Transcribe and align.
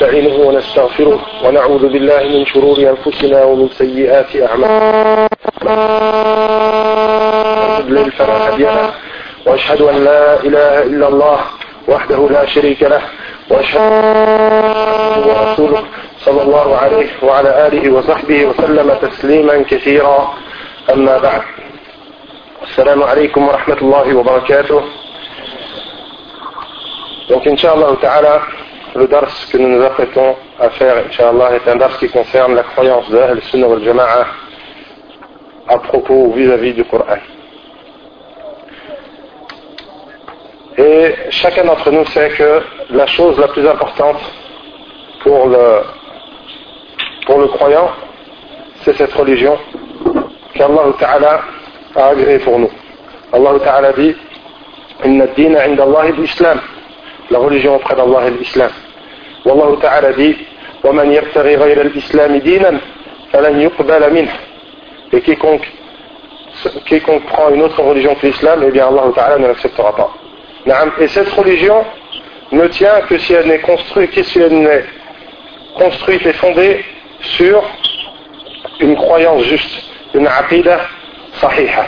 ونستعينه 0.00 0.36
ونستغفره 0.48 1.20
ونعوذ 1.44 1.88
بالله 1.92 2.22
من 2.22 2.44
شرور 2.46 2.78
أنفسنا 2.78 3.44
ومن 3.44 3.68
سيئات 3.68 4.36
أعمالنا. 4.36 5.28
وأشهد 9.46 9.80
أن 9.82 10.04
لا 10.04 10.40
إله 10.40 10.82
إلا 10.82 11.08
الله 11.08 11.40
وحده 11.88 12.28
لا 12.30 12.46
شريك 12.46 12.82
له 12.82 13.02
وأشهد 13.50 13.80
أن 13.80 15.22
ورسوله 15.28 15.82
صلى 16.24 16.42
الله 16.42 16.76
عليه 16.76 17.08
وعلى 17.22 17.66
آله 17.66 17.92
وصحبه 17.92 18.44
وسلم 18.44 18.94
تسليما 19.02 19.64
كثيرا. 19.70 20.34
أما 20.92 21.18
بعد 21.18 21.42
السلام 22.62 23.02
عليكم 23.02 23.48
ورحمة 23.48 23.78
الله 23.82 24.16
وبركاته. 24.16 24.82
Donc, 27.28 27.46
Inch'Allah 27.46 27.94
Ta'ala, 28.00 28.42
le 28.94 29.06
dars 29.06 29.28
que 29.50 29.58
nous 29.58 29.68
nous 29.68 29.82
apprêtons 29.82 30.36
à 30.58 30.70
faire, 30.70 31.04
Inch'Allah, 31.06 31.54
est 31.54 31.68
un 31.68 31.76
dars 31.76 31.96
qui 31.98 32.08
concerne 32.08 32.54
la 32.54 32.62
croyance 32.62 33.08
de 33.10 33.18
Al-Sunnah 33.18 33.68
wal 33.68 33.82
Jama'a 33.84 34.26
à 35.68 35.78
propos 35.78 36.32
vis-à-vis 36.32 36.74
du 36.74 36.84
Coran. 36.84 37.18
Et 40.76 41.14
chacun 41.30 41.64
d'entre 41.64 41.90
nous 41.90 42.04
sait 42.06 42.30
que 42.30 42.62
la 42.90 43.06
chose 43.06 43.38
la 43.38 43.48
plus 43.48 43.66
importante 43.68 44.18
pour 45.22 45.48
le, 45.48 45.82
pour 47.26 47.38
le 47.38 47.48
croyant, 47.48 47.90
c'est 48.82 48.96
cette 48.96 49.12
religion 49.12 49.58
qu'Allah 50.54 50.92
Ta'ala 50.98 51.40
a 51.94 52.06
agréée 52.06 52.38
pour 52.38 52.58
nous. 52.58 52.70
Allah 53.32 53.52
Ta'ala 53.62 53.92
dit 53.92 54.16
Inna 55.04 55.24
ad-dina 55.24 55.64
inda 55.66 55.84
Allah 55.84 56.10
l'islam 56.16 56.60
La 57.31 57.39
religion 57.39 57.75
auprès 57.75 57.95
d'Allah 57.95 58.27
est 58.27 58.31
l'islam. 58.31 58.71
Wallahu 59.45 59.77
Ta'ala 59.79 60.13
dit 60.13 60.35
وَمَنْ 60.83 61.11
يَبْتَغِي 61.11 61.55
غَيْرَ 61.55 61.81
الْإِسْلَامِ 61.81 62.37
دِينًا 62.39 62.79
فَلَنْ 63.33 63.61
يُقْبَلَ 63.61 64.11
مِنْهُ 64.11 64.31
Et 65.13 65.21
quiconque, 65.21 65.67
quiconque 66.85 67.25
prend 67.25 67.49
une 67.49 67.63
autre 67.63 67.81
religion 67.81 68.13
que 68.15 68.27
l'islam, 68.27 68.63
eh 68.67 68.71
bien 68.71 68.87
Allah 68.87 69.11
Ta'ala 69.15 69.37
ne 69.39 69.47
l'acceptera 69.47 69.95
pas. 69.95 70.11
Et 70.99 71.07
cette 71.07 71.29
religion 71.29 71.83
ne 72.51 72.67
tient 72.67 73.01
que 73.07 73.17
si 73.17 73.33
elle 73.33 73.47
n'est 73.47 73.59
construite, 73.59 74.11
que 74.11 74.23
si 74.23 74.39
elle 74.39 74.59
n'est 74.61 74.85
construite 75.75 76.25
et 76.25 76.33
fondée 76.33 76.83
sur 77.21 77.63
une 78.79 78.95
croyance 78.95 79.43
juste, 79.43 79.89
une 80.13 80.27
aqidah 80.27 80.81
sahiha. 81.39 81.87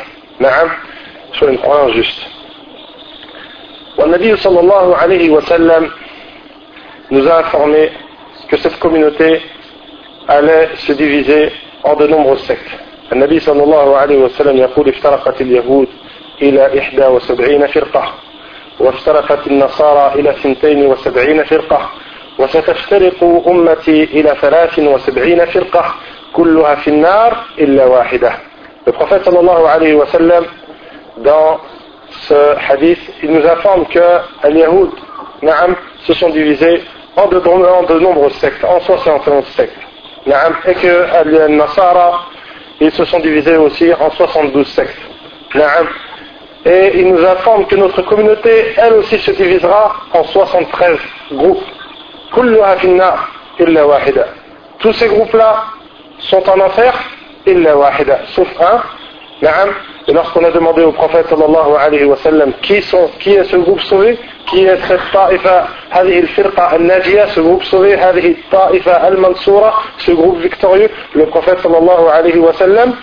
Sur 1.34 1.50
une 1.50 1.58
croyance 1.58 1.94
juste. 1.94 2.31
والنبي 3.99 4.37
صلى 4.37 4.61
الله 4.61 4.97
عليه 4.97 5.31
وسلم 5.31 5.91
nous 7.11 7.29
a 7.29 7.39
informé 7.41 7.91
que 8.49 8.57
cette 8.57 8.79
communauté 8.79 9.41
allait 10.29 10.69
se 10.77 10.93
diviser 10.93 11.53
en 11.85 11.95
de 11.97 12.07
nombreuses 12.07 12.45
sectes. 12.45 12.73
النبي 13.13 13.41
صلى 13.41 13.63
الله 13.65 13.97
عليه 13.97 14.17
وسلم 14.17 14.57
يقول 14.57 14.89
افترقت 14.89 15.41
اليهود 15.41 15.89
إلى 16.43 16.79
إحدى 16.79 17.07
وسبعين 17.07 17.67
فرقة 17.67 18.13
وافترقت 18.81 19.47
النصارى 19.47 20.21
إلى 20.21 20.33
ثنتين 20.43 20.87
وسبعين 20.87 21.45
فرقة 21.45 21.91
وستفترق 22.39 23.43
أمتي 23.47 24.05
إلى 24.05 24.37
ثلاث 24.41 24.79
وسبعين 24.79 25.45
فرقة 25.45 25.95
كلها 26.33 26.75
في 26.75 26.89
النار 26.89 27.37
إلا 27.59 27.85
واحدة 27.85 28.33
Le 28.85 28.91
prophète 28.91 29.23
sallallahu 29.25 29.65
alayhi 29.65 29.95
wa 29.95 30.07
sallam 30.07 30.45
dans 31.19 31.61
ce 32.29 32.73
hadith, 32.73 33.01
il 33.23 33.33
nous 33.33 33.47
informe 33.47 33.87
que 33.87 34.49
les 34.49 34.61
Yahoud 34.61 34.91
se 36.07 36.15
sont 36.15 36.31
divisés 36.31 36.83
en 37.17 37.27
de, 37.27 37.39
en 37.39 37.83
de 37.83 37.99
nombreuses 37.99 38.35
sectes, 38.35 38.65
en 38.65 38.81
71 38.81 39.45
sectes. 39.57 39.77
Et 40.27 40.75
que 40.75 41.07
les 41.27 41.57
Nasara, 41.57 42.27
ils 42.81 42.93
se 42.93 43.05
sont 43.05 43.21
divisés 43.21 43.57
aussi 43.57 43.93
en 43.93 44.11
72 44.11 44.67
sectes. 44.69 44.99
Et 46.65 46.93
il 46.95 47.13
nous 47.13 47.25
informe 47.25 47.67
que 47.67 47.75
notre 47.75 48.03
communauté, 48.03 48.73
elle 48.77 48.95
aussi, 48.95 49.19
se 49.19 49.33
divisera 49.33 49.97
en 50.13 50.23
73 50.23 50.99
groupes. 51.33 51.65
Tous 54.79 54.93
ces 54.95 55.09
groupes-là 55.09 55.65
sont 56.19 56.49
en 56.49 56.61
enfer, 56.61 56.95
sauf 58.35 58.49
un, 58.61 58.81
et 60.09 60.13
lorsqu'on 60.13 60.45
a 60.45 60.51
demandé 60.51 60.83
au 60.83 60.93
prophète 60.93 61.29
sallallahu 61.29 61.77
alayhi 61.79 62.05
wa 62.05 62.17
sallam 62.17 62.53
qui, 62.63 62.83
sont, 62.83 63.09
qui 63.21 63.35
est 63.35 63.45
ce 63.45 63.57
groupe 63.57 63.81
sauvé, 63.83 64.19
qui 64.49 64.65
est 64.65 64.77
cette 64.89 65.01
ta'ifa, 65.13 65.69
هذه 65.91 66.19
الفرقة 66.19 66.77
الناجية, 66.77 67.27
ce 67.35 67.41
groupe 67.41 67.63
sauvé, 67.65 67.97
هذه 67.97 68.31
الطائفة 68.31 69.09
المنصورة, 69.09 69.73
ce 69.99 70.11
groupe 70.13 70.39
victorieux, 70.41 70.91
le 71.15 71.27
prophète 71.27 71.61
sallallahu 71.61 72.09
alayhi 72.13 72.39
wa 72.39 72.53
sallam 72.53 72.95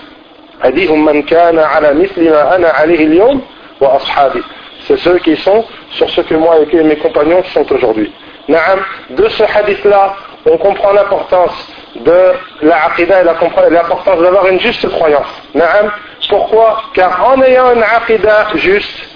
a 0.61 0.71
dit 0.71 0.89
من 0.89 1.23
كان 1.23 1.59
على 1.59 1.93
مثل 1.93 2.29
ما 2.29 2.55
أنا 2.55 2.69
عليه 2.69 3.05
اليوم 3.05 3.41
وأصحابي. 3.81 4.43
C'est 4.87 4.97
ceux 4.97 5.19
qui 5.19 5.35
sont 5.37 5.63
sur 5.91 6.09
ce 6.09 6.21
que 6.21 6.35
moi 6.35 6.55
et 6.71 6.83
mes 6.83 6.95
compagnons 6.97 7.43
sont 7.53 7.71
aujourd'hui. 7.71 8.11
De 9.09 9.29
ce 9.29 9.43
hadith-là, 9.43 10.15
on 10.45 10.57
comprend 10.57 10.91
l'importance 10.93 11.67
de 11.95 12.33
la 12.63 12.85
aqidah 12.85 13.21
et 13.21 13.23
l'importance 13.23 14.19
d'avoir 14.21 14.47
une 14.47 14.59
juste 14.59 14.89
croyance. 14.89 15.27
Pourquoi 16.29 16.83
Car 16.93 17.27
en 17.27 17.41
ayant 17.41 17.73
une 17.73 17.83
aqidah 17.83 18.49
juste, 18.55 19.09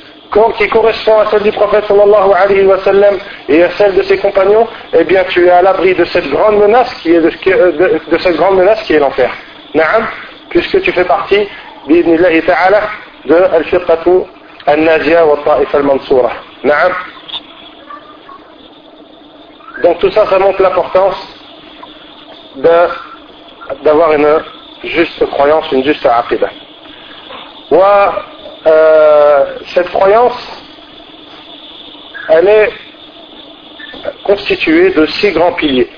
qui 0.57 0.67
correspond 0.67 1.19
à 1.19 1.27
celle 1.29 1.43
du 1.43 1.51
prophète 1.51 1.85
sallallahu 1.85 2.31
alayhi 2.33 2.65
wa 2.65 2.79
sallam 2.79 3.17
et 3.47 3.63
à 3.63 3.69
celle 3.71 3.95
de 3.95 4.01
ses 4.01 4.17
compagnons, 4.17 4.67
eh 4.93 5.03
bien 5.03 5.23
tu 5.29 5.45
es 5.45 5.49
à 5.51 5.61
l'abri 5.61 5.93
de 5.93 6.05
cette 6.05 6.27
grande 6.29 6.57
menace 6.57 6.91
qui 6.95 7.13
est 7.13 7.21
de, 7.21 7.29
de, 8.09 8.17
cette 8.17 8.35
grande 8.35 8.57
menace 8.57 8.81
qui 8.83 8.93
est 8.93 8.99
l'enfer. 8.99 9.31
Na'am, 9.75 10.07
puisque 10.49 10.81
tu 10.81 10.91
fais 10.91 11.05
partie, 11.05 11.47
bi'idnillahi 11.87 12.41
ta'ala, 12.41 12.81
de 13.25 13.35
al-firqatu 13.35 14.23
al-najia 14.65 15.25
wa 15.25 15.37
ta'if 15.45 15.75
al-mansura. 15.75 16.31
Na'am. 16.63 16.93
Donc 19.83 19.99
tout 19.99 20.11
ça, 20.11 20.25
ça 20.25 20.39
montre 20.39 20.61
l'importance 20.61 21.15
d'avoir 23.83 24.13
une 24.13 24.39
juste 24.83 25.23
croyance, 25.27 25.71
une 25.71 25.83
juste 25.83 26.05
aqidah. 26.05 26.49
Euh, 28.66 29.44
cette 29.66 29.88
croyance, 29.88 30.62
elle 32.28 32.48
est 32.48 32.70
constituée 34.24 34.90
de 34.90 35.06
six 35.06 35.32
grands 35.32 35.52
piliers. 35.52 35.88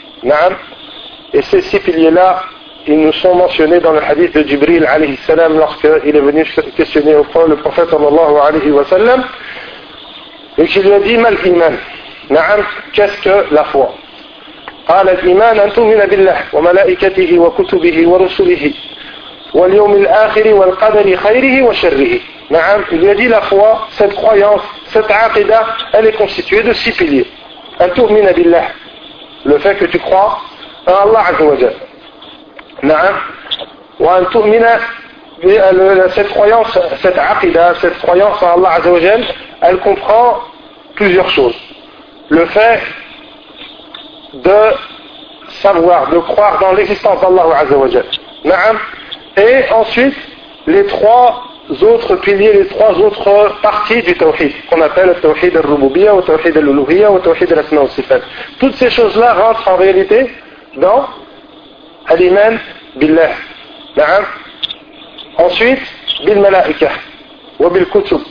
Et 1.32 1.42
ces 1.42 1.62
six 1.62 1.80
piliers-là, 1.80 2.42
ils 2.86 2.98
nous 3.00 3.12
sont 3.14 3.34
mentionnés 3.34 3.80
dans 3.80 3.92
le 3.92 4.02
hadith 4.02 4.34
de 4.34 4.46
Jibril 4.46 4.84
alayhi 4.86 5.16
salam 5.26 5.56
lorsqu'il 5.58 6.16
est 6.16 6.20
venu 6.20 6.44
questionner 6.76 7.14
le 7.14 7.56
prophète 7.56 7.90
sallallahu 7.90 8.36
alayhi 8.42 8.70
wa 8.70 8.84
sallam 8.84 9.24
et 10.58 10.64
qu'il 10.66 10.82
lui 10.82 10.92
a 10.92 11.00
dit 11.00 11.16
mal 11.16 11.36
iman. 11.44 11.74
Qu'est-ce 12.92 13.20
que 13.22 13.54
la 13.54 13.64
foi 13.64 13.94
قال 14.88 15.08
الإيمان 15.08 15.60
أن 15.60 15.72
تؤمن 15.72 16.06
بالله 16.06 16.38
وملائكته 16.52 17.38
وكتبه 17.38 18.08
ورسله 18.08 18.72
واليوم 19.55 19.93
الآخر 19.93 20.53
والقدر 20.53 21.15
خيره 21.15 21.63
وشره 21.67 22.19
نعم 22.49 22.83
il 22.91 23.09
a 23.09 23.15
dit 23.15 23.27
la 23.27 23.41
foi 23.41 23.87
cette 23.97 24.13
croyance 24.13 24.61
cette 24.93 25.09
aqidah 25.09 25.63
elle 25.93 26.07
est 26.07 26.17
constituée 26.23 26.63
de 26.63 26.73
six 26.73 26.91
piliers 26.91 27.27
أن 27.81 27.93
تؤمن 27.93 28.31
بالله 28.31 28.67
le 29.45 29.57
fait 29.59 29.75
que 29.75 29.85
tu 29.85 29.99
crois 29.99 30.37
en 30.87 30.93
Allah 30.93 31.19
عز 31.19 31.41
وجل 31.41 31.73
نعم 32.83 33.15
وأن 33.99 34.25
تؤمن 34.29 34.65
cette 36.15 36.29
croyance 36.29 36.79
cette 37.01 37.17
aqidah 37.17 37.75
cette 37.81 37.97
croyance 38.03 38.41
en 38.43 38.51
Allah 38.57 38.79
وجل 38.85 39.23
elle 39.61 39.77
comprend 39.77 40.39
plusieurs 40.95 41.29
choses 41.29 41.59
le 42.29 42.45
fait 42.47 42.81
de 44.33 44.61
savoir, 45.61 46.09
de 46.09 46.17
croire 46.19 46.59
dans 46.59 46.73
l'existence 46.73 47.21
d'Allah 47.21 47.57
Azzawajal. 47.59 48.05
et 49.37 49.71
ensuite 49.71 50.15
les 50.67 50.85
trois 50.85 51.43
autres 51.81 52.15
piliers, 52.17 52.53
les 52.53 52.67
trois 52.67 52.93
autres 52.93 53.57
parties 53.61 54.01
du 54.01 54.13
tawhid, 54.15 54.51
qu'on 54.69 54.81
appelle 54.81 55.07
le 55.07 55.15
tawhid 55.15 55.55
al-rububiyya, 55.57 56.15
le 56.15 56.21
tawhid 56.21 56.55
al-uluhiyya, 56.57 57.09
le 57.11 57.19
tawhid 57.19 57.51
al-asma 57.51 57.81
wa 57.81 57.89
sifat. 57.89 58.21
Toutes 58.59 58.75
ces 58.75 58.89
choses-là 58.89 59.33
rentrent 59.33 59.67
en 59.67 59.75
réalité 59.75 60.31
dans 60.77 61.05
al-iman 62.07 62.59
billah. 62.95 63.31
Ensuite, 65.37 65.81
bil 66.25 66.39
malaika 66.39 66.89
wa 67.59 67.69
bil 67.69 67.85
kutub. 67.87 68.21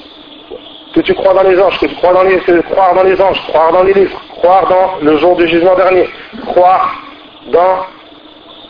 Que 0.95 1.01
tu 1.01 1.13
crois 1.15 1.35
dans 1.35 1.43
les 1.43 1.61
anges, 1.61 1.79
que 1.81 1.87
tu 1.87 1.95
crois 1.97 2.13
dans 2.13 2.23
les, 2.23 2.39
croire 2.63 2.95
dans 2.95 3.03
les 3.03 3.21
anges, 3.21 3.43
croire 3.49 3.73
dans 3.73 3.83
les 3.83 3.95
livres, 3.95 4.21
croire 4.39 4.69
dans 4.69 4.99
le 5.03 5.17
jour 5.17 5.37
du 5.37 5.49
jugement 5.49 5.75
dernier, 5.75 6.09
croire 6.47 7.03
dans 7.49 7.87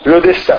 le 0.05 0.21
destin 0.23 0.57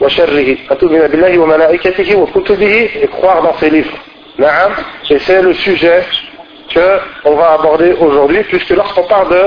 وشره 0.00 0.56
فتؤمن 0.68 1.06
بالله 1.06 1.38
وملائكته 1.38 2.16
وكتبه 2.16 2.88
et 3.02 3.08
croire 3.08 3.42
dans 3.42 3.54
ses 3.60 3.70
livres. 3.70 3.96
نعم 4.38 4.72
et 5.10 5.18
c'est 5.18 5.42
le 5.42 5.54
sujet 5.54 6.02
qu'on 7.22 7.34
va 7.36 7.52
aborder 7.52 7.92
aujourd'hui 8.00 8.42
puisque 8.44 8.70
lorsqu'on 8.70 9.02
parle 9.04 9.28
de 9.30 9.42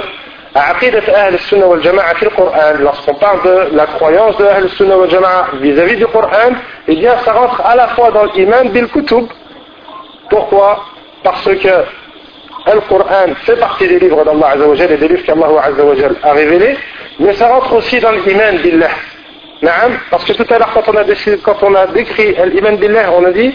Ahl 0.56 1.40
Sunnah 1.40 1.68
wal 1.68 1.82
Jama'a 1.82 2.14
le 2.22 2.30
Coran, 2.30 2.74
lorsqu'on 2.80 3.16
parle 3.16 3.42
de 3.44 3.76
la 3.76 3.88
croyance 3.88 4.38
de 4.38 4.46
Ahl 4.46 4.70
Sunnah 4.70 4.98
wal 4.98 5.10
Jama'a 5.10 5.48
vis-à-vis 5.60 5.96
du 5.96 6.06
Coran, 6.06 6.52
eh 6.88 6.96
bien 6.96 7.18
ça 7.26 7.34
rentre 7.34 7.60
à 7.62 7.76
la 7.76 7.88
fois 7.90 8.12
dans 8.12 8.26
l'iman 8.26 8.70
bil 8.70 8.88
kutub. 8.88 9.26
Pourquoi 10.30 10.84
Parce 11.24 11.44
que 11.44 11.52
le 12.72 12.82
Coran 12.88 13.34
fait 13.46 13.56
partie 13.56 13.88
des 13.88 14.00
livres 14.00 14.24
d'Allah 14.24 14.50
Azzawajal 14.54 14.92
et 14.92 14.98
des 14.98 15.08
livres 15.08 15.24
qu'Allah 15.26 15.48
Azzawajal 15.64 16.16
a 16.22 16.34
révélés, 16.34 16.78
mais 17.20 17.34
ça 17.34 17.48
rentre 17.48 17.74
aussi 17.74 18.00
dans 18.00 18.12
l'iman 18.12 18.58
billah. 18.62 18.90
Parce 20.11 20.25
que 20.25 20.33
tout 20.35 20.47
à 20.55 20.59
l'heure, 20.59 20.71
quand, 20.73 20.89
on 20.89 20.97
a 20.97 21.05
quand 21.43 21.63
on 21.63 21.75
a 21.75 21.87
décrit 21.89 22.35
l'iman 22.53 22.77
billah, 22.77 23.11
on 23.13 23.25
a 23.25 23.33
dit, 23.33 23.53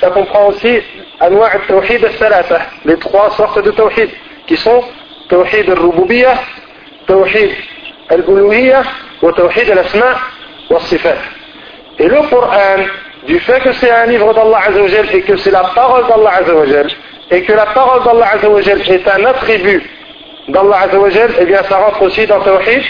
ça 0.00 0.10
comprend 0.10 0.48
aussi 0.48 0.82
anwa' 1.20 1.46
al-tawhid 1.46 2.04
al 2.04 2.44
les 2.84 2.96
trois 2.98 3.30
sortes 3.30 3.62
de 3.62 3.70
tawhid, 3.70 4.10
qui 4.46 4.56
sont 4.56 4.82
توحيد 5.28 5.70
الربوبية 5.70 6.34
توحيد 7.08 7.50
الألوهية 8.12 8.82
وتوحيد 9.22 9.70
الأسماء 9.70 10.16
والصفات 10.70 11.18
Et 11.98 12.08
le 12.08 12.28
Coran, 12.28 12.82
du 13.26 13.40
fait 13.40 13.58
que 13.60 13.72
c'est 13.72 13.90
un 13.90 14.04
livre 14.04 14.34
d'Allah 14.34 14.60
Azzawajal 14.68 15.06
et 15.14 15.22
que 15.22 15.34
c'est 15.38 15.50
la 15.50 15.64
parole 15.74 16.06
d'Allah 16.06 16.32
Azzawajal, 16.42 16.88
et 17.30 17.42
que 17.42 17.54
la 17.54 17.64
parole 17.66 18.04
d'Allah 18.04 18.32
Azzawajal 18.34 18.82
est 18.82 19.08
un 19.08 19.24
attribut 19.24 19.82
d'Allah 20.48 20.80
Azzawajal, 20.82 21.30
eh 21.40 21.44
bien 21.46 21.62
ça 21.62 21.78
rentre 21.78 22.02
aussi 22.02 22.26
dans 22.26 22.40
Tawhid 22.40 22.82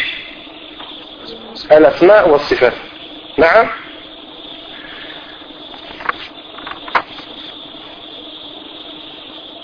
al-Asma 1.69 2.25
wa 2.28 2.39
sifat. 2.39 2.74
نعم 3.38 3.68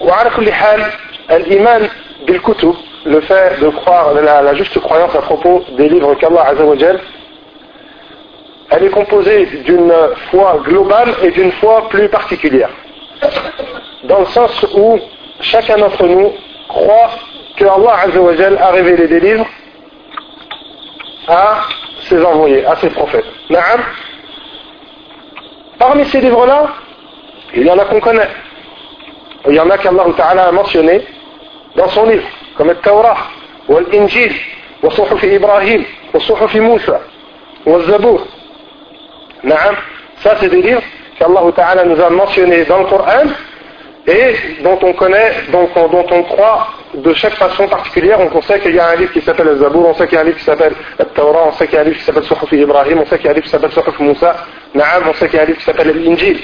وعلى 0.02 0.30
كل 0.30 0.52
حال 0.52 0.92
الإيمان 1.32 1.90
بالkutub, 2.28 2.76
le 3.06 3.22
fait 3.22 3.60
de 3.62 3.70
croire, 3.70 4.14
la, 4.14 4.42
la 4.42 4.54
juste 4.56 4.80
croyance 4.80 5.16
à 5.16 5.22
propos 5.22 5.64
des 5.78 5.90
livres 5.90 6.16
qu'Allah 6.16 6.44
Azzawajal, 6.48 7.00
elle 8.72 8.84
est 8.84 8.90
composée 8.90 9.46
d'une 9.66 9.94
foi 10.32 10.60
globale 10.64 11.14
et 11.24 11.32
d'une 11.32 11.52
foi 11.54 11.88
plus 11.90 12.10
particulière. 12.10 12.70
Dans 14.04 14.20
le 14.20 14.26
sens 14.28 14.66
où 14.76 15.00
chacun 15.42 15.78
d'entre 15.78 16.06
nous 16.06 16.34
croit 16.68 17.12
que 17.58 17.66
Allah 17.66 17.96
Azzawajal 18.06 18.58
a 18.58 18.72
révélé 18.72 19.08
des 19.08 19.20
livres 19.20 19.48
à 21.28 21.62
ses 22.09 22.25
envoyés, 22.25 22.65
à 22.65 22.77
ses 22.77 22.91
prophètes. 22.91 23.25
Parmi 25.79 26.05
ces 26.07 26.21
livres-là, 26.21 26.69
il 27.55 27.67
y 27.67 27.71
en 27.71 27.79
a 27.79 27.85
qu'on 27.85 28.01
connaît. 28.01 28.29
Il 29.49 29.55
y 29.55 29.61
en 29.61 29.69
a 29.71 29.79
qu'Allah 29.79 30.05
Ta'ala 30.17 30.49
a 30.49 30.53
mentionné 30.53 31.05
dans 31.77 31.89
son 31.89 32.07
livre, 32.07 32.27
comme 32.57 32.69
le 32.69 32.77
Torah, 32.77 33.17
ou 33.69 33.79
l'Injil, 33.91 34.33
ou 34.83 34.91
Suhuf 34.91 35.23
Ibrahim, 35.23 35.85
ou 36.15 36.21
Suhuf 36.21 36.55
Moussa, 36.55 37.01
ou 37.67 37.81
Zabour. 37.81 38.27
Ça 40.23 40.37
c'est 40.39 40.49
des 40.49 40.63
livres 40.63 40.83
qu'Allah 41.19 41.41
Ta'ala 41.57 41.85
nous 41.85 42.01
a 42.01 42.11
mentionnés 42.11 42.65
dans 42.65 42.79
le 42.79 42.87
Coran 42.87 43.27
et 44.07 44.63
dont 44.63 44.79
on 44.83 44.93
connaît, 44.93 45.33
dont 45.51 45.69
on 45.75 46.23
croit 46.23 46.69
de 46.95 47.15
chaque 47.15 47.35
façon 47.35 47.67
particulière. 47.69 48.19
On 48.21 48.43
sait 48.43 48.61
qu'il 48.61 48.75
y 48.75 48.79
a 48.79 48.89
un 48.89 48.97
livre 48.97 49.13
qui 49.13 49.21
s'appelle 49.23 49.47
le 49.47 49.57
Zabour, 49.57 49.89
on 49.89 49.95
sait 49.95 50.07
qu'il 50.07 50.17
y 50.17 50.19
a 50.19 50.21
un 50.21 50.25
livre 50.25 50.39
qui 50.39 50.45
s'appelle 50.45 50.75
le 50.99 51.05
Torah, 51.07 51.49
on 51.49 51.53
sait 51.53 51.67
qu'il 51.67 51.75
y 51.75 51.79
a 51.79 51.81
un 51.81 51.85
livre 51.85 51.99
qui 51.99 52.05
s'appelle 52.05 52.25
Suhuf 52.25 52.53
Ibrahim, 52.53 52.99
on 52.99 53.07
sait 53.07 53.17
qu'il 53.17 53.27
y 53.27 53.29
a 53.29 53.33
un 53.33 53.35
livre 53.35 53.45
qui 53.45 53.51
s'appelle 53.51 53.73
Suhuf 53.73 53.99
Moussa, 53.99 54.37
Naam, 54.75 55.05
on 55.09 55.15
sait 55.15 55.29
qu'il 55.29 55.37
y 55.37 55.41
a 55.41 55.43
un 55.43 55.47
livre 55.47 55.59
qui 55.59 55.65
s'appelle 55.65 56.03
l'Injil. 56.03 56.41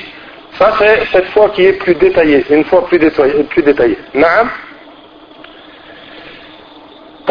Ça 0.59 0.73
c'est 0.79 1.07
cette 1.13 1.27
foi 1.27 1.51
qui 1.51 1.67
est 1.67 1.75
plus 1.75 1.95
détaillée, 1.95 2.45
une 2.51 2.65
fois 2.65 2.87
plus 2.87 2.99
détaillée. 2.99 3.45
Plus 3.45 3.63
détaillée. 3.63 3.99
Naam. 4.15 4.51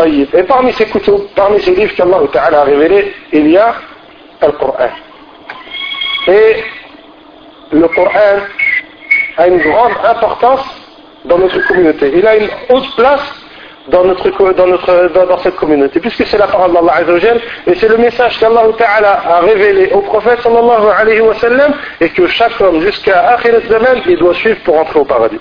Et 0.05 0.43
parmi 0.43 0.71
ces 0.73 0.85
kutub, 0.85 1.21
parmi 1.35 1.59
ces 1.59 1.73
livres 1.73 1.93
qu'Allah 1.95 2.19
Ta'ala 2.31 2.61
a 2.61 2.63
révélés, 2.65 3.15
il 3.33 3.49
y 3.49 3.57
a 3.57 3.73
le 4.43 4.51
Coran. 4.51 4.89
Et 6.27 6.63
le 7.71 7.87
Coran 7.87 8.41
a 9.37 9.47
une 9.47 9.57
grande 9.57 9.93
importance 10.05 10.86
dans 11.27 11.37
notre 11.37 11.59
communauté. 11.67 12.11
Il 12.15 12.25
a 12.25 12.37
une 12.37 12.49
haute 12.69 12.95
place 12.95 13.21
dans, 13.87 14.03
notre, 14.03 14.29
dans, 14.53 14.67
notre, 14.67 15.11
dans, 15.13 15.37
cette 15.39 15.55
communauté, 15.55 15.99
puisque 15.99 16.25
c'est 16.25 16.37
la 16.37 16.47
parole 16.47 16.73
d'Allah 16.73 16.93
Azzawajal, 16.97 17.39
et 17.67 17.75
c'est 17.75 17.87
le 17.87 17.97
message 17.97 18.37
qu'Allah 18.39 18.63
Ta'ala 18.77 19.21
a 19.25 19.39
révélé 19.39 19.91
au 19.93 20.01
prophète 20.01 20.41
sallallahu 20.41 20.87
alayhi 20.99 21.21
wa 21.21 21.33
sallam, 21.35 21.73
et 22.01 22.09
que 22.09 22.27
chaque 22.27 22.59
homme 22.59 22.81
jusqu'à 22.81 23.29
Akhir 23.29 23.61
zaman 23.69 24.01
il 24.05 24.17
doit 24.17 24.33
suivre 24.33 24.59
pour 24.63 24.77
entrer 24.77 24.99
au 24.99 25.05
paradis. 25.05 25.39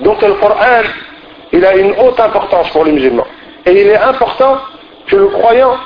Donc 0.00 0.22
le 0.22 0.34
Coran 0.34 0.82
il 1.52 1.64
a 1.64 1.76
une 1.76 1.94
haute 1.98 2.18
importance 2.18 2.70
pour 2.70 2.84
les 2.84 2.92
musulmans. 2.92 3.26
Et 3.66 3.72
il 3.72 3.88
est 3.88 3.98
important 3.98 4.58
que 5.06 5.16
le 5.16 5.26
croyant 5.26 5.76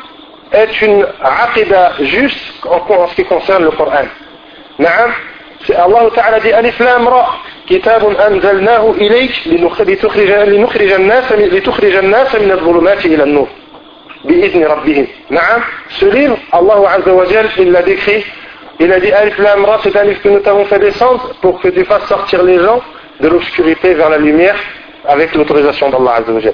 ait 0.52 0.68
une 0.80 1.04
aqidah 1.22 1.92
juste 2.00 2.64
en, 2.64 3.08
ce 3.08 3.14
qui 3.16 3.24
concerne 3.24 3.64
le 3.64 3.72
Coran. 3.72 4.06
Naam, 4.78 5.12
Allah 5.70 6.10
Ta'ala 6.14 6.40
dit 6.40 6.52
Alif 6.52 6.78
Lam 6.78 7.08
Ra, 7.08 7.38
كتاب 7.69 8.15
أنزلناه 8.19 8.91
إليك 8.91 9.31
لتخرج, 9.47 10.31
لنخرج 10.31 10.91
الناس 10.91 11.31
لتخرج 11.31 11.95
الناس 11.95 12.35
من 12.35 12.51
الظلمات 12.51 13.05
إلى 13.05 13.23
النور 13.23 13.47
بإذن 14.25 14.63
ربهم 14.63 15.07
نعم 15.29 15.61
ce 15.99 16.05
livre 16.05 16.37
Allah 16.51 16.89
Azza 16.95 17.13
wa 17.13 17.25
Jal 17.25 17.47
il 17.57 17.71
l'a 17.71 17.81
décrit 17.81 18.23
il 18.79 18.91
a 18.91 18.99
dit 18.99 19.11
Alif 19.11 19.37
Lam 19.37 19.65
Ra 19.65 19.79
c'est 19.83 19.95
un 19.95 20.03
livre 20.03 20.21
que 20.21 20.29
nous 20.29 20.39
t'avons 20.39 20.65
fait 20.65 20.79
descendre 20.79 21.33
pour 21.41 21.59
que 21.61 21.69
tu 21.69 21.83
fasses 21.85 22.07
sortir 22.07 22.43
les 22.43 22.59
gens 22.59 22.81
de 23.19 23.27
l'obscurité 23.29 23.93
vers 23.93 24.09
la 24.09 24.17
lumière 24.17 24.55
avec 25.07 25.33
l'autorisation 25.35 25.89
d'Allah 25.89 26.15
Azzawajal. 26.19 26.53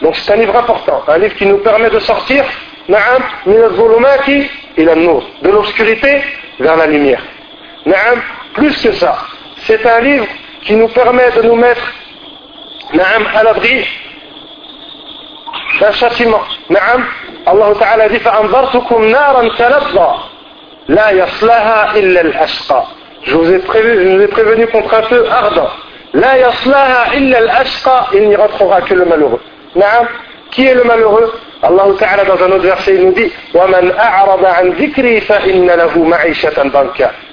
Donc 0.00 0.16
c'est 0.16 0.32
un 0.32 0.36
livre 0.36 0.56
important, 0.56 1.02
un 1.08 1.18
livre 1.18 1.34
qui 1.34 1.46
nous 1.46 1.58
permet 1.58 1.90
de 1.90 1.98
sortir 1.98 2.44
de 5.46 5.50
l'obscurité 5.50 6.22
vers 6.60 6.76
la 6.76 6.86
lumière. 6.86 7.22
Plus 8.54 8.82
que 8.82 8.92
ça, 8.92 9.16
c'est 9.67 9.85
un 9.85 9.99
livre 9.99 10.25
qui 10.63 10.75
nous 10.75 10.87
permet 10.87 11.29
de 11.31 11.41
nous 11.41 11.55
mettre 11.55 11.93
à 13.35 13.43
l'abri 13.43 13.85
d'un 15.79 15.91
châtiment. 15.91 16.41
Allah 17.45 17.73
Ta'ala 17.79 18.09
dit 18.09 18.19
فأنظرتكم 18.19 19.05
نارا 19.05 19.49
تلظى 19.57 20.13
لا 20.87 21.11
يصلها 21.11 21.95
إلا 21.95 22.21
الأشقى. 22.21 22.83
Je 23.23 23.35
vous 23.35 23.51
ai 23.51 23.59
prévenu, 23.59 24.11
je 24.11 24.15
vous 24.15 24.21
ai 24.23 24.27
prévenu 24.27 24.67
contre 24.67 24.93
un 24.93 25.03
feu 25.03 25.25
ardent. 25.29 25.69
La 26.13 26.37
yaslaha 26.37 27.15
illa 27.15 27.37
al-ashqa, 27.37 28.07
il 28.13 28.29
n'y 28.29 28.35
rentrera 28.35 28.81
que 28.81 28.93
le 28.93 29.05
malheureux. 29.05 29.41
Naam, 29.75 30.07
qui 30.51 30.65
est 30.65 30.73
le 30.73 30.83
malheureux 30.83 31.31
Allah 31.61 31.83
Ta'ala 31.99 32.23
dans 32.23 32.41
un 32.43 32.51
autre 32.51 32.63
verset 32.63 32.95
il 32.95 33.05
nous 33.05 33.11
dit 33.13 33.31
وَمَنْ 33.53 33.91
أَعْرَضَ 33.97 34.45
عَنْ 34.45 34.69
ذِكْرِي 34.71 35.21
فَإِنَّ 35.21 35.67
لَهُ 35.67 36.03
مَعِيشَةً 36.03 36.63
ضَنْكَ 36.63 36.99
Naam, 37.01 37.26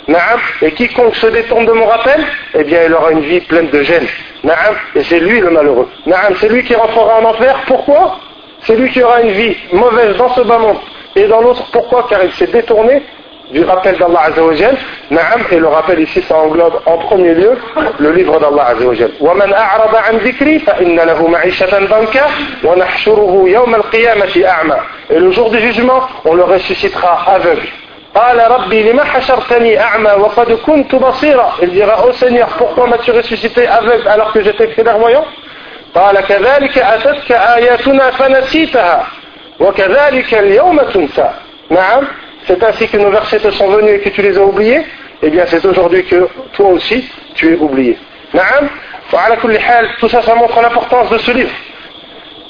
et 0.62 0.72
quiconque 0.72 1.15
se 1.15 1.27
détourne 1.27 1.65
de 1.65 1.72
mon 1.72 1.86
rappel, 1.86 2.25
eh 2.56 2.63
bien 2.63 2.79
il 2.86 2.94
aura 2.94 3.12
une 3.12 3.22
vie 3.22 3.41
pleine 3.41 3.70
de 3.70 3.82
gêne. 3.84 4.08
Naam, 4.44 4.75
et 4.96 5.03
c'est 5.03 5.20
lui 5.20 5.39
le 5.39 5.50
malheureux. 5.50 5.88
Naam, 6.06 6.34
c'est 6.39 6.50
lui 6.50 6.63
qui 6.63 6.75
rentrera 6.75 7.20
en 7.20 7.25
enfer. 7.25 7.62
Pourquoi 7.68 8.18
C'est 8.63 8.75
lui 8.75 8.89
qui 8.89 9.03
aura 9.03 9.22
une 9.22 9.32
vie 9.32 9.56
mauvaise 9.72 10.15
dans 10.18 10.29
ce 10.29 10.41
bas 10.41 10.58
monde 10.58 10.77
et 11.15 11.27
dans 11.27 11.41
l'autre. 11.41 11.63
Pourquoi 11.72 12.08
Car 12.10 12.24
il 12.24 12.32
s'est 12.34 12.48
détourné 12.48 13.03
du 13.51 13.63
rappel 13.63 13.98
d'Allah 13.98 14.22
Azzawajal, 14.27 14.77
Naam, 15.12 15.41
et 15.51 15.58
le 15.58 15.68
rappel 15.68 16.00
ici 16.00 16.22
ça 16.27 16.38
englobe 16.38 16.82
en 16.86 16.98
premier 17.00 17.34
lieu 17.34 17.58
le 18.00 18.12
livre 18.12 18.39
d'Allah 18.39 18.68
Azzawajal. 18.70 19.12
وَمَنْ 19.20 19.53
أَعْرَضَ 19.53 19.96
عَنْ 19.96 20.18
ذِكْرِي 20.18 20.60
فَإِنَّ 20.60 20.96
لَهُ 20.96 21.27
مَعِشَةً 21.27 21.79
ضَنْكَ 21.79 22.24
وَنَحْشُرُهُ 22.63 23.50
يَوْمَ 23.50 23.75
الْقِيَامَةِ 23.75 24.46
أَعْمَى 24.46 24.77
Et 25.10 25.20
le 25.20 25.32
jour 25.32 25.50
du 25.50 25.60
jugement, 25.60 26.01
on 26.25 26.34
le 26.36 26.44
ressuscitera 26.44 27.24
aveugle. 27.27 27.68
قال 28.15 28.51
ربي 28.51 28.91
لما 28.91 29.03
حشرتني 29.03 29.79
أعمى 29.79 30.12
وقد 30.12 30.51
كنت 30.51 30.96
بصيرا 30.96 31.53
Il 31.62 31.70
dira, 31.70 32.03
oh 32.03 32.12
Seigneur, 32.12 32.48
pourquoi 32.58 32.88
m'as-tu 32.88 33.12
ressuscité 33.12 33.68
aveugle 33.68 34.08
alors 34.08 34.34
que 34.34 34.41
j'étais 34.41 34.68
clairvoyant 34.68 35.25
قال 35.96 36.20
كذلك 36.20 36.77
أتتك 36.77 37.32
آياتنا 37.32 38.12
فنسيتها 38.12 39.08
وكذلك 39.60 40.34
اليوم 40.34 40.79
تنسى 40.79 41.29
نعم 41.70 42.08
c'est 42.48 42.63
ainsi 42.63 42.88
que 42.88 42.98
nos 42.98 43.12
versets 43.12 43.39
te 43.39 43.51
sont 43.51 43.68
venus 43.68 43.96
et 43.96 44.00
que 44.00 44.10
tu 44.10 44.22
les 44.24 44.36
as 44.38 44.41
oubliés, 44.41 44.82
eh 45.22 45.29
bien 45.29 45.46
c'est 45.46 45.63
aujourd'hui 45.65 46.03
que 46.03 46.27
toi 46.53 46.70
aussi 46.70 47.08
tu 47.36 47.53
es 47.53 47.58
oublié. 47.58 47.96
Naam, 48.34 48.70
tout 50.00 50.10
ça, 50.10 50.22
ça 50.22 50.36
montre 50.36 50.62
l'importance 50.62 51.10
de 51.10 51.18
ce 51.20 51.32
livre. 51.32 51.53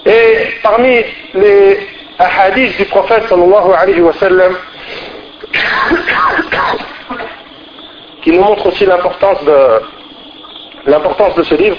Et 0.06 0.48
parmi 0.64 1.04
les 1.34 1.80
hadiths 2.18 2.78
du 2.78 2.86
prophète 2.86 3.28
sallallahu 3.28 3.72
alayhi 3.78 4.02
wa 4.02 4.14
sallam, 4.14 4.56
qui 8.23 8.31
nous 8.33 8.41
montre 8.43 8.67
aussi 8.67 8.87
l'importance 8.87 9.45
de 9.45 9.57
l'importance 10.87 11.35
de 11.35 11.43
ce 11.43 11.55
livre, 11.55 11.77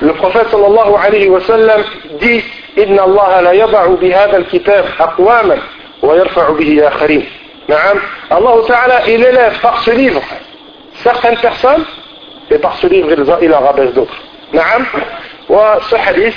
le 0.00 0.12
prophète 0.14 0.48
sallallahu 0.50 0.94
alayhi 1.04 1.28
wa 1.28 1.40
sallam 1.40 1.82
dit 2.20 2.42
Inna 2.76 3.02
Allah 3.02 3.42
la 3.42 3.54
yada'u 3.54 3.96
bihada 3.96 4.36
al-kitab 4.36 4.84
aqwaman 4.98 5.58
ويرفع 6.02 6.50
به 6.50 6.88
آخرين 6.88 7.26
نعم 7.68 7.96
الله 8.32 8.66
تعالى 8.68 9.14
il 9.14 9.22
élève 9.24 9.60
par 9.60 9.82
ce 9.82 9.90
livre 9.90 10.22
certaines 11.02 11.36
personnes 11.36 11.84
et 12.50 12.58
par 12.58 12.74
ce 12.76 12.86
livre 12.86 13.08
il 13.42 13.52
en 13.54 13.60
rabaisse 13.60 13.92
d'autres 13.92 14.16
نعم 14.52 14.86
وce 15.50 15.94
hadith 16.06 16.36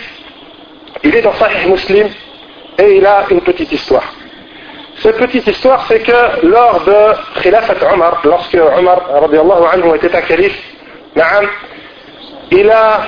il 1.04 1.16
est 1.16 1.22
dans 1.22 1.34
Sahih 1.34 1.70
Muslim 1.70 2.08
et 2.80 2.98
il 2.98 3.06
a 3.06 3.26
une 3.30 3.42
petite 3.42 3.72
histoire. 3.72 4.04
Cette 5.04 5.18
petite 5.18 5.46
histoire, 5.46 5.84
c'est 5.90 6.00
que 6.00 6.48
lors 6.48 6.80
de 6.86 7.42
Khilafat 7.42 7.76
Omar, 7.94 8.22
lorsque 8.24 8.56
Omar 8.56 9.02
anhu, 9.74 9.96
était 9.96 10.16
un 10.16 10.22
calife, 10.22 10.58
il 12.50 12.72
a, 12.72 13.02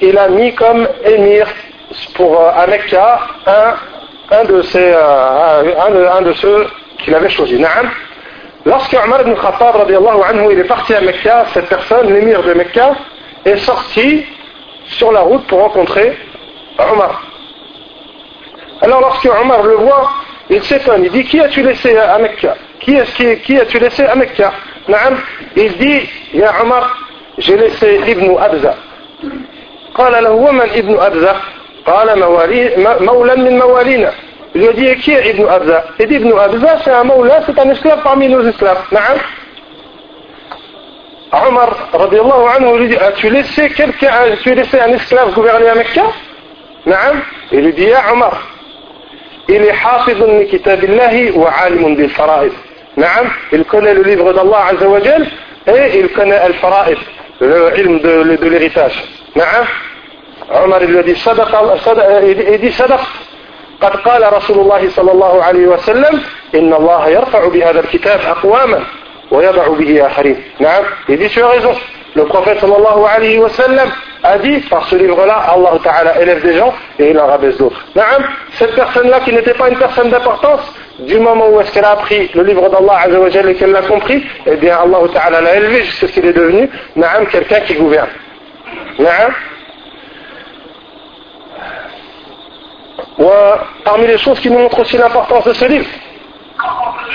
il 0.00 0.16
a 0.16 0.28
mis 0.28 0.54
comme 0.54 0.88
émir 1.04 1.46
pour 2.14 2.40
euh, 2.40 2.52
à 2.56 2.66
Mecca 2.66 3.20
un, 3.46 3.74
un, 4.34 4.44
de, 4.44 4.62
euh, 4.76 5.74
un, 5.78 6.16
un 6.16 6.22
de 6.22 6.32
ceux 6.32 6.68
qu'il 7.04 7.14
avait 7.14 7.28
choisi. 7.28 7.62
Lorsque 8.64 8.96
Omar 9.04 9.20
ibn 9.20 9.34
Khattab 9.34 9.76
anhu, 9.76 10.52
il 10.52 10.58
est 10.58 10.64
parti 10.64 10.94
à 10.94 11.02
Mecca, 11.02 11.44
cette 11.52 11.68
personne, 11.68 12.14
l'émir 12.14 12.42
de 12.42 12.54
Mecca, 12.54 12.94
est 13.44 13.58
sorti 13.58 14.24
sur 14.86 15.12
la 15.12 15.20
route 15.20 15.46
pour 15.48 15.58
rencontrer 15.58 16.16
Omar. 16.78 17.20
Alors 18.80 19.00
lorsque 19.00 19.26
Omar 19.26 19.62
le 19.64 19.74
voit, 19.74 20.10
il 20.56 20.62
s'étonne, 20.62 21.04
il 21.04 21.10
dit 21.10 21.24
qui 21.24 21.40
as-tu 21.40 21.62
laissé 21.62 21.96
à 21.96 22.18
Mecca? 22.18 22.56
Qui, 22.80 22.96
qui, 23.16 23.36
qui 23.38 23.56
as-tu 23.58 23.78
laissé 23.78 24.04
à 24.04 24.14
Mecca? 24.14 24.52
Naam, 24.88 25.18
il 25.56 25.76
dit, 25.78 26.08
Ya 26.34 26.52
Omar, 26.62 26.98
j'ai 27.38 27.56
laissé 27.56 28.00
Ibn 28.06 28.36
Abza. 28.38 28.74
قال 29.94 30.24
له 30.24 30.30
ومن 30.30 30.60
ابن 30.60 30.98
أبزة 31.00 31.36
قال 31.86 32.18
موالي 32.18 32.76
مولا 33.00 33.34
من 33.34 33.58
موالينا 33.58 34.12
يدي 34.54 34.94
كي 34.94 35.30
ابن 35.30 35.48
أبزة 35.48 35.82
يدي 36.00 36.16
ابن 36.16 36.38
أبزة 36.38 36.78
شاء 36.84 37.04
مولا 37.04 37.42
ستان 37.42 37.70
اسلاف 37.70 38.04
طعمي 38.04 38.28
نوز 38.28 38.52
نعم 38.92 39.16
عمر 41.32 41.76
رضي 41.94 42.20
الله 42.20 42.50
عنه 42.50 42.70
يريد 42.70 42.94
أتلسي 42.94 43.68
كبك 43.68 44.04
أتلسي 44.04 44.80
عن 44.80 44.94
اسلاف 44.94 45.38
قبير 45.38 45.78
مكة 45.78 46.12
نعم 46.86 47.20
يريد 47.52 47.78
يا 47.78 47.98
عمر 47.98 48.34
il 49.48 49.62
est 49.64 49.72
حافظ 49.72 50.22
من 50.22 50.46
كتاب 50.46 50.84
الله 50.84 51.38
وعالم 51.38 51.94
بالفرائض. 51.94 52.52
نعم 52.96 53.26
il 53.52 53.64
connaît 53.64 53.94
le 53.94 54.02
livre 54.02 54.32
d'Allah 54.32 54.66
Azza 54.70 54.88
wa 54.88 55.00
Jal 55.00 55.26
et 55.66 55.98
il 55.98 56.08
connaît 56.08 56.38
al-fara'id 56.38 56.98
le 57.40 57.72
ilm 57.78 57.98
de, 58.00 58.36
de 58.36 58.48
l'héritage 58.48 58.96
نعم 59.36 59.64
عمر 60.50 60.78
lui 60.78 60.98
a 60.98 61.02
dit 61.02 61.16
صدق 61.16 61.50
il 62.22 62.60
dit 62.60 62.70
صدق 62.70 63.00
قد 63.80 63.96
قال 63.96 64.32
رسول 64.32 64.58
الله 64.58 64.88
صلى 64.88 65.12
الله 65.12 65.42
عليه 65.42 65.66
وسلم 65.66 66.22
إن 66.54 66.72
الله 66.72 67.08
يرفع 67.08 67.48
بهذا 67.48 67.80
الكتاب 67.80 68.20
أقواما 68.20 68.80
ويضع 69.30 69.68
به 69.68 70.06
آخرين. 70.06 70.36
نعم 70.60 70.84
il 71.08 71.28
tu 71.28 71.40
as 71.42 71.48
raison. 71.48 71.74
Le 72.14 72.24
prophète 72.24 72.60
sallallahu 72.60 73.04
alayhi 73.16 73.38
wa 73.38 73.48
sallam 73.48 73.88
a 74.22 74.38
dit 74.38 74.60
par 74.68 74.86
ce 74.86 74.96
livre-là, 74.96 75.44
Allah 75.48 75.78
Ta'ala 75.82 76.20
élève 76.20 76.42
des 76.42 76.56
gens 76.56 76.72
et 76.98 77.10
il 77.10 77.18
en 77.18 77.26
rabaisse 77.26 77.56
d'autres. 77.56 77.82
Cette 78.52 78.74
personne-là 78.74 79.20
qui 79.20 79.32
n'était 79.32 79.54
pas 79.54 79.68
une 79.70 79.78
personne 79.78 80.10
d'importance, 80.10 80.60
du 81.00 81.18
moment 81.18 81.48
où 81.48 81.60
est-ce 81.60 81.72
qu'elle 81.72 81.84
a 81.84 81.92
appris 81.92 82.30
le 82.34 82.42
livre 82.42 82.68
d'Allah 82.68 83.00
et 83.48 83.54
qu'elle 83.54 83.72
l'a 83.72 83.82
compris, 83.82 84.24
eh 84.46 84.56
bien 84.56 84.76
Allah 84.76 84.98
Ta'ala 85.12 85.40
l'a 85.40 85.56
élevé 85.56 85.84
jusqu'à 85.84 86.06
ce 86.06 86.12
qu'il 86.12 86.26
est 86.26 86.32
devenu 86.32 86.68
quelqu'un 87.30 87.60
qui 87.60 87.74
gouverne. 87.74 88.08
Naam. 88.98 89.32
Parmi 93.84 94.06
les 94.06 94.18
choses 94.18 94.38
qui 94.40 94.50
nous 94.50 94.58
montrent 94.58 94.80
aussi 94.80 94.96
l'importance 94.96 95.44
de 95.44 95.52
ce 95.54 95.64
livre, 95.64 95.86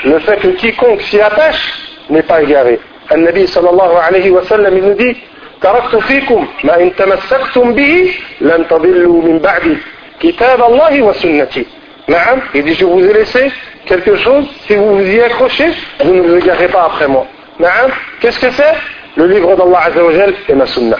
le 0.03 0.19
fait 0.19 0.37
que 0.37 0.47
quiconque 0.49 1.01
s'y 1.01 1.21
attache 1.21 1.79
n'est 2.09 2.23
pas 2.23 2.41
égaré. 2.41 2.79
النبي 3.11 3.47
صلى 3.47 3.69
الله 3.69 3.99
عليه 3.99 4.31
وسلم 4.31 4.77
il 4.77 4.83
nous 4.83 4.95
dit 4.95 5.17
تركت 5.61 5.95
فيكم 5.95 6.47
ما 6.63 6.81
إن 6.81 6.95
تمسكتم 6.95 7.73
به 7.73 8.13
لن 8.41 8.67
تضلوا 8.67 9.21
من 9.21 9.39
بعدي 9.39 9.77
كتاب 10.19 10.63
الله 10.63 11.01
وسنتي 11.01 11.65
نعم 12.07 12.41
il 12.55 12.63
dit 12.63 12.73
je 12.73 12.85
vous 12.85 13.03
ai 13.05 13.13
laissé 13.13 13.51
quelque 13.85 14.15
chose 14.15 14.45
si 14.67 14.75
vous 14.75 14.97
vous 14.97 15.07
y 15.07 15.21
accrochez 15.21 15.69
vous 16.03 16.13
ne 16.13 16.21
vous 16.21 16.35
égarez 16.35 16.67
pas 16.67 16.83
après 16.83 17.07
moi 17.07 17.25
نعم 17.59 17.89
qu'est-ce 18.21 18.39
que 18.39 18.51
c'est 18.51 18.75
le 19.15 19.25
livre 19.27 19.55
d'Allah 19.55 19.79
Azza 19.85 20.03
wa 20.03 20.13
Jal 20.13 20.33
et 20.49 20.53
ma 20.53 20.65
sunna 20.65 20.97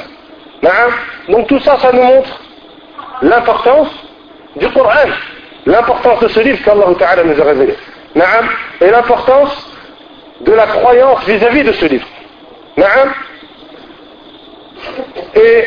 نعم 0.64 0.92
donc 1.30 1.48
tout 1.48 1.60
ça 1.60 1.78
ça 1.80 1.92
nous 1.92 2.04
montre 2.04 2.42
l'importance 3.22 3.90
du 4.56 4.68
Coran, 4.70 5.10
l'importance 5.66 6.20
de 6.22 6.28
ce 6.28 6.40
livre 6.40 6.60
qu'Allah 6.64 6.86
Ta'ala 6.98 7.24
nous 7.24 7.40
a 7.40 7.44
révélé. 7.44 7.76
Et 8.82 8.90
l'importance 8.90 9.67
de 10.42 10.54
la 10.54 10.68
croyance 10.68 11.26
vis-à-vis 11.26 11.64
de 11.64 11.72
ce 11.72 11.86
livre. 11.86 12.08
Et 15.36 15.66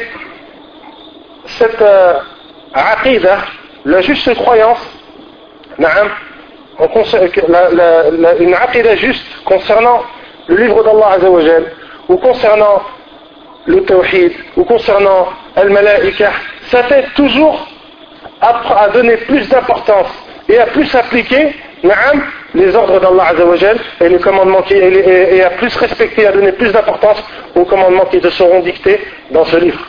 cette 1.46 1.82
euh, 1.82 2.14
la 3.84 4.00
juste 4.02 4.32
croyance, 4.34 4.78
une 5.78 5.86
aqidah 8.54 8.96
juste 8.96 9.26
concernant 9.44 10.02
le 10.46 10.56
livre 10.56 10.84
d'Allah 10.84 11.14
Azzawajal, 11.16 11.72
ou 12.08 12.16
concernant 12.16 12.82
le 13.66 13.84
tawhid, 13.84 14.32
ou 14.56 14.64
concernant 14.64 15.28
al-malaika, 15.56 16.32
ça 16.70 16.84
fait 16.84 17.04
toujours 17.14 17.68
à, 18.40 18.88
donner 18.92 19.16
plus 19.18 19.48
d'importance 19.48 20.08
et 20.48 20.58
à 20.58 20.66
plus 20.66 20.94
appliquer 20.94 21.54
les 22.54 22.74
ordres 22.74 23.00
d'Allah 23.00 23.28
Azzawajal 23.30 23.78
et 24.00 24.08
les 24.08 24.18
commandements 24.18 24.62
qui, 24.62 24.74
et, 24.74 25.42
à 25.42 25.50
plus 25.50 25.74
respecter, 25.76 26.26
à 26.26 26.32
donner 26.32 26.52
plus 26.52 26.72
d'importance 26.72 27.22
aux 27.54 27.64
commandements 27.64 28.06
qui 28.06 28.20
te 28.20 28.30
seront 28.30 28.60
dictés 28.60 29.00
dans 29.30 29.44
ce 29.44 29.56
livre. 29.56 29.80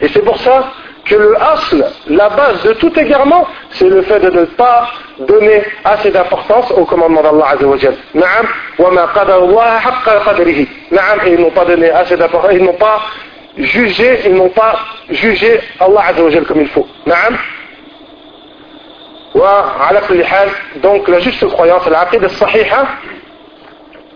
Et 0.00 0.08
c'est 0.08 0.24
pour 0.24 0.38
ça 0.38 0.72
que 1.04 1.14
le 1.14 1.36
asl, 1.40 1.84
la 2.08 2.28
base 2.28 2.62
de 2.64 2.72
tout 2.74 2.98
égarement, 2.98 3.46
c'est 3.70 3.88
le 3.88 4.02
fait 4.02 4.20
de 4.20 4.30
ne 4.30 4.44
pas 4.44 4.90
donner 5.20 5.62
assez 5.84 6.10
d'importance 6.10 6.70
aux 6.72 6.84
commandements 6.84 7.22
d'Allah 7.22 7.46
Azzawajal. 7.54 7.94
Et 11.26 11.32
ils 11.32 11.40
n'ont 11.40 11.50
pas 11.50 11.64
donné 11.64 11.90
assez 11.90 12.16
d'importance, 12.16 12.52
ils 12.54 12.62
n'ont 12.64 12.74
pas 12.74 13.00
jugé, 13.56 14.20
ils 14.26 14.34
n'ont 14.34 14.50
pas 14.50 14.78
jugé 15.10 15.60
Allah 15.80 16.04
Azzawajal 16.10 16.44
comme 16.44 16.60
il 16.60 16.68
faut. 16.68 16.86
Donc 20.81 21.07
la 21.07 21.19
juste 21.19 21.45
croyance, 21.47 21.87
la 21.87 22.05
de 22.05 22.27
sahiha, 22.27 22.85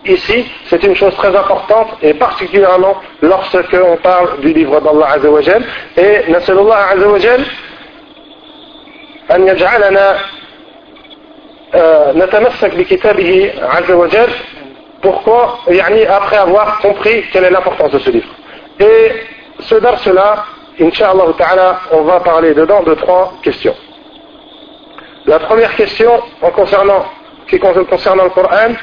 ici, 0.04 0.46
c'est 0.68 0.82
une 0.84 0.94
chose 0.94 1.14
très 1.16 1.34
importante 1.34 1.88
et 2.02 2.14
particulièrement 2.14 2.96
lorsque 3.22 3.74
on 3.74 3.96
parle 3.96 4.40
du 4.40 4.52
livre 4.52 4.80
d'Allah 4.80 5.12
Azzawajal. 5.14 5.64
Et 5.96 6.30
nasalullah 6.30 6.90
Azzawajal 6.92 7.44
أن 9.30 9.48
يجعلنا 9.48 10.18
نتمسك 12.14 12.74
بكتابه 12.74 13.52
عز 13.62 13.90
وجل 13.90 14.28
pourquoi 15.02 15.68
يعني 15.68 16.06
après 16.08 16.36
avoir 16.36 16.78
compris 16.80 17.22
quelle 17.32 17.44
est 17.44 17.50
l'importance 17.50 17.90
de 17.92 17.98
ce 17.98 18.10
livre 18.10 18.28
et 18.80 19.12
ce 19.60 19.74
dars-là, 19.74 20.44
Inch'Allah 20.80 21.24
Ta'ala, 21.36 21.80
on 21.90 22.02
va 22.02 22.20
parler 22.20 22.54
dedans 22.54 22.82
de 22.84 22.94
trois 22.94 23.32
questions. 23.42 23.74
la 25.25 25.39
première 25.39 25.75
question, 25.75 26.21
en 26.41 26.51
concernant, 26.51 27.05
qui 27.47 27.59
concernant 27.59 28.25
le 28.25 28.29
Coran, 28.29 28.73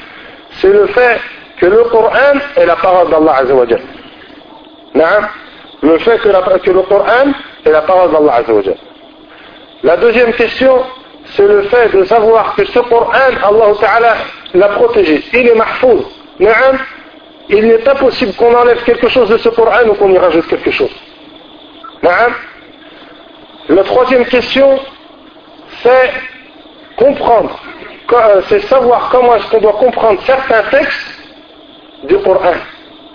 c'est 0.59 0.69
le 0.69 0.87
fait 0.87 1.19
que 1.59 1.65
le 1.67 1.83
Coran 1.85 2.39
est 2.55 2.65
la 2.65 2.75
parole 2.75 3.09
d'Allah 3.09 3.35
Azzawajal. 3.37 3.81
Le 5.83 5.97
fait 5.99 6.17
que, 6.19 6.57
que, 6.59 6.71
le 6.71 6.81
Coran 6.83 7.31
est 7.65 7.71
la 7.71 7.81
parole 7.81 8.11
d'Allah 8.11 8.33
Azzawajal. 8.35 8.77
La 9.83 9.97
deuxième 9.97 10.33
question, 10.33 10.83
c'est 11.35 11.47
le 11.47 11.63
fait 11.63 11.95
de 11.95 12.03
savoir 12.05 12.55
que 12.55 12.65
ce 12.65 12.79
Coran, 12.79 13.11
Allah 13.43 13.65
Ta'ala 13.79 14.15
l'a 14.53 14.67
protégé. 14.69 15.23
Il 15.33 15.47
est 15.47 15.55
mahfouz 15.55 16.03
il 17.49 17.67
n'est 17.67 17.79
pas 17.79 17.95
possible 17.95 18.33
qu'on 18.33 18.53
enlève 18.53 18.83
quelque 18.83 19.09
chose 19.09 19.29
de 19.29 19.37
ce 19.37 19.49
Coran 19.49 19.87
ou 19.89 19.93
qu'on 19.93 20.09
y 20.09 20.17
rajoute 20.17 20.47
quelque 20.47 20.71
chose. 20.71 20.91
La 23.69 23.83
troisième 23.83 24.25
question, 24.25 24.79
c'est 25.83 26.11
comprendre, 26.97 27.59
euh, 28.13 28.41
c'est 28.47 28.61
savoir 28.61 29.09
comment 29.09 29.35
est-ce 29.35 29.49
qu'on 29.49 29.61
doit 29.61 29.73
comprendre 29.73 30.21
certains 30.25 30.63
textes 30.69 31.21
du 32.03 32.17
Coran, 32.19 32.53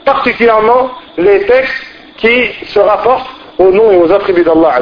particulièrement 0.04 0.90
les 1.16 1.46
textes 1.46 1.84
qui 2.16 2.52
se 2.66 2.78
rapportent 2.78 3.30
au 3.58 3.70
nom 3.70 3.90
et 3.90 3.96
aux 3.96 4.12
attributs 4.12 4.44
d'Allah. 4.44 4.80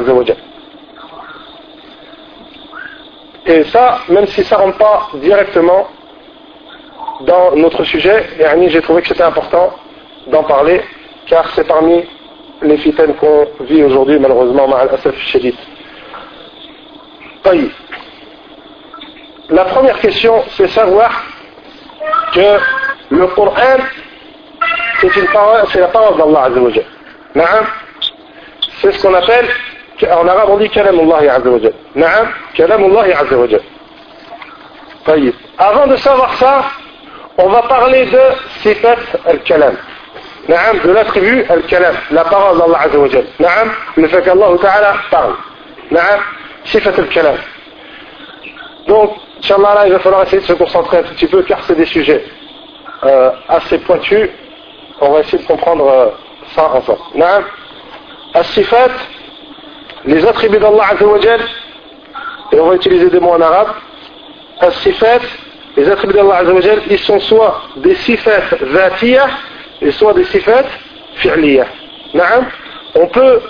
Et 3.47 3.63
ça, 3.65 3.99
même 4.09 4.25
si 4.27 4.43
ça 4.43 4.57
ne 4.57 4.63
rentre 4.63 4.77
pas 4.77 5.09
directement 5.15 5.87
dans 7.21 7.55
notre 7.55 7.83
sujet, 7.83 8.25
et 8.39 8.69
j'ai 8.69 8.81
trouvé 8.81 9.01
que 9.01 9.07
c'était 9.07 9.23
important 9.23 9.71
d'en 10.27 10.43
parler, 10.43 10.81
car 11.27 11.47
c'est 11.53 11.67
parmi 11.67 12.03
les 12.61 12.77
fitaines 12.77 13.13
qu'on 13.15 13.47
vit 13.61 13.83
aujourd'hui, 13.83 14.19
malheureusement, 14.19 14.67
Asaf 14.75 15.15
Shadid. 15.27 15.55
La 19.49 19.65
première 19.65 19.99
question, 19.99 20.43
c'est 20.57 20.67
savoir 20.69 21.11
que 22.33 22.57
le 23.09 23.27
Coran, 23.27 23.77
c'est 25.71 25.79
la 25.79 25.87
parole 25.87 26.17
d'Allah 26.17 26.45
Azzawajal. 26.45 26.85
C'est 28.81 28.91
ce 28.91 29.01
qu'on 29.01 29.13
appelle 29.13 29.47
en 30.03 30.27
arabe 30.27 30.49
on 30.49 30.57
dit 30.57 30.69
Kalamullah 30.69 31.33
Azza. 31.33 31.69
Naam, 31.95 32.27
Kalamullah 32.55 33.05
Azza. 33.17 33.35
Avant 35.57 35.87
de 35.87 35.95
savoir 35.97 36.33
ça, 36.35 36.65
on 37.37 37.49
va 37.49 37.61
parler 37.63 38.05
de 38.05 38.19
Sifat 38.61 38.97
al-Kalam. 39.25 39.75
Naam, 40.49 40.79
de 40.83 40.91
l'attribut 40.91 41.45
al-Kalam, 41.49 41.95
la 42.11 42.23
parole 42.25 42.57
d'Allah 42.57 42.79
Azza. 42.83 43.19
Naam, 43.39 43.71
le 43.95 44.07
fait 44.07 44.21
qu'Allah 44.23 44.47
Ta'ala 44.61 44.93
parle. 45.09 45.35
Naam, 45.91 46.19
Sifat 46.65 46.97
al-Kalam. 46.97 47.37
Donc, 48.87 49.15
Inch'Allah, 49.39 49.83
il 49.87 49.93
va 49.93 49.99
falloir 49.99 50.23
essayer 50.23 50.41
de 50.41 50.47
se 50.47 50.53
concentrer 50.53 50.97
un 50.97 51.03
tout 51.03 51.13
petit 51.13 51.27
peu 51.27 51.41
car 51.43 51.63
c'est 51.63 51.75
des 51.75 51.85
sujets 51.85 52.23
euh, 53.03 53.31
assez 53.47 53.77
pointus. 53.79 54.29
On 55.01 55.11
va 55.11 55.19
essayer 55.21 55.39
de 55.39 55.47
comprendre 55.47 55.87
euh, 55.87 56.07
ça 56.55 56.71
ensemble. 56.73 56.99
Naam, 57.15 57.43
As-Sifat, 58.33 58.91
les 60.05 60.25
attributs 60.25 60.59
d'Allah 60.59 60.85
Azza 60.91 61.05
wa 61.05 61.17
et 62.51 62.59
on 62.59 62.67
va 62.67 62.75
utiliser 62.75 63.09
des 63.09 63.19
mots 63.19 63.33
en 63.33 63.41
arabe. 63.41 63.69
As-Sifat, 64.59 65.21
les 65.75 65.89
attributs 65.89 66.13
d'Allah 66.13 66.37
Azza 66.37 66.53
wa 66.53 66.61
ils 66.89 66.99
sont 66.99 67.19
soit 67.19 67.61
des 67.77 67.95
sifat 67.95 68.55
vatiyah, 68.61 69.27
et 69.81 69.91
soit 69.91 70.13
des 70.13 70.25
sifat 70.25 70.65
fi'liyah. 71.15 71.67
Naam, 72.13 72.45
on 72.95 73.07
peut 73.07 73.41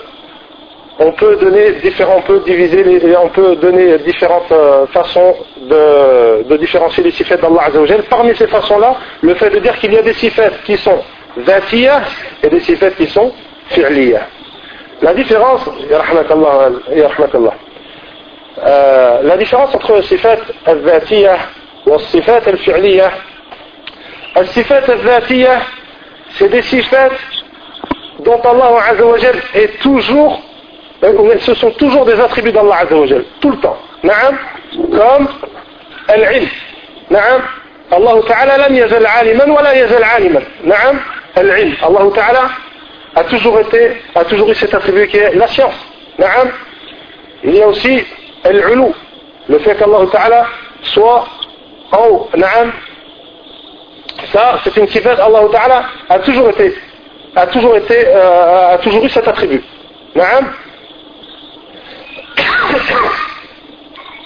on 0.98 1.12
peut 1.12 1.36
donner 1.36 1.72
différents, 1.72 2.16
on 2.18 2.22
peut 2.22 2.40
diviser, 2.40 2.82
les, 2.82 3.16
on 3.16 3.28
peut 3.28 3.56
donner 3.56 3.98
différentes 3.98 4.50
euh, 4.50 4.86
façons 4.86 5.34
de, 5.60 6.56
différencier 6.56 7.04
les 7.04 7.10
sifat 7.10 7.36
d'Allah 7.36 7.64
Azzawajal. 7.66 8.04
Parmi 8.04 8.34
ces 8.34 8.46
façons-là, 8.46 8.96
le 9.20 9.34
fait 9.34 9.50
de 9.50 9.58
dire 9.58 9.78
qu'il 9.78 9.92
y 9.92 9.98
a 9.98 10.02
des 10.02 10.14
sifat 10.14 10.50
qui 10.64 10.78
sont 10.78 11.02
zatiyah 11.46 12.02
et 12.42 12.48
des 12.48 12.60
sifat 12.60 12.92
qui 12.92 13.06
sont 13.08 13.30
fi'liyah. 13.68 14.26
La 15.02 15.12
différence, 15.12 15.68
euh, 18.58 19.22
la 19.22 19.36
différence 19.36 19.74
entre 19.74 19.96
le 19.96 20.02
sifat 20.02 20.38
al-zatiyah 20.64 21.36
et 21.86 21.90
le 21.90 21.98
sifat 21.98 22.40
al-fi'liyah, 22.46 23.10
le 24.34 24.46
sifat 24.46 24.80
al-zatiyah, 24.88 25.60
c'est 26.38 26.48
des 26.48 26.62
sifat 26.62 27.10
dont 28.20 28.40
Allah 28.40 28.78
Azzawajal 28.92 29.36
est 29.54 29.78
toujours 29.82 30.40
ce 31.02 31.54
sont 31.54 31.70
toujours 31.72 32.04
des 32.04 32.18
attributs 32.20 32.52
d'Allah 32.52 32.78
Azzawajal, 32.82 33.24
tout 33.40 33.50
le 33.50 33.58
temps. 33.58 33.76
Naam, 34.02 34.38
comme 34.90 35.28
al-ilm. 36.08 36.48
Naam, 37.10 37.42
Allah 37.90 38.14
Ta'ala 38.26 38.58
lam 38.58 38.74
yazal 38.74 39.06
aliman 39.06 39.50
wa 39.50 39.62
la 39.62 39.74
yazal 39.74 40.02
aliman. 40.02 40.42
Naam, 40.64 41.00
al-ilm. 41.34 41.74
Allah 41.82 42.10
Ta'ala 42.14 42.50
a 43.14 43.24
toujours 43.24 43.60
été, 43.60 44.02
a 44.14 44.24
toujours 44.24 44.50
eu 44.50 44.54
cet 44.54 44.74
attribut 44.74 45.06
qui 45.08 45.18
est 45.18 45.34
la 45.34 45.46
science. 45.48 45.74
Naam. 46.18 46.50
Il 47.44 47.54
y 47.54 47.62
a 47.62 47.68
aussi 47.68 48.04
al-ulu, 48.44 48.92
le 49.48 49.58
fait 49.58 49.76
qu'Allah 49.76 50.06
Ta'ala 50.10 50.46
soit 50.82 51.26
en 51.92 52.08
haut. 52.08 52.30
Naam. 52.36 52.72
Ça, 54.32 54.58
c'est 54.64 54.76
une 54.78 54.88
sifat, 54.88 55.22
Allah 55.22 55.42
Ta'ala 55.52 55.84
a 56.08 56.18
toujours 56.20 56.48
été, 56.48 56.74
a 57.36 57.46
toujours 57.48 57.76
été, 57.76 58.06
euh, 58.06 58.74
a 58.74 58.78
toujours 58.78 59.04
eu 59.04 59.10
cet 59.10 59.28
attribut. 59.28 59.62
Naam. 60.14 60.52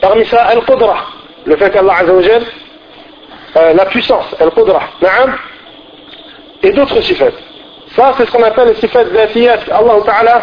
Parmi 0.00 0.24
ça, 0.26 0.44
Al-Qudra, 0.46 0.96
le 1.44 1.56
fait 1.56 1.70
qu'Allah 1.70 1.94
Azzawajal, 1.98 2.42
euh, 3.56 3.72
la 3.74 3.84
puissance, 3.86 4.34
Al-Qudra, 4.40 4.82
Na'am, 5.02 5.36
et 6.62 6.72
d'autres 6.72 7.00
sifat. 7.02 7.32
Ça, 7.96 8.14
c'est 8.16 8.26
ce 8.26 8.30
qu'on 8.30 8.42
appelle 8.42 8.68
les 8.68 8.74
sifat 8.76 9.04
ذاتيات. 9.04 9.68
Allah 9.70 10.00
Ta'ala, 10.04 10.42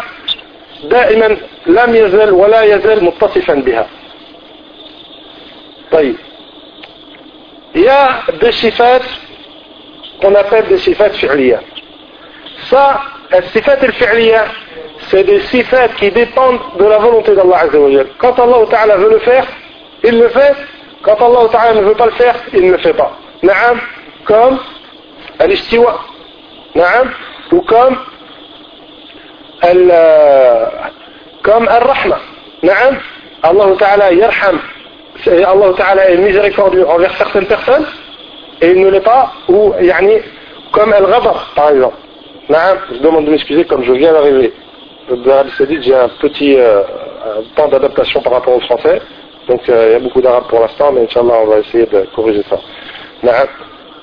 دائما 0.84 1.36
لم 1.66 1.94
يزل 1.94 2.30
ولا 2.30 2.62
يزل 2.62 3.04
متصفا 3.04 3.54
بها. 3.54 3.86
طيب. 5.92 6.16
Il 7.74 7.82
y 7.82 7.88
a 7.88 8.22
des 8.40 8.52
sifat 8.52 9.02
qu'on 10.20 10.34
appelle 10.34 10.66
des 10.68 10.78
sifat 10.78 11.10
fi'liya. 11.10 11.60
Ça, 12.70 13.00
les 13.32 13.42
sifat 13.48 13.78
al-fi'liya, 13.82 14.44
c'est 15.10 15.24
des 15.24 15.40
sifat 15.42 15.88
qui 15.98 16.10
dépendent 16.10 16.60
de 16.78 16.84
la 16.84 16.98
volonté 16.98 17.34
d'Allah 17.34 17.58
Azzawajal. 17.62 18.06
Quand 18.18 18.38
Allah 18.38 18.66
Ta'ala 18.70 18.96
veut 18.96 19.10
le 19.10 19.18
faire, 19.20 19.46
il 20.04 20.18
le 20.18 20.28
fait. 20.28 20.54
Quand 21.02 21.16
Allah 21.16 21.48
Ta'ala 21.50 21.80
ne 21.80 21.86
veut 21.86 21.94
pas 21.94 22.06
le 22.06 22.12
faire, 22.12 22.34
il 22.52 22.66
ne 22.66 22.72
le 22.72 22.78
fait 22.78 22.92
pas. 22.92 23.12
Naam, 23.42 23.80
comme 24.24 24.58
al-istiwa. 25.38 26.00
Naam, 26.74 27.10
ou 27.52 27.60
comme 27.62 27.96
al, 29.62 29.88
euh, 29.90 30.66
comme 31.42 31.68
al-rahma. 31.68 32.18
Naam, 32.62 32.98
Allah 33.42 33.66
Ta'ala 33.78 34.12
yarham. 34.12 34.60
Allah 35.26 35.72
Ta'ala 35.76 36.10
est 36.10 36.16
miséricordieux 36.16 36.86
envers 36.86 37.16
certaines 37.16 37.46
personnes 37.46 37.86
et 38.60 38.70
il 38.70 38.80
ne 38.80 38.90
l'est 38.90 39.00
pas, 39.00 39.32
ou 39.48 39.72
yani, 39.80 40.18
comme 40.72 40.92
al-ghadar 40.92 41.52
par 41.54 41.70
exemple. 41.70 41.96
Naam, 42.48 42.78
je 42.92 42.98
demande 42.98 43.26
de 43.26 43.30
m'excuser 43.30 43.64
comme 43.64 43.84
je 43.84 43.92
viens 43.92 44.12
d'arriver 44.12 44.52
j'ai 45.80 45.94
un 45.94 46.08
petit 46.20 46.56
euh, 46.56 46.82
un 47.24 47.42
temps 47.54 47.68
d'adaptation 47.68 48.20
par 48.22 48.34
rapport 48.34 48.56
au 48.56 48.60
français. 48.60 49.00
Donc 49.48 49.68
euh, 49.68 49.86
il 49.88 49.92
y 49.92 49.94
a 49.94 49.98
beaucoup 50.00 50.20
d'arabes 50.20 50.48
pour 50.48 50.60
l'instant, 50.60 50.92
mais 50.92 51.04
Inch'Allah, 51.04 51.40
on 51.42 51.46
va 51.46 51.58
essayer 51.58 51.86
de 51.86 52.06
corriger 52.14 52.44
ça. 52.48 52.58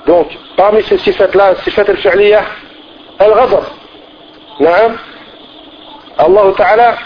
Donc, 0.06 0.28
parmi 0.56 0.84
ces 0.84 0.98
sifats-là, 1.00 1.56
sifat 1.64 1.90
al-fi'liya, 1.90 2.44
al-ghadab. 3.20 3.64
Naam. 4.60 4.98
Allah 6.18 6.54
Ta'ala, 6.58 6.98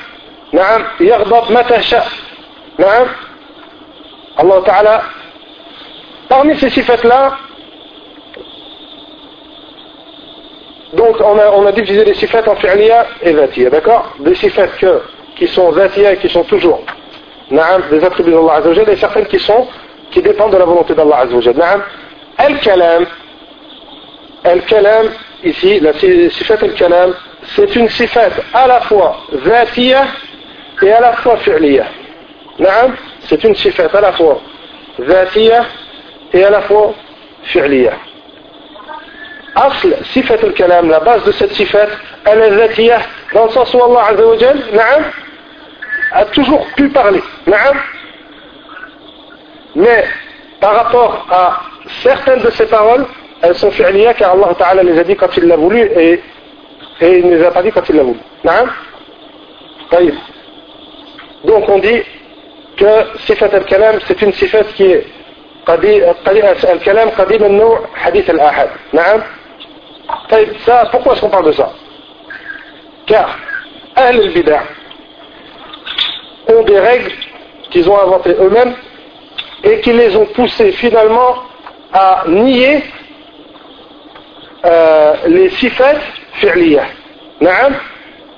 naam, 0.54 0.84
yaghdab 1.00 1.50
mata 1.50 1.82
sha. 1.82 2.04
Naam. 2.78 3.08
Allah 4.38 4.62
Ta'ala, 4.66 5.02
parmi 6.28 6.58
ces 6.58 6.70
sifats-là, 6.70 7.38
Donc 10.94 11.18
on 11.22 11.66
a, 11.66 11.72
divisé 11.72 12.04
les 12.04 12.16
sifat 12.16 12.48
en 12.48 12.56
fi'liya 12.56 13.06
et 13.22 13.34
zatiya, 13.34 13.70
d'accord? 13.70 14.14
Des 14.20 14.36
sifat 14.36 14.68
qui 15.36 15.48
sont 15.48 15.72
zatiya 15.74 16.14
et 16.14 16.18
qui 16.18 16.30
sont 16.30 16.44
toujours 16.44 16.82
na'am, 17.52 17.84
des 17.90 18.04
attributs 18.04 18.32
d'Allah 18.32 18.56
Azzawajal 18.56 18.90
et 18.90 18.96
certaines 18.96 19.26
qui 19.26 19.40
sont 19.40 19.68
qui 20.12 20.22
dépendent 20.22 20.54
de 20.54 20.58
la 20.58 20.66
volonté 20.66 20.94
d'Allah 20.96 21.20
Azzawajal. 21.20 21.56
Na'am. 21.56 21.84
Al-kalam, 22.38 23.06
al-kalam, 24.44 25.10
ici, 25.44 25.80
la 25.80 25.94
sifat 25.94 26.64
al-kalam, 26.64 27.14
c'est 27.56 27.76
une 27.76 27.90
sifat 27.90 28.32
à 28.54 28.68
la 28.68 28.82
fois 28.82 29.18
zatiya 29.46 30.08
et 30.82 30.92
à 30.92 31.02
la 31.02 31.14
fois 31.14 31.38
fi'liya. 31.38 31.86
Na'am, 32.58 32.96
c'est 33.22 33.44
une 33.44 33.56
sifat 33.56 33.90
à 33.94 34.02
la 34.02 34.14
fois 34.14 34.40
zatiya 35.00 35.66
et 36.34 36.44
à 36.44 36.50
la 36.50 36.62
fois 36.62 36.94
fi'liya. 37.44 37.94
أصل 39.58 39.94
صفة 40.16 40.48
الكلام 40.48 40.90
لا 40.92 41.00
بأس 41.00 41.24
دو 41.24 41.32
ست 41.32 41.52
صفات 41.54 41.90
ألا 42.28 42.50
ذاتية 42.50 43.02
رنصاص 43.36 43.76
الله 43.76 44.02
عز 44.02 44.22
وجل 44.22 44.76
نعم. 44.76 45.02
التجوخ 46.18 46.68
بي 46.78 46.88
بغلي 46.88 47.22
نعم. 47.46 47.76
مي 49.76 50.04
بغطور 50.62 51.22
أ 51.32 51.52
certaines 52.04 52.42
de 52.42 52.52
ces 52.52 52.66
paroles 52.66 53.06
elles 53.44 53.56
sont 53.56 53.72
فعليات 53.72 54.18
car 54.18 54.34
الله 54.34 54.52
تعالى 54.54 54.84
les 54.84 55.00
a 55.00 55.04
dit 55.04 55.16
quand 55.16 55.38
il 55.38 55.46
l'a 55.48 55.56
voulu 55.56 55.82
et, 55.82 56.22
et 57.02 57.24
نعم 58.44 58.68
طيب 59.92 60.16
donc 61.46 61.70
on 61.70 61.80
dit 61.80 62.04
صفة 63.28 63.58
الكلام 63.58 64.00
c'est 64.00 64.22
une 64.22 64.32
صفة 64.32 64.66
qui 64.78 64.84
est 64.84 65.06
قديم 65.68 66.04
الكلام 66.64 67.10
قديم 67.10 67.44
النوع 67.44 67.86
حديث 67.96 68.30
الآحاد 68.30 68.70
نعم 68.94 69.22
ça, 70.66 70.88
pourquoi 70.92 71.14
est-ce 71.14 71.22
qu'on 71.22 71.30
parle 71.30 71.48
de 71.48 71.52
ça? 71.52 71.72
Car 73.06 73.38
Ahl 73.96 74.20
al-Bid'ah 74.20 74.64
ont 76.48 76.64
des 76.64 76.80
règles 76.80 77.12
qu'ils 77.72 77.90
ont 77.90 78.00
inventées 78.00 78.36
eux-mêmes 78.40 78.76
et 79.64 79.82
qui 79.82 79.92
les 79.94 80.16
ont 80.16 80.26
poussés 80.28 80.72
finalement 80.74 81.44
à 81.94 82.24
nier 82.28 82.84
euh, 84.66 85.14
les 85.28 85.50
sifat 85.52 85.96
fi'liyah. 86.34 86.86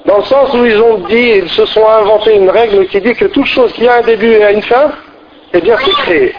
Dans 0.06 0.18
le 0.18 0.24
sens 0.24 0.54
où 0.54 0.66
ils 0.66 0.80
ont 0.80 1.00
dit, 1.00 1.42
ils 1.44 1.50
se 1.50 1.66
sont 1.66 1.88
inventés 1.88 2.36
une 2.36 2.50
règle 2.50 2.88
qui 2.88 3.02
dit 3.02 3.14
que 3.14 3.26
toute 3.26 3.46
chose 3.46 3.72
qui 3.74 3.88
a 3.88 3.98
un 3.98 4.02
début 4.02 4.34
et 4.34 4.54
une 4.54 4.62
fin, 4.64 4.92
eh 5.54 5.62
bien 5.62 5.76
c'est 5.84 5.92
créé. 6.04 6.34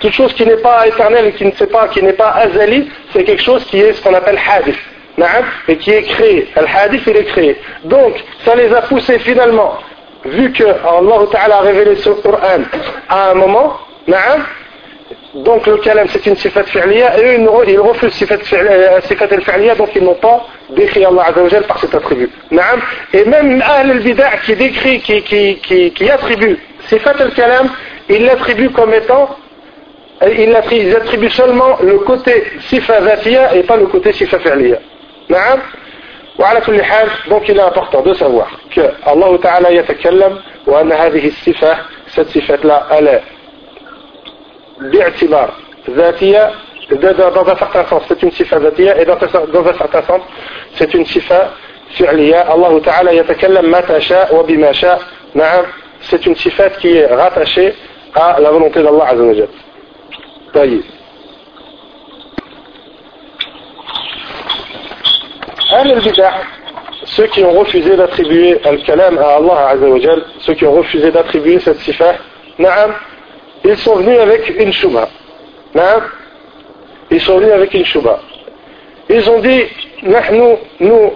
Toute 0.00 0.12
chose 0.12 0.32
qui 0.34 0.44
n'est 0.46 0.56
pas 0.56 0.86
éternelle, 0.86 1.32
qui 1.34 1.44
ne 1.44 1.52
sait 1.52 1.66
pas, 1.66 1.88
qui 1.88 2.02
n'est 2.02 2.12
pas 2.12 2.30
azali, 2.30 2.90
c'est 3.12 3.24
quelque 3.24 3.42
chose 3.42 3.64
qui 3.64 3.80
est 3.80 3.92
ce 3.92 4.02
qu'on 4.02 4.14
appelle 4.14 4.38
hadith. 4.38 4.78
Et 5.68 5.76
qui 5.76 5.90
est 5.90 6.02
créé. 6.02 6.48
Al-hadith, 6.56 7.02
il 7.06 7.16
est 7.16 7.24
créé. 7.24 7.56
Donc, 7.84 8.14
ça 8.44 8.54
les 8.54 8.72
a 8.72 8.82
poussés 8.82 9.18
finalement, 9.18 9.78
vu 10.24 10.50
que 10.52 10.64
Allah 10.64 11.56
a 11.56 11.60
révélé 11.60 11.96
ce 11.96 12.10
Coran 12.10 12.62
à 13.08 13.30
un 13.30 13.34
moment, 13.34 13.78
donc 15.34 15.66
le 15.66 15.76
kalam 15.78 16.08
c'est 16.08 16.26
une 16.26 16.36
sifat 16.36 16.64
fi'liya 16.64 17.18
et 17.18 17.38
eux 17.38 17.46
ils 17.68 17.78
refusent 17.78 18.12
sifat 18.14 18.34
al-fi'liya 18.34 19.74
donc 19.76 19.90
ils 19.94 20.02
n'ont 20.02 20.14
pas 20.14 20.46
décrit 20.70 21.04
Allah 21.04 21.26
Azza 21.28 21.60
par 21.62 21.78
cet 21.78 21.94
attribut. 21.94 22.30
Et 23.12 23.24
même 23.24 23.62
Ahl 23.62 23.90
al-Bida' 23.90 24.38
qui 24.44 24.56
décrit, 24.56 25.00
qui, 25.00 25.22
qui, 25.22 25.56
qui, 25.56 25.92
qui 25.92 26.10
attribue 26.10 26.58
sifat 26.88 27.14
al-kalam, 27.20 27.70
ils 28.09 28.25
l'attribuent 28.25 28.71
comme 28.71 28.93
étant 28.93 29.29
ils 30.27 30.55
attribuent 30.95 31.29
seulement 31.29 31.77
le 31.81 31.99
côté 31.99 32.43
sifa 32.61 33.01
zatiya 33.01 33.55
et 33.55 33.63
pas 33.63 33.77
le 33.77 33.87
côté 33.87 34.13
sifa 34.13 34.39
fi'liya. 34.39 34.77
donc 37.29 37.49
il 37.49 37.57
est 37.57 37.61
important 37.61 38.01
de 38.01 38.13
savoir 38.13 38.49
que 38.73 38.81
Allah 39.05 39.37
Ta'ala 39.41 39.71
yatakallam 39.71 40.39
wa 40.67 40.79
anna 40.79 40.95
hadhihi 40.95 41.31
sifa 41.31 41.77
cette 42.07 42.29
sifat 42.29 42.63
là 42.63 42.87
elle 42.91 43.07
est 43.07 43.23
باعتبار 44.81 45.49
ذاتية 45.89 46.51
dans 46.91 47.47
un 47.47 47.55
certain 47.55 47.85
sens 47.85 48.03
c'est 48.07 48.21
une 48.23 48.31
sifa 48.31 48.59
ذاتية 48.59 48.95
et 48.99 49.05
dans 49.05 49.15
un 49.15 49.73
certain 49.77 50.01
sens 50.03 50.21
c'est 50.75 50.93
une 50.93 51.05
sifa 51.05 51.51
فعلية 51.99 52.53
الله 52.53 52.79
تعالى 52.79 53.17
يتكلم 53.17 53.71
متى 53.71 54.01
شاء 54.01 54.35
وبما 54.35 54.71
شاء 54.71 55.01
نعم 55.33 55.65
c'est 56.01 56.25
une 56.25 56.35
sifat 56.35 56.69
qui 56.81 56.97
est 56.97 57.07
rattachée 57.07 57.73
la 58.16 58.50
volonté 58.50 58.82
d'Allah 58.82 59.06
Azza 59.08 59.22
wa 59.22 59.34
Jal 59.34 59.48
طيب 60.54 60.82
أهل 65.72 65.92
البدع 65.92 66.32
ceux 67.04 67.26
qui 67.26 67.44
ont 67.44 67.52
refusé 67.52 67.96
d'attribuer 67.96 68.60
al-kalam 68.64 69.18
à 69.18 69.36
Allah 69.36 69.68
Azza 69.68 69.86
wa 69.86 69.98
Jal 70.00 70.22
ceux 70.40 70.54
qui 70.54 70.66
ont 70.66 70.72
refusé 70.72 71.10
d'attribuer 71.10 71.60
cette 71.60 71.78
sifa 71.80 72.14
نعم 72.58 72.92
ils 73.64 73.76
sont 73.76 73.96
venus 73.96 74.18
avec 74.18 74.48
une 74.58 74.72
shubha. 74.72 75.08
Hein? 75.74 76.00
Ils 77.10 77.20
sont 77.20 77.38
venus 77.38 77.52
avec 77.52 77.74
une 77.74 77.84
shubha. 77.84 78.18
Ils 79.08 79.28
ont 79.28 79.40
dit, 79.40 79.64
nous, 80.02 80.56
nous 80.80 81.12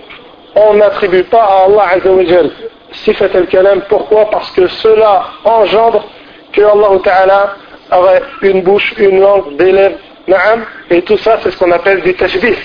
on 0.54 0.74
n'attribue 0.74 1.24
pas 1.24 1.42
à 1.42 1.64
Allah 1.64 1.84
Azzawajal 1.94 2.50
sifat 2.92 3.30
al-kalam. 3.34 3.82
Pourquoi 3.88 4.30
Parce 4.30 4.50
que 4.50 4.66
cela 4.66 5.24
engendre 5.44 6.04
que 6.53 6.61
Allah 6.61 6.99
Ta'ala 7.03 7.55
aurait 7.91 8.21
une 8.41 8.61
bouche, 8.61 8.93
une 8.97 9.19
langue, 9.19 9.55
des 9.57 9.71
lèvres, 9.71 9.97
et 10.89 11.01
tout 11.01 11.17
ça 11.17 11.39
c'est 11.41 11.51
ce 11.51 11.57
qu'on 11.57 11.71
appelle 11.71 12.01
du 12.01 12.13
tashbih, 12.13 12.55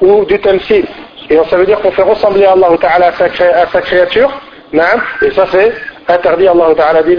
ou 0.00 0.24
du 0.24 0.38
tamsil. 0.40 0.84
Et 1.30 1.38
ça 1.48 1.56
veut 1.56 1.66
dire 1.66 1.80
qu'on 1.80 1.92
fait 1.92 2.02
ressembler 2.02 2.44
Allah 2.44 2.68
Ta'ala 2.80 3.08
à 3.08 3.66
sa, 3.66 3.80
créature, 3.80 4.30
et 4.72 5.30
ça 5.30 5.46
c'est 5.50 5.72
interdit 6.08 6.48
Allah 6.48 6.74
Ta'ala 6.74 7.02
dit, 7.02 7.16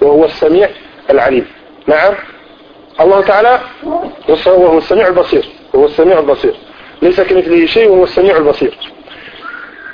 وهو 0.00 0.24
السميع 0.24 0.68
العليم 1.10 1.46
نعم 1.86 2.14
الله 3.00 3.20
تعالى 3.20 3.60
وهو 4.48 4.78
السميع 4.78 5.06
البصير 5.08 5.44
هو 5.74 5.84
السميع 5.84 6.18
البصير 6.18 6.54
ليس 7.02 7.20
كمثله 7.20 7.66
شيء 7.66 7.88
وهو 7.88 8.04
السميع 8.04 8.36
البصير 8.36 8.76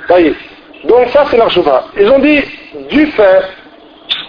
طيب 0.09 0.35
donc 0.83 1.07
ça 1.13 1.25
c'est 1.31 1.37
leur 1.37 1.49
ils 1.97 2.09
ont 2.09 2.19
dit 2.19 2.41
du 2.89 3.07
fait 3.07 3.41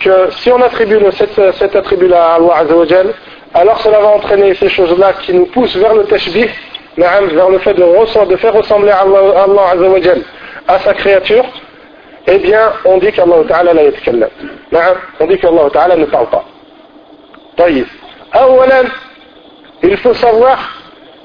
que 0.00 0.30
si 0.38 0.50
on 0.50 0.60
attribue 0.62 0.98
cet, 1.12 1.34
cet 1.54 1.76
attribut-là 1.76 2.32
à 2.32 2.34
Allah 2.36 2.54
Azzawajal 2.58 3.14
alors 3.54 3.80
cela 3.80 4.00
va 4.00 4.08
entraîner 4.08 4.54
ces 4.54 4.68
choses-là 4.68 5.12
qui 5.22 5.32
nous 5.32 5.46
poussent 5.46 5.76
vers 5.76 5.94
le 5.94 6.04
tashbih 6.04 6.48
vers 6.96 7.48
le 7.50 7.58
fait 7.58 7.74
de, 7.74 8.26
de 8.26 8.36
faire 8.36 8.54
ressembler 8.54 8.90
à 8.90 9.00
Allah, 9.00 9.44
Allah 9.44 9.62
Azzawajal 9.72 10.22
à 10.68 10.78
sa 10.78 10.94
créature 10.94 11.44
eh 12.26 12.38
bien, 12.38 12.72
on 12.84 12.98
dit 12.98 13.12
qu'Allah 13.12 13.44
Ta'ala 13.46 13.74
la 13.74 13.82
yatkallam. 13.82 14.30
On 15.20 15.26
dit 15.26 15.38
qu'Allah 15.38 15.68
Ta'ala 15.70 15.96
ne 15.96 16.06
parle 16.06 16.28
pas. 16.30 16.44
طيب. 17.56 17.86
أولا, 18.34 18.84
il 19.82 19.96
faut 19.98 20.14
savoir 20.14 20.58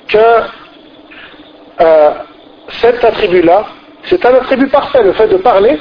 que 0.10 0.18
euh, 1.82 2.12
cet 2.82 3.04
attribut-là, 3.04 3.66
c'est 4.04 4.26
un 4.26 4.36
attribut 4.36 4.68
parfait, 4.68 5.02
le 5.04 5.14
fait 5.14 5.28
de 5.28 5.38
parler. 5.38 5.80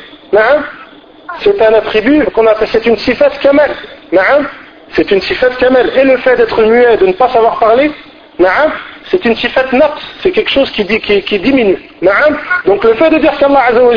c'est 1.39 1.61
un 1.61 1.73
attribut 1.73 2.25
qu'on 2.33 2.45
appelle, 2.47 2.67
c'est 2.67 2.85
une 2.85 2.97
sifat 2.97 3.29
kamal. 3.41 3.71
C'est 4.91 5.11
une 5.11 5.21
sifat 5.21 5.49
kamal. 5.59 5.91
Et 5.95 6.03
le 6.03 6.17
fait 6.17 6.35
d'être 6.35 6.61
muet, 6.63 6.97
de 6.97 7.07
ne 7.07 7.13
pas 7.13 7.29
savoir 7.29 7.59
parler, 7.59 7.91
c'est 9.05 9.25
une 9.25 9.35
sifat 9.35 9.65
naqs, 9.71 10.01
c'est 10.21 10.31
quelque 10.31 10.49
chose 10.49 10.69
qui, 10.71 10.85
qui, 10.85 11.21
qui 11.21 11.39
diminue. 11.39 11.77
Donc 12.65 12.83
le 12.83 12.93
fait 12.95 13.09
de 13.09 13.17
dire 13.19 13.37
qu'Allah 13.37 13.65
Azza 13.69 13.83
wa 13.83 13.93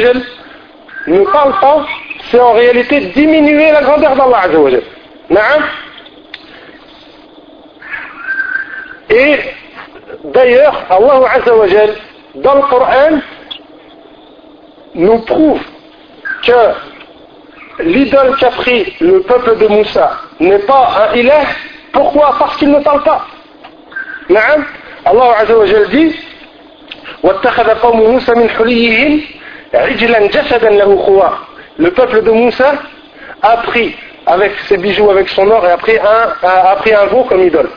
ne 1.06 1.24
parle 1.24 1.54
pas, 1.60 1.86
c'est 2.30 2.40
en 2.40 2.52
réalité 2.52 3.00
diminuer 3.14 3.70
la 3.70 3.82
grandeur 3.82 4.16
d'Allah 4.16 4.40
Azzawajal. 4.44 4.82
Et 9.10 9.38
d'ailleurs, 10.24 10.84
Allah 10.90 11.28
Azzawajal, 11.36 11.94
dans 12.36 12.54
le 12.56 12.62
Coran, 12.62 13.20
nous 14.94 15.18
prouve 15.20 15.60
que 16.42 16.95
l'idole 17.79 18.35
qu'a 18.39 18.51
pris 18.51 18.93
le 18.99 19.21
peuple 19.21 19.57
de 19.57 19.67
Moussa 19.67 20.11
n'est 20.39 20.59
pas 20.59 21.09
un 21.09 21.15
ilah. 21.15 21.45
Pourquoi 21.91 22.35
Parce 22.39 22.57
qu'il 22.57 22.71
ne 22.71 22.79
parle 22.79 23.03
pas. 23.03 23.25
Allah 25.05 25.35
Azzawajal 25.39 25.89
dit 25.89 26.15
واتخذ 27.23 27.69
قوم 27.69 28.01
موسى 28.01 28.31
من 28.31 28.49
حليهم 28.49 29.21
le 31.77 31.89
peuple 31.91 32.21
de 32.23 32.31
Moussa 32.31 32.73
a 33.41 33.57
pris 33.57 33.95
avec 34.25 34.51
ses 34.67 34.77
bijoux, 34.77 35.09
avec 35.09 35.29
son 35.29 35.49
or, 35.49 35.65
et 35.65 35.71
a 35.71 35.77
pris 35.77 35.97
un, 35.97 36.47
a 36.47 36.75
pris 36.75 36.93
un 36.93 37.05
veau 37.05 37.23
comme 37.23 37.41
idole. 37.41 37.69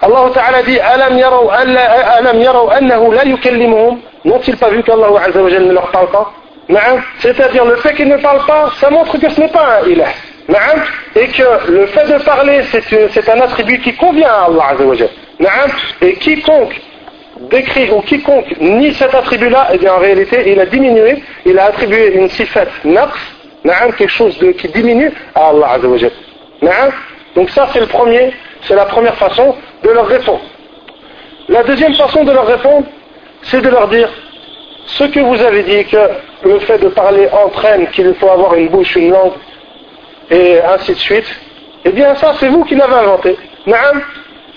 Allah 0.00 0.30
Ta'ala 0.34 0.62
dit 0.62 0.80
Alam 0.80 1.18
yaraw 1.18 2.70
annahu 2.70 3.14
la 3.14 3.24
yukallimuhum 3.24 4.00
N'ont-ils 4.24 4.56
pas 4.56 4.70
vu 4.70 4.82
qu'Allah 4.82 5.08
Azza 5.26 5.42
wa 5.42 5.50
ne 5.50 5.72
leur 5.72 5.90
parle 5.90 6.08
pas 6.08 6.32
c'est-à-dire 7.19 7.65
le 7.65 7.77
fait 7.77 7.93
qu'il 7.93 8.07
ne 8.07 8.17
parle 8.17 8.45
pas, 8.45 8.71
ça 8.79 8.89
montre 8.89 9.17
que 9.17 9.29
ce 9.29 9.39
n'est 9.39 9.47
pas 9.47 9.79
un 9.81 9.87
ilah. 9.87 10.09
Et 11.15 11.27
que 11.27 11.71
le 11.71 11.85
fait 11.87 12.05
de 12.05 12.23
parler, 12.23 12.61
c'est 12.71 13.29
un 13.29 13.41
attribut 13.41 13.79
qui 13.79 13.93
convient 13.95 14.29
à 14.29 14.45
Allah 14.45 14.75
Et 16.01 16.13
quiconque 16.15 16.81
décrit 17.49 17.89
ou 17.91 18.01
quiconque 18.01 18.59
nie 18.59 18.93
cet 18.93 19.13
attribut-là, 19.13 19.69
eh 19.73 19.77
bien 19.77 19.93
en 19.93 19.99
réalité, 19.99 20.51
il 20.51 20.59
a 20.59 20.65
diminué, 20.65 21.23
il 21.45 21.57
a 21.59 21.65
attribué 21.65 22.13
une 22.15 22.29
sifat 22.29 22.65
naqs, 22.83 23.13
quelque 23.97 24.07
chose 24.07 24.37
qui 24.57 24.67
diminue 24.69 25.11
à 25.35 25.49
Allah 25.49 25.71
Azzawajal. 25.73 26.11
Donc 27.35 27.49
ça, 27.51 27.69
c'est 27.71 27.79
le 27.79 27.85
premier, 27.87 28.33
c'est 28.63 28.75
la 28.75 28.85
première 28.85 29.15
façon 29.15 29.55
de 29.83 29.89
leur 29.89 30.07
répondre. 30.07 30.41
La 31.49 31.63
deuxième 31.63 31.93
façon 31.93 32.23
de 32.23 32.31
leur 32.31 32.47
répondre, 32.47 32.87
c'est 33.43 33.61
de 33.61 33.69
leur 33.69 33.87
dire 33.87 34.09
ce 34.85 35.03
que 35.05 35.19
vous 35.19 35.39
avez 35.41 35.63
dit, 35.63 35.85
que 35.85 35.97
le 36.43 36.59
fait 36.59 36.77
de 36.77 36.89
parler 36.89 37.27
entraîne 37.31 37.87
qu'il 37.87 38.13
faut 38.15 38.29
avoir 38.29 38.55
une 38.55 38.69
bouche, 38.69 38.95
une 38.95 39.11
langue, 39.11 39.33
et 40.29 40.59
ainsi 40.61 40.93
de 40.93 40.97
suite, 40.97 41.39
eh 41.85 41.91
bien 41.91 42.15
ça, 42.15 42.33
c'est 42.39 42.49
vous 42.49 42.63
qui 42.65 42.75
l'avez 42.75 42.95
inventé. 42.95 43.37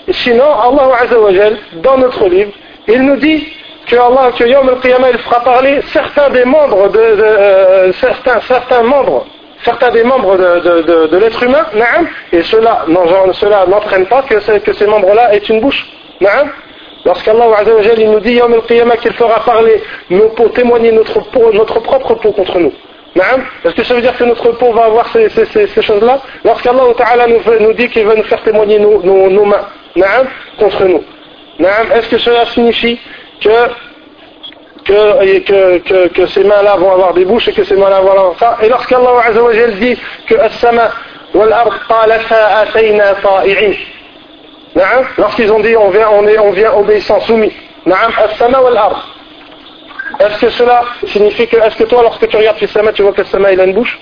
Sinon, 0.09 0.45
Allah 0.45 0.97
Azzawajal, 1.01 1.57
dans 1.75 1.97
notre 1.97 2.27
livre, 2.27 2.51
il 2.87 3.01
nous 3.03 3.17
dit 3.17 3.47
que 3.87 3.95
Allah, 3.95 4.31
que 4.37 4.43
Yom 4.43 4.67
al-Qiyamah, 4.69 5.09
il 5.11 5.17
fera 5.19 5.41
parler 5.41 5.81
certains 5.93 6.29
des 6.29 6.45
membres 6.45 6.89
de, 6.89 6.99
euh, 6.99 7.91
certains, 7.93 8.39
certains 8.41 8.83
membres, 8.83 9.25
certains 9.63 9.91
des 9.91 10.03
membres 10.03 10.37
de, 10.37 11.07
de, 11.07 11.17
l'être 11.17 11.43
humain, 11.43 11.65
et 12.31 12.41
cela, 12.43 12.85
cela 13.33 13.65
n'entraîne 13.67 14.05
pas 14.07 14.23
que, 14.23 14.59
que 14.59 14.73
ces 14.73 14.87
membres-là 14.87 15.33
aient 15.33 15.37
une 15.37 15.61
bouche. 15.61 15.87
Lorsqu'Allah 17.03 17.47
nous 18.05 18.19
dit 18.19 18.33
Yom 18.33 18.53
al-Qiyamah 18.53 18.97
qu'il 18.97 19.13
fera 19.13 19.39
parler 19.43 19.81
nos 20.09 20.29
peaux, 20.29 20.49
témoigner 20.49 20.91
notre, 20.91 21.19
peau, 21.31 21.51
notre 21.51 21.79
propre 21.79 22.15
peau 22.15 22.31
contre 22.31 22.59
nous. 22.59 22.73
Est-ce 23.15 23.75
que 23.75 23.83
ça 23.83 23.93
veut 23.93 24.01
dire 24.01 24.15
que 24.15 24.23
notre 24.23 24.51
peau 24.51 24.71
va 24.71 24.85
avoir 24.85 25.11
ces, 25.11 25.29
choses-là? 25.81 26.19
Lorsqu'Allah 26.45 27.27
nous, 27.27 27.41
nous 27.59 27.73
dit 27.73 27.89
qu'il 27.89 28.05
va 28.05 28.15
nous 28.15 28.23
faire 28.23 28.41
témoigner 28.43 28.79
nos, 28.79 29.01
nos, 29.01 29.45
mains 29.45 29.67
contre 30.57 30.85
nous. 30.85 31.03
Est-ce 31.59 32.07
que 32.09 32.17
cela 32.19 32.45
signifie 32.47 32.99
que, 33.41 33.67
que, 34.85 36.07
que, 36.07 36.25
ces 36.27 36.43
mains-là 36.43 36.77
vont 36.77 36.91
avoir 36.93 37.13
des 37.13 37.25
bouches 37.25 37.49
et 37.49 37.53
que 37.53 37.63
ces 37.63 37.75
mains-là 37.75 37.99
vont 37.99 38.11
avoir 38.11 38.39
ça? 38.39 38.57
Et 38.61 38.69
lorsqu'Allah 38.69 39.23
dit 39.79 39.97
que 40.27 40.35
As-sama 40.35 40.91
wal-ard 41.33 41.87
Lorsqu'ils 45.17 45.51
ont 45.51 45.59
dit 45.59 45.75
on 45.75 45.89
vient, 45.89 46.09
on 46.11 46.27
est, 46.27 46.39
on 46.39 46.51
vient 46.51 46.73
obéissant, 46.73 47.19
soumis. 47.21 47.53
Est-ce 50.19 50.39
que 50.39 50.49
cela 50.49 50.83
signifie 51.07 51.47
que, 51.47 51.57
est-ce 51.57 51.77
que 51.77 51.83
toi, 51.85 52.03
lorsque 52.03 52.27
tu 52.27 52.37
regardes 52.37 52.59
le 52.61 52.67
sama, 52.67 52.91
tu 52.91 53.01
vois 53.01 53.13
que 53.13 53.23
sama 53.23 53.51
il 53.51 53.59
a 53.59 53.65
une 53.65 53.73
bouche? 53.73 53.99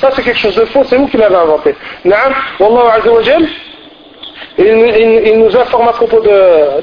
Ça, 0.00 0.10
c'est 0.14 0.22
quelque 0.22 0.38
chose 0.38 0.56
de 0.56 0.64
faux, 0.66 0.84
c'est 0.84 0.96
vous 0.96 1.08
qui 1.08 1.16
l'avez 1.16 1.34
inventé. 1.34 1.74
Wallahu 2.04 2.88
Azzawajal 2.98 3.42
il, 3.42 3.48
il, 4.58 5.38
nous 5.38 5.56
informe 5.56 5.88
à 5.88 5.92
propos 5.92 6.20
de, 6.20 6.28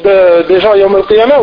de, 0.03 0.47
des 0.47 0.59
gens 0.59 0.75
Yom 0.75 0.95
al-Qiyamah 0.95 1.39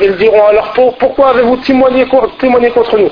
ils 0.00 0.16
diront 0.16 0.44
à 0.46 0.52
leur 0.52 0.72
peau 0.72 0.94
pourquoi 0.98 1.28
avez-vous 1.30 1.56
témoigné, 1.58 2.06
témoigné 2.38 2.70
contre 2.70 2.96
nous 2.98 3.10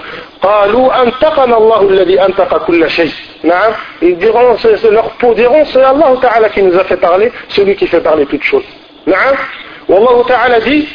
ils 4.03 4.17
diront 4.19 4.57
leur 4.91 5.11
peau 5.19 5.35
diront 5.35 5.65
c'est 5.67 5.83
Allah 5.83 6.15
Ta'ala 6.21 6.49
qui 6.51 6.63
nous 6.63 6.79
a 6.79 6.85
fait 6.85 6.97
parler 6.97 7.33
celui 7.49 7.75
qui 7.77 7.87
fait 7.87 8.01
parler 8.01 8.27
toutes 8.27 8.43
choses 8.43 8.65
والله 9.89 10.25
تعالى 10.25 10.61
dit 10.61 10.87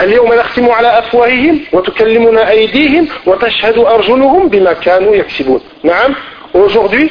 اليوم 0.00 0.34
نختم 0.34 0.70
على 0.70 0.98
أفواههم 0.98 1.60
وتكلمنا 1.72 2.50
أيديهم 2.50 3.08
وتشهد 3.26 3.78
أرجلهم 3.78 4.48
بما 4.48 4.72
كانوا 4.72 5.14
يكسبون 5.14 5.60
نعم 5.82 6.14
aujourd'hui 6.54 7.10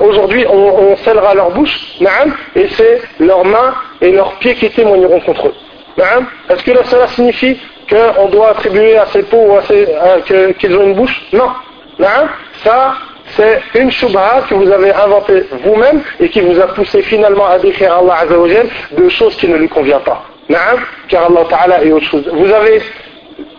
aujourd'hui 0.00 0.46
on, 0.48 0.96
scellera 0.96 1.34
leur 1.34 1.50
bouche 1.50 1.98
et 2.54 2.68
c'est 2.68 3.02
leurs 3.20 3.44
mains 3.44 3.74
et 4.00 4.12
leurs 4.12 4.32
pieds 4.34 4.54
qui 4.54 4.70
témoigneront 4.70 5.20
contre 5.20 5.48
eux. 5.48 5.54
Est-ce 6.50 6.62
que 6.62 6.84
cela 6.84 7.06
signifie 7.08 7.58
qu'on 7.88 8.28
doit 8.28 8.50
attribuer 8.50 8.96
à 8.96 9.06
ces 9.06 9.22
peaux 9.22 9.58
qu'ils 10.58 10.76
ont 10.76 10.82
une 10.82 10.94
bouche? 10.94 11.22
Non. 11.32 11.50
Ça 12.62 12.94
c'est 13.36 13.60
une 13.74 13.90
shubha 13.90 14.44
que 14.48 14.54
vous 14.54 14.70
avez 14.70 14.92
inventée 14.92 15.44
vous-même 15.64 16.02
et 16.20 16.28
qui 16.28 16.40
vous 16.40 16.60
a 16.60 16.66
poussé 16.68 17.02
finalement 17.02 17.46
à 17.46 17.58
décrire 17.58 17.96
Allah 17.96 18.18
Azzawajal 18.22 18.68
de 18.96 19.08
choses 19.08 19.34
qui 19.36 19.48
ne 19.48 19.56
lui 19.56 19.68
conviennent 19.68 20.00
pas. 20.00 20.24
Car 21.08 21.26
Allah 21.26 21.44
Ta'ala 21.48 21.82
est 21.82 21.90
autre 21.90 22.04
chose. 22.04 22.30
Vous 22.32 22.52
avez 22.52 22.82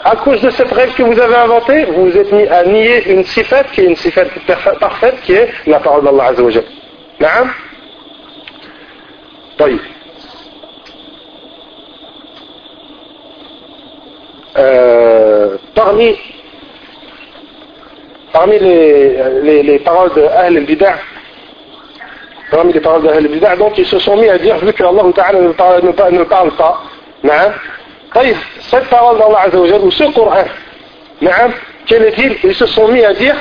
à 0.05 0.17
cause 0.17 0.41
de 0.41 0.51
cette 0.51 0.73
règle 0.73 0.95
que 0.95 1.03
vous 1.03 1.21
avez 1.21 1.35
inventée, 1.37 1.85
vous 1.85 2.07
vous 2.07 2.17
êtes 2.17 2.33
mis 2.33 2.47
à 2.47 2.65
nier 2.65 3.11
une 3.11 3.25
sifat 3.25 3.65
qui 3.73 3.83
est 3.83 3.85
une 3.85 3.97
sifat 3.97 4.25
parfaite, 4.81 5.21
qui 5.23 5.33
est 5.35 5.49
la 5.67 5.81
parole 5.81 6.05
d'Allah 6.05 6.27
Azzawajal. 6.29 6.65
Naam 7.21 7.51
طيب 9.59 9.81
euh, 14.59 15.57
parmi 15.75 16.19
parmi 18.33 18.59
les, 18.59 19.17
les, 19.43 19.63
les 19.63 19.79
paroles 19.81 20.13
de 20.15 20.23
Ahl 20.23 20.57
al-Bid'ah 20.57 20.97
parmi 22.51 22.73
les 22.73 22.81
paroles 22.81 23.03
de 23.03 23.09
Ahl 23.09 23.19
al-Bid'ah 23.19 23.57
donc 23.57 23.77
ils 23.77 23.87
se 23.87 23.99
sont 23.99 24.17
mis 24.17 24.29
à 24.29 24.39
dire 24.39 24.57
vu 24.59 24.73
que 24.73 24.83
Allah 24.83 25.05
Ta'ala 25.15 25.41
ne 25.41 25.53
parle, 25.53 25.85
ne 25.85 26.25
parle 26.25 26.51
pas 26.53 26.83
naam 27.23 27.53
طيب 28.15 28.37
cette 28.71 28.89
parole 28.89 29.19
d'Allah 29.19 29.43
Azzawajal 29.47 29.81
ou 29.81 29.91
ce 29.91 30.05
Coran 30.13 30.45
quel 31.87 32.03
est-il 32.05 32.37
ils 32.45 32.55
se 32.55 32.67
sont 32.67 32.89
mis 32.89 33.05
à 33.05 33.13
dire 33.15 33.37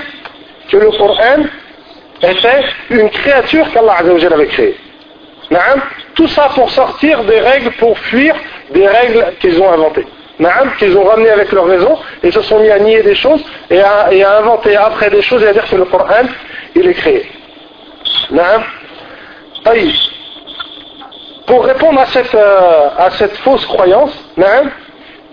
que 0.70 0.78
le 0.78 0.92
Coran 0.92 1.44
était 2.22 2.64
une 2.90 3.10
créature 3.10 3.66
qu'Allah 3.72 3.96
Azzawajal 4.00 4.34
avait 4.34 4.48
créée 4.48 4.78
tout 6.16 6.28
ça 6.28 6.50
pour 6.54 6.70
sortir 6.70 7.24
des 7.24 7.40
règles 7.40 7.72
pour 7.72 7.98
fuir 7.98 8.36
des 8.72 8.88
règles 8.88 9.26
qu'ils 9.40 9.60
ont 9.62 9.72
inventées 9.72 10.06
qu'ils 10.78 10.98
ont 10.98 11.04
ramenées 11.04 11.32
avec 11.32 11.52
leur 11.52 11.66
raison 11.66 11.98
et 12.24 12.32
se 12.32 12.42
sont 12.42 12.60
mis 12.60 12.70
à 12.70 12.80
nier 12.80 13.02
des 13.04 13.16
choses 13.16 13.44
et 13.70 13.82
à, 13.82 14.14
et 14.14 14.24
à 14.24 14.38
inventer 14.38 14.76
après 14.76 15.10
des 15.10 15.22
choses 15.22 15.44
et 15.44 15.48
à 15.48 15.54
dire 15.54 15.68
que 15.70 15.76
le 15.76 15.86
Coran 15.86 16.26
il 16.76 16.88
est 16.88 16.94
créé 16.94 17.30
pour 21.47 21.65
répondre 21.65 22.01
à 22.01 22.07
cette, 22.07 22.35
euh, 22.35 22.89
à 22.99 23.11
cette 23.11 23.37
fausse 23.39 23.67
croyance, 23.67 24.13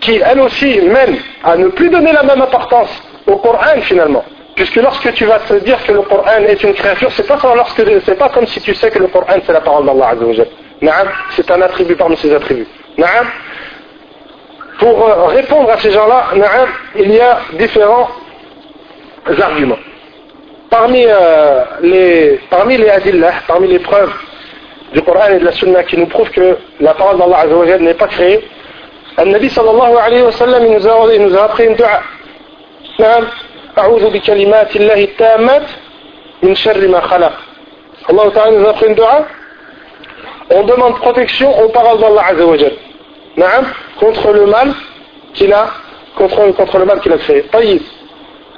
qui 0.00 0.16
elle 0.16 0.40
aussi 0.40 0.80
mène 0.80 1.16
à 1.44 1.56
ne 1.56 1.68
plus 1.68 1.88
donner 1.88 2.12
la 2.12 2.22
même 2.22 2.42
importance 2.42 2.90
au 3.26 3.36
Coran 3.36 3.80
finalement. 3.82 4.24
Puisque 4.54 4.76
lorsque 4.76 5.12
tu 5.14 5.24
vas 5.24 5.38
te 5.38 5.54
dire 5.54 5.82
que 5.86 5.92
le 5.92 6.02
Coran 6.02 6.42
est 6.46 6.62
une 6.62 6.74
créature, 6.74 7.10
c'est 7.12 7.26
pas, 7.26 7.38
pas 7.38 8.28
comme 8.28 8.46
si 8.46 8.60
tu 8.60 8.74
sais 8.74 8.90
que 8.90 8.98
le 8.98 9.06
Coran 9.06 9.38
c'est 9.46 9.52
la 9.52 9.60
parole 9.60 9.86
d'Allah 9.86 10.12
C'est 11.30 11.50
un 11.50 11.62
attribut 11.62 11.96
parmi 11.96 12.16
ses 12.16 12.34
attributs. 12.34 12.66
Pour 14.78 15.08
euh, 15.08 15.26
répondre 15.26 15.70
à 15.70 15.78
ces 15.78 15.92
gens-là, 15.92 16.26
il 16.96 17.12
y 17.12 17.20
a 17.20 17.38
différents 17.54 18.08
arguments. 19.40 19.78
Parmi, 20.68 21.04
euh, 21.06 21.64
les, 21.82 22.40
parmi 22.50 22.76
les 22.76 22.90
parmi 23.46 23.68
les 23.68 23.78
preuves 23.78 24.12
du 24.93 25.01
Coran 25.01 25.29
et 25.31 25.39
de 25.39 25.45
la 25.45 25.51
Sunna 25.51 25.83
qui 25.83 25.97
nous 25.97 26.07
prouve 26.07 26.29
que 26.29 26.57
la 26.79 26.93
parole 26.93 27.17
d'Allah 27.17 27.39
Azzawajal 27.39 27.81
n'est 27.81 27.93
pas 27.93 28.07
créée. 28.07 28.47
Le 29.17 29.25
Nabi 29.25 29.49
sallallahu 29.49 29.95
alayhi 29.97 30.23
wa 30.23 30.31
sallam 30.31 30.65
il 30.65 30.71
nous 30.73 30.87
a, 30.87 31.13
il 31.13 31.21
nous 31.21 31.35
a 31.35 31.43
appris 31.43 31.65
une 31.65 31.75
dua. 31.75 32.01
أعوذ 33.77 34.09
بكلمات 34.09 34.75
الله 34.75 35.03
التامات 35.03 35.67
من 36.43 36.55
شر 36.55 36.87
ما 36.87 36.99
خلق. 37.01 37.33
Allah 38.09 38.31
Ta'ala 38.33 38.51
nous 38.57 38.65
a 38.65 38.69
appris 38.69 38.87
une 38.87 38.95
dua. 38.95 39.25
On 40.49 40.63
demande 40.63 40.95
protection 40.95 41.49
aux 41.63 41.69
paroles 41.69 41.99
d'Allah 41.99 42.23
Azzawajal. 42.31 42.71
Contre 43.99 44.31
le 44.33 44.45
mal 44.47 44.73
qu'il 45.33 45.53
a, 45.53 45.67
contre, 46.15 46.51
contre 46.53 46.77
le 46.79 46.85
mal 46.85 46.99
qu'il 47.01 47.13
a 47.13 47.17
créé. 47.17 47.45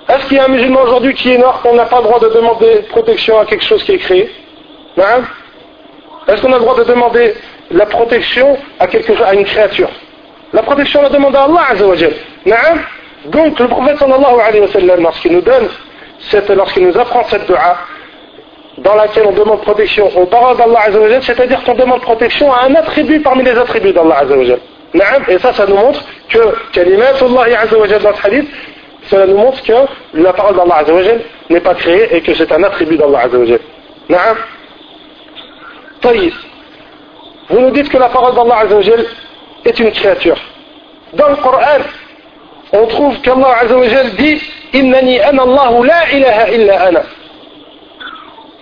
Est-ce 0.10 0.26
qu'il 0.28 0.38
y 0.38 0.40
a 0.40 0.46
un 0.46 0.48
musulman 0.48 0.82
aujourd'hui 0.84 1.14
qui 1.14 1.32
est 1.34 1.38
noir 1.38 1.62
qu'on 1.62 1.76
n'a 1.76 1.86
pas 1.86 1.98
le 1.98 2.04
droit 2.04 2.20
de 2.20 2.30
demander 2.30 2.82
protection 2.90 3.40
à 3.40 3.46
quelque 3.46 3.64
chose 3.66 3.84
qui 3.84 3.94
est 3.94 3.98
créé 3.98 4.32
est-ce 6.29 6.41
qu'on 6.43 6.53
a 6.53 6.57
le 6.57 6.61
droit 6.61 6.77
de 6.77 6.85
demander 6.85 7.35
la 7.71 7.87
protection 7.87 8.57
à, 8.79 8.87
quelque, 8.87 9.13
à 9.23 9.35
une 9.35 9.45
créature? 9.45 9.91
La 10.53 10.63
protection, 10.63 11.01
on 11.01 11.03
la 11.05 11.09
demande 11.09 11.35
à 11.37 11.45
Allah 11.45 11.63
Azzawajal. 11.71 12.13
Donc 13.27 13.59
le 13.59 13.69
prophète 13.69 13.99
sallallahu 13.99 14.41
alayhi 14.47 14.61
wa 14.61 14.69
sallam, 14.69 15.03
lorsqu'il 15.03 15.33
nous 15.33 15.41
donne, 15.41 15.69
lorsqu'il 16.57 16.87
nous 16.87 16.99
apprend 16.99 17.25
cette 17.25 17.47
dua, 17.47 17.77
dans 18.79 18.95
laquelle 18.95 19.27
on 19.27 19.33
demande 19.33 19.61
protection 19.63 20.11
aux 20.17 20.27
paroles 20.27 20.57
d'Allah 20.57 20.81
Azzawajal, 20.89 21.23
c'est-à-dire 21.23 21.63
qu'on 21.65 21.75
demande 21.75 22.01
protection 22.03 22.53
à 22.53 22.65
un 22.65 22.75
attribut 22.75 23.21
parmi 23.21 23.43
les 23.45 23.53
attributs 23.53 23.93
d'Allah 23.93 24.19
Azzawajal. 24.23 24.59
Et 25.29 25.39
ça, 25.39 25.53
ça 25.53 25.67
nous 25.67 25.77
montre 25.77 26.03
que 26.29 26.39
kalimatullah 26.73 27.61
Azzawajal 27.63 28.03
dans 28.03 28.15
ce 28.15 28.27
hadith, 28.27 28.49
cela 29.11 29.27
nous 29.27 29.37
montre 29.37 29.63
que 29.63 29.73
la 30.15 30.33
parole 30.33 30.57
d'Allah 30.57 30.77
Azzawajal 30.83 31.21
n'est 31.51 31.61
pas 31.61 31.75
créée 31.75 32.15
et 32.17 32.21
que 32.21 32.35
c'est 32.35 32.51
un 32.53 32.63
attribut 32.63 32.97
d'Allah 32.97 33.21
Azzawajal. 33.25 33.61
Vous 37.49 37.61
nous 37.61 37.71
dites 37.71 37.89
que 37.89 37.99
la 37.99 38.09
parole 38.09 38.35
d'Allah 38.35 38.59
Azzawajal 38.65 39.05
est 39.65 39.79
une 39.79 39.91
créature. 39.91 40.37
Dans 41.15 41.29
le 41.29 41.37
Coran, 41.37 41.81
on 42.73 42.87
trouve 42.87 43.21
qu'Allah 43.21 43.59
Azzawajal 43.63 44.11
dit 44.17 44.43
Innani 44.75 45.21
ana 45.21 45.43
Allahu 45.43 45.87
la 45.87 46.13
ilaha 46.13 46.51
illa 46.51 46.83
ana. 46.87 47.03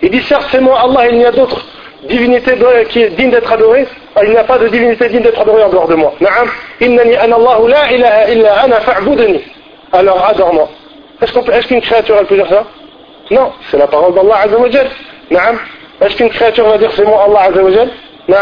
Il 0.01 0.09
dit 0.09 0.21
certes 0.23 0.47
c'est 0.51 0.61
moi 0.61 0.79
Allah, 0.81 1.09
il 1.09 1.17
n'y 1.17 1.25
a 1.25 1.31
d'autre 1.31 1.65
divinité 2.03 2.53
qui 2.89 3.01
est 3.01 3.09
digne 3.09 3.31
d'être 3.31 3.51
adorée. 3.51 3.87
Il 4.23 4.29
n'y 4.29 4.37
a 4.37 4.43
pas 4.43 4.57
de 4.57 4.67
divinité 4.67 5.09
digne 5.09 5.23
d'être 5.23 5.41
adorée 5.41 5.63
en 5.63 5.69
dehors 5.69 5.87
de 5.87 5.95
moi. 5.95 6.13
Naam. 6.21 6.49
Innani 6.79 7.15
ana 7.15 7.35
Allahu 7.35 7.67
la 7.67 7.91
ilaha 7.91 8.29
illa 8.29 8.61
ana 8.63 8.79
fa'budni. 8.81 9.41
Alors 9.91 10.23
adore-moi. 10.25 10.69
Est-ce 11.21 11.67
qu'une 11.67 11.81
créature 11.81 12.15
elle 12.19 12.25
peut 12.25 12.35
dire 12.35 12.47
ça? 12.47 12.63
Non, 13.31 13.51
c'est 13.71 13.77
la 13.77 13.87
parole 13.87 14.13
d'Allah 14.13 14.41
Azzawajal. 14.43 14.89
Naam. 15.31 15.59
Est-ce 16.02 16.16
qu'une 16.16 16.30
créature 16.30 16.68
va 16.68 16.78
dire 16.78 16.90
c'est 16.92 17.04
moi 17.04 17.24
Allah 17.24 17.40
Azzawajal 17.48 17.90
Non 18.28 18.36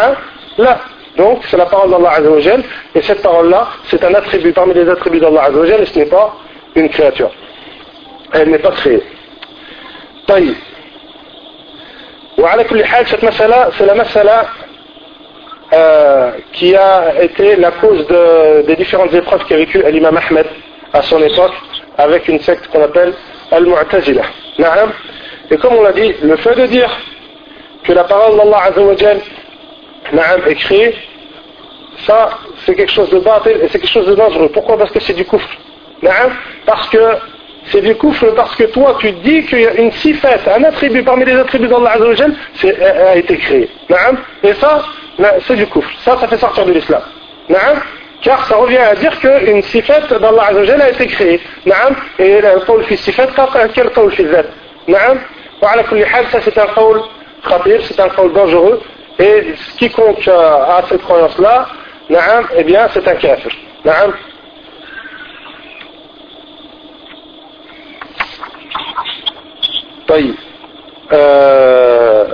Là. 0.59 0.81
Donc 1.16 1.40
c'est 1.49 1.57
la 1.57 1.66
parole 1.66 1.90
d'Allah 1.90 2.11
Azzawajal 2.18 2.62
et 2.94 3.03
cette 3.03 3.22
parole-là 3.22 3.68
c'est 3.88 4.03
un 4.05 4.14
attribut 4.14 4.53
parmi 4.53 4.75
les 4.75 4.88
attributs 4.88 5.20
d'Allah 5.20 5.44
Azzawajal 5.44 5.83
et 5.83 5.87
ce 5.87 5.99
n'est 5.99 6.07
pas 6.07 6.35
une 6.75 6.88
créature. 6.90 7.31
Elle 8.33 8.51
n'est 8.51 8.59
pas 8.59 8.72
créée. 8.72 9.03
طيب 10.29 10.55
وعلى 12.38 12.64
كل 12.64 12.85
حال 12.85 13.07
cette 13.07 13.22
masala 13.22 13.70
c'est 13.79 13.87
la 13.87 13.94
masala 13.94 14.46
euh, 15.72 16.31
qui 16.53 16.75
a 16.77 17.22
été 17.22 17.57
la 17.57 17.70
cause 17.72 18.07
de, 18.09 18.62
des 18.66 18.77
différentes 18.77 19.12
épreuves 19.14 19.44
qu'a 19.46 19.57
vécu 19.57 19.83
l'imam 19.90 20.16
Ahmed 20.16 20.46
à 20.92 21.03
son 21.03 21.20
époque 21.22 21.55
avec 21.99 22.29
une 22.29 22.40
secte 22.40 22.66
qu'on 22.68 22.83
appelle 22.83 23.12
Al-Mu'tazila. 23.51 24.22
Et 25.51 25.57
comme 25.59 25.75
on 25.75 25.83
l'a 25.83 25.92
dit, 25.92 26.14
le 26.22 26.37
fait 26.37 26.55
de 26.55 26.66
dire 26.66 26.90
que 27.84 27.94
la 27.94 28.04
parole 28.04 28.38
d'Allah 28.38 28.63
Azzawajal 28.70 29.20
Naam 30.13 30.41
écrit, 30.48 30.94
ça 32.06 32.32
c'est 32.65 32.76
quelque 32.76 32.91
chose 32.91 33.10
de 33.10 33.20
bâtil 33.20 33.58
et 33.62 33.67
c'est 33.70 33.80
quelque 33.80 33.91
chose 33.91 34.08
de 34.08 34.15
dangereux. 34.15 34.50
Pourquoi? 34.50 34.78
Parce 34.78 34.91
que 34.91 35.00
c'est 35.00 35.13
du 35.13 35.26
coufre. 35.26 35.48
Naam? 36.02 36.32
Parce 36.65 36.89
que 36.89 36.98
c'est 37.67 37.82
du 37.82 37.96
coufre 37.96 38.34
parce 38.36 38.56
que 38.56 38.63
toi 38.65 38.98
tu 39.00 39.12
dis 39.12 39.46
qu'une 39.46 39.91
sifette, 39.91 40.48
un 40.48 40.63
attribut 40.63 41.04
parmi 41.04 41.26
les 41.26 41.36
attributs 41.36 41.67
d'Allah 41.67 41.91
Azzawajal 41.91 42.34
a 43.08 43.15
été 43.15 43.38
créé. 43.38 43.70
Naam? 43.89 44.17
Et 44.44 44.54
ça, 44.56 44.84
c'est 45.48 45.56
du 45.56 45.67
coufre. 45.67 45.89
Ça, 46.04 46.17
ça 46.20 46.28
fait 46.28 46.38
sortir 46.38 46.65
de 46.65 46.72
l'islam. 46.74 47.02
Naam? 47.50 47.82
Car 48.22 48.46
ça 48.48 48.56
revient 48.56 48.78
à 48.78 48.96
dire 48.96 49.17
qu'une 49.20 49.62
sifette 49.63 50.10
d'Allah 50.10 50.48
Azzawajal 50.50 50.82
a 50.82 50.89
été 50.89 51.08
créée. 51.08 51.39
Naam? 51.65 51.96
Et 52.20 52.41
le 52.41 52.65
qawl 52.65 52.84
fi 52.84 52.98
sifette, 52.98 53.30
quel 53.74 53.89
qawl 53.91 54.12
fi 54.12 54.26
zat? 54.28 54.46
Naam? 54.88 55.20
Wa 55.62 55.70
ala 55.70 55.84
kulli 55.84 56.04
hal, 56.04 56.26
ça 56.32 56.41
c'est 56.41 56.58
un 56.58 56.67
qawl 56.67 57.02
c'est 57.84 57.99
un 57.99 58.10
col 58.10 58.34
dangereux, 58.34 58.82
et 59.19 59.54
quiconque 59.77 60.27
a 60.27 60.82
cette 60.89 61.01
croyance-là, 61.04 61.67
eh 62.58 62.63
bien, 62.63 62.88
c'est 62.93 63.08
un 63.08 63.15
kafir. 63.15 63.51
Naam. 63.86 64.13
Euh, 71.13 72.25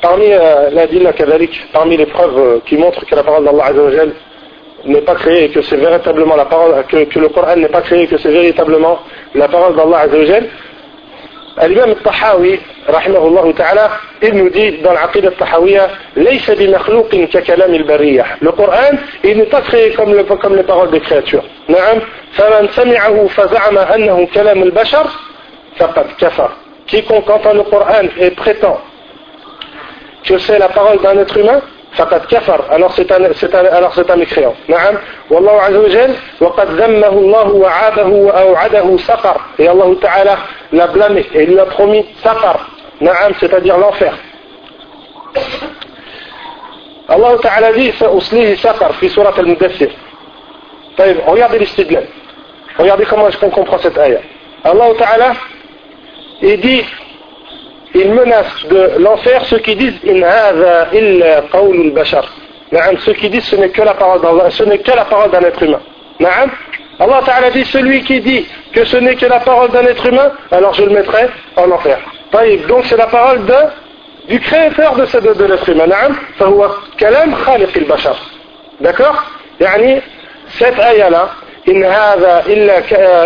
parmi 0.00 0.32
euh, 0.32 0.70
parmi 1.72 1.96
les 1.96 2.06
preuves 2.06 2.38
euh, 2.38 2.58
qui 2.66 2.76
montrent 2.76 3.04
que 3.04 3.14
la 3.14 3.22
parole 3.24 3.44
d'Allah 3.44 3.64
Azzawajal 3.66 4.12
n'est 4.84 5.00
pas 5.00 5.14
créée 5.14 5.44
et 5.44 5.50
que 5.50 5.62
c'est 5.62 5.76
véritablement 5.76 6.36
la 6.36 6.44
parole, 6.44 6.84
que, 6.86 7.04
que 7.04 7.18
le 7.18 7.28
Coran 7.30 7.56
n'est 7.56 7.68
pas 7.68 7.80
créé 7.82 8.02
et 8.02 8.06
que 8.06 8.18
c'est 8.18 8.30
véritablement 8.30 9.00
la 9.34 9.48
parole 9.48 9.74
d'Allah 9.74 10.00
Azzawajal, 10.00 10.48
الإمام 11.62 11.90
الطحاوي 11.90 12.58
رحمه 12.88 13.18
الله 13.18 13.52
تعالى 13.52 13.90
ابن 14.22 14.50
دي 14.50 14.70
دان 14.70 14.96
عقيدة 14.96 15.28
الطحاوية 15.28 15.90
ليس 16.16 16.50
بمخلوق 16.50 17.08
ككلام 17.08 17.74
البرية. 17.74 18.26
القرآن 18.42 18.98
إن 19.24 19.48
تقري 19.48 19.90
كم 19.90 20.14
لفكم 20.14 20.54
لطغال 20.54 21.00
نعم 21.68 22.00
فمن 22.32 22.68
سمعه 22.68 23.26
فزعم 23.26 23.78
أنه 23.78 24.28
كلام 24.34 24.62
البشر 24.62 25.06
فقد 25.76 26.06
كفر. 26.20 26.50
كيكون 26.88 27.20
كون 27.20 27.36
قطع 27.36 27.50
القرآن 27.50 28.08
et 28.18 28.30
prétend 28.30 28.78
que 30.24 30.38
c'est 30.38 30.58
la 30.58 30.68
parole 30.68 31.00
d'un 31.02 31.18
être 31.18 31.36
humain, 31.36 31.60
فقد 31.96 32.24
كفر 32.26 32.64
alors 32.70 32.92
c'est 32.94 34.10
un, 34.10 34.16
mécréant 34.16 34.54
نعم 34.68 34.98
والله 35.30 35.52
عز 35.62 35.74
وجل 35.74 36.14
وقد 36.40 36.66
ذمه 36.70 37.08
الله 37.08 37.48
وعاده 37.48 38.06
وأوعده 38.06 38.96
سقر 38.96 39.40
et 39.58 39.68
Allah 39.68 39.96
Ta'ala 40.00 40.38
l'a 40.72 40.86
blâmé 40.88 41.24
et 41.34 41.46
lui 41.46 41.58
a 41.58 41.66
promis 41.66 42.04
سقر 42.24 42.60
نعم 43.00 43.32
c'est-à-dire 43.40 43.78
l'enfer 43.78 44.14
الله 47.10 47.36
تعالى 47.36 47.72
dit 47.92 47.94
سأصليه 48.00 48.56
سقر 48.56 48.92
في 48.92 49.08
سورة 49.08 49.34
المدثر 49.38 49.90
طيب 50.98 51.16
regardez 51.26 51.58
l'istidlal 51.58 52.04
regardez 52.78 53.04
comment 53.06 53.28
est-ce 53.28 53.38
qu'on 53.38 53.50
comprend 53.50 53.78
cette 53.78 53.98
ayah 53.98 54.20
Allah 54.64 54.88
Ta'ala 54.98 55.32
il 56.42 56.60
dit 56.60 56.84
il 57.95 58.11
menace 58.13 58.65
de 58.69 58.99
l'enfer 58.99 59.45
ceux 59.45 59.59
qui 59.59 59.75
disent 59.75 59.99
in 60.07 60.21
hadha 60.21 60.87
illa 60.93 61.41
qawlul 61.51 61.91
bashar. 61.91 62.25
Ceux 63.05 63.13
qui 63.13 63.29
disent 63.29 63.45
ce 63.45 63.55
n'est 63.55 63.69
que 63.69 63.81
la 63.81 63.95
parole 63.95 64.21
d'Allah, 64.21 64.51
ce 64.51 64.63
n'est 64.63 64.77
que 64.77 64.91
la 64.91 65.05
parole 65.05 65.31
d'un 65.31 65.41
être 65.41 65.63
humain. 65.63 65.81
Allah 66.99 67.21
Ta'ala 67.25 67.49
dit 67.49 67.65
celui 67.65 68.03
qui 68.03 68.19
dit 68.19 68.45
que 68.73 68.83
ce 68.85 68.97
n'est 68.97 69.15
que 69.15 69.25
la 69.25 69.39
parole 69.39 69.71
d'un 69.71 69.85
être 69.85 70.05
humain, 70.05 70.31
alors 70.51 70.73
je 70.73 70.83
le 70.83 70.91
mettrai 70.91 71.29
en 71.55 71.71
enfer. 71.71 71.97
Donc 72.67 72.85
c'est 72.85 72.97
la 72.97 73.07
parole 73.07 73.45
de, 73.45 73.59
du 74.27 74.39
créateur 74.39 74.95
de, 74.95 75.05
de, 75.19 75.33
de 75.33 75.45
l'être 75.45 75.69
humain. 75.69 76.13
فهو 76.37 76.69
كلام 76.99 77.35
خالق 77.35 77.77
البشر. 77.77 78.15
D'accord 78.81 79.23
يعني 79.59 80.01
cette 80.59 80.79
ayah 80.79 81.09
là 81.09 81.29
إن 81.67 81.83
هذا 81.83 82.43
إلا 82.47 82.77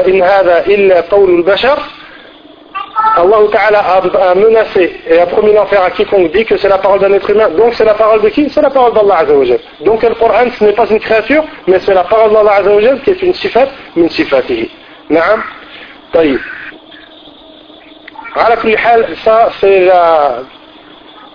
إن 0.08 0.22
هذا 0.22 0.66
إلا 0.68 1.02
قول 1.02 1.30
البشر 1.40 1.78
Allah 3.17 4.01
a, 4.31 4.35
menacé 4.35 5.01
et 5.09 5.19
a 5.19 5.27
promis 5.27 5.53
l'enfer 5.53 5.83
à 5.83 5.91
quiconque 5.91 6.33
dit 6.33 6.45
que 6.45 6.57
c'est 6.57 6.69
la 6.69 6.79
parole 6.79 7.01
d'un 7.01 7.13
être 7.13 7.31
humain. 7.31 7.49
Donc 7.51 7.75
c'est 7.75 7.85
la 7.85 7.95
parole 7.95 8.21
de 8.23 8.29
qui? 8.29 8.49
C'est 8.51 8.61
la 8.61 8.71
parole 8.71 8.93
d'Allah 8.93 9.19
Azzawajal. 9.19 9.59
Donc 9.85 10.03
le 10.03 10.15
Coran 10.15 10.47
ce 10.57 10.65
n'est 10.65 10.73
pas 10.73 10.87
une 10.87 11.01
créature, 11.01 11.45
mais 11.67 11.79
c'est 11.81 11.95
la 11.95 12.05
parole 12.05 12.33
d'Allah 12.33 12.55
Azzawajal 12.59 13.01
qui 13.03 13.11
est 13.11 13.23
une 13.23 13.35
sifat 13.35 13.69
min 13.97 14.09
sifatihi. 14.09 14.71
Naam 15.11 15.43
Taïf. 16.13 16.41
À 18.37 18.51
la 18.51 18.57
ça 19.25 19.49
c'est 19.61 19.87
la 19.87 20.39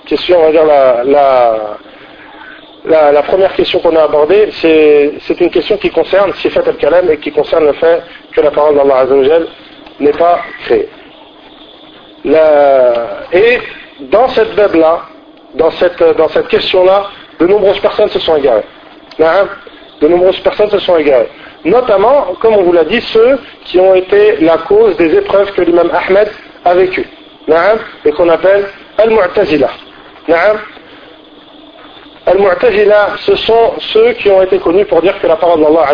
question, 0.06 0.40
on 0.40 0.46
va 0.46 0.52
dire 0.52 0.66
la, 0.66 1.04
la, 2.86 3.12
la, 3.12 3.24
première 3.24 3.54
question 3.54 3.80
qu'on 3.80 3.96
a 3.96 4.04
abordée. 4.04 4.50
C'est 4.52 5.40
une 5.42 5.50
question 5.50 5.78
qui 5.78 5.90
concerne 5.90 6.34
sifat 6.36 6.64
al-kalam 6.66 7.10
et 7.10 7.18
qui 7.18 7.32
concerne 7.32 7.66
le 7.66 7.74
fait 7.74 8.04
que 8.34 8.42
la 8.42 8.52
parole 8.52 8.76
d'Allah 8.76 9.00
Azzawajal 9.00 9.48
n'est 10.00 10.12
pas 10.12 10.40
créée. 10.66 10.88
Et 12.26 13.60
dans 14.00 14.28
cette 14.30 14.56
Bible-là, 14.56 15.02
dans 15.56 15.72
cette, 15.72 16.02
dans 16.18 16.30
cette 16.30 16.48
question-là, 16.48 17.08
de 17.40 17.48
nombreuses 17.48 17.80
personnes 17.80 18.10
se 18.10 18.20
sont 18.20 18.38
égarées. 18.38 18.64
Hein? 19.20 19.48
De 20.02 20.08
nombreuses 20.08 20.40
personnes 20.40 20.70
se 20.70 20.80
sont 20.80 20.98
égarées. 20.98 21.30
Notamment, 21.66 22.36
comme 22.42 22.56
on 22.56 22.64
vous 22.64 22.74
l'a 22.74 22.84
dit, 22.86 23.02
ceux 23.02 23.40
qui 23.66 23.80
ont 23.80 23.96
été 23.96 24.38
la 24.42 24.58
cause 24.58 24.98
des 24.98 25.16
épreuves 25.16 25.52
que 25.54 25.62
l'imam 25.62 25.90
Ahmed 25.94 26.30
a 26.66 26.74
vécues. 26.74 27.08
Hein? 27.50 27.76
Et 28.06 28.12
qu'on 28.12 28.30
appelle 28.30 28.66
Al-Mu'tazila. 28.98 29.70
Hein? 30.30 30.56
Al-Mu'tazila, 32.26 33.16
ce 33.20 33.36
sont 33.36 33.74
ceux 33.80 34.14
qui 34.14 34.30
ont 34.30 34.42
été 34.42 34.60
connus 34.60 34.86
pour 34.86 35.02
dire 35.02 35.20
que 35.22 35.28
la 35.28 35.36
parole 35.36 35.62
d'Allah 35.62 35.86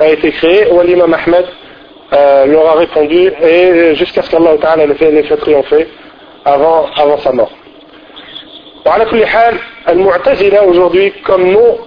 a 0.00 0.08
été 0.08 0.32
créée, 0.32 0.70
ou 0.72 0.80
l'imam 0.80 1.14
Ahmed 1.14 1.46
euh, 2.12 2.46
leur 2.46 2.68
a 2.68 2.74
répondu 2.74 3.32
et 3.42 3.94
jusqu'à 3.94 4.22
ce 4.22 4.30
qu'Allah 4.30 4.56
Ta'ala 4.60 4.86
les 4.86 4.94
fait, 4.94 5.10
les 5.10 5.22
fait 5.24 5.36
triompher 5.36 5.88
avant, 6.44 6.86
sa 7.18 7.32
mort. 7.32 7.50
Al-Mu'tazila 9.86 10.64
aujourd'hui, 10.64 11.12
comme 11.24 11.50
nous, 11.50 11.78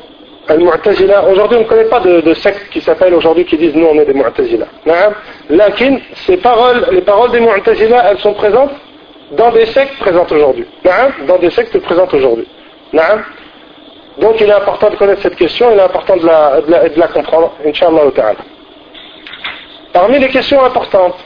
Al-Mu'tazila, 0.48 1.26
aujourd'hui 1.30 1.58
on 1.58 1.62
ne 1.62 1.68
connaît 1.68 1.90
pas 1.90 2.00
de, 2.00 2.22
de 2.22 2.34
secte 2.34 2.70
qui 2.72 2.82
s'appelle 2.82 3.14
aujourd'hui 3.14 3.46
qui 3.46 3.58
disent 3.58 3.76
nous 3.76 3.86
on 3.86 4.00
est 4.00 4.06
des 4.06 4.14
Mu'tazila. 4.14 4.66
Lakin, 5.50 5.98
ces 6.26 6.38
paroles, 6.38 6.88
les 6.92 7.02
paroles 7.02 7.32
des 7.32 7.40
Mu'tazila, 7.40 8.12
elles 8.12 8.20
sont 8.20 8.34
présentes 8.34 8.72
dans 9.32 9.52
des 9.52 9.66
sectes 9.68 9.98
présentes 10.00 10.32
aujourd'hui. 10.32 10.66
Dans 11.28 11.38
des 11.38 11.52
sectes 11.52 11.78
présentes 11.80 12.14
aujourd'hui. 12.14 12.48
Donc 14.20 14.42
il 14.42 14.50
est 14.50 14.54
important 14.54 14.90
de 14.90 14.96
connaître 14.96 15.22
cette 15.22 15.36
question, 15.36 15.72
il 15.72 15.78
est 15.78 15.84
important 15.84 16.18
de 16.18 16.26
la, 16.26 16.62
de 16.62 16.72
la, 16.72 16.90
de 16.90 17.00
la 17.00 17.08
comprendre, 17.08 17.54
Inch'Allah 17.66 18.10
Ta'ala. 18.16 18.40
Parmi 19.94 20.20
les 20.20 20.30
questions 20.30 20.64
importantes, 20.64 21.18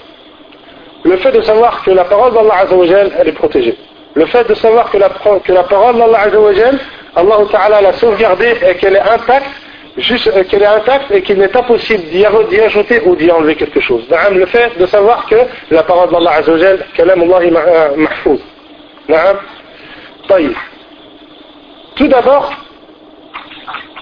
le 1.04 1.17
fait 1.17 1.32
de 1.32 1.41
savoir 1.41 1.84
que 1.84 1.91
la 1.91 2.06
parole 2.06 2.34
d'Allah 2.34 2.60
Azzawajal, 2.62 3.12
elle 3.19 3.28
est 3.28 3.34
protégée. 3.34 3.76
Le 4.13 4.26
fait 4.28 4.47
de 4.47 4.54
savoir 4.54 4.91
que 4.91 4.97
la, 4.97 5.10
que 5.43 5.52
la 5.52 5.63
parole 5.63 5.97
d'Allah 5.97 6.21
Azzawajal, 6.28 6.80
Allah 7.15 7.38
Ta'ala 7.52 7.82
l'a 7.82 7.93
sauvegardée 7.93 8.54
et 8.67 8.76
qu'elle 8.76 8.95
est 8.95 9.02
intacte, 9.02 9.50
juste 9.97 10.28
euh, 10.28 10.43
qu'elle 10.43 10.62
est 10.62 10.67
intacte 10.67 11.12
et 11.12 11.21
qu'il 11.21 11.38
n'est 11.39 11.47
pas 11.47 11.63
possible 11.63 12.04
d'y 12.04 12.26
ajouter 12.26 13.02
ou 13.06 13.15
d'y 13.15 13.32
enlever 13.32 13.56
quelque 13.56 13.80
chose. 13.82 14.04
Le 14.32 14.45
fait 14.45 14.78
de 14.78 14.86
savoir 14.86 15.26
que 15.28 15.36
la 15.71 15.84
parole 15.84 16.10
d'Allah 16.12 16.32
Azzawajal, 16.39 16.86
kalam 16.95 17.21
Allah 17.24 17.39
euh, 17.41 17.89
mahfouz. 17.97 18.39
Tout 21.95 22.08
d'abord, 22.08 22.54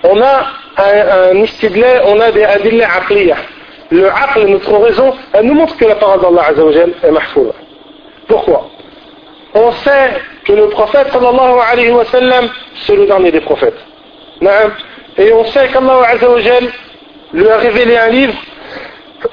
on 0.03 0.21
a 0.21 0.47
un, 0.77 1.37
un 1.37 2.01
on 2.05 2.19
a 2.19 2.31
des 2.31 2.43
adillés 2.43 2.83
aqliyah 2.83 3.37
le 3.91 4.07
aql, 4.07 4.45
notre 4.47 4.77
raison, 4.77 5.13
elle 5.33 5.45
nous 5.45 5.55
montre 5.55 5.75
que 5.77 5.85
la 5.85 5.95
parole 5.95 6.21
d'Allah 6.21 6.49
Azzawajal 6.49 6.93
est 7.03 7.11
mahfouz. 7.11 7.53
Pourquoi? 8.27 8.69
On 9.55 9.71
sait 9.71 10.11
que 10.45 10.53
le 10.53 10.67
prophète 10.69 11.07
sallallahu 11.11 11.59
alayhi 11.71 11.91
wa 11.91 12.05
sallam, 12.05 12.49
c'est 12.85 12.95
le 12.95 13.07
dernier 13.07 13.31
des 13.31 13.41
prophètes. 13.41 13.79
Et 15.17 15.33
on 15.33 15.43
sait 15.45 15.67
qu'Allah 15.69 16.01
Azzawajal 16.13 16.69
lui 17.33 17.49
a 17.49 17.57
révélé 17.57 17.97
un 17.97 18.09
livre 18.09 18.33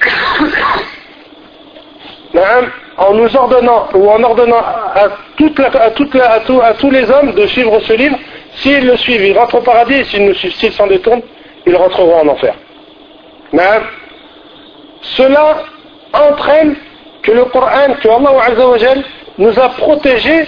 en 2.97 3.13
nous 3.13 3.35
ordonnant 3.35 3.87
ou 3.93 4.09
en 4.09 4.23
ordonnant 4.23 4.57
à, 4.57 5.03
à, 5.03 5.09
toute 5.37 5.59
à, 5.59 6.73
tous 6.73 6.89
les 6.89 7.09
hommes 7.11 7.33
de 7.33 7.45
suivre 7.45 7.79
ce 7.81 7.93
livre. 7.93 8.17
S'ils 8.55 8.87
le 8.87 8.97
suivent, 8.97 9.23
ils 9.23 9.37
rentrent 9.37 9.55
au 9.55 9.61
paradis, 9.61 10.03
s'ils 10.05 10.73
s'en 10.73 10.87
détournent, 10.87 11.21
ils 11.67 11.75
rentreront 11.75 12.21
en 12.21 12.27
enfer. 12.27 12.55
Cela 15.15 15.63
entraîne 16.13 16.75
que 17.23 17.31
le 17.31 17.45
Coran, 17.45 17.93
que 18.01 18.07
Allah 18.07 18.31
nous 19.37 19.59
a 19.59 19.69
protégés 19.69 20.47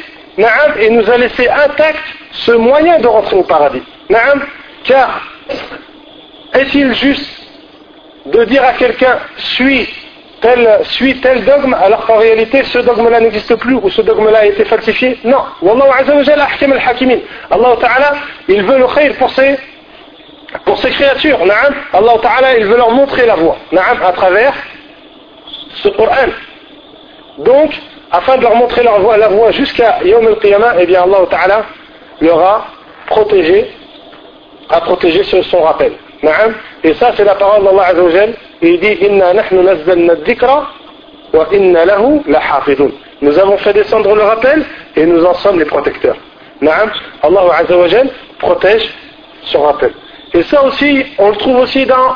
et 0.80 0.90
nous 0.90 1.10
a 1.10 1.18
laissé 1.18 1.50
intact 1.50 2.00
ce 2.32 2.52
moyen 2.52 3.00
de 3.00 3.08
rentrer 3.08 3.36
au 3.36 3.44
paradis. 3.44 3.84
Car 4.86 5.22
est-il 6.54 6.94
juste 6.94 7.30
de 8.26 8.44
dire 8.46 8.64
à 8.64 8.74
quelqu'un 8.74 9.20
suis 9.38 9.88
tel, 10.42 10.80
tel 11.22 11.44
dogme 11.44 11.74
alors 11.74 12.06
qu'en 12.06 12.18
réalité 12.18 12.64
ce 12.64 12.80
dogme-là 12.80 13.20
n'existe 13.20 13.56
plus 13.56 13.76
ou 13.76 13.90
ce 13.90 14.02
dogme-là 14.02 14.40
a 14.40 14.46
été 14.46 14.64
falsifié? 14.66 15.20
Non. 15.26 15.44
Allah 17.52 17.76
Ta'ala, 17.82 18.14
il 18.48 18.64
veut 18.64 18.78
le 18.78 18.88
khayr 18.88 19.16
pour 19.16 19.30
ses 19.32 19.58
pour 20.66 20.78
ces 20.80 20.90
créatures, 20.90 21.40
Allah 21.94 22.14
Ta'ala, 22.22 22.58
il 22.58 22.66
veut 22.66 22.78
leur 22.78 22.92
montrer 22.92 23.26
la 23.26 23.36
voie, 23.36 23.58
à 23.78 24.12
travers 24.14 24.54
ce 25.76 25.90
Coran. 25.90 26.30
Donc, 27.38 27.72
afin 28.12 28.38
de 28.38 28.44
leur 28.44 28.56
montrer 28.56 28.84
leur 28.84 29.00
voie, 29.02 29.18
la 29.18 29.28
voie 29.28 29.52
jusqu'à 29.52 30.00
Yom 30.04 30.26
al-Qiyamah, 30.28 30.74
eh 30.80 30.86
bien 30.86 31.04
Allah 31.04 31.20
Ta'ala 31.30 31.66
leur 32.22 32.40
a 32.40 32.66
protégé, 33.06 33.72
a 34.70 34.82
protégé 34.82 35.24
son 35.24 35.62
rappel. 35.62 35.94
Et 36.84 36.94
ça, 36.96 37.12
c'est 37.16 37.24
la 37.24 37.36
parole 37.36 37.64
d'Allah 37.64 37.86
Azzawajal. 37.88 38.34
Il 38.62 38.80
dit, 38.80 38.98
Inna 39.06 39.34
nahnu 39.34 39.64
nazzalna 39.64 40.14
wa 41.32 41.48
inna 41.52 41.86
lahu 41.86 42.22
lahafidun. 42.28 42.90
Nous 43.22 43.38
avons 43.38 43.58
fait 43.58 43.74
descendre 43.74 44.16
le 44.16 44.24
rappel 44.24 44.66
et 44.96 45.06
nous 45.06 45.24
en 45.24 45.34
sommes 45.36 45.60
les 45.60 45.66
protecteurs. 45.66 46.18
Allah 46.62 47.42
Azzawajal 47.60 48.10
protège 48.40 48.90
son 49.44 49.62
rappel. 49.62 49.94
Et 50.34 50.44
ça 50.44 50.64
aussi, 50.64 51.06
on 51.18 51.30
le 51.30 51.36
trouve 51.38 51.58
aussi 51.58 51.86
dans 51.86 52.16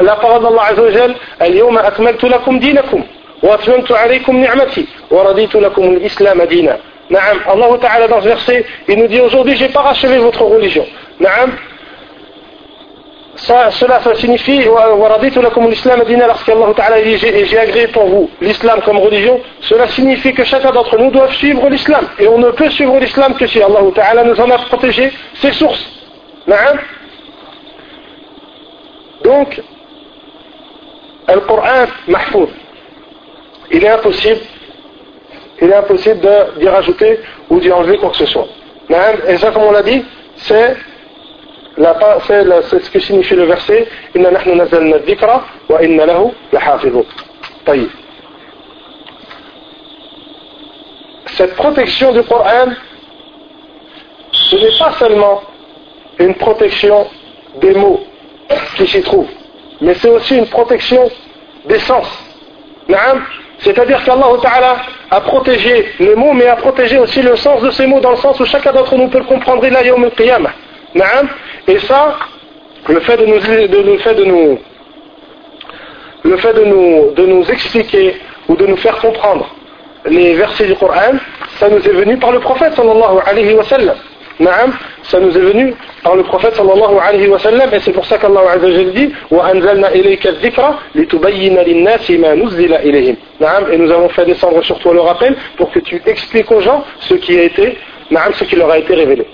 la 0.00 0.16
parole 0.16 0.42
d'Allah 0.42 0.62
Azzawajal 0.70 1.14
اليوم 1.42 1.78
أكملت 1.78 2.24
لكم 2.24 2.58
دينكم 2.58 3.04
وأتممت 3.42 3.92
عليكم 3.92 4.36
نعمتي 4.36 4.86
ورضيت 5.10 5.54
لكم 5.54 5.82
الإسلام 5.82 6.42
دينا 6.42 6.78
Naam, 7.10 7.40
Allah 7.46 7.78
Ta'ala 7.78 8.08
dans 8.08 8.22
ce 8.22 8.28
verset, 8.28 8.64
il 8.88 8.98
nous 8.98 9.06
dit 9.06 9.20
aujourd'hui, 9.20 9.54
j'ai 9.56 9.68
parachevé 9.68 10.16
votre 10.16 10.42
religion. 10.42 10.86
Naam, 11.20 11.52
ça, 13.36 13.70
cela, 13.70 14.00
ça 14.00 14.14
signifie 14.14 14.62
l'islam 15.68 16.02
lorsqu'Allah 16.26 16.72
Ta'ala 16.74 17.02
dit 17.02 17.18
j'ai 17.18 17.58
agréé 17.58 17.88
pour 17.88 18.06
vous 18.06 18.30
l'islam 18.40 18.80
comme 18.84 18.98
religion, 18.98 19.40
cela 19.60 19.88
signifie 19.88 20.32
que 20.32 20.44
chacun 20.44 20.70
d'entre 20.70 20.96
nous 20.96 21.10
doit 21.10 21.30
suivre 21.32 21.68
l'islam. 21.68 22.06
Et 22.18 22.28
on 22.28 22.38
ne 22.38 22.50
peut 22.50 22.70
suivre 22.70 22.98
l'islam 22.98 23.34
que 23.34 23.46
si 23.46 23.60
Allah 23.62 23.80
Ta'ala 23.94 24.24
nous 24.24 24.40
en 24.40 24.50
a 24.50 24.58
protégé 24.58 25.12
ses 25.34 25.52
sources. 25.52 25.84
Donc, 29.24 29.60
le 31.28 31.40
Coran 31.40 31.86
mahfouz. 32.08 32.48
Il 33.70 33.84
est 33.84 33.88
impossible, 33.88 34.40
il 35.60 35.70
est 35.70 35.74
impossible 35.74 36.20
d'y 36.58 36.68
rajouter 36.68 37.20
ou 37.48 37.58
d'y 37.58 37.72
enlever 37.72 37.96
quoi 37.98 38.10
que 38.10 38.16
ce 38.16 38.26
soit. 38.26 38.48
Et 39.28 39.36
ça, 39.38 39.50
comme 39.50 39.62
on 39.62 39.72
l'a 39.72 39.82
dit, 39.82 40.04
c'est 40.36 40.76
ce 41.76 42.90
que 42.90 42.98
signifie 43.00 43.34
le 43.34 43.44
verset 43.44 43.88
Inna 44.14 44.30
nahnu 44.30 44.56
nazalna 44.56 44.98
dhikra 44.98 45.44
wa 45.68 45.82
inna 45.82 46.06
lahu. 46.06 46.30
Cette 51.26 51.54
protection 51.54 52.12
du 52.12 52.22
Coran, 52.24 52.72
ce 54.32 54.56
n'est 54.56 54.78
pas 54.78 54.92
seulement 54.98 55.42
une 56.18 56.34
protection 56.34 57.06
des 57.60 57.72
mots 57.74 58.00
qui 58.76 58.86
s'y 58.86 59.02
trouvent, 59.02 59.30
mais 59.80 59.94
c'est 59.94 60.10
aussi 60.10 60.36
une 60.36 60.46
protection 60.46 61.10
des 61.66 61.78
sens. 61.80 62.06
C'est-à-dire 63.58 64.02
qu'Allah 64.04 64.26
Ta'ala 64.42 64.76
a 65.10 65.20
protégé 65.20 65.92
les 66.00 66.14
mots, 66.14 66.32
mais 66.32 66.46
a 66.46 66.56
protégé 66.56 66.98
aussi 66.98 67.22
le 67.22 67.36
sens 67.36 67.62
de 67.62 67.70
ces 67.70 67.86
mots, 67.86 68.00
dans 68.00 68.10
le 68.10 68.16
sens 68.16 68.38
où 68.40 68.44
chacun 68.44 68.72
d'entre 68.72 68.96
nous 68.96 69.08
peut 69.08 69.18
le 69.18 69.24
comprendre. 69.24 69.64
Et 71.68 71.78
ça, 71.78 72.16
le 72.88 73.00
fait 73.00 73.16
de 73.16 73.26
nous, 73.26 73.34
le 73.34 73.98
fait 73.98 74.14
de 74.14 74.24
nous, 74.24 74.58
le 76.24 76.36
fait 76.38 76.54
de 76.54 76.64
nous, 76.64 77.12
de 77.14 77.26
nous 77.26 77.50
expliquer 77.50 78.16
ou 78.48 78.56
de 78.56 78.66
nous 78.66 78.76
faire 78.76 78.96
comprendre 78.98 79.48
les 80.06 80.34
versets 80.34 80.66
du 80.66 80.74
Coran, 80.74 81.14
ça 81.58 81.68
nous 81.68 81.78
est 81.78 81.92
venu 81.92 82.16
par 82.16 82.32
le 82.32 82.40
prophète 82.40 82.74
sallallahu 82.74 83.18
alayhi 83.24 83.54
wa 83.54 83.62
sallam. 83.62 83.96
Naam, 84.39 84.71
ça 85.01 85.19
nous 85.19 85.35
est 85.35 85.41
venu 85.41 85.73
par 86.03 86.15
le 86.15 86.21
prophète 86.23 86.53
sallallahu 86.53 86.97
alayhi 87.01 87.27
wa 87.27 87.39
sallam 87.39 87.73
et 87.73 87.79
c'est 87.79 87.91
pour 87.91 88.05
ça 88.05 88.19
qu'Allah 88.19 88.41
azza 88.51 88.67
wa 88.67 88.83
dit 88.83 89.11
وَأَنزَلْنَا 89.31 89.95
إِلَيْكَ 89.95 90.27
الذِّكْرَ 90.27 90.75
لِتُبَيِّنَ 90.95 91.57
لِلنَّاسِ 91.59 92.11
مَا 92.11 92.35
نُزِّلَ 92.35 92.73
إِلَيْهِمْ 92.83 93.15
Naam, 93.39 93.71
et 93.71 93.77
nous 93.77 93.91
avons 93.91 94.09
fait 94.09 94.25
descendre 94.25 94.63
sur 94.63 94.77
toi 94.77 94.93
le 94.93 95.01
rappel 95.01 95.35
pour 95.57 95.71
que 95.71 95.79
tu 95.79 95.99
expliques 96.05 96.51
aux 96.51 96.61
gens 96.61 96.83
ce 96.99 97.15
qui 97.15 97.39
a 97.39 97.43
été, 97.43 97.77
naam, 98.11 98.31
ce 98.33 98.43
qui 98.43 98.55
leur 98.55 98.69
a 98.69 98.77
été 98.77 98.93
révélé. 98.93 99.25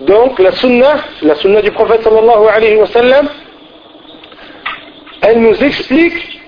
Donc 0.00 0.38
la 0.40 0.52
sunna, 0.52 0.96
la 1.22 1.34
sunna 1.36 1.62
du 1.62 1.70
prophète 1.70 2.02
sallallahu 2.02 2.48
alayhi 2.54 2.76
wa 2.76 2.86
sallam, 2.86 3.28
elle 5.22 5.40
nous 5.40 5.62
explique 5.62 6.40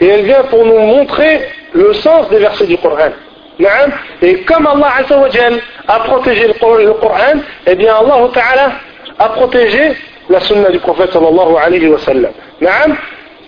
et 0.00 0.06
elle 0.06 0.24
vient 0.24 0.42
pour 0.44 0.64
nous 0.64 0.78
montrer 0.78 1.48
le 1.72 1.92
sens 1.94 2.28
des 2.30 2.38
versets 2.38 2.66
du 2.66 2.78
Coran. 2.78 3.10
Et 4.21 4.41
comme 4.43 4.67
Allah 4.67 4.93
a 5.87 5.99
protégé 5.99 6.47
le 6.47 6.93
Coran, 6.93 7.41
eh 7.67 7.75
bien 7.75 7.93
Allah 7.95 8.29
a 9.19 9.29
protégé 9.29 9.97
la 10.29 10.39
sunna 10.39 10.69
du 10.69 10.79
prophète 10.79 11.11
sallallahu 11.11 11.57
alayhi 11.61 11.87
wa 11.87 11.99
sallam. 11.99 12.31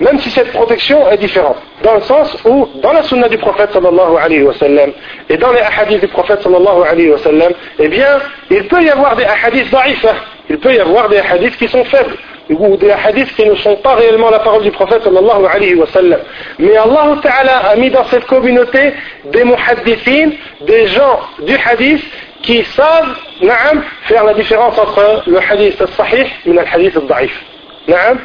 Même 0.02 0.20
si 0.20 0.32
cette 0.32 0.52
protection 0.52 1.10
est 1.12 1.18
différente, 1.18 1.58
dans 1.84 1.94
le 1.94 2.02
sens 2.02 2.36
où, 2.44 2.68
dans 2.82 2.92
la 2.92 3.04
sunna 3.04 3.30
du 3.30 3.38
prophète 3.38 3.72
sallallahu 3.72 4.18
alayhi 4.20 4.42
wa 4.42 4.54
sallam, 4.56 4.92
et 5.30 5.38
dans 5.38 5.52
les 5.52 5.62
hadiths 5.62 6.02
du 6.02 6.08
prophète 6.08 6.42
sallallahu 6.42 6.84
alayhi 6.90 7.12
wa 7.12 7.20
sallam, 7.20 7.54
eh 7.78 7.88
bien, 7.88 8.20
il 8.50 8.68
peut 8.68 8.82
y 8.82 8.90
avoir 8.90 9.16
des 9.16 9.26
hadiths 9.26 9.70
da'ifah, 9.70 10.16
il 10.50 10.58
peut 10.58 10.74
y 10.74 10.80
avoir 10.80 11.08
des 11.08 11.20
hadiths 11.20 11.56
qui 11.56 11.68
sont 11.68 11.84
faibles, 11.86 12.18
ou 12.60 12.78
des 12.78 12.92
hadiths 12.92 13.34
qui 13.36 13.46
ne 13.46 13.56
sont 13.56 13.76
pas 13.78 13.96
réellement 13.96 14.30
la 14.30 14.40
parole 14.40 14.64
du 14.64 14.72
prophète 14.72 15.04
sallallahu 15.04 15.46
alayhi 15.46 15.76
wa 15.76 15.88
sallam. 15.88 16.20
Mais 16.60 16.76
Allah 16.76 17.18
Ta'ala 17.22 17.58
a 17.70 17.76
mis 17.76 17.90
dans 17.90 18.04
cette 18.06 18.26
communauté 18.26 18.94
des 19.26 19.44
muhaddithin, 19.44 20.32
des 20.62 20.88
gens 20.88 21.20
du 21.40 21.56
hadith, 21.56 22.04
qui 22.42 22.64
savent, 22.64 23.16
na'am, 23.42 23.84
faire 24.04 24.24
la 24.24 24.34
différence 24.34 24.78
entre 24.78 25.24
le 25.28 25.40
hadith 25.40 25.80
al-sahih 25.80 26.28
et 26.46 26.52
le 26.52 26.60
hadith 26.60 26.98
al-da'if. 26.98 27.40
Na'am. 27.88 28.20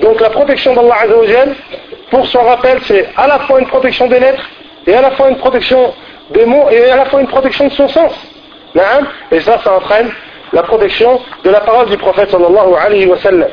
Donc 0.00 0.20
la 0.20 0.30
protection 0.30 0.74
d'Allah 0.74 0.96
Azzawajal, 1.02 1.54
pour 2.10 2.26
son 2.26 2.42
rappel, 2.42 2.78
c'est 2.84 3.08
à 3.16 3.26
la 3.26 3.40
fois 3.40 3.60
une 3.60 3.66
protection 3.66 4.06
des 4.06 4.20
lettres, 4.20 4.48
et 4.86 4.94
à 4.94 5.02
la 5.02 5.10
fois 5.12 5.28
une 5.28 5.36
protection 5.36 5.92
des 6.30 6.46
mots, 6.46 6.68
et 6.70 6.90
à 6.90 6.96
la 6.96 7.04
fois 7.06 7.20
une 7.20 7.26
protection 7.26 7.66
de 7.66 7.72
son 7.72 7.88
sens. 7.88 8.14
Et 9.32 9.40
ça, 9.40 9.58
ça 9.64 9.76
entraîne 9.76 10.10
la 10.52 10.62
protection 10.62 11.20
de 11.44 11.50
la 11.50 11.60
parole 11.60 11.86
du 11.86 11.96
prophète 11.96 12.30
sallallahu 12.30 12.74
alayhi 12.74 13.06
wa 13.06 13.18
sallam. 13.18 13.48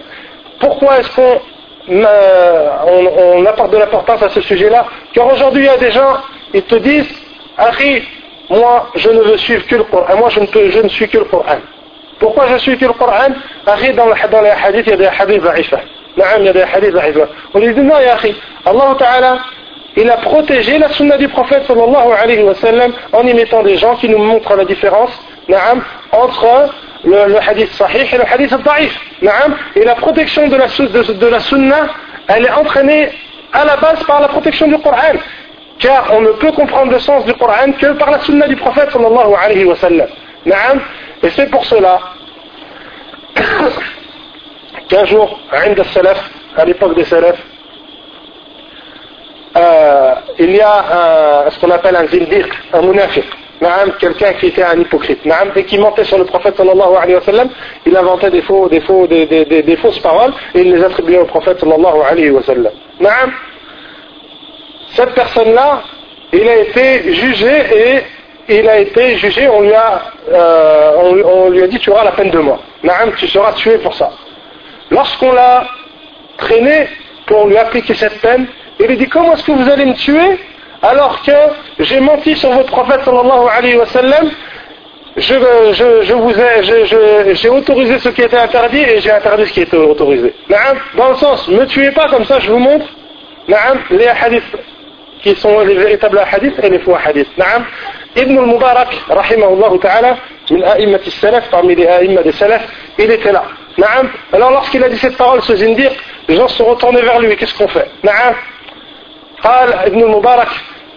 Pourquoi 0.59 0.99
est-ce 0.99 1.15
qu'on 1.15 1.41
on, 1.89 3.45
apporte 3.45 3.71
de 3.71 3.77
l'importance 3.77 4.23
à 4.23 4.29
ce 4.29 4.41
sujet-là? 4.41 4.85
Car 5.13 5.31
aujourd'hui, 5.31 5.63
il 5.63 5.67
y 5.67 5.69
a 5.69 5.77
des 5.77 5.91
gens, 5.91 6.17
ils 6.53 6.63
te 6.63 6.75
disent, 6.75 7.09
Harry, 7.57 8.03
moi, 8.49 8.89
je 8.95 9.09
ne 9.09 9.21
veux 9.21 9.37
suivre 9.37 9.65
que 9.67 9.75
le 9.75 9.83
Coran, 9.83 10.15
moi, 10.17 10.29
je 10.29 10.39
ne, 10.39 10.45
peux, 10.45 10.69
je 10.69 10.79
ne 10.79 10.89
suis 10.89 11.07
que 11.07 11.17
le 11.17 11.25
Coran. 11.25 11.57
Pourquoi 12.19 12.47
je 12.47 12.57
suis 12.57 12.77
que 12.77 12.85
le 12.85 12.93
Coran? 12.93 13.33
Harry, 13.65 13.93
dans, 13.93 14.05
dans 14.05 14.41
les 14.41 14.49
hadiths, 14.49 14.87
il 14.87 14.91
y 14.91 14.93
a 14.93 14.97
des 14.97 15.07
hadiths 15.07 15.43
da'ifah. 15.43 15.79
il 16.39 16.45
y 16.45 16.49
a 16.49 16.53
des 16.53 16.61
hadiths. 16.61 16.95
On 17.53 17.59
lui 17.59 17.73
dit, 17.73 17.81
non, 17.81 17.99
ya 17.99 18.17
Allah 18.65 18.95
Ta'ala, 18.97 19.37
il 19.97 20.09
a 20.09 20.17
protégé 20.17 20.77
la 20.77 20.89
sunna 20.89 21.17
du 21.17 21.27
prophète 21.29 21.63
sallallahu 21.67 22.11
alayhi 22.21 22.43
wa 22.43 22.55
sallam 22.55 22.91
en 23.13 23.25
y 23.25 23.33
mettant 23.33 23.63
des 23.63 23.77
gens 23.77 23.95
qui 23.95 24.09
nous 24.09 24.17
montrent 24.17 24.55
la 24.55 24.65
différence 24.65 25.11
entre 26.11 26.69
le, 27.05 27.37
hadith 27.39 27.71
sahih 27.73 28.07
et 28.13 28.17
le 28.17 28.23
hadith 28.23 28.53
da'if. 28.63 28.99
Et 29.75 29.83
la 29.83 29.95
protection 29.95 30.47
de 30.47 30.55
la, 30.55 30.67
de, 30.67 31.39
sunna, 31.39 31.87
elle 32.27 32.45
est 32.45 32.51
entraînée 32.51 33.09
à 33.53 33.65
la 33.65 33.77
base 33.77 34.03
par 34.03 34.21
la 34.21 34.27
protection 34.27 34.67
du 34.67 34.77
Coran. 34.79 35.13
Car 35.79 36.09
on 36.13 36.21
ne 36.21 36.31
peut 36.31 36.51
comprendre 36.51 36.91
le 36.91 36.99
sens 36.99 37.25
du 37.25 37.33
Coran 37.33 37.71
que 37.79 37.93
par 37.93 38.11
la 38.11 38.19
sunna 38.19 38.47
du 38.47 38.55
prophète 38.55 38.91
sallallahu 38.91 39.33
alayhi 39.43 39.65
wa 39.65 39.75
sallam. 39.75 40.07
Et 41.23 41.29
c'est 41.31 41.49
pour 41.49 41.65
cela 41.65 41.99
qu'un 44.89 45.05
jour, 45.05 45.39
à 45.51 46.65
l'époque 46.65 46.95
des 46.95 47.03
salafs, 47.05 47.41
euh, 49.57 50.13
il 50.37 50.51
y 50.51 50.61
a 50.61 51.45
ce 51.49 51.59
qu'on 51.59 51.71
appelle 51.71 51.95
un 51.95 52.07
zindiq, 52.07 52.47
un 52.73 52.81
munafiq, 52.81 53.25
quelqu'un 53.99 54.33
qui 54.33 54.47
était 54.47 54.63
un 54.63 54.79
hypocrite, 54.79 55.19
et 55.55 55.63
qui 55.63 55.77
mentait 55.77 56.03
sur 56.03 56.17
le 56.17 56.25
prophète 56.25 56.57
sallallahu 56.57 56.95
alayhi 57.01 57.15
wa 57.15 57.21
sallam, 57.21 57.49
il 57.85 57.95
inventait 57.95 58.29
des, 58.29 58.41
faux, 58.41 58.67
des, 58.69 58.81
faux, 58.81 59.07
des, 59.07 59.25
des, 59.25 59.45
des, 59.45 59.77
fausses 59.77 59.99
paroles 59.99 60.33
et 60.53 60.61
il 60.61 60.75
les 60.75 60.83
attribuait 60.83 61.19
au 61.19 61.25
prophète 61.25 61.59
sallallahu 61.59 62.01
alayhi 62.09 62.31
wa 62.31 62.43
sallam. 62.43 62.71
Cette 64.93 65.13
personne-là, 65.13 65.83
il 66.33 66.47
a 66.47 66.57
été 66.57 67.13
jugé 67.13 68.03
et 68.47 68.59
il 68.59 68.69
a 68.69 68.79
été 68.79 69.17
jugé, 69.17 69.47
on 69.49 69.61
lui 69.61 69.73
a, 69.73 70.01
euh, 70.31 71.21
on, 71.25 71.49
lui 71.49 71.63
a 71.63 71.67
dit 71.67 71.79
tu 71.79 71.89
auras 71.89 72.03
la 72.03 72.11
peine 72.11 72.29
de 72.29 72.39
mort. 72.39 72.61
Naam, 72.83 73.13
tu 73.17 73.27
seras 73.27 73.53
tué 73.53 73.77
pour 73.79 73.93
ça. 73.95 74.11
Lorsqu'on 74.91 75.31
l'a 75.33 75.65
traîné 76.37 76.87
pour 77.25 77.47
lui 77.47 77.57
appliquer 77.57 77.95
cette 77.95 78.21
peine, 78.21 78.47
il 78.79 78.85
lui 78.85 78.97
dit 78.97 79.07
comment 79.07 79.33
est-ce 79.33 79.43
que 79.43 79.51
vous 79.51 79.69
allez 79.69 79.85
me 79.85 79.95
tuer? 79.95 80.39
alors 80.84 81.20
que 81.22 81.32
j'ai 81.80 82.00
menti 82.00 82.34
sur 82.36 82.50
votre 82.50 82.70
prophète 82.70 83.02
sallallahu 83.04 83.48
alayhi 83.56 83.76
wa 83.76 83.86
sallam 83.86 84.30
je, 85.16 85.34
je, 85.72 86.02
je 86.02 86.14
vous 86.14 86.30
ai, 86.30 87.34
j'ai 87.34 87.48
autorisé 87.48 87.98
ce 87.98 88.08
qui 88.10 88.22
était 88.22 88.38
interdit 88.38 88.80
et 88.80 89.00
j'ai 89.00 89.10
interdit 89.10 89.46
ce 89.46 89.52
qui 89.52 89.60
était 89.62 89.76
autorisé. 89.76 90.32
Naam, 90.48 90.78
dans 90.96 91.08
le 91.10 91.16
sens, 91.16 91.48
ne 91.48 91.58
me 91.58 91.66
tuez 91.66 91.90
pas 91.90 92.08
comme 92.08 92.24
ça, 92.24 92.38
je 92.38 92.50
vous 92.50 92.58
montre. 92.58 92.86
Naam, 93.48 93.80
les 93.90 94.06
hadiths 94.06 94.56
qui 95.22 95.34
sont 95.34 95.60
les 95.60 95.74
véritables 95.74 96.22
hadiths 96.32 96.58
et 96.62 96.70
les 96.70 96.78
faux 96.78 96.94
hadiths. 97.04 97.36
Naam. 97.36 97.66
Ibn 98.16 98.38
al-Mubarak, 98.38 98.88
rahimahullah 99.08 99.78
ta'ala, 99.82 100.16
min 100.50 100.62
a'immat 100.62 101.00
salaf 101.20 101.50
parmi 101.50 101.74
les 101.74 101.86
a'immat 101.88 102.22
des 102.22 102.32
salaf, 102.32 102.62
il 102.96 103.10
était 103.10 103.32
là. 103.32 103.42
Naam. 103.78 104.10
Alors 104.32 104.52
lorsqu'il 104.52 104.82
a 104.84 104.88
dit 104.88 104.96
cette 104.98 105.16
parole, 105.16 105.42
ce 105.42 105.56
zindir, 105.56 105.90
les 106.28 106.36
gens 106.36 106.46
se 106.46 106.56
sont 106.58 106.66
retournés 106.66 107.02
vers 107.02 107.18
lui. 107.18 107.36
Qu'est-ce 107.36 107.58
qu'on 107.58 107.68
fait 107.68 107.90
Naam. 108.04 108.34
قال 109.42 109.72
ابن 109.72 110.02
المبارك 110.02 110.48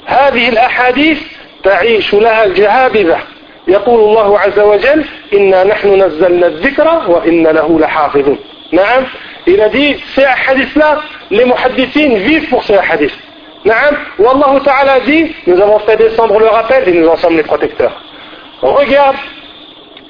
هذه 0.08 0.48
الأحاديث 0.48 1.20
تعيش 1.64 2.14
لها 2.14 2.44
الجهابذة. 2.44 3.18
يقول 3.68 4.00
الله 4.00 4.38
عز 4.38 4.58
وجل 4.58 5.04
إنا 5.32 5.64
نحن 5.64 6.02
نزلنا 6.02 6.46
الذكر 6.46 7.02
وإن 7.08 7.46
له 7.46 7.78
لحافظ 7.78 8.36
نعم. 8.72 9.04
إلى 9.48 9.68
دي 9.68 10.00
سعى 10.14 10.34
حديثنا 10.34 11.00
لمحدثين 11.30 12.18
فيف 12.28 12.54
pour 12.54 12.62
سعى 12.62 12.82
حديث. 12.82 13.12
نعم. 13.64 13.96
والله 14.18 14.58
تعالى 14.58 15.00
دي 15.04 15.34
nous 15.46 15.60
avons 15.60 15.78
دي 15.78 15.96
descendre 15.96 16.38
le 16.38 16.48
rappel 16.48 16.88
et 16.88 16.92
nous 16.92 17.08
en 17.08 17.16
sommes 17.16 17.36
les 17.36 17.42
لا 17.42 17.90
regarde 18.62 19.16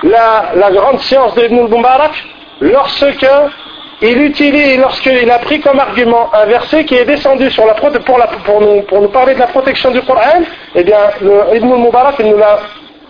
la, 0.02 0.52
la 0.54 0.70
grande 0.70 1.00
science 1.00 1.34
de 1.34 1.44
Ibn 1.46 1.68
Mubarak 1.68 2.12
lorsque 2.60 3.26
il 4.00 4.22
utilise, 4.22 4.78
lorsqu'il 4.78 5.28
a 5.30 5.38
pris 5.38 5.60
comme 5.60 5.80
argument 5.80 6.30
un 6.32 6.46
verset 6.46 6.84
qui 6.84 6.94
est 6.94 7.04
descendu 7.04 7.50
sur 7.50 7.66
la, 7.66 7.74
pour, 7.74 7.90
pour, 8.44 8.60
nous, 9.00 9.08
parler 9.08 9.34
de 9.34 9.40
la 9.40 9.48
protection 9.48 9.90
du 9.90 10.00
Coran, 10.02 10.42
eh 10.74 10.84
bien, 10.84 10.98
le, 11.20 11.56
Ibn 11.56 11.66
Mubarak, 11.66 12.16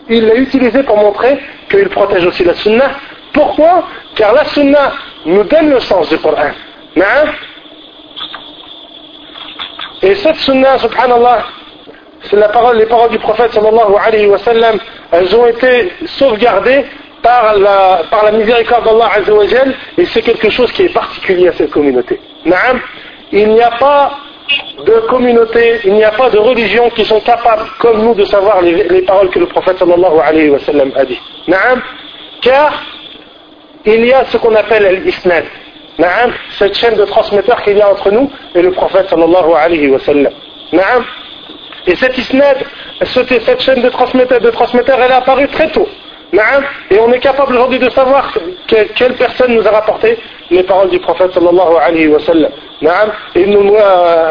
il 0.08 0.26
l'a 0.26 0.34
utilisé 0.34 0.82
pour 0.84 0.96
montrer 0.96 1.38
qu'il 1.70 1.88
protège 1.90 2.24
aussi 2.24 2.42
la 2.44 2.54
Sunna. 2.54 2.90
Pourquoi? 3.34 3.84
Car 4.14 4.32
la 4.32 4.46
Sunna 4.46 4.92
nous 5.26 5.44
donne 5.44 5.70
le 5.70 5.80
sens 5.80 6.08
du 6.08 6.16
Coran. 6.18 6.52
Et 10.00 10.14
cette 10.14 10.36
Sunna, 10.36 10.78
subhanallah, 10.78 11.44
c'est 12.22 12.36
la 12.36 12.48
parole, 12.48 12.78
les 12.78 12.86
paroles 12.86 13.10
du 13.10 13.18
prophète 13.18 13.52
sallallahu 13.52 13.94
alayhi 14.04 14.26
wa 14.26 14.38
sallam, 14.38 14.78
elles 15.12 15.36
ont 15.36 15.46
été 15.46 15.92
sauvegardées 16.06 16.84
par 17.22 17.58
la, 17.58 18.02
par 18.10 18.24
la 18.24 18.32
miséricorde 18.32 18.84
d'Allah 18.84 19.10
Azzawajal 19.16 19.74
et 19.96 20.04
c'est 20.06 20.22
quelque 20.22 20.50
chose 20.50 20.70
qui 20.72 20.82
est 20.82 20.92
particulier 20.92 21.48
à 21.48 21.52
cette 21.52 21.70
communauté. 21.70 22.20
Il 23.32 23.48
n'y 23.48 23.62
a 23.62 23.70
pas 23.72 24.12
de 24.86 25.00
communauté, 25.08 25.80
il 25.84 25.94
n'y 25.94 26.04
a 26.04 26.12
pas 26.12 26.30
de 26.30 26.38
religion 26.38 26.88
qui 26.90 27.04
sont 27.04 27.20
capables 27.20 27.66
comme 27.78 28.02
nous 28.02 28.14
de 28.14 28.24
savoir 28.24 28.62
les, 28.62 29.02
paroles 29.02 29.30
que 29.30 29.38
le 29.38 29.46
prophète 29.46 29.78
sallallahu 29.78 30.18
alayhi 30.24 30.50
wa 30.50 30.58
sallam 30.60 30.92
a 30.96 31.04
dit. 31.04 31.20
Car 32.40 32.82
il 33.84 34.06
y 34.06 34.12
a 34.12 34.24
ce 34.26 34.36
qu'on 34.36 34.54
appelle 34.54 35.02
l'isnad. 35.04 35.44
Naam, 35.98 36.32
cette 36.58 36.76
chaîne 36.76 36.94
de 36.94 37.04
transmetteurs 37.04 37.60
qu'il 37.62 37.76
y 37.76 37.82
a 37.82 37.90
entre 37.90 38.10
nous 38.10 38.30
et 38.54 38.62
le 38.62 38.70
prophète 38.70 39.08
sallallahu 39.08 39.52
alayhi 39.54 39.88
wa 39.88 39.98
sallam. 39.98 40.32
Et 41.86 41.94
cette 41.96 42.16
isnad, 42.16 42.58
cette 43.02 43.60
chaîne 43.60 43.82
de 43.82 43.88
transmetteurs, 43.88 44.40
de 44.40 44.50
transmetteurs, 44.50 44.98
elle 45.00 45.10
est 45.10 45.14
apparue 45.14 45.48
très 45.48 45.70
tôt. 45.70 45.88
Et 46.90 46.98
on 46.98 47.10
est 47.12 47.20
capable 47.20 47.54
aujourd'hui 47.54 47.78
de 47.78 47.88
savoir 47.90 48.32
quelle 48.66 49.14
personne 49.14 49.54
nous 49.54 49.66
a 49.66 49.70
rapporté 49.70 50.18
les 50.50 50.62
paroles 50.62 50.90
du 50.90 50.98
prophète 50.98 51.32
sallallahu 51.32 51.76
alayhi 51.80 52.08
wa 52.08 52.20
sallam. 52.20 52.50
نعم 52.82 53.08
ابن 53.36 53.76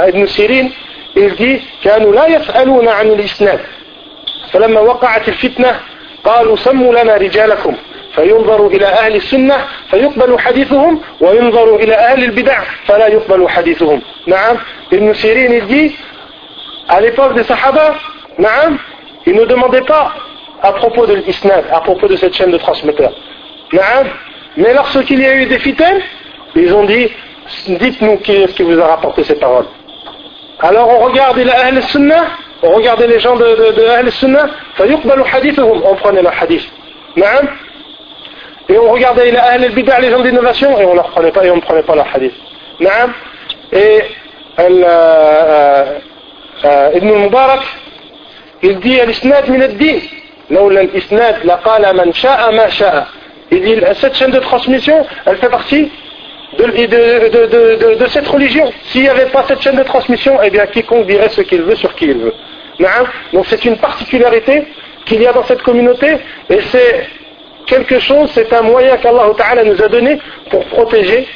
ابن 0.08 0.26
سيرين 0.26 0.72
il 1.18 1.36
dit 1.36 1.62
كانوا 1.84 2.14
لا 2.14 2.28
يسألون 2.28 2.88
عن 2.88 3.08
الإسناد 3.08 3.60
فلما 4.52 4.80
وقعت 4.80 5.28
الفتنة 5.28 5.80
قالوا 6.24 6.56
سموا 6.56 6.94
لنا 6.94 7.18
رجالكم 7.18 7.76
فينظر 8.16 8.68
إلى 8.68 8.86
أهل 8.86 9.16
السنة 9.16 9.58
فيقبل 9.92 10.40
حديثهم 10.40 11.02
وينظر 11.22 11.76
إلى 11.76 11.94
أهل 11.96 12.24
البدع 12.24 12.60
فلا 12.86 13.08
يقبل 13.08 13.50
حديثهم 13.50 14.02
نعم 14.28 14.58
ابن 14.94 15.14
سيرين 15.14 15.52
il 15.62 15.68
dit 15.68 15.96
à 16.90 17.02
l'époque 17.02 17.34
des 17.34 17.44
Sahaba 17.44 17.96
نعم 18.40 18.78
ils 19.28 19.36
ne 19.36 19.46
demandaient 19.46 19.82
pas 19.86 20.14
à 20.62 20.72
propos 20.74 21.06
de 21.06 21.16
l'isnad, 21.16 21.66
à 21.72 21.82
propos 21.82 22.08
de 22.08 22.16
cette 22.16 22.34
chaîne 22.34 22.52
de 22.52 22.58
transmetteurs. 22.58 23.14
Mais 24.58 24.74
lorsqu'il 24.74 25.20
y 25.20 25.26
a 25.26 25.36
eu 25.36 25.46
des 25.46 25.60
fitaines, 25.60 26.02
ils 26.56 26.74
ont 26.74 26.86
dit, 26.86 27.10
dites-nous 27.68 28.18
qui 28.18 28.34
est-ce 28.34 28.54
qui 28.54 28.64
vous 28.64 28.80
a 28.80 28.88
rapporté 28.88 29.24
ces 29.24 29.36
paroles. 29.36 29.68
Alors 30.60 30.90
on 30.90 31.06
regardait 31.06 31.44
l'Ahl 31.44 31.82
Sunnah, 31.84 32.26
on 32.64 32.72
regardait 32.72 33.08
les 33.08 33.20
gens 33.20 33.36
de, 33.36 33.46
de, 33.46 33.82
de 33.82 33.86
Ahl 33.86 34.12
Sunnah, 34.12 34.48
on 34.80 35.96
prenait 35.96 36.22
leur 36.22 36.34
hadith. 36.42 36.68
Et 38.70 38.78
on 38.78 38.92
regardait 38.92 39.32
les 39.32 39.70
les 40.02 40.10
gens 40.10 40.22
d'innovation, 40.22 40.80
et 40.80 40.86
on 40.86 40.96
ne 40.96 41.00
prenait 41.02 41.32
pas, 41.32 41.46
et 41.46 41.52
on 41.52 41.58
ne 41.58 41.62
prenait 41.62 41.84
pas 41.84 41.96
leur 41.96 42.08
hadith. 42.14 42.34
Et 43.72 44.02
euh, 44.60 44.60
euh, 44.60 46.00
euh, 46.66 46.92
Ibn 46.96 47.08
Mubarak, 47.08 47.62
il 48.64 48.80
dit, 48.80 49.00
al-isnad 49.00 49.48
min. 49.50 49.68
Il 53.52 53.62
dit, 53.62 53.76
cette 53.96 54.16
chaîne 54.16 54.32
de 54.32 54.40
transmission, 54.40 55.06
elle 55.26 55.38
fait 55.38 55.50
partie 55.50 55.92
de, 56.58 58.08
cette 58.08 58.28
religion. 58.28 58.72
S'il 58.86 59.02
n'y 59.02 59.10
avait 59.10 59.28
pas 59.28 59.44
cette 59.48 59.62
chaîne 59.62 59.76
de 59.76 59.84
transmission, 59.84 60.40
eh 60.44 60.50
bien 60.50 60.66
quiconque 60.68 61.06
dirait 61.08 61.30
ce 61.30 61.42
qu'il 61.42 61.62
veut 61.62 61.76
sur 61.76 61.94
qui 61.96 62.06
il 62.06 62.18
veut. 62.18 62.34
Donc 63.34 63.46
c'est 63.48 63.66
une 63.66 63.78
particularité 63.78 64.68
qu'il 65.06 65.22
y 65.22 65.28
a 65.28 65.34
dans 65.34 65.44
cette 65.46 65.62
communauté 65.64 66.18
et 66.50 66.60
c'est 66.72 67.08
quelque 67.66 68.00
chose, 68.00 68.30
c'est 68.34 68.52
un 68.54 68.62
moyen 68.62 68.98
qu'Allah 68.98 69.32
Ta'ala 69.38 69.64
nous 69.64 69.82
a 69.82 69.88
donné 69.88 70.20
pour 70.50 70.64
protéger 70.66 71.28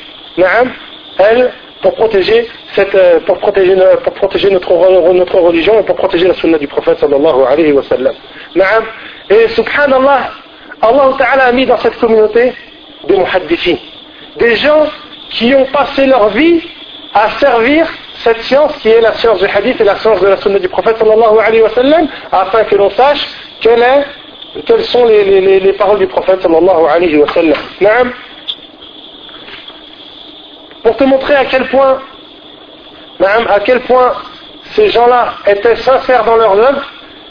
elle, 1.18 1.52
pour 1.82 1.94
protéger, 1.96 2.48
cette, 2.74 2.96
euh, 2.96 3.20
pour 3.26 3.38
protéger 3.40 3.76
notre, 3.76 5.14
notre 5.14 5.40
religion 5.40 5.80
et 5.80 5.84
pour 5.84 5.96
protéger 5.96 6.28
la 6.28 6.34
sunna 6.36 6.58
du 6.58 6.68
prophète 6.68 7.00
sallallahu 7.00 7.44
alayhi 7.50 7.72
wa 7.74 7.84
sallam. 7.84 8.14
Et 9.30 9.48
subhanallah, 9.50 10.32
Allah 10.82 11.10
Ta'ala 11.18 11.46
a 11.46 11.52
mis 11.52 11.66
dans 11.66 11.78
cette 11.78 11.98
communauté 12.00 12.54
des 13.08 13.18
muhaddithis, 13.18 13.80
des 14.38 14.56
gens 14.56 14.88
qui 15.30 15.54
ont 15.56 15.66
passé 15.66 16.06
leur 16.06 16.30
vie 16.30 16.62
à 17.14 17.30
servir 17.32 17.88
cette 18.24 18.42
science 18.44 18.76
qui 18.78 18.90
est 18.90 19.02
la 19.02 19.14
science 19.14 19.40
du 19.40 19.46
hadith 19.46 19.80
et 19.80 19.84
la 19.84 19.96
science 19.96 20.20
de 20.20 20.28
la 20.28 20.38
sunna 20.38 20.60
du 20.60 20.70
prophète 20.70 20.98
sallallahu 20.98 21.62
wa 21.62 21.70
sallam, 21.70 22.08
afin 22.32 22.64
que 22.66 22.76
l'on 22.76 22.90
sache 22.92 23.28
est, 23.64 24.06
quelles 24.66 24.84
sont 24.84 25.06
les, 25.06 25.24
les, 25.24 25.60
les, 25.60 25.74
paroles 25.74 26.00
du 26.00 26.08
prophète 26.08 26.42
sallallahu 26.42 26.86
alayhi 26.90 27.18
wa 27.18 27.28
sallam. 27.30 28.14
Pour 30.84 30.98
te 30.98 31.04
montrer 31.04 31.36
à 31.36 31.46
quel 31.46 31.68
point, 31.70 32.00
à 33.24 33.60
quel 33.62 33.80
point 33.82 34.14
ces 34.74 34.90
gens-là 34.90 35.34
étaient 35.48 35.76
sincères 35.78 36.24
dans 36.24 36.36
leurs 36.36 36.58
œuvres, 36.58 36.86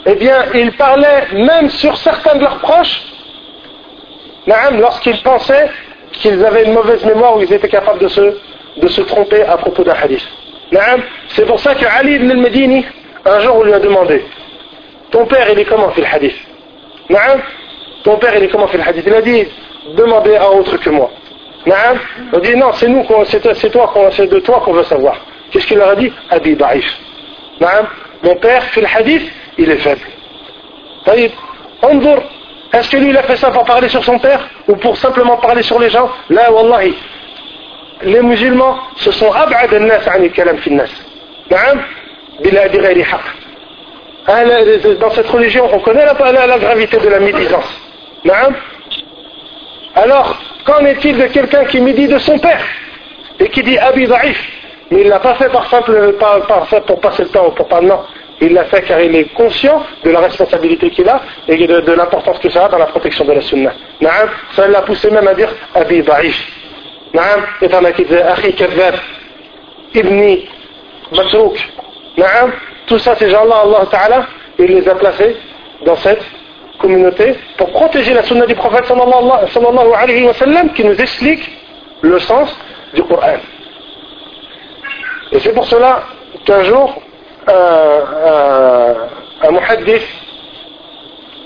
eh 0.05 0.15
bien, 0.15 0.45
ils 0.53 0.71
parlaient 0.73 1.27
même 1.33 1.69
sur 1.69 1.95
certains 1.97 2.35
de 2.35 2.41
leurs 2.41 2.59
proches, 2.59 3.01
lorsqu'ils 4.47 5.21
pensaient 5.21 5.69
qu'ils 6.13 6.43
avaient 6.43 6.65
une 6.65 6.73
mauvaise 6.73 7.05
mémoire 7.05 7.37
ou 7.37 7.41
ils 7.41 7.53
étaient 7.53 7.69
capables 7.69 7.99
de 7.99 8.07
se, 8.07 9.01
tromper 9.01 9.43
à 9.43 9.57
propos 9.57 9.83
d'un 9.83 9.93
hadith. 9.93 10.27
C'est 11.29 11.45
pour 11.45 11.59
ça 11.59 11.75
que 11.75 11.85
Ali 11.85 12.15
ibn 12.15 12.31
al-Medini, 12.31 12.85
un 13.25 13.39
jour, 13.41 13.57
on 13.57 13.63
lui 13.63 13.73
a 13.73 13.79
demandé 13.79 14.25
Ton 15.11 15.25
père, 15.25 15.47
il 15.51 15.59
est 15.59 15.65
comment 15.65 15.89
fait 15.91 16.01
le 16.01 16.07
hadith 16.07 16.35
Ton 18.03 18.17
père, 18.17 18.35
il 18.35 18.43
est 18.43 18.47
comment 18.47 18.67
fait 18.67 18.77
le 18.77 18.87
hadith? 18.87 19.03
Il 19.05 19.13
a 19.13 19.21
dit 19.21 19.47
Demandez 19.95 20.35
à 20.35 20.49
autre 20.49 20.77
que 20.77 20.89
moi. 20.89 21.11
On 22.33 22.39
dit 22.39 22.55
Non, 22.55 22.73
c'est 22.73 22.87
nous, 22.87 23.05
c'est 23.25 23.41
toi, 23.41 23.53
c'est 24.11 24.27
de 24.27 24.39
toi 24.39 24.61
qu'on 24.63 24.73
veut 24.73 24.83
savoir. 24.83 25.17
Qu'est-ce 25.51 25.67
qu'il 25.67 25.77
leur 25.77 25.89
a 25.89 25.95
dit? 25.95 26.11
Abi 26.29 26.55
Daif. 26.55 26.97
Mon 28.23 28.35
père 28.37 28.63
fait 28.65 28.81
le 28.81 28.87
hadith 28.87 29.31
il 29.61 29.71
est 29.71 29.77
faible. 29.77 30.01
Est-ce 32.73 32.89
que 32.89 32.97
lui 32.97 33.09
il 33.09 33.17
a 33.17 33.23
fait 33.23 33.35
ça 33.35 33.51
pour 33.51 33.65
parler 33.65 33.89
sur 33.89 34.03
son 34.03 34.17
père 34.19 34.47
ou 34.67 34.75
pour 34.75 34.95
simplement 34.97 35.37
parler 35.37 35.61
sur 35.63 35.79
les 35.79 35.89
gens? 35.89 36.09
Là, 36.29 36.51
wallahi, 36.51 36.95
les 38.03 38.21
musulmans 38.21 38.77
se 38.97 39.11
sont 39.11 39.31
ab'ad 39.31 39.73
al-nas 39.73 40.07
an 40.07 40.29
kalam 40.33 40.57
nas. 40.67 40.89
Dans 44.99 45.11
cette 45.11 45.27
religion, 45.27 45.67
on 45.71 45.79
connaît 45.79 46.05
la, 46.05 46.57
gravité 46.57 46.97
de 46.97 47.09
la 47.09 47.19
médisance. 47.19 47.81
Alors, 49.95 50.37
qu'en 50.65 50.85
est-il 50.85 51.17
de 51.17 51.25
quelqu'un 51.25 51.65
qui 51.65 51.81
médit 51.81 52.07
de 52.07 52.19
son 52.19 52.39
père 52.39 52.63
et 53.39 53.49
qui 53.49 53.63
dit 53.63 53.77
Abi 53.77 54.07
Daif 54.07 54.39
Mais 54.91 55.01
il 55.01 55.05
ne 55.05 55.09
l'a 55.09 55.19
pas 55.19 55.35
fait 55.35 55.49
par, 55.49 55.67
pour 56.85 57.01
passer 57.01 57.23
le 57.23 57.29
temps 57.29 57.47
ou 57.47 57.51
pour 57.51 57.67
pas. 57.67 57.81
Non. 57.81 57.99
Il 58.41 58.53
l'a 58.53 58.65
fait 58.65 58.81
car 58.81 58.99
il 58.99 59.15
est 59.15 59.33
conscient 59.33 59.83
de 60.03 60.09
la 60.09 60.19
responsabilité 60.19 60.89
qu'il 60.89 61.07
a 61.07 61.21
et 61.47 61.67
de, 61.67 61.91
l'importance 61.91 62.39
que 62.39 62.49
ça 62.49 62.65
a 62.65 62.69
dans 62.69 62.79
la 62.79 62.87
protection 62.87 63.23
de 63.23 63.33
la 63.33 63.41
sunna. 63.41 63.71
Ça 64.55 64.67
l'a 64.67 64.81
poussé 64.81 65.11
même 65.11 65.27
à 65.27 65.35
dire 65.35 65.49
Abi 65.75 66.01
Ba'if. 66.01 66.35
Naam, 67.13 67.45
et 67.61 67.93
qui 67.93 68.05
disait 68.05 68.23
Ibni, 69.93 70.49
Matrouk. 71.11 71.69
Naam, 72.17 72.51
tout 72.87 72.97
ça, 72.99 73.15
ces 73.15 73.29
gens-là, 73.29 73.55
Allah 73.63 73.85
Ta'ala, 73.91 74.25
il 74.57 74.65
les 74.65 74.87
a 74.87 74.95
placés 74.95 75.35
dans 75.85 75.95
cette 75.97 76.23
communauté 76.79 77.35
pour 77.57 77.71
protéger 77.71 78.13
la 78.13 78.23
sunna 78.23 78.45
du 78.45 78.55
prophète 78.55 78.85
sallallahu 78.85 79.93
alayhi 79.95 80.25
wa 80.25 80.33
qui 80.75 80.83
nous 80.83 80.99
explique 80.99 81.51
le 82.01 82.19
sens 82.19 82.57
du 82.93 83.03
Coran. 83.03 83.37
Et 85.31 85.39
c'est 85.39 85.53
pour 85.53 85.65
cela 85.65 86.03
qu'un 86.45 86.63
jour, 86.63 87.01
un, 87.47 88.93
un, 89.43 89.51
muhaddith, 89.51 90.07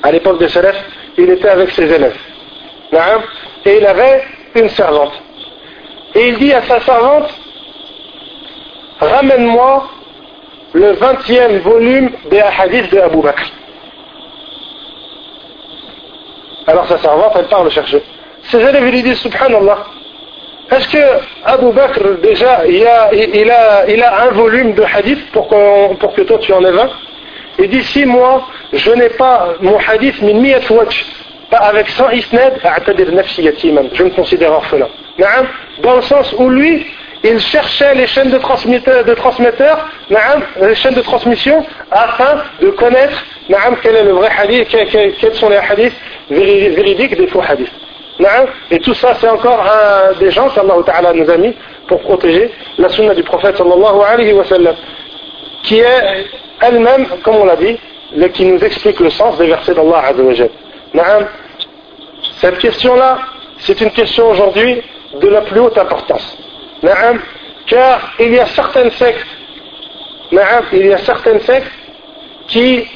à 0.04 0.12
l'époque 0.12 0.40
de 0.40 0.48
Salaf, 0.48 0.76
il 1.18 1.30
était 1.30 1.50
avec 1.50 1.72
ses 1.72 1.92
élèves. 1.92 2.18
Et 3.66 3.78
il 3.78 3.86
avait 3.86 4.24
une 4.56 4.70
servante. 4.70 5.14
Et 6.14 6.30
il 6.30 6.38
dit 6.38 6.54
à 6.54 6.62
sa 6.64 6.80
servante, 6.82 7.30
ramène-moi 9.00 9.90
le 10.74 10.94
20e 10.94 11.60
volume 11.60 12.12
des 12.30 12.42
hadiths 12.42 12.92
de 12.92 13.00
Abu 13.00 13.22
Bakr. 13.22 13.52
Alors 16.68 16.88
sa 16.88 16.98
servante, 16.98 17.34
elle 17.36 17.48
part 17.48 17.64
le 17.64 17.70
chercher. 17.70 18.04
Ses 18.44 18.60
élèves 18.60 18.84
lui 18.84 19.04
disent, 19.04 19.20
subhanallah, 19.20 19.86
est-ce 20.72 20.88
que 20.88 20.98
Abu 21.44 21.72
Bakr, 21.74 22.02
déjà, 22.24 22.66
il 22.68 22.86
a, 22.88 23.14
il 23.14 23.52
a, 23.52 23.88
il 23.88 24.02
a 24.02 24.24
un 24.24 24.32
volume 24.32 24.74
de 24.74 24.84
hadith 24.84 25.32
pour, 25.32 25.48
pour 25.48 26.14
que 26.14 26.22
toi 26.24 26.40
tu 26.40 26.54
en 26.54 26.64
aies 26.66 26.72
20 26.72 26.90
Et 27.60 27.68
d'ici 27.68 28.06
moi, 28.06 28.48
je 28.74 28.92
n'ai 28.92 29.10
pas 29.10 29.50
mon 29.62 29.78
hadith 29.78 30.22
min 30.22 30.34
miyat 30.34 30.62
pas 31.52 31.58
avec 31.58 31.88
100 31.90 32.10
isnad, 32.10 32.60
je 33.94 34.04
me 34.04 34.10
considère 34.10 34.52
orphelin. 34.52 34.88
Dans 35.84 35.96
le 35.96 36.02
sens 36.02 36.34
où 36.40 36.50
lui, 36.50 36.86
il 37.24 37.40
cherchait 37.40 37.94
les 37.94 38.08
chaînes 38.08 38.32
de 38.32 38.40
transmetteurs, 38.40 39.04
de 39.04 39.14
transmetteurs 39.14 39.88
les 40.10 40.76
chaînes 40.76 40.96
de 40.96 41.02
transmission, 41.02 41.64
afin 41.92 42.44
de 42.60 42.70
connaître 42.72 43.24
quel 43.84 43.96
est 43.96 44.04
le 44.04 44.14
vrai 44.14 44.30
hadith, 44.36 44.68
quels 44.70 45.36
sont 45.36 45.50
les 45.50 45.58
hadiths 45.58 45.94
véridiques 46.30 47.16
des 47.16 47.28
faux 47.28 47.44
hadiths. 47.48 47.72
Et 48.72 48.80
tout 48.80 48.94
ça, 48.94 49.14
c'est 49.20 49.28
encore 49.28 49.62
un 49.62 50.14
des 50.20 50.32
gens 50.32 50.48
qu'Allah 50.50 50.76
Ta'ala 50.86 51.14
nous 51.14 51.30
a 51.30 51.38
mis 51.38 51.54
pour 51.88 52.00
protéger 52.02 52.50
la 52.78 52.88
sunna 52.90 53.14
du 53.14 53.24
prophète 53.24 53.58
sallallahu 53.58 54.02
alayhi 54.08 54.34
wa 54.34 54.46
sallam, 54.46 54.76
qui 55.64 55.80
est 55.80 56.26
elle-même, 56.62 57.08
comme 57.24 57.36
on 57.36 57.46
l'a 57.46 57.58
dit, 57.58 57.78
qui 58.34 58.46
nous 58.46 58.64
explique 58.64 59.00
le 59.02 59.10
sens 59.10 59.38
des 59.38 59.48
versets 59.48 59.74
d'Allah 59.74 60.04
Azza 60.08 60.48
Cette 62.40 62.58
question-là, 62.60 63.18
c'est 63.60 63.82
une 63.82 63.92
question 63.92 64.30
aujourd'hui 64.30 64.82
de 65.20 65.28
la 65.28 65.42
plus 65.42 65.60
haute 65.60 65.78
importance. 65.78 66.38
Car 67.68 68.14
il 68.20 68.34
y 68.34 68.40
a 68.40 68.46
certaines 68.46 68.92
sectes, 68.92 69.28
il 70.32 70.86
y 70.86 70.94
a 70.94 70.98
certaines 71.00 71.42
sectes 71.42 71.72
qui 72.48 72.88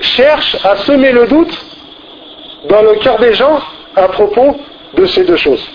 cherchent 0.00 0.56
à 0.64 0.76
semer 0.76 1.12
le 1.12 1.26
doute 1.26 1.64
dans 2.68 2.82
le 2.82 2.94
cœur 2.96 3.18
des 3.18 3.34
gens 3.34 3.60
à 3.96 4.08
propos 4.08 4.56
de 4.94 5.06
ces 5.06 5.24
deux 5.24 5.36
choses. 5.36 5.68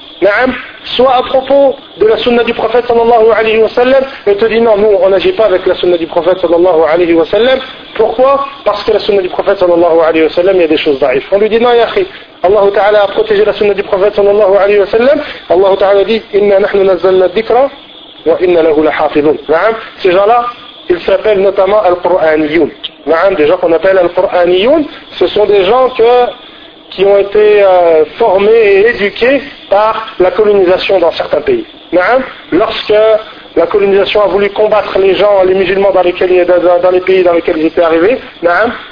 Soit 0.86 1.14
à 1.14 1.22
propos 1.24 1.76
de 1.98 2.06
la 2.06 2.18
sunna 2.18 2.44
du 2.44 2.54
prophète 2.54 2.86
sallallahu 2.88 3.32
alayhi 3.36 3.60
wa 3.60 3.70
sallam, 3.70 4.04
et 4.26 4.36
te 4.36 4.46
dit 4.46 4.62
non, 4.62 4.78
nous 4.78 4.98
on 5.02 5.10
n'agit 5.10 5.34
pas 5.34 5.46
avec 5.46 5.66
la 5.66 5.76
sunna 5.76 5.98
du 5.98 6.08
prophète 6.08 6.40
sallallahu 6.40 6.82
alayhi 6.88 7.14
wa 7.14 7.26
sallam. 7.26 7.60
Pourquoi? 7.96 8.46
Parce 8.64 8.84
que 8.84 8.94
la 8.94 9.00
sunna 9.00 9.22
du 9.22 9.30
prophète 9.30 9.58
sallallahu 9.60 10.00
alayhi 10.08 10.24
wa 10.24 10.30
sallam, 10.30 10.56
il 10.56 10.62
y 10.62 10.66
a 10.66 10.68
des 10.68 10.78
choses 10.78 11.00
daïfs. 11.00 11.28
On 11.32 11.38
lui 11.40 11.50
dit 11.50 11.60
non, 11.60 11.74
yahri, 11.74 12.08
Allah 12.44 12.62
ta'ala 12.74 13.04
a 13.04 13.08
protégé 13.08 13.44
la 13.44 13.54
sunna 13.54 13.74
du 13.74 13.84
prophète 13.84 14.16
sallallahu 14.16 14.56
alayhi 14.56 14.80
wa 14.80 14.88
sallam. 14.88 15.22
Allah 15.50 15.76
ta'ala 15.78 16.04
dit 16.04 16.22
Inna 16.34 16.60
nahnu 16.60 16.84
nazzalna 16.86 17.28
dhikra 17.28 17.70
wa 18.26 18.38
inna 18.42 18.64
lahu 18.64 18.84
lahafidun. 18.84 19.36
Ces 19.98 20.12
gens-là, 20.12 20.46
ils 20.90 21.02
s'appellent 21.02 21.42
notamment 21.42 21.82
Al-Qur'aniyoun. 21.82 22.70
Des 23.38 23.48
gens 23.48 23.58
qu'on 23.58 23.74
appelle 23.74 23.98
Al-Qur'aniyoun, 23.98 24.86
ce 25.12 25.28
sont 25.28 25.46
des 25.46 25.64
gens 25.66 25.90
que 25.90 26.04
qui 26.96 27.06
ont 27.06 27.18
été 27.18 27.62
euh, 27.62 28.06
formés 28.18 28.52
et 28.52 28.90
éduqués 28.90 29.42
par 29.70 30.16
la 30.20 30.32
colonisation 30.32 30.98
dans 31.00 31.12
certains 31.12 31.42
pays. 31.42 31.66
Lorsque 32.52 32.94
la 33.56 33.68
colonisation 33.68 34.22
a 34.22 34.28
voulu 34.28 34.50
combattre 34.50 34.98
les 35.00 35.14
gens, 35.16 35.44
les 35.46 35.54
musulmans 35.54 35.92
dans, 35.92 36.02
lesquels, 36.02 36.46
dans 36.46 36.92
les 36.92 37.00
pays 37.02 37.24
dans 37.24 37.34
lesquels 37.34 37.58
ils 37.58 37.68
étaient 37.68 37.82
arrivés, 37.82 38.18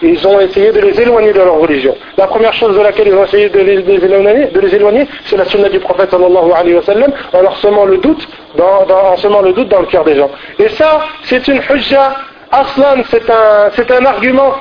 ils 0.01 0.27
ont 0.27 0.39
essayé 0.39 0.71
de 0.71 0.79
les 0.79 0.99
éloigner 1.01 1.33
de 1.33 1.39
leur 1.39 1.55
religion. 1.55 1.95
La 2.17 2.27
première 2.27 2.53
chose 2.53 2.75
de 2.75 2.81
laquelle 2.81 3.07
ils 3.07 3.13
ont 3.13 3.25
essayé 3.25 3.49
de 3.49 3.59
les, 3.59 4.05
éloigner, 4.05 4.47
de 4.47 4.59
les 4.59 4.75
éloigner, 4.75 5.07
c'est 5.25 5.37
la 5.37 5.45
sunna 5.45 5.69
du 5.69 5.79
prophète 5.79 6.11
sallallahu 6.11 6.51
alayhi 6.55 6.75
wa 6.75 6.83
sallam, 6.83 7.11
en 7.33 7.41
leur 7.41 7.57
semant 7.57 7.85
le 7.85 7.97
doute 7.97 8.25
dans, 8.55 8.85
en 8.89 9.17
semant 9.17 9.41
le 9.41 9.53
doute 9.53 9.69
dans 9.69 9.81
le 9.81 9.87
cœur 9.87 10.03
des 10.03 10.15
gens. 10.15 10.29
Et 10.59 10.69
ça, 10.69 11.01
c'est 11.23 11.45
une 11.47 11.61
hujja, 11.69 12.15
aslan, 12.51 13.03
c'est 13.09 13.29
un, 13.29 13.69
c'est 13.75 13.91
un 13.91 14.05
argument 14.05 14.53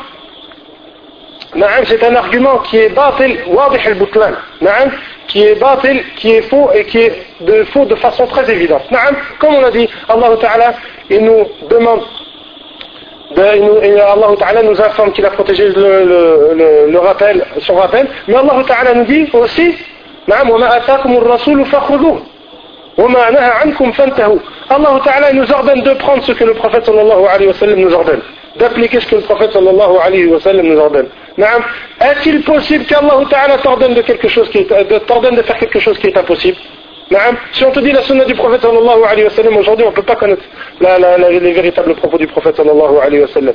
c'est 1.85 2.03
un 2.05 2.15
argument 2.15 2.59
qui 2.59 2.79
est 2.79 2.89
batil, 2.91 3.39
wadih 3.47 3.87
al-butlan. 3.87 4.33
qui 5.29 5.45
est 5.45 5.55
batil, 5.57 6.03
qui 6.17 6.33
est 6.33 6.43
faux 6.43 6.71
et 6.75 6.85
qui 6.85 6.99
est 6.99 7.27
de 7.41 7.65
faux 7.65 7.85
de 7.85 7.95
façon 7.97 8.27
très 8.27 8.51
évidente. 8.51 8.83
Comme 9.39 9.55
on 9.55 9.61
l'a 9.61 9.71
dit, 9.71 9.89
Allah 10.09 10.31
Ta'ala, 10.41 10.75
il 11.11 11.25
nous 11.25 11.47
demande, 11.69 12.01
Allah 13.37 14.37
Ta'ala 14.39 14.63
nous 14.63 14.81
informe 14.81 15.13
qu'il 15.13 15.27
a 15.27 15.31
protégé 15.31 15.69
le, 15.69 16.05
le, 16.55 16.91
le, 16.91 16.99
rappel, 16.99 17.45
son 17.61 17.75
rappel, 17.75 18.09
mais 18.29 18.37
Allah 18.37 18.63
Ta'ala 18.67 18.95
nous 18.95 19.05
dit 19.05 19.29
aussi, 19.33 19.75
Allah 24.71 25.01
Ta'ala 25.05 25.33
nous 25.33 25.53
ordonne 25.53 25.83
de 25.83 25.95
prendre 25.95 26.23
ce 26.25 26.33
que 26.33 26.45
le 26.45 26.55
prophète 26.55 26.85
sallallahu 26.87 27.25
alayhi 27.27 27.49
wa 27.49 27.55
sallam 27.55 27.79
nous 27.79 27.93
ordonne 27.95 28.23
d'appliquer 28.57 29.01
ce 29.01 29.07
que 29.07 29.15
le 29.17 29.21
prophète 29.23 29.53
sallallahu 29.53 29.97
alayhi 30.05 30.27
wa 30.27 30.41
sallam 30.41 30.67
nous 30.67 30.79
ordonne. 30.79 31.09
Est-il 32.01 32.43
possible 32.43 32.85
qu'Allah 32.85 33.19
Ta'ala 33.31 33.59
t'ordonne 33.59 33.95
de 33.95 34.03
quelque 34.03 34.29
chose 34.29 34.49
qui 34.51 34.59
est, 34.59 35.07
t'ordonne 35.07 35.37
de 35.37 35.43
faire 35.43 35.59
quelque 35.59 35.79
chose 35.79 35.99
qui 35.99 36.09
est 36.09 36.17
impossible 36.17 36.59
Si 37.53 37.65
on 37.65 37.71
te 37.71 37.81
dit 37.81 37.93
la 37.93 38.03
sunna 38.03 38.25
du 38.25 38.35
prophète 38.35 38.61
sallallahu 38.61 39.03
alayhi 39.09 39.25
wa 39.25 39.31
sallam 39.31 39.57
aujourd'hui, 39.57 39.87
on 39.87 39.91
ne 39.91 39.95
peut 39.95 40.03
pas 40.03 40.17
connaître 40.17 40.43
la, 40.81 40.99
la, 40.99 41.19
la, 41.19 41.31
les 41.31 41.53
véritables 41.53 41.95
propos 41.95 42.19
du 42.19 42.27
prophète 42.27 42.57
sallallahu 42.57 42.99
alayhi 43.03 43.23
wa 43.23 43.29
sallam. 43.29 43.55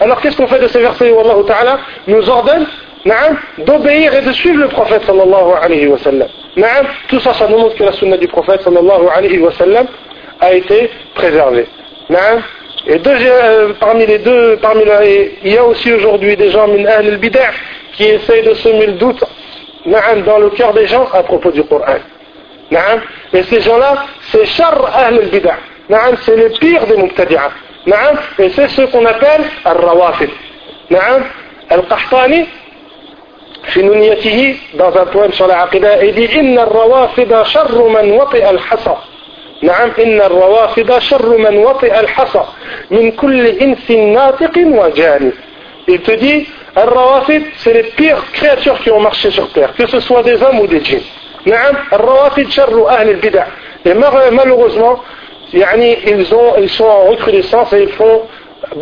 Alors 0.00 0.20
qu'est-ce 0.20 0.36
qu'on 0.36 0.46
fait 0.46 0.60
de 0.60 0.68
ces 0.68 0.80
versets 0.80 1.10
où 1.10 1.20
Allah 1.20 1.34
Ta'ala 1.46 1.78
nous 2.06 2.28
ordonne 2.28 2.66
d'obéir 3.58 4.14
et 4.14 4.22
de 4.22 4.32
suivre 4.32 4.58
le 4.62 4.68
prophète 4.68 5.04
sallallahu 5.04 5.52
alayhi 5.62 5.86
wa 5.86 5.98
sallam. 5.98 6.28
Tout 7.08 7.20
ça, 7.20 7.32
ça 7.34 7.48
nous 7.48 7.58
montre 7.58 7.76
que 7.76 7.84
la 7.84 7.92
sunna 7.92 8.16
du 8.16 8.28
prophète 8.28 8.62
sallallahu 8.62 9.06
alayhi 9.14 9.38
wa 9.38 9.52
sallam 9.52 9.86
a 10.40 10.52
été 10.52 10.90
préservée. 11.14 11.66
Et 12.87 12.99
euh, 13.05 13.73
parmi 13.79 14.05
les 14.05 14.17
deux, 14.19 14.57
parmi 14.61 14.83
il 15.43 15.53
y 15.53 15.57
a 15.57 15.63
aussi 15.63 15.93
aujourd'hui 15.93 16.35
des 16.35 16.49
gens 16.49 16.63
al 16.63 17.19
qui 17.93 18.05
essayent 18.05 18.43
de 18.43 18.53
semer 18.55 18.87
le 18.87 18.93
doute 18.93 19.23
dans 19.85 20.37
le 20.39 20.49
cœur 20.51 20.73
des 20.73 20.87
gens 20.87 21.07
à 21.13 21.23
propos 21.23 21.51
du 21.51 21.63
Coran. 21.63 21.97
Et 23.33 23.43
ces 23.43 23.61
gens-là, 23.61 24.05
c'est 24.31 24.45
char 24.45 24.89
al 24.95 25.19
bid'ah. 25.29 25.57
C'est 26.23 26.35
les 26.35 26.49
pires 26.57 26.87
des 26.87 26.97
mubtadi'ah. 26.97 27.51
Et 28.39 28.49
c'est 28.49 28.69
ce 28.69 28.81
qu'on 28.83 29.05
appelle 29.05 29.43
al-rawafid. 29.65 30.29
Al-Qahtani, 31.69 32.45
في 33.73 33.81
نونيته 33.81 34.55
dans 34.73 34.97
un 34.97 35.05
poème 35.05 35.31
sur 35.33 35.47
la 35.47 35.63
aqidah, 35.63 36.03
il 36.03 36.15
dit 36.15 36.39
إن 36.39 36.59
الروافد 36.59 37.43
شر 37.43 37.87
من 37.87 38.11
وطئ 38.11 38.49
الحصى 38.49 38.95
نعم 39.62 39.90
إن 39.98 40.20
الروافد 40.20 40.98
شر 40.98 41.36
من 41.38 41.56
وطئ 41.58 42.00
الحصى 42.00 42.44
من 42.90 43.10
كل 43.10 43.46
إنس 43.46 43.90
ناطق 43.90 44.52
وجاري 44.56 45.32
Il 45.88 46.00
te 46.00 46.10
dit, 46.16 46.48
Al-Rawafid, 46.74 47.44
c'est 47.58 47.72
les 47.72 47.84
pires 47.84 48.20
créatures 48.32 48.80
qui 48.80 48.90
ont 48.90 48.98
marché 48.98 49.30
sur 49.30 49.48
terre, 49.52 49.72
que 49.78 49.86
ce 49.86 50.00
soit 50.00 50.24
des 50.24 50.42
hommes 50.42 50.58
ou 50.58 50.66
des 50.66 50.82
djinns. 50.82 51.00
Naam, 51.46 51.76
Al-Rawafid, 51.92 52.50
sharru 52.50 52.82
ahl 52.88 53.08
al-bid'ah. 53.08 53.46
Et 53.84 53.94
malheureusement, 53.94 55.00
yani, 55.52 55.96
ils, 56.04 56.34
ont, 56.34 56.54
ils 56.58 56.68
sont 56.70 56.86
en 56.86 57.04
recrudescence 57.10 57.72
et 57.72 57.84
ils 57.84 57.92
font 57.92 58.22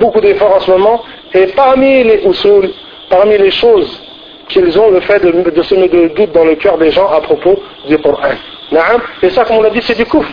beaucoup 0.00 0.22
d'efforts 0.22 0.54
en 0.56 0.60
ce 0.60 0.70
moment. 0.70 1.02
Et 1.34 1.48
parmi 1.48 2.04
les 2.04 2.26
usul, 2.26 2.70
parmi 3.10 3.36
les 3.36 3.50
choses 3.50 4.00
qu'ils 4.48 4.78
ont 4.78 4.90
le 4.90 5.00
fait 5.00 5.22
de, 5.22 5.50
de 5.50 5.62
semer 5.62 5.88
de 5.88 6.08
doute 6.08 6.32
dans 6.32 6.44
le 6.44 6.54
cœur 6.54 6.78
des 6.78 6.90
gens 6.90 7.08
à 7.08 7.20
propos 7.20 7.62
du 7.86 7.98
Coran. 7.98 8.30
Et 9.22 9.28
ça, 9.28 9.44
comme 9.44 9.56
on 9.56 9.62
l'a 9.62 9.70
dit, 9.70 9.82
c'est 9.82 9.96
du 9.96 10.06
coup 10.06 10.24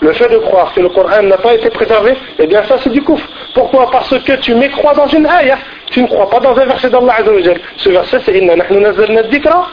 le 0.00 0.12
fait 0.12 0.28
de 0.28 0.38
croire 0.38 0.72
que 0.74 0.80
le 0.80 0.88
Coran 0.88 1.22
n'a 1.22 1.36
pas 1.36 1.54
été 1.54 1.70
préservé, 1.70 2.14
eh 2.38 2.46
bien 2.46 2.62
ça 2.64 2.76
c'est 2.82 2.90
du 2.90 3.02
coup. 3.02 3.20
Pourquoi? 3.54 3.90
Parce 3.90 4.16
que 4.18 4.32
tu 4.40 4.54
mécrois 4.54 4.94
dans 4.94 5.06
une 5.06 5.26
ayah. 5.26 5.58
Tu 5.90 6.02
ne 6.02 6.06
crois 6.06 6.28
pas 6.30 6.40
dans 6.40 6.56
un 6.56 6.64
verset 6.64 6.90
d'Allah 6.90 7.14
Azzawajal. 7.18 7.60
Ce 7.76 7.88
verset 7.90 8.20
c'est 8.24 8.38
Inna 8.38 8.56
nahnu 8.56 8.82
dhikra 9.30 9.66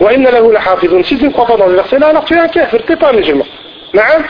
wa 0.00 0.12
inna. 0.12 0.30
Si 1.04 1.16
tu 1.16 1.24
ne 1.24 1.30
crois 1.30 1.46
pas 1.46 1.56
dans 1.56 1.68
ce 1.68 1.74
verset 1.74 1.98
là, 1.98 2.08
alors 2.08 2.24
tu 2.24 2.34
es 2.34 2.38
un 2.38 2.48
kafir, 2.48 2.80
tu 2.84 2.92
n'es 2.92 2.96
pas 2.96 3.10
un 3.10 3.14
musulman. 3.14 3.44
Na'am? 3.94 4.24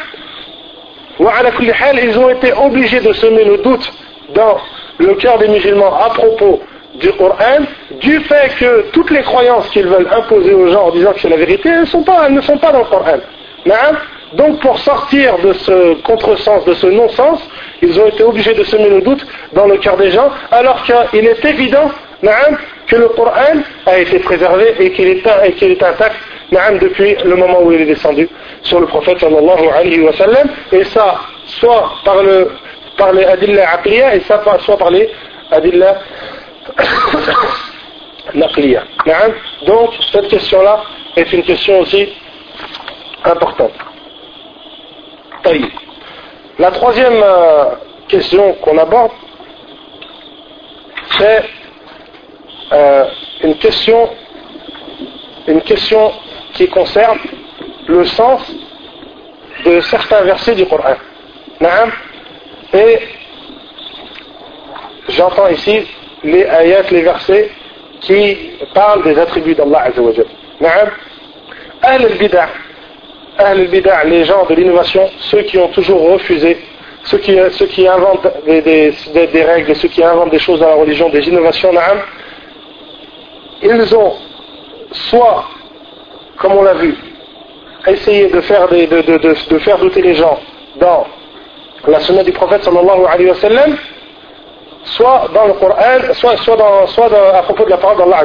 Ils 1.20 2.18
ont 2.18 2.30
été 2.30 2.52
obligés 2.52 3.00
de 3.00 3.12
semer 3.12 3.44
le 3.44 3.58
doute 3.58 3.92
dans 4.34 4.56
le 4.98 5.14
cœur 5.14 5.38
des 5.38 5.48
musulmans 5.48 5.94
à 5.98 6.10
propos 6.10 6.60
du 6.94 7.12
Coran, 7.12 7.64
du 8.00 8.20
fait 8.20 8.54
que 8.58 8.86
toutes 8.92 9.10
les 9.10 9.22
croyances 9.22 9.68
qu'ils 9.68 9.86
veulent 9.86 10.08
imposer 10.10 10.54
aux 10.54 10.68
gens 10.68 10.86
en 10.86 10.90
disant 10.90 11.12
que 11.12 11.20
c'est 11.20 11.28
la 11.28 11.36
vérité, 11.36 11.68
elles, 11.68 11.86
sont 11.86 12.02
pas, 12.02 12.24
elles 12.26 12.34
ne 12.34 12.40
sont 12.40 12.58
pas 12.58 12.72
dans 12.72 12.80
le 12.80 12.84
Coran. 12.86 13.18
Donc 14.34 14.60
pour 14.60 14.78
sortir 14.78 15.38
de 15.38 15.52
ce 15.52 15.94
contresens, 16.02 16.64
de 16.64 16.74
ce 16.74 16.86
non-sens, 16.86 17.40
ils 17.82 17.98
ont 17.98 18.06
été 18.06 18.22
obligés 18.22 18.54
de 18.54 18.62
semer 18.64 18.88
le 18.88 19.00
doute 19.00 19.26
dans 19.52 19.66
le 19.66 19.76
cœur 19.78 19.96
des 19.96 20.10
gens, 20.10 20.30
alors 20.50 20.82
qu'il 20.84 21.26
est 21.26 21.44
évident 21.44 21.90
que 22.86 22.96
le 22.96 23.08
Coran 23.08 23.60
a 23.86 23.98
été 23.98 24.18
préservé 24.18 24.74
et 24.78 24.92
qu'il 24.92 25.08
est, 25.08 25.82
intact 25.82 26.16
depuis 26.80 27.16
le 27.24 27.36
moment 27.36 27.62
où 27.62 27.72
il 27.72 27.80
est 27.82 27.86
descendu 27.86 28.28
sur 28.62 28.80
le 28.80 28.86
prophète 28.86 29.18
sallallahu 29.20 29.68
alayhi 29.74 30.00
wa 30.00 30.12
sallam, 30.12 30.48
et 30.72 30.84
ça 30.84 31.20
soit 31.46 31.90
par, 32.04 32.22
le, 32.22 32.50
par 32.96 33.12
les 33.12 33.24
adillah 33.24 33.72
aqliya 33.74 34.16
et 34.16 34.20
ça 34.20 34.42
soit 34.60 34.76
par 34.76 34.90
les 34.90 35.08
adillah 35.50 35.98
naqliya. 38.34 38.82
Donc 39.66 39.90
cette 40.12 40.28
question-là 40.28 40.82
est 41.16 41.32
une 41.32 41.42
question 41.42 41.80
aussi 41.80 42.12
importante. 43.24 43.72
La 46.58 46.70
troisième 46.70 47.22
euh, 47.22 47.64
question 48.08 48.54
qu'on 48.62 48.76
aborde, 48.78 49.12
c'est 51.18 51.44
euh, 52.72 53.04
une 53.42 53.56
question 53.56 54.10
une 55.46 55.62
question 55.62 56.12
qui 56.54 56.68
concerne 56.68 57.18
le 57.88 58.04
sens 58.04 58.40
de 59.64 59.80
certains 59.80 60.22
versets 60.22 60.54
du 60.54 60.66
Coran. 60.66 60.94
Et 62.72 62.98
j'entends 65.08 65.48
ici 65.48 65.86
les 66.22 66.42
ayats, 66.42 66.82
les 66.90 67.02
versets 67.02 67.50
qui 68.00 68.52
parlent 68.74 69.02
des 69.02 69.18
attributs 69.18 69.54
d'Allah 69.54 69.84
Azzawajal. 69.86 70.26
Ahl 71.82 72.04
al-Bid'ah, 72.04 72.48
Les 74.04 74.24
gens 74.24 74.44
de 74.48 74.54
l'innovation, 74.54 75.08
ceux 75.18 75.42
qui 75.42 75.56
ont 75.56 75.68
toujours 75.68 76.12
refusé, 76.12 76.58
ceux 77.04 77.18
qui, 77.18 77.88
inventent 77.88 78.26
des, 78.44 79.42
règles, 79.42 79.74
ceux 79.76 79.88
qui 79.88 80.04
inventent 80.04 80.30
des 80.30 80.38
choses 80.38 80.60
dans 80.60 80.68
la 80.68 80.74
religion, 80.74 81.08
des 81.08 81.26
innovations, 81.26 81.72
ils 83.62 83.94
ont 83.94 84.12
soit, 84.92 85.44
comme 86.36 86.52
on 86.52 86.62
l'a 86.62 86.74
vu, 86.74 86.94
essayé 87.86 88.28
de 88.28 88.40
faire, 88.42 88.68
douter 88.68 90.02
les 90.02 90.14
gens 90.14 90.38
dans 90.76 91.06
la 91.88 92.00
sunna 92.00 92.22
du 92.22 92.32
prophète 92.32 92.62
sallallahu 92.62 93.06
alayhi 93.10 93.30
wa 93.30 93.36
sallam, 93.36 93.76
soit 94.84 95.24
à 95.24 97.42
propos 97.42 97.64
de 97.64 97.70
la 97.70 97.78
parole 97.78 97.96
d'Allah 97.96 98.24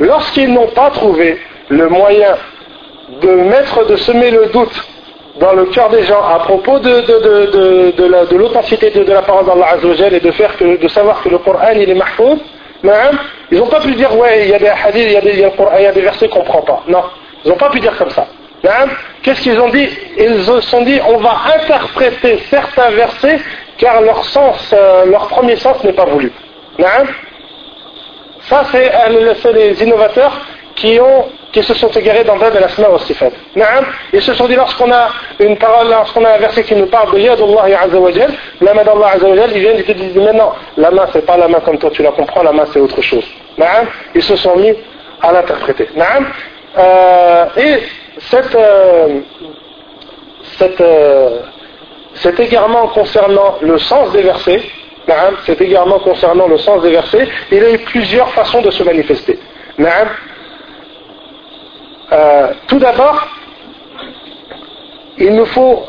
Lorsqu'ils 0.00 0.52
n'ont 0.52 0.68
pas 0.68 0.90
trouvé 0.90 1.38
le 1.68 1.88
moyen 1.88 2.36
de 3.20 3.30
mettre, 3.30 3.86
de 3.86 3.96
semer 3.96 4.30
le 4.30 4.46
doute 4.46 4.88
dans 5.40 5.52
le 5.52 5.66
cœur 5.66 5.90
des 5.90 6.04
gens 6.04 6.22
à 6.22 6.38
propos 6.40 6.78
de, 6.78 7.00
de, 7.00 7.90
de, 7.96 8.26
de 8.26 8.36
l'authenticité 8.36 8.90
de, 8.90 9.12
la 9.12 9.22
parole 9.22 9.46
d'Allah 9.46 9.76
et 10.10 10.20
de, 10.20 10.30
faire 10.30 10.56
que, 10.56 10.76
de 10.80 10.88
savoir 10.88 11.22
que 11.22 11.28
le 11.28 11.38
Coran 11.38 11.72
il 11.74 11.90
est 11.90 11.94
mahfouz, 11.94 12.38
ils 13.50 13.58
n'ont 13.58 13.66
pas 13.66 13.80
pu 13.80 13.94
dire 13.94 14.16
ouais 14.16 14.44
il 14.44 14.50
y 14.50 14.54
a 14.54 14.58
des 14.58 14.68
hadiths, 14.68 15.06
il 15.06 15.12
y 15.12 15.16
a 15.16 15.20
des, 15.20 15.32
il 15.32 15.82
y 15.82 15.86
a 15.86 15.92
des 15.92 16.00
versets 16.00 16.28
qu'on 16.28 16.40
ne 16.40 16.44
prend 16.44 16.62
pas. 16.62 16.82
Non, 16.88 17.02
ils 17.44 17.48
n'ont 17.48 17.56
pas 17.56 17.70
pu 17.70 17.80
dire 17.80 17.96
comme 17.96 18.10
ça. 18.10 18.26
Qu'est-ce 19.22 19.42
qu'ils 19.42 19.60
ont 19.60 19.68
dit? 19.68 19.88
Ils 20.16 20.42
se 20.44 20.60
sont 20.62 20.82
dit 20.82 20.98
on 21.06 21.18
va 21.18 21.36
interpréter 21.56 22.38
certains 22.48 22.90
versets 22.90 23.40
car 23.76 24.00
leur 24.00 24.24
sens, 24.24 24.72
euh, 24.72 25.04
leur 25.06 25.28
premier 25.28 25.56
sens 25.56 25.82
n'est 25.84 25.92
pas 25.92 26.06
voulu. 26.06 26.32
Ça 28.48 28.64
c'est 28.70 29.52
les 29.52 29.82
innovateurs 29.82 30.40
qui 30.76 30.98
ont 31.00 31.26
qui 31.54 31.62
se 31.62 31.72
sont 31.74 31.88
égarés 31.90 32.24
dans 32.24 32.36
Bab 32.36 32.54
al-Asma 32.56 32.88
wa 32.88 32.98
Sifat. 32.98 33.30
Ils 34.12 34.20
se 34.20 34.34
sont 34.34 34.48
dit 34.48 34.56
lorsqu'on 34.56 34.90
a 34.90 35.08
une 35.38 35.56
parole, 35.56 35.88
lorsqu'on 35.88 36.24
a 36.24 36.30
un 36.30 36.38
verset 36.38 36.64
qui 36.64 36.74
nous 36.74 36.86
parle 36.86 37.14
de 37.14 37.20
Yadullah 37.20 37.80
Azza 37.80 37.96
wa 37.96 38.10
Jal, 38.10 38.32
la 38.60 38.74
main 38.74 38.82
d'Allah 38.82 39.12
Azza 39.14 39.28
wa 39.28 39.36
Jal, 39.36 39.50
ils 39.54 39.60
viennent 39.60 39.78
et 39.78 39.84
te 39.84 39.92
disent 39.92 40.16
mais 40.16 40.32
non, 40.32 40.50
la 40.76 40.90
main 40.90 41.06
c'est 41.12 41.24
pas 41.24 41.36
la 41.36 41.46
main 41.46 41.60
comme 41.60 41.78
toi 41.78 41.90
tu 41.90 42.02
la 42.02 42.10
comprends, 42.10 42.42
la 42.42 42.52
main 42.52 42.64
c'est 42.72 42.80
autre 42.80 43.00
chose. 43.00 43.24
Ils 44.16 44.22
se 44.22 44.34
sont 44.34 44.56
mis 44.56 44.74
à 45.22 45.32
l'interpréter. 45.32 45.88
Euh, 46.76 47.46
et 47.56 47.78
cette, 48.18 48.54
euh, 48.56 49.20
cette, 50.58 50.80
euh, 50.80 51.38
égarement 52.38 52.88
concernant 52.88 53.58
le 53.60 53.78
sens 53.78 54.10
des 54.10 54.22
versets, 54.22 54.60
cet 55.46 55.60
égarement 55.60 56.00
concernant 56.00 56.48
le 56.48 56.58
sens 56.58 56.82
des 56.82 56.90
versets, 56.90 57.28
il 57.52 57.58
y 57.58 57.64
a 57.64 57.70
eu 57.74 57.78
plusieurs 57.78 58.30
façons 58.30 58.60
de 58.60 58.72
se 58.72 58.82
manifester. 58.82 59.38
Euh, 62.12 62.48
tout 62.66 62.78
d'abord, 62.78 63.26
il 65.18 65.34
nous 65.34 65.46
faut 65.46 65.88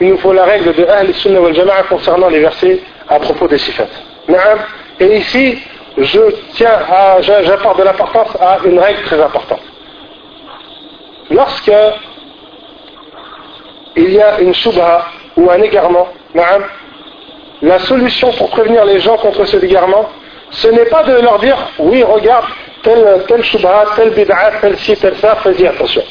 il 0.00 0.08
nous 0.08 0.16
faut 0.18 0.32
la 0.32 0.44
règle 0.44 0.74
de 0.74 0.84
Ahl 0.84 1.14
Sunnah 1.14 1.40
wal 1.40 1.54
concernant 1.88 2.28
les 2.28 2.40
versets 2.40 2.80
à 3.08 3.20
propos 3.20 3.46
des 3.46 3.58
sifat. 3.58 3.86
Et 4.98 5.16
ici, 5.18 5.58
je 5.96 6.20
tiens 6.54 6.78
à, 6.90 7.20
j'apporte 7.20 7.78
de 7.78 7.84
l'importance 7.84 8.36
à 8.40 8.58
une 8.64 8.78
règle 8.78 9.02
très 9.02 9.20
importante. 9.20 9.62
Lorsque 11.30 11.72
il 13.96 14.12
y 14.12 14.20
a 14.20 14.40
une 14.40 14.54
shubha 14.54 15.06
ou 15.36 15.50
un 15.50 15.62
égarement, 15.62 16.08
la 17.62 17.78
solution 17.80 18.32
pour 18.32 18.50
prévenir 18.50 18.84
les 18.84 18.98
gens 19.00 19.16
contre 19.18 19.44
ce 19.44 19.56
égarement, 19.58 20.08
ce 20.50 20.68
n'est 20.68 20.86
pas 20.86 21.04
de 21.04 21.20
leur 21.20 21.38
dire 21.38 21.56
oui, 21.78 22.02
regarde, 22.02 22.46
tel, 22.82 23.24
tel 23.28 23.42
shubha, 23.42 23.84
tel 23.96 24.10
bid'a, 24.10 24.52
tel 24.60 24.76
ci, 24.78 24.96
tel 24.96 25.16
ça, 25.16 25.36
fais-y 25.36 25.66
attention. 25.66 26.02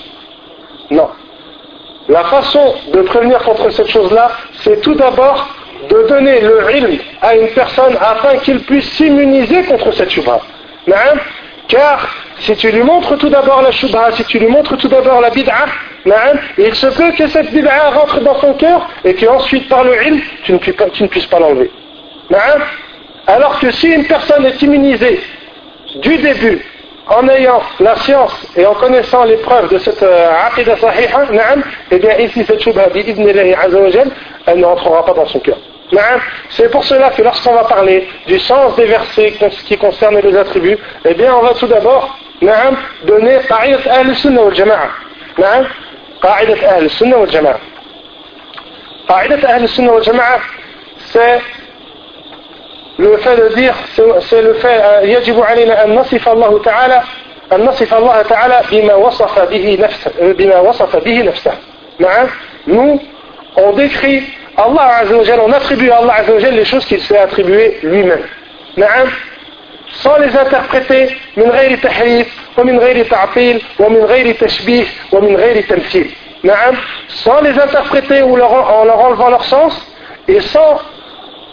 Non. 0.91 1.09
La 2.07 2.23
façon 2.23 2.73
de 2.91 3.01
prévenir 3.01 3.39
contre 3.43 3.69
cette 3.69 3.89
chose-là, 3.89 4.31
c'est 4.61 4.81
tout 4.81 4.95
d'abord 4.95 5.47
de 5.89 6.07
donner 6.07 6.41
le 6.41 6.75
ilm 6.75 6.97
à 7.21 7.35
une 7.35 7.49
personne 7.49 7.95
afin 8.01 8.37
qu'il 8.37 8.59
puisse 8.61 8.89
s'immuniser 8.93 9.63
contre 9.65 9.91
cette 9.93 10.09
shubha. 10.09 10.39
Car 11.67 12.09
si 12.39 12.55
tu 12.55 12.71
lui 12.71 12.81
montres 12.81 13.15
tout 13.19 13.29
d'abord 13.29 13.61
la 13.61 13.71
shubha, 13.71 14.11
si 14.13 14.23
tu 14.25 14.39
lui 14.39 14.47
montres 14.47 14.75
tout 14.77 14.87
d'abord 14.87 15.21
la 15.21 15.29
bid'a, 15.29 15.65
il 16.57 16.73
se 16.75 16.87
peut 16.87 17.11
que 17.11 17.27
cette 17.27 17.51
bid'a 17.51 17.91
rentre 17.91 18.19
dans 18.21 18.39
son 18.39 18.53
cœur 18.53 18.89
et 19.05 19.13
qu'ensuite 19.13 19.69
par 19.69 19.83
le 19.83 19.93
ilm, 20.03 20.19
tu 20.45 20.53
ne 20.53 20.57
puisses 21.07 21.27
pas, 21.27 21.37
pas 21.37 21.43
l'enlever. 21.43 21.69
Alors 23.27 23.59
que 23.59 23.69
si 23.71 23.87
une 23.87 24.05
personne 24.05 24.45
est 24.47 24.59
immunisée 24.63 25.21
du 25.95 26.17
début, 26.17 26.61
en 27.07 27.27
ayant 27.27 27.61
la 27.79 27.95
science 27.97 28.33
et 28.55 28.65
en 28.65 28.75
connaissant 28.75 29.23
les 29.23 29.37
preuves 29.37 29.69
de 29.71 29.79
cette 29.79 30.03
euh, 30.03 30.29
aqidah 30.47 30.77
sahiha, 30.77 31.25
eh 31.91 31.97
bien 31.97 32.17
ici 32.19 32.43
cette 32.45 32.61
shubha, 32.61 32.87
elle 34.45 34.59
ne 34.59 34.65
rentrera 34.65 35.05
pas 35.05 35.13
dans 35.13 35.25
son 35.25 35.39
cœur. 35.39 35.57
C'est 36.49 36.69
pour 36.69 36.83
cela 36.83 37.09
que 37.09 37.21
lorsqu'on 37.23 37.53
va 37.53 37.63
parler 37.63 38.07
du 38.27 38.39
sens 38.39 38.75
des 38.75 38.85
versets 38.85 39.33
qui 39.65 39.77
concernent 39.77 40.19
les 40.19 40.37
attributs, 40.37 40.77
eh 41.03 41.13
bien 41.15 41.33
on 41.33 41.41
va 41.41 41.53
tout 41.55 41.67
d'abord 41.67 42.15
donner 42.41 43.39
qa'idat 43.47 43.91
al-sunnah 43.91 44.43
wal-jama'a. 44.43 44.89
qa'idat 46.21 46.69
al-sunnah 46.75 47.17
wal-jama'a. 47.17 47.57
qa'idat 49.07 49.47
al-sunnah 49.47 49.93
wal-jama'a, 49.93 50.39
c'est 51.11 51.41
le 52.99 53.17
fait 53.17 53.35
de 53.37 53.47
dire, 53.55 53.75
c'est 54.29 54.41
le 54.41 54.53
fait, 54.55 54.81
يجب 55.03 55.41
علينا 55.43 55.83
أن 55.83 55.95
نصف 55.95 56.29
الله 56.29 56.61
تعالى 56.63 57.01
أن 57.53 57.65
نصف 57.65 57.93
الله 57.93 58.21
تعالى 58.21 58.61
بما 58.71 58.95
وصف 58.95 59.39
به 59.39 59.77
نفسه 59.81 60.11
بما 60.19 60.59
وصف 60.59 60.95
به 60.95 61.21
نفسه. 61.23 61.51
نعم. 61.99 62.27
Nous, 62.67 62.99
on 63.55 63.71
décrit 63.71 64.23
Allah 64.57 64.99
Azzawajal, 65.01 65.39
on 65.39 65.51
attribue 65.53 65.89
à 65.89 65.97
Allah 65.97 66.13
Azzawajal 66.19 66.53
les 66.53 66.65
choses 66.65 66.85
qu'il 66.85 67.01
s'est 67.01 67.17
attribuées 67.17 67.79
lui-même. 67.83 68.23
Sans 70.03 70.17
les 70.17 70.35
interpréter, 70.35 71.15
من 71.37 71.49
غير 71.49 71.77
تحريف 71.77 72.27
ومن 72.57 72.79
غير 72.79 73.05
تعطيل 73.05 73.61
ومن 73.79 74.03
غير 74.03 74.35
تشبيه 74.35 74.85
ومن 75.11 75.35
غير 75.35 75.63
تمثيل. 75.63 76.11
نعم. 76.43 76.75
Sans 77.07 77.41
les 77.41 77.57
interpréter 77.57 78.21
ou 78.23 78.35
leur, 78.35 78.51
en 78.51 78.83
leur 78.83 78.99
enlevant 78.99 79.29
leur 79.29 79.43
sens 79.45 79.73
et 80.27 80.41
sans 80.41 80.79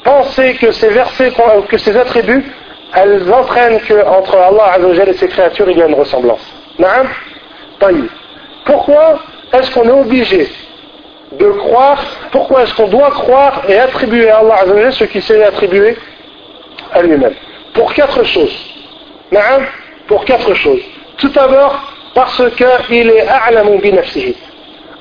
penser 0.06 0.54
que 0.54 0.70
ces 0.70 0.88
versets, 0.88 1.32
euh, 1.38 1.62
que 1.68 1.76
ces 1.78 1.94
attributs, 1.96 2.44
elles 2.94 3.30
entraînent 3.32 3.80
qu'entre 3.86 4.36
Allah 4.36 4.66
Azzawajal 4.76 5.08
et 5.08 5.14
ses 5.14 5.28
créatures, 5.28 5.68
il 5.68 5.78
y 5.78 5.82
a 5.82 5.86
une 5.86 5.94
ressemblance. 5.94 6.44
Naam? 6.78 7.08
Pourquoi 8.64 9.18
est-ce 9.52 9.70
qu'on 9.72 9.84
est 9.84 10.00
obligé 10.06 10.48
de 11.32 11.48
croire, 11.50 12.00
pourquoi 12.30 12.62
est-ce 12.62 12.74
qu'on 12.74 12.86
doit 12.88 13.10
croire 13.10 13.62
et 13.68 13.76
attribuer 13.78 14.30
à 14.30 14.38
Allah 14.38 14.54
Azzawajal 14.62 14.92
ce 14.92 15.04
qui 15.04 15.20
s'est 15.20 15.42
attribué 15.42 15.96
à 16.92 17.02
lui-même? 17.02 17.34
Pour 17.74 17.92
quatre 17.92 18.22
choses. 18.24 18.56
Naam? 19.32 19.66
Pour 20.06 20.24
quatre 20.24 20.54
choses. 20.54 20.82
Tout 21.18 21.30
d'abord, 21.30 21.74
parce 22.14 22.40
qu'il 22.56 23.10
est 23.10 23.26
a'lamu 23.26 23.78
bi 23.78 23.92
nafsihi. 23.92 24.36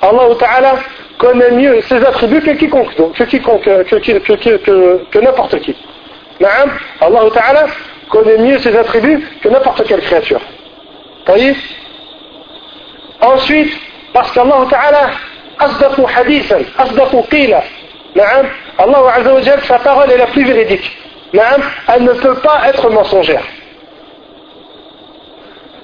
Allah 0.01 0.35
Ta'ala 0.39 0.75
connaît 1.17 1.51
mieux 1.51 1.81
ses 1.81 2.03
attributs 2.03 2.41
que 2.41 2.51
quiconque, 2.51 2.93
que, 2.95 3.01
euh, 3.01 3.83
que, 3.83 5.05
que, 5.11 5.19
n'importe 5.19 5.59
qui. 5.59 5.75
Naam, 6.39 6.71
Allah 7.01 7.21
Ta'ala 7.33 7.65
connaît 8.09 8.37
mieux 8.37 8.59
ses 8.59 8.75
attributs 8.75 9.25
que 9.41 9.49
n'importe 9.49 9.85
quelle 9.87 10.01
créature. 10.01 10.41
Ensuite, 13.21 13.73
parce 14.13 14.31
qu'Allah 14.31 14.65
Ta'ala 14.69 15.09
asdaqu 15.59 16.01
hadithan, 16.15 16.61
asdaqu 16.77 17.17
qila. 17.29 17.63
Allah 18.77 19.13
Azza 19.15 19.33
wa 19.33 19.61
sa 19.61 19.79
parole 19.79 20.11
est 20.11 20.17
la 20.17 20.27
plus 20.27 20.43
véridique. 20.45 20.97
Naam, 21.33 21.61
elle 21.93 22.03
ne 22.03 22.13
peut 22.13 22.35
pas 22.35 22.61
être 22.67 22.89
mensongère. 22.89 23.43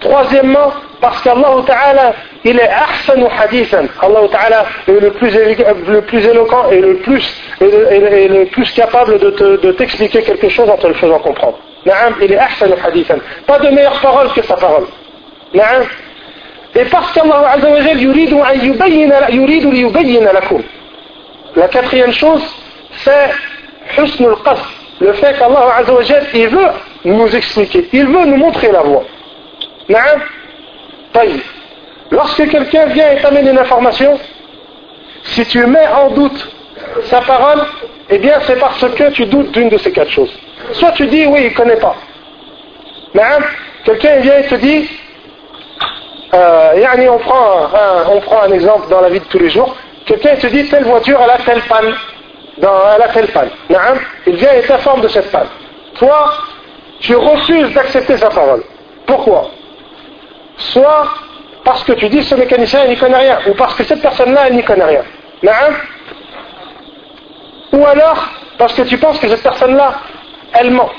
Troisièmement, 0.02 0.74
parce 0.99 1.22
qu'Allah 1.22 1.56
Ta'ala, 1.66 2.14
il 2.43 2.60
est 2.60 2.70
ahsan 2.70 3.24
hadithan. 3.39 3.86
Allah 4.02 4.28
Ta'ala 4.32 4.66
est 4.88 4.99
le 4.99 5.12
plus, 5.12 5.32
le 5.32 6.02
plus, 6.02 6.26
éloquent 6.26 6.70
et 6.72 6.82
le 6.82 6.95
plus, 6.97 7.24
le, 7.62 8.45
plus 8.45 8.72
capable 8.74 9.20
de 9.20 9.72
t'expliquer 9.74 10.24
quelque 10.24 10.49
chose 10.49 10.68
en 10.70 10.78
te 10.78 10.88
le 10.88 10.95
faisant 10.95 11.20
comprendre. 11.20 11.60
Naam, 11.86 12.16
il 12.22 12.34
est 12.34 12.38
ahsan 12.38 12.70
ou 12.70 12.88
hadithan. 12.88 13.18
Pas 13.45 13.60
de 13.60 13.70
meilleure 13.70 13.99
parole 14.02 14.32
que 14.34 14.41
sa 14.43 14.56
parole. 14.56 14.88
Naam. 15.54 15.84
Et 16.76 16.86
parce 16.86 17.12
qu'Allah 17.14 17.52
Azza 17.54 17.70
wa 17.70 17.82
Jal 17.82 17.97
lakum. 20.34 20.64
La 21.56 21.68
quatrième 21.68 22.14
chose, 22.14 22.43
c'est 23.04 23.32
husn 23.97 24.26
al 24.26 24.58
le 24.99 25.14
fait 25.14 25.38
qu'Allah 25.38 25.76
Azza 25.78 25.93
wa 25.93 26.02
il 26.34 26.47
veut 26.47 26.68
nous 27.06 27.36
expliquer, 27.36 27.89
il 27.93 28.08
veut 28.08 28.26
nous 28.26 28.38
montrer 28.38 28.72
la 28.72 28.82
voie. 28.82 29.04
Lorsque 32.12 32.50
quelqu'un 32.50 32.86
vient 32.88 33.12
et 33.12 33.22
t'amène 33.22 33.48
une 33.48 33.58
information, 33.58 34.20
si 35.24 35.46
tu 35.46 35.66
mets 35.66 35.88
en 35.88 36.10
doute 36.12 36.48
sa 37.04 37.22
parole, 37.22 37.64
eh 38.10 38.18
bien 38.18 38.34
c'est 38.46 38.60
parce 38.60 38.80
que 38.80 39.12
tu 39.12 39.26
doutes 39.26 39.52
d'une 39.52 39.70
de 39.70 39.78
ces 39.78 39.92
quatre 39.92 40.12
choses. 40.12 40.32
Soit 40.74 40.92
tu 40.92 41.08
dis 41.08 41.26
oui, 41.26 41.42
il 41.44 41.52
ne 41.52 41.56
connaît 41.56 41.78
pas. 41.78 41.96
Quelqu'un 43.84 44.18
vient 44.18 44.38
et 44.38 44.44
te 44.44 44.56
dit, 44.56 44.89
euh, 46.34 47.08
on, 47.10 47.18
prend 47.18 47.66
un, 47.66 48.10
on 48.12 48.22
prend 48.22 48.42
un 48.44 48.52
exemple 48.52 48.89
dans 48.89 49.02
la 49.02 49.10
vie 49.10 49.20
de 49.20 49.26
tous 49.26 49.39
les 49.39 49.50
jours, 49.50 49.76
quelqu'un 50.06 50.36
te 50.36 50.48
dit 50.48 50.70
telle 50.70 50.84
voiture 50.84 51.20
elle 51.24 51.30
a 51.32 51.38
telle 51.38 51.62
panne, 51.62 51.94
dans, 52.60 52.80
elle 52.96 53.02
a 53.02 53.08
telle 53.10 53.28
panne. 53.28 53.50
Il 54.28 54.36
vient 54.36 54.54
et 54.54 54.62
t'informe 54.62 55.02
de 55.02 55.08
cette 55.08 55.32
panne. 55.32 55.48
Toi, 55.96 56.34
tu 57.00 57.16
refuses 57.16 57.74
d'accepter 57.74 58.18
sa 58.18 58.30
parole. 58.30 58.64
Pourquoi? 59.06 59.50
Soit 60.58 61.08
parce 61.64 61.84
que 61.84 61.93
tu 61.93 62.10
dis 62.10 62.24
ce 62.24 62.36
mécanicien 62.36 62.84
il 62.86 62.91
n'y 62.91 62.97
connaît 62.97 63.18
rien, 63.18 63.39
ou 63.47 63.54
parce 63.54 63.76
que 63.76 63.84
cette 63.84 64.02
personne-là 64.02 64.47
elle 64.47 64.56
n'y 64.56 64.64
connaît 64.64 64.86
rien. 64.86 65.04
Ou 67.74 67.86
alors 67.86 68.28
parce 68.58 68.74
que 68.74 68.84
tu 68.84 68.97
penses 68.99 69.18
que 69.20 69.28
cette 69.28 69.41
personne-là, 69.41 69.93
elle 70.54 70.70
ment. 70.72 70.91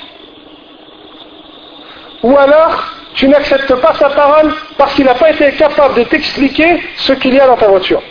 Ou 2.25 2.37
alors 2.37 2.93
tu 3.15 3.29
n'acceptes 3.29 3.75
pas 3.77 3.95
sa 3.95 4.11
parole 4.11 4.53
parce 4.77 4.95
qu'il 4.95 5.05
n'a 5.05 5.15
pas 5.15 5.31
été 5.31 5.53
capable 5.53 5.95
de 5.95 6.03
t'expliquer 6.05 6.83
ce 6.97 7.13
qu'il 7.13 7.35
y 7.35 7.41
a 7.41 7.47
dans 7.47 7.57
ta 7.57 7.69
voiture. 7.69 8.03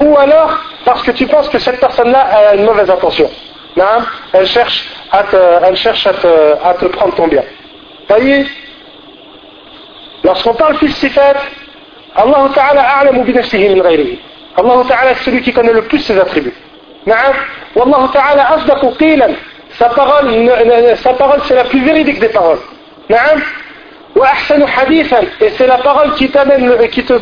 Ou 0.00 0.16
alors 0.18 0.58
parce 0.84 1.02
que 1.02 1.12
tu 1.12 1.26
penses 1.26 1.48
que 1.48 1.58
cette 1.58 1.80
personne-là 1.80 2.20
a 2.20 2.54
une 2.54 2.64
mauvaise 2.64 2.90
intention. 2.90 3.28
Elle 4.32 4.46
cherche 4.46 4.88
à 5.10 5.24
te, 5.24 5.36
elle 5.64 5.76
cherche 5.76 6.06
à 6.06 6.12
te, 6.12 6.64
à 6.64 6.74
te 6.74 6.84
prendre 6.86 7.14
ton 7.14 7.26
bien. 7.26 7.42
Lorsqu'on 10.24 10.54
parle 10.54 10.76
fils 10.78 10.96
sifat, 10.96 11.34
Allah 12.16 12.48
Ta'ala 12.54 12.82
a'lamu 12.98 13.24
bi 13.24 13.32
nafsihi 13.32 13.68
min 13.68 13.82
ghayrihi. 13.82 14.18
Allah 14.56 14.84
Ta'ala 14.88 15.10
est 15.12 15.22
celui 15.24 15.42
qui 15.42 15.52
connaît 15.52 15.72
le 15.72 15.82
plus 15.82 15.98
ses 15.98 16.18
attributs. 16.18 16.54
Na'am. 17.06 17.34
Wallahu 17.74 18.10
Ta'ala 18.12 18.52
asdaqu 18.54 18.86
qilan. 18.98 19.34
Sa 19.78 19.88
parole, 19.90 20.30
c'est 21.46 21.54
la 21.54 21.64
plus 21.64 21.84
véridique 21.84 22.20
des 22.20 22.28
paroles. 22.28 22.60
Na'am. 23.10 23.42
Wa 24.16 24.28
ahsanu 24.28 24.64
hadithan. 24.64 25.24
Et 25.40 25.50
c'est 25.58 25.66
la 25.66 25.78
parole 25.78 26.14
qui 26.14 26.30
t'amène, 26.30 26.88
qui 26.88 27.04
te, 27.04 27.14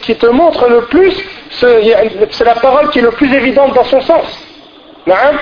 qui, 0.00 0.14
te 0.14 0.26
montre 0.26 0.68
le 0.68 0.82
plus, 0.82 1.14
c'est 1.50 2.44
la 2.44 2.54
parole 2.54 2.88
qui 2.90 3.00
est 3.00 3.02
le 3.02 3.10
plus 3.10 3.34
évidente 3.34 3.74
dans 3.74 3.84
son 3.84 4.00
sens. 4.00 4.46
Na'am. 5.06 5.36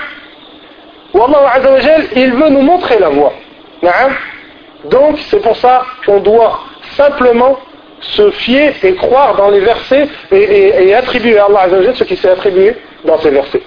Wallahu 1.13 1.45
Azza 1.53 1.71
wa 1.71 1.79
il 2.15 2.33
veut 2.33 2.49
nous 2.49 2.61
montrer 2.61 2.99
la 2.99 3.09
voie. 3.09 3.33
Na'am. 3.83 4.11
Donc 4.85 5.19
c'est 5.29 5.41
pour 5.41 5.55
ça 5.55 5.83
qu'on 6.05 6.19
doit 6.19 6.59
simplement 6.95 7.57
se 8.01 8.31
fier 8.31 8.73
et 8.83 8.95
croire 8.95 9.35
dans 9.35 9.49
les 9.49 9.59
versets 9.59 10.07
et, 10.31 10.93
attribuer 10.93 11.37
à 11.37 11.45
Allah 11.45 11.61
Azzawajal 11.61 11.95
ce 11.95 12.03
qui 12.03 12.17
s'est 12.17 12.31
attribué 12.31 12.75
dans 13.05 13.19
ces 13.19 13.29
versets. 13.29 13.61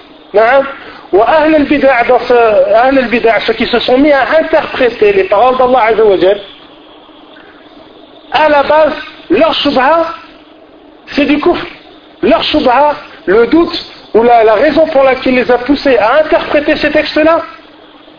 Al-Bid'a, 2.73 3.41
ceux 3.41 3.53
qui 3.53 3.67
se 3.67 3.79
sont 3.79 3.99
mis 3.99 4.13
à 4.13 4.23
interpréter 4.41 5.13
les 5.13 5.25
paroles 5.25 5.57
d'Allah 5.57 5.85
Azzawajal, 5.91 6.41
à 8.33 8.49
la 8.49 8.63
base, 8.65 8.95
leur 9.31 9.55
shubha, 9.55 10.07
c'est 11.07 11.27
du 11.27 11.39
kufr. 11.39 11.65
Leur 12.23 12.43
shubha, 12.43 12.97
le 13.27 13.47
doute 13.47 13.87
ou 14.15 14.23
la, 14.23 14.55
raison 14.55 14.87
pour 14.87 15.05
laquelle 15.05 15.35
il 15.35 15.41
les 15.41 15.51
a 15.51 15.59
poussés 15.59 15.97
à 15.99 16.21
interpréter 16.21 16.77
ces 16.77 16.91
textes-là, 16.91 17.43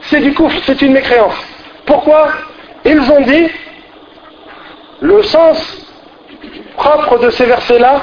c'est 0.01 0.21
du 0.21 0.33
kufr, 0.33 0.55
c'est 0.65 0.81
une 0.81 0.93
mécréance. 0.93 1.35
Pourquoi? 1.85 2.29
Ils 2.85 3.01
ont 3.11 3.21
dit 3.21 3.49
le 5.01 5.23
sens 5.23 5.87
propre 6.77 7.19
de 7.19 7.29
ces 7.29 7.45
versets-là 7.45 8.01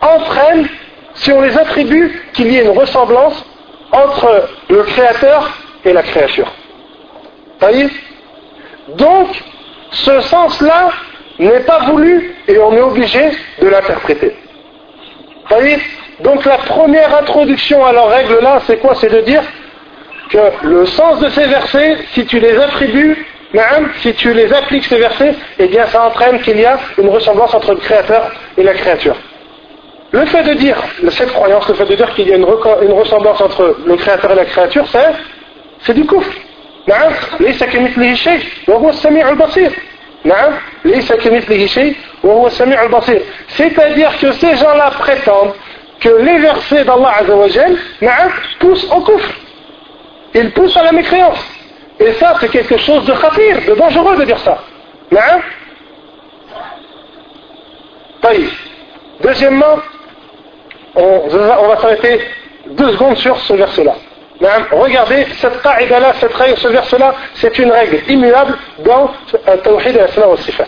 entraîne, 0.00 0.68
si 1.14 1.32
on 1.32 1.40
les 1.40 1.56
attribue, 1.56 2.22
qu'il 2.34 2.52
y 2.52 2.56
ait 2.56 2.64
une 2.64 2.78
ressemblance 2.78 3.44
entre 3.92 4.48
le 4.68 4.82
Créateur 4.82 5.50
et 5.84 5.92
la 5.92 6.02
créature. 6.02 6.50
voyez 7.60 7.88
Donc, 8.96 9.28
ce 9.90 10.20
sens-là 10.20 10.90
n'est 11.38 11.60
pas 11.60 11.80
voulu 11.90 12.34
et 12.48 12.58
on 12.58 12.72
est 12.74 12.80
obligé 12.80 13.30
de 13.60 13.68
l'interpréter. 13.68 14.36
voyez 15.48 15.78
Donc 16.20 16.44
la 16.44 16.58
première 16.58 17.14
introduction 17.16 17.84
à 17.84 17.92
leur 17.92 18.08
règle-là, 18.08 18.60
c'est 18.66 18.78
quoi? 18.78 18.94
C'est 18.96 19.12
de 19.12 19.20
dire 19.20 19.42
que 20.30 20.38
le 20.62 20.86
sens 20.86 21.20
de 21.20 21.28
ces 21.28 21.46
versets, 21.46 21.98
si 22.12 22.26
tu 22.26 22.40
les 22.40 22.58
attribues 22.58 23.26
si 24.02 24.12
tu 24.14 24.32
les 24.32 24.52
appliques 24.52 24.84
ces 24.84 24.98
versets, 24.98 25.34
eh 25.58 25.66
bien 25.68 25.86
ça 25.86 26.06
entraîne 26.06 26.40
qu'il 26.40 26.58
y 26.58 26.64
a 26.64 26.78
une 26.98 27.08
ressemblance 27.08 27.54
entre 27.54 27.72
le 27.72 27.80
créateur 27.80 28.30
et 28.56 28.62
la 28.62 28.74
créature. 28.74 29.16
Le 30.12 30.24
fait 30.26 30.42
de 30.42 30.54
dire, 30.54 30.76
cette 31.10 31.32
croyance, 31.32 31.68
le 31.68 31.74
fait 31.74 31.84
de 31.86 31.94
dire 31.94 32.14
qu'il 32.14 32.28
y 32.28 32.32
a 32.32 32.36
une, 32.36 32.44
ressemblance 32.44 33.40
entre 33.40 33.76
le 33.84 33.96
créateur 33.96 34.30
et 34.32 34.34
la 34.34 34.44
créature, 34.44 34.84
c'est, 35.80 35.94
du 35.94 36.06
kufr. 36.06 36.30
C'est-à-dire 43.48 44.18
que 44.18 44.32
ces 44.32 44.56
gens-là 44.56 44.90
prétendent 44.98 45.54
que 46.00 46.08
les 46.08 46.38
versets 46.38 46.84
d'Allah 46.84 47.22
poussent 48.60 48.90
au 48.90 49.00
kufr. 49.00 49.30
Ils 50.34 50.50
poussent 50.52 50.76
à 50.76 50.84
la 50.84 50.92
mécréance. 50.92 51.55
Et 51.98 52.12
ça, 52.14 52.34
c'est 52.40 52.50
quelque 52.50 52.76
chose 52.78 53.04
de 53.06 53.12
khatir, 53.12 53.58
de 53.66 53.74
dangereux 53.74 54.16
de 54.16 54.24
dire 54.24 54.38
ça. 54.38 54.58
Non 55.10 55.20
Deuxièmement, 59.22 59.78
on, 60.94 61.28
va 61.28 61.76
s'arrêter 61.80 62.20
deux 62.66 62.92
secondes 62.92 63.16
sur 63.16 63.38
ce 63.38 63.54
verset-là. 63.54 63.94
Regardez, 64.72 65.26
cette 65.38 65.62
qa'ida-là, 65.62 66.12
cette 66.20 66.34
règle, 66.34 66.58
ce 66.58 66.68
verset-là, 66.68 67.14
c'est 67.34 67.58
une 67.58 67.70
règle 67.70 67.98
immuable 68.10 68.58
dans 68.80 69.10
le 69.32 69.56
tawhid 69.58 69.96
al 69.96 70.28
wa 70.28 70.36
sifat. 70.36 70.66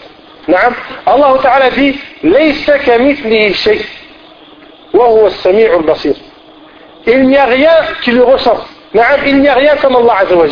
Allah 1.07 1.35
Ta'ala 1.43 1.71
dit. 1.71 1.99
Il 7.07 7.27
n'y 7.27 7.37
a 7.37 7.45
rien 7.45 7.71
qui 8.03 8.11
le 8.13 8.23
ressemble. 8.23 8.63
Il 9.27 9.41
n'y 9.41 9.49
a 9.49 9.55
rien 9.55 9.77
comme 9.77 9.97
Allah 9.97 10.15
Azza 10.23 10.35
wa. 10.35 10.47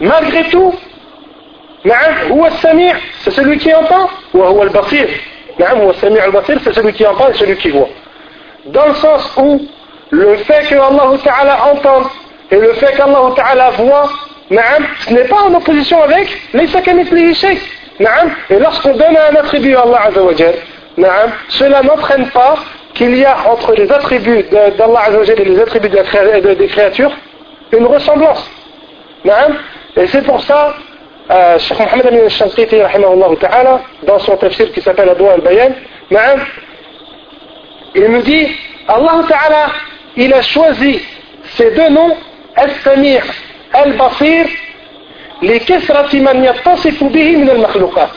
Malgré 0.00 0.44
tout, 0.44 0.74
c'est 1.84 3.30
celui 3.30 3.58
qui 3.58 3.74
entend, 3.74 4.08
ou 4.34 4.60
al-basir. 4.60 5.08
c'est 5.94 6.74
celui 6.74 6.92
qui 6.92 7.06
entend 7.06 7.28
et 7.28 7.34
celui 7.34 7.56
qui 7.56 7.70
voit. 7.70 7.88
Dans 8.66 8.86
le 8.86 8.94
sens 8.94 9.32
où 9.36 9.60
le 10.10 10.36
fait 10.38 10.66
que 10.68 10.74
Allah 10.74 11.18
Ta'ala 11.22 11.66
entende 11.72 12.06
et 12.50 12.56
le 12.56 12.72
fait 12.74 12.94
qu'Allah 12.96 13.32
Ta'ala 13.36 13.70
voit, 13.70 14.10
ce 14.50 15.14
n'est 15.14 15.24
pas 15.24 15.42
en 15.42 15.54
opposition 15.54 16.02
avec 16.02 16.28
les 16.52 16.66
Et 18.50 18.58
lorsqu'on 18.58 18.96
donne 18.96 19.16
un 19.16 19.36
attribut 19.36 19.74
à 19.76 19.82
Allah 19.82 20.10
cela 21.48 21.82
n'entraîne 21.82 22.28
pas 22.30 22.56
qu'il 22.94 23.16
y 23.16 23.24
a 23.24 23.36
entre 23.50 23.72
les 23.74 23.90
attributs 23.90 24.44
d'Allah 24.50 25.08
et 25.26 25.44
les 25.44 25.60
attributs 25.60 25.88
des 25.88 26.66
créatures 26.68 27.12
une 27.72 27.86
ressemblance. 27.86 28.50
Et 29.96 30.06
c'est 30.06 30.22
pour 30.22 30.40
ça, 30.42 30.74
euh, 31.30 31.58
Cheikh 31.58 31.78
Mohamed 31.78 32.06
Amin 32.06 32.22
al-Shanqiti, 32.24 32.76
dans 34.04 34.18
son 34.20 34.36
tafsir 34.36 34.72
qui 34.72 34.80
s'appelle 34.80 35.08
Adwa 35.08 35.32
al-Bayan, 35.32 35.70
il 37.94 38.08
me 38.08 38.22
dit, 38.22 38.48
Allah 38.88 39.22
Ta'ala, 39.28 39.66
il 40.16 40.32
a 40.32 40.42
choisi 40.42 41.00
ces 41.56 41.70
deux 41.72 41.88
noms, 41.88 42.16
Al-Samir, 42.56 43.22
Al-Basir, 43.72 44.46
les 45.42 45.60
kasrati 45.60 46.20
man 46.20 46.42
yattasifu 46.42 47.08
bihi 47.08 47.36
min 47.36 47.48
al-makhluqat. 47.48 48.10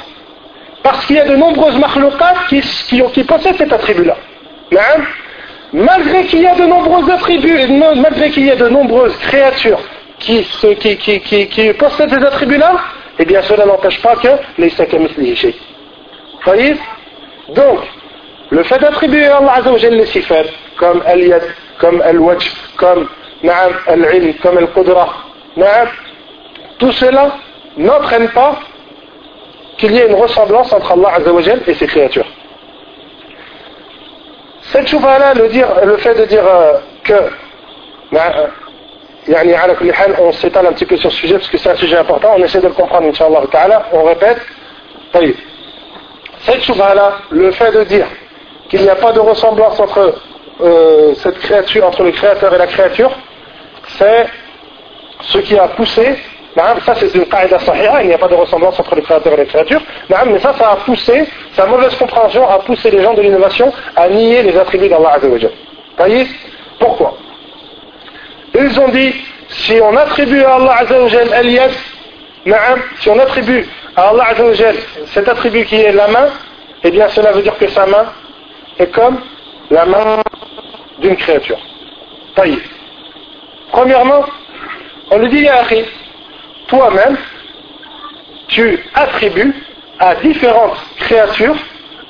Parce 0.84 1.06
qu'il 1.06 1.16
y 1.16 1.20
a 1.20 1.26
de 1.26 1.36
nombreuses 1.36 1.78
makhluqat 1.78 2.36
qui, 2.50 2.62
qui, 2.62 3.02
qui 3.14 3.24
possèdent 3.24 3.58
cet 3.58 3.72
attribut-là. 3.74 4.18
Malgré 5.72 6.26
qu'il 6.26 6.42
y 6.42 6.48
a 6.48 6.56
de 6.56 6.66
nombreux 6.66 7.10
attributs, 7.12 7.68
malgré 7.96 8.30
qu'il 8.30 8.46
y 8.46 8.52
a 8.52 8.56
de 8.56 8.70
nombreuses 8.70 9.16
créatures 9.18 9.80
qui, 10.24 11.48
qui, 11.48 11.74
possède 11.74 12.10
ces 12.10 12.26
attributs-là, 12.26 12.76
eh 13.20 13.26
bien 13.26 13.42
cela 13.44 13.66
n'empêche 13.66 14.02
pas 14.02 14.16
que 14.16 14.30
les 14.58 14.70
Vous 14.70 15.54
voyez? 16.46 16.76
Donc, 17.50 17.80
le 18.50 18.64
fait 18.64 18.80
d'attribuer 18.80 19.26
à 19.28 19.38
Allah 19.38 19.54
Azzawajal 19.58 19.96
les 19.96 20.06
sifat, 20.06 20.44
comme 20.78 21.02
al-yad, 21.06 21.44
comme 21.80 22.02
al-wajh, 22.02 22.52
comme 22.78 23.08
al-ilm, 23.88 24.34
comme 24.36 24.58
al-qudra, 24.58 25.14
tout 26.80 26.92
cela 26.94 27.36
n'entraîne 27.78 28.30
pas 28.30 28.60
qu'il 29.78 29.92
y 29.92 29.98
ait 29.98 30.08
une 30.08 30.16
ressemblance 30.16 30.72
entre 30.72 30.92
Allah 30.94 31.14
Azzawajal 31.18 31.62
et 31.68 31.74
ses 31.74 31.88
créatures. 31.88 32.28
Cette 34.72 34.88
chouva-là, 34.88 35.34
le, 35.34 35.50
le 35.86 35.98
fait 35.98 36.16
de 36.16 36.26
dire 36.26 36.46
euh, 36.48 36.80
que 37.04 37.30
on 40.20 40.32
s'étale 40.34 40.68
un 40.68 40.74
petit 40.74 40.86
peu 40.86 40.98
sur 40.98 41.12
ce 41.12 41.18
sujet 41.18 41.36
parce 41.36 41.50
que 41.50 41.58
c'est 41.58 41.70
un 41.70 41.76
sujet 41.76 41.98
important, 41.98 42.34
on 42.38 42.44
essaie 42.44 42.60
de 42.60 42.68
le 42.68 42.74
comprendre, 42.74 43.12
ta'ala, 43.50 43.88
on 43.94 44.04
répète. 44.04 44.40
Cette 46.42 46.64
chouva-là, 46.64 47.20
le 47.30 47.52
fait 47.52 47.72
de 47.72 47.84
dire 47.84 48.08
qu'il 48.70 48.82
n'y 48.82 48.90
a 48.90 48.96
pas 48.96 49.12
de 49.12 49.20
ressemblance 49.20 49.80
entre 49.80 50.16
euh, 50.62 51.14
cette 51.16 51.40
créature, 51.40 51.86
entre 51.86 52.04
le 52.04 52.12
créateur 52.12 52.54
et 52.54 52.58
la 52.58 52.68
créature, 52.68 53.12
c'est 53.98 54.26
ce 55.22 55.38
qui 55.40 55.58
a 55.58 55.68
poussé 55.70 56.18
Ça, 56.56 56.94
c'est 56.96 57.16
une 57.16 57.26
qaïda 57.26 57.60
sahira, 57.60 58.04
il 58.04 58.08
n'y 58.08 58.14
a 58.14 58.18
pas 58.18 58.28
de 58.28 58.36
ressemblance 58.36 58.80
entre 58.80 58.96
les 58.96 59.02
créateurs 59.02 59.34
et 59.34 59.38
les 59.38 59.46
créatures. 59.46 59.82
Mais 60.10 60.40
ça, 60.40 60.54
ça 60.54 60.72
a 60.72 60.76
poussé, 60.78 61.28
sa 61.54 61.66
mauvaise 61.66 61.96
compréhension 61.96 62.48
a 62.48 62.60
poussé 62.60 62.92
les 62.92 63.02
gens 63.02 63.14
de 63.14 63.22
l'innovation 63.22 63.72
à 63.96 64.08
nier 64.08 64.44
les 64.44 64.58
attributs 64.58 64.90
d'Allah 64.90 65.18
voyez 65.98 66.28
Pourquoi? 66.80 67.18
Ils 68.56 68.80
ont 68.80 68.90
dit, 68.90 69.14
si 69.50 69.80
on 69.82 69.96
attribue 69.98 70.44
à 70.44 70.56
Allah 70.56 70.76
Azzawajal 70.82 71.34
al-yad, 71.34 71.72
si 73.00 73.10
on 73.10 73.20
attribue 73.20 73.66
à 73.96 74.10
Allah 74.10 74.26
Azzawajal 74.32 74.76
cet 75.14 75.28
attribut 75.28 75.66
qui 75.66 75.76
est 75.76 75.92
la 75.92 76.08
main, 76.08 76.28
eh 76.84 76.92
bien 76.92 77.08
cela 77.10 77.32
veut 77.32 77.42
dire 77.42 77.58
que 77.58 77.68
sa 77.68 77.86
main 77.86 78.06
est 78.80 78.92
comme 78.92 79.20
la 79.72 79.86
main 79.86 80.22
d'une 81.00 81.16
créature. 81.16 81.60
Taïe. 82.36 82.60
Premièrement, 83.72 84.26
on 85.10 85.18
lui 85.18 85.30
dit, 85.30 85.42
Yahri, 85.42 85.86
toi-même, 86.68 87.18
tu 88.48 88.80
attribues 88.94 89.54
à 90.00 90.16
différentes 90.16 90.78
créatures 91.00 91.56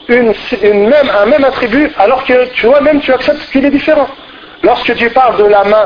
une, 0.09 0.33
même, 0.63 1.09
un 1.17 1.25
même 1.25 1.43
attribut 1.43 1.89
alors 1.97 2.25
que 2.25 2.45
toi-même 2.59 2.99
tu 3.01 3.13
acceptes 3.13 3.49
qu'il 3.51 3.65
est 3.65 3.69
différent. 3.69 4.07
Lorsque 4.61 4.95
tu 4.95 5.09
parles 5.09 5.37
de 5.37 5.45
la 5.45 5.63
main 5.63 5.85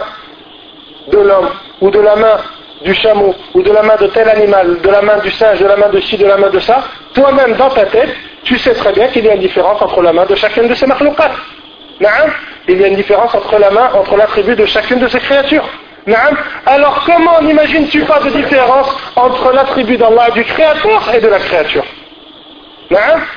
de 1.08 1.18
l'homme 1.18 1.50
ou 1.82 1.90
de 1.90 2.00
la 2.00 2.16
main 2.16 2.38
du 2.84 2.94
chameau 2.94 3.34
ou 3.54 3.62
de 3.62 3.72
la 3.72 3.82
main 3.82 3.96
de 4.00 4.08
tel 4.08 4.30
animal, 4.30 4.80
de 4.82 4.90
la 4.90 5.02
main 5.02 5.18
du 5.20 5.32
singe, 5.32 5.60
de 5.60 5.66
la 5.66 5.76
main 5.76 5.90
de 5.90 6.00
ci, 6.02 6.18
de 6.18 6.26
la 6.26 6.38
main 6.38 6.50
de 6.50 6.60
ça, 6.60 6.84
toi-même 7.14 7.54
dans 7.56 7.70
ta 7.70 7.86
tête, 7.86 8.10
tu 8.44 8.58
sais 8.60 8.74
très 8.74 8.94
bien 8.94 9.08
qu'il 9.08 9.26
y 9.26 9.30
a 9.30 9.34
une 9.34 9.42
différence 9.42 9.82
entre 9.82 10.02
la 10.02 10.14
main 10.14 10.26
de 10.26 10.36
chacune 10.36 10.68
de 10.68 10.76
ces 10.76 10.86
makhlouqat. 10.86 11.32
Il 12.70 12.80
y 12.80 12.84
a 12.84 12.88
une 12.88 12.96
différence 12.96 13.34
entre 13.34 13.58
la 13.58 13.72
main, 13.72 13.90
entre 13.94 14.16
l'attribut 14.16 14.56
de 14.56 14.66
chacune 14.66 15.00
de 15.00 15.08
ces 15.08 15.20
créatures. 15.20 15.68
Alors 16.66 17.04
comment 17.06 17.42
n'imagines-tu 17.42 18.06
pas 18.06 18.20
de 18.20 18.30
différence 18.30 18.96
entre 19.16 19.52
l'attribut 19.52 19.98
d'Allah 19.98 20.30
du 20.32 20.44
créateur 20.46 21.12
et 21.14 21.20
de 21.20 21.28
la 21.28 21.40
créature? 21.40 21.84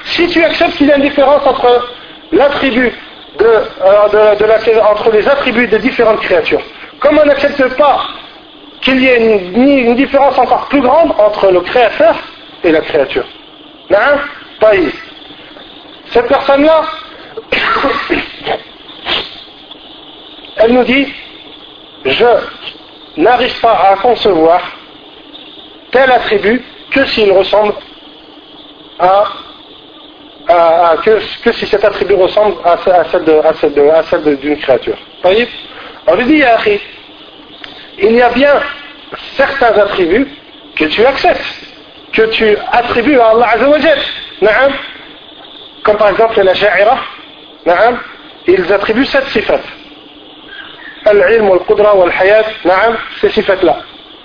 Si 0.05 0.29
tu 0.29 0.45
acceptes 0.45 0.77
qu'il 0.77 0.87
y 0.87 0.93
a 0.93 0.97
une 0.97 1.03
différence 1.03 1.45
entre 1.47 1.65
euh, 1.67 1.79
les 5.13 5.29
attributs 5.29 5.67
des 5.67 5.79
différentes 5.79 6.21
créatures, 6.21 6.61
comment 7.01 7.25
n'acceptes 7.25 7.77
pas 7.77 8.05
qu'il 8.83 9.03
y 9.03 9.07
ait 9.07 9.51
une, 9.55 9.95
différence 9.97 10.39
encore 10.39 10.69
plus 10.69 10.81
grande 10.81 11.13
entre 11.19 11.51
le 11.51 11.61
créateur 11.61 12.15
et 12.63 12.71
la 12.73 12.81
créature. 12.81 13.25
Pas 13.89 14.73
Cette 16.11 16.29
personne-là, 16.29 16.83
elle 20.57 20.73
nous 20.73 20.85
dit 20.85 21.13
je 22.05 22.27
n'arrive 23.17 23.61
pas 23.61 23.91
à 23.93 23.97
concevoir 23.97 24.61
tel 25.91 26.11
attribut 26.11 26.63
que 26.91 27.05
s'il 27.07 27.33
ressemble 27.33 27.75
à, 28.99 29.25
si 31.53 31.67
cet 31.67 31.85
attribut 31.85 32.15
ressemble 32.15 32.57
à, 32.65 32.77
celle 34.05 34.39
d'une 34.39 34.57
créature. 34.59 34.97
On 36.07 36.15
lui 36.15 36.25
dit, 36.25 36.43
il 37.99 38.13
y 38.13 38.23
a 38.23 38.31
bien 38.31 38.55
certains 39.37 39.79
attributs 39.79 40.29
que 40.77 40.85
tu 40.87 41.05
acceptes, 41.05 41.45
que 42.13 42.23
tu 42.23 42.57
attribues 42.73 43.19
à 43.19 43.31
Allah 43.31 43.49
Azzawajal. 43.55 43.99
Comme 45.83 45.97
par 45.97 46.11
exemple 46.11 46.41
la 46.43 46.55
Sha'ira, 46.55 46.99
ils 48.47 48.73
attribuent 48.73 49.07
cette 49.07 49.29
sifat. 49.29 49.61
Al-ilm, 51.07 51.51
al-qudra, 51.51 51.95
wal-hayat, 51.97 52.45
ces 53.21 53.31
sifat-là. 53.31 53.77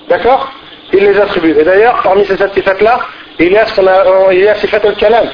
D'accord? 0.10 0.52
Il 0.94 1.04
les 1.06 1.20
attribue. 1.20 1.56
Et 1.58 1.64
d'ailleurs, 1.64 2.02
parmi 2.04 2.26
ces 2.26 2.38
sifat-là, 2.38 3.00
il 3.40 3.52
y 3.52 3.58
a 3.58 3.66
ce 3.66 3.82
a, 3.82 4.34
il 4.34 4.40
y 4.40 4.48
a 4.48 4.56
sifat 4.56 4.82
al-kalam. 4.84 5.28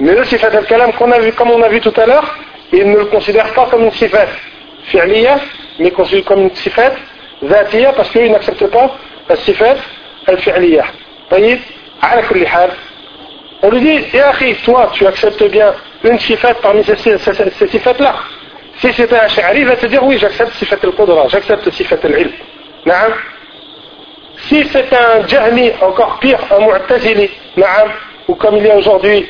Mais 0.00 0.14
le 0.14 0.24
sifat 0.24 0.48
al-kalam 0.48 0.92
comme 0.92 1.50
on 1.50 1.62
a 1.62 1.68
vu 1.68 1.80
tout 1.80 1.94
à 1.96 2.06
l'heure, 2.06 2.36
il 2.72 2.90
ne 2.90 2.98
le 2.98 3.04
considère 3.06 3.52
pas 3.54 3.66
comme 3.70 3.84
une 3.84 3.92
sifat 3.92 4.26
fi'liya, 4.84 5.38
mais 5.78 5.90
considère 5.90 6.24
comme 6.24 6.42
une 6.42 6.54
sifat 6.54 6.92
ذاتية 7.42 7.92
parce 7.96 8.10
qu'il 8.10 8.30
n'accepte 8.32 8.66
pas 8.66 8.90
la 9.28 9.36
sifat 9.36 9.76
al-fi'liya. 10.26 10.84
طيب 11.30 11.58
على 12.02 12.22
كل 12.22 12.46
حال 12.46 12.70
on 13.60 13.70
lui 13.70 13.80
dit, 13.80 14.16
et 14.16 14.20
akhi, 14.20 14.54
toi, 14.64 14.88
tu 14.92 15.04
acceptes 15.04 15.42
bien 15.50 15.74
une 16.04 16.18
sifat 16.20 16.54
parmi 16.62 16.84
ces, 16.84 16.96
ces, 16.96 17.18
ces, 17.18 17.50
ces 17.50 17.66
sifat-là. 17.66 18.14
Si 18.78 18.92
c'était 18.92 19.18
un 19.18 19.26
sha'ari, 19.26 19.62
il 19.62 19.66
va 19.66 19.74
te 19.74 19.86
dire 19.86 20.04
oui, 20.04 20.16
j'accepte 20.16 20.52
sifat 20.52 20.76
al-qudra, 20.80 21.26
j'accepte 21.26 21.68
sifat 21.72 21.98
al-ilm. 22.04 22.30
Si 24.46 24.64
c'est 24.72 24.92
un 24.92 25.26
jahmi, 25.26 25.72
encore 25.80 26.18
pire, 26.20 26.38
un 26.56 26.60
mu'tazili, 26.60 27.28
ou 28.28 28.34
comme 28.36 28.58
il 28.58 28.66
y 28.66 28.70
a 28.70 28.76
aujourd'hui 28.76 29.28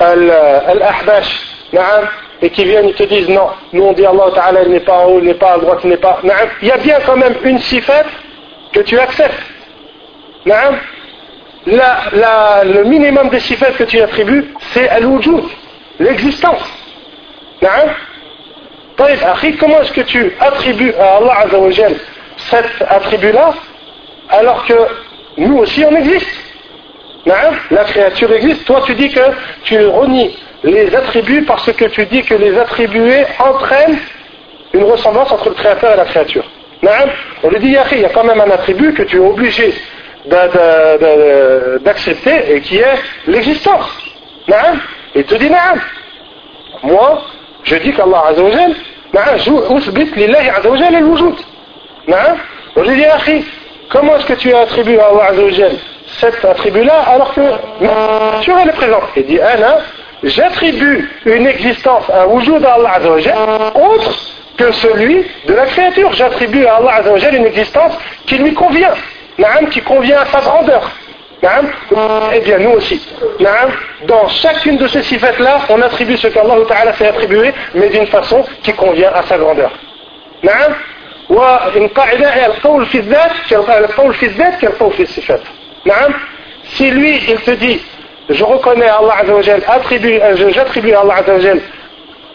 al-ahbash, 0.00 1.30
et 2.42 2.50
qui 2.50 2.64
viennent 2.64 2.88
et 2.88 2.94
te 2.94 3.04
disent 3.04 3.28
non, 3.28 3.50
nous 3.72 3.84
on 3.84 3.92
dit 3.92 4.04
Allah 4.04 4.24
Ta'ala 4.34 4.64
n'est 4.64 4.80
pas 4.80 4.98
en 4.98 5.04
haut, 5.06 5.20
n'est 5.20 5.34
pas 5.34 5.52
à 5.52 5.58
droite, 5.58 5.84
n'est 5.84 5.96
pas. 5.96 6.18
Il 6.60 6.66
y 6.68 6.72
a 6.72 6.76
bien 6.76 6.98
quand 7.06 7.16
même 7.16 7.36
une 7.44 7.60
sifat 7.60 8.04
que 8.72 8.80
tu 8.80 8.98
acceptes. 8.98 9.42
Le 11.64 12.82
minimum 12.82 13.28
des 13.28 13.38
sifat 13.38 13.70
que 13.72 13.84
tu 13.84 14.00
attribues, 14.00 14.52
c'est 14.72 14.88
al-wujud, 14.88 15.44
l'existence. 16.00 16.64
Comment 19.60 19.80
est-ce 19.80 19.92
que 19.92 20.00
tu 20.00 20.34
attribues 20.40 20.94
à 20.94 21.18
Allah 21.18 21.34
Azzawajal 21.44 21.94
cet 22.50 22.66
attribut-là 22.88 23.54
alors 24.30 24.64
que 24.66 24.74
nous 25.38 25.58
aussi 25.58 25.84
on 25.84 25.94
existe? 25.94 26.26
La 27.24 27.84
créature 27.84 28.32
existe. 28.32 28.64
Toi 28.64 28.82
tu 28.84 28.94
dis 28.94 29.10
que 29.10 29.20
tu 29.62 29.86
renies 29.86 30.36
les 30.63 30.95
attributs 30.95 31.43
parce 31.43 31.71
que 31.71 31.85
tu 31.85 32.05
dis 32.05 32.23
que 32.23 32.35
les 32.35 32.57
attribués 32.57 33.25
entraînent 33.39 33.99
une 34.73 34.83
ressemblance 34.83 35.31
entre 35.31 35.49
le 35.49 35.55
créateur 35.55 35.93
et 35.93 35.97
la 35.97 36.05
créature. 36.05 36.45
On 37.43 37.49
lui 37.49 37.59
dit, 37.59 37.75
il 37.91 37.99
y 37.99 38.05
a 38.05 38.09
quand 38.09 38.23
même 38.23 38.39
un 38.39 38.51
attribut 38.51 38.93
que 38.93 39.03
tu 39.03 39.17
es 39.17 39.19
obligé 39.19 39.73
d'accepter 41.85 42.55
et 42.55 42.61
qui 42.61 42.77
est 42.77 42.99
l'existence. 43.27 43.89
Et 45.15 45.23
tu 45.23 45.37
dis, 45.37 45.49
moi, 46.83 47.21
je 47.63 47.75
dis 47.75 47.93
qu'Allah 47.93 48.25
Azzawajal 48.29 48.75
نعم 49.13 49.35
أثبت 49.77 50.17
لله 50.17 50.51
عز 50.51 50.67
وجل 50.67 50.95
الوجود 50.95 51.35
نعم 52.07 52.37
وجد 52.75 52.97
يا 52.97 53.15
أخي 53.15 53.43
comment 53.89 54.17
est-ce 54.17 54.25
que 54.25 54.33
tu 54.33 54.53
attribues 54.53 54.99
à 54.99 55.07
Allah 55.07 55.25
Azza 55.29 55.43
wa 55.43 55.69
cet 56.19 56.45
attribut-là 56.45 57.03
alors 57.07 57.33
que 57.33 57.41
tu 58.41 58.51
elle 58.51 58.69
est 58.69 58.73
présente 58.73 59.03
Il 59.15 59.25
dit 59.25 59.39
Anna, 59.39 59.79
j'attribue 60.22 61.10
une 61.26 61.46
existence, 61.46 62.04
un 62.12 62.26
wujud 62.26 62.64
à 62.64 62.74
Allah 62.74 63.00
autre 63.74 64.18
que 64.56 64.72
celui 64.72 65.24
de 65.46 65.54
la 65.54 65.66
créature. 65.66 66.12
J'attribue 66.12 66.64
à 66.66 66.76
Allah 66.76 67.02
une 67.32 67.46
existence 67.46 67.96
qui 68.26 68.36
lui 68.36 68.54
convient, 68.54 68.94
qui 69.70 69.80
convient 69.80 70.20
à 70.20 70.26
sa 70.26 70.40
grandeur. 70.40 70.90
Eh 72.34 72.40
bien, 72.40 72.58
nous 72.58 72.70
aussi. 72.70 73.04
Dans 74.06 74.28
chacune 74.28 74.76
de 74.76 74.86
ces 74.86 75.02
sifats-là, 75.02 75.62
on 75.70 75.82
attribue 75.82 76.16
ce 76.16 76.28
qu'Allah 76.28 76.54
Ta'ala 76.68 76.92
s'est 76.94 77.08
attribué, 77.08 77.52
mais 77.74 77.88
d'une 77.88 78.06
façon 78.06 78.44
qui 78.62 78.72
convient 78.72 79.10
à 79.12 79.22
sa 79.24 79.38
grandeur. 79.38 79.72
Si 86.64 86.90
lui, 86.90 87.20
il 87.28 87.40
te 87.40 87.50
dit 87.52 87.80
je 88.28 88.44
reconnais 88.44 88.86
à 88.86 88.96
Allah 88.96 89.14
Azzawajal, 89.22 89.62
attribue, 89.66 90.20
euh, 90.20 90.50
j'attribue 90.52 90.92
à 90.92 91.00
Allah 91.00 91.14
Azzawajal 91.16 91.60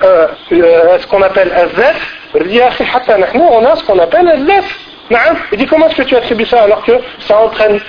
euh, 0.04 0.28
euh, 0.52 1.00
ce 1.00 1.08
qu'on 1.08 1.22
appelle 1.22 1.52
Azzaf, 1.52 2.18
il 2.36 2.48
dit, 2.48 2.60
nous 3.34 3.48
on 3.50 3.66
a 3.66 3.76
ce 3.76 3.84
qu'on 3.84 3.98
appelle 4.00 4.28
Azzaf. 4.28 4.80
Il 5.54 5.58
dit, 5.58 5.66
comment 5.66 5.88
est-ce 5.88 5.96
que 5.96 6.02
tu 6.04 6.16
attribues 6.16 6.46
ça 6.46 6.64
alors 6.64 6.84
que 6.84 6.92
ça 7.20 7.40
entraîne 7.40 7.80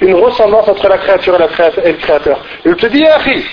une 0.00 0.14
ressemblance 0.14 0.68
entre 0.68 0.88
la 0.88 0.98
créature 0.98 1.34
et, 1.34 1.92
le 1.92 1.96
créateur? 1.98 2.38
Il 2.64 2.76
te 2.76 2.86
dit, 2.86 3.04
Akhi, 3.04 3.44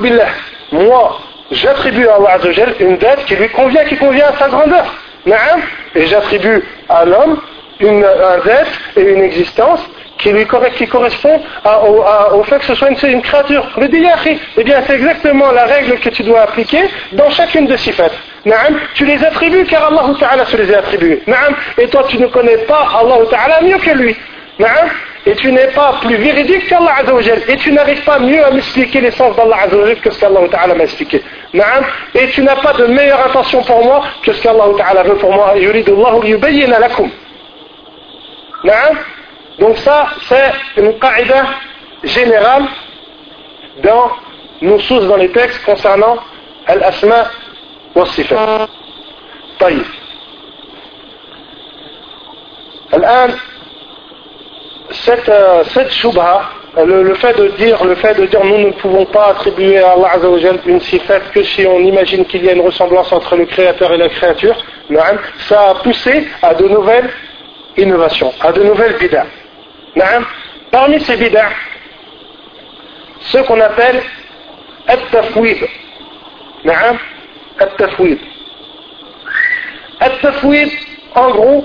billah, 0.00 0.28
moi, 0.70 1.18
j'attribue 1.50 2.06
à 2.08 2.14
Allah 2.14 2.34
Azzawajal 2.34 2.74
une 2.80 2.96
dette 2.96 3.24
qui 3.26 3.34
lui 3.34 3.48
convient, 3.48 3.84
qui 3.84 3.96
convient 3.96 4.28
à 4.28 4.38
sa 4.38 4.48
grandeur. 4.48 4.94
Et 5.94 6.06
j'attribue 6.06 6.62
à 6.88 7.04
l'homme 7.04 7.40
une, 7.80 8.04
un 8.04 8.38
dette 8.44 8.68
et 8.96 9.02
une 9.02 9.22
existence 9.22 9.80
qui 10.18 10.30
lui 10.30 10.46
correspond 10.46 11.40
au, 12.34 12.42
fait 12.44 12.58
que 12.58 12.64
ce 12.64 12.74
soit 12.74 12.88
une, 12.90 13.22
créature. 13.22 13.66
Le 13.76 13.88
dit, 13.88 14.04
eh 14.56 14.64
bien 14.64 14.82
c'est 14.86 14.94
exactement 14.94 15.52
la 15.52 15.64
règle 15.64 15.98
que 15.98 16.08
tu 16.10 16.22
dois 16.22 16.42
appliquer 16.42 16.82
dans 17.12 17.30
chacune 17.30 17.66
de 17.66 17.76
ces 17.76 17.92
fêtes. 17.92 18.18
Tu 18.94 19.04
les 19.04 19.22
attribues 19.24 19.64
car 19.64 19.86
Allah 19.86 20.14
Ta'ala 20.18 20.44
se 20.46 20.56
les 20.56 20.72
a 20.74 20.78
attribués. 20.78 21.22
Et 21.78 21.88
toi 21.88 22.04
tu 22.08 22.18
ne 22.18 22.26
connais 22.26 22.58
pas 22.58 22.88
Allah 23.00 23.16
Ta'ala 23.30 23.60
mieux 23.62 23.78
que 23.78 23.90
lui. 23.90 24.16
Et 25.26 25.34
tu 25.36 25.52
n'es 25.52 25.68
pas 25.68 25.94
plus 26.00 26.16
véridique 26.16 26.68
qu'Allah 26.68 26.94
Azzawajal. 27.02 27.42
Et 27.48 27.56
tu 27.56 27.72
n'arrives 27.72 28.02
pas 28.02 28.18
mieux 28.18 28.42
à 28.44 28.50
m'expliquer 28.50 29.00
l'essence 29.00 29.36
d'Allah 29.36 29.56
Azzawajal 29.66 29.96
que 30.00 30.10
ce 30.10 30.20
qu'Allah 30.20 30.40
Ta'ala 30.50 30.74
m'a 30.74 30.84
expliqué. 30.84 31.22
Et 32.14 32.28
tu 32.28 32.42
n'as 32.42 32.56
pas 32.56 32.72
de 32.72 32.86
meilleure 32.86 33.26
intention 33.26 33.62
pour 33.62 33.84
moi 33.84 34.02
que 34.24 34.32
ce 34.32 34.42
qu'Allah 34.42 34.64
Ta'ala 34.78 35.02
veut 35.02 35.16
pour 35.16 35.32
moi. 35.32 35.54
Yuridullahu 39.59 39.59
yubayyina 39.59 39.59
lakum. 39.59 39.59
Donc 39.59 39.77
ça, 39.77 40.07
c'est 40.27 40.81
une 40.81 40.99
qaïda 40.99 41.45
générale 42.03 42.65
dans 43.83 44.11
nos 44.61 44.79
sources 44.79 45.05
dans 45.05 45.17
les 45.17 45.31
textes 45.31 45.63
concernant 45.65 46.17
al-asma 46.67 47.29
wa 47.95 48.05
sifat. 48.05 48.67
طيب 49.59 49.85
الآن 52.93 53.33
cette, 54.91 55.29
euh, 55.29 55.63
cette 55.73 55.91
shubha, 55.91 56.49
le, 56.77 57.03
le, 57.03 57.13
fait 57.15 57.33
de 57.37 57.47
dire, 57.57 57.83
le 57.83 57.95
fait 57.95 58.13
de 58.15 58.25
dire 58.25 58.43
nous 58.43 58.57
ne 58.59 58.71
pouvons 58.71 59.05
pas 59.05 59.27
attribuer 59.27 59.79
à 59.79 59.91
Allah 59.93 60.11
Azzawajal 60.15 60.59
une 60.65 60.81
sifat 60.81 61.21
que 61.33 61.43
si 61.43 61.65
on 61.65 61.79
imagine 61.79 62.25
qu'il 62.25 62.43
y 62.45 62.49
a 62.49 62.53
une 62.53 62.61
ressemblance 62.61 63.11
entre 63.11 63.35
le 63.35 63.45
créateur 63.45 63.91
et 63.93 63.97
la 63.97 64.09
créature, 64.09 64.55
ça 65.47 65.69
a 65.69 65.75
poussé 65.75 66.27
à 66.41 66.53
de 66.53 66.67
nouvelles 66.67 67.09
innovations, 67.77 68.31
à 68.41 68.51
de 68.51 68.63
nouvelles 68.63 68.97
bid'ah. 68.99 69.25
Parmi 70.70 71.00
ces 71.00 71.16
bid'ah, 71.16 71.50
ce 73.20 73.38
qu'on 73.38 73.60
appelle 73.60 74.02
At-Tafwid. 74.86 75.66
At-Tafwid. 77.58 78.18
At-Tafwid, 80.00 80.70
en 81.14 81.30
gros, 81.30 81.64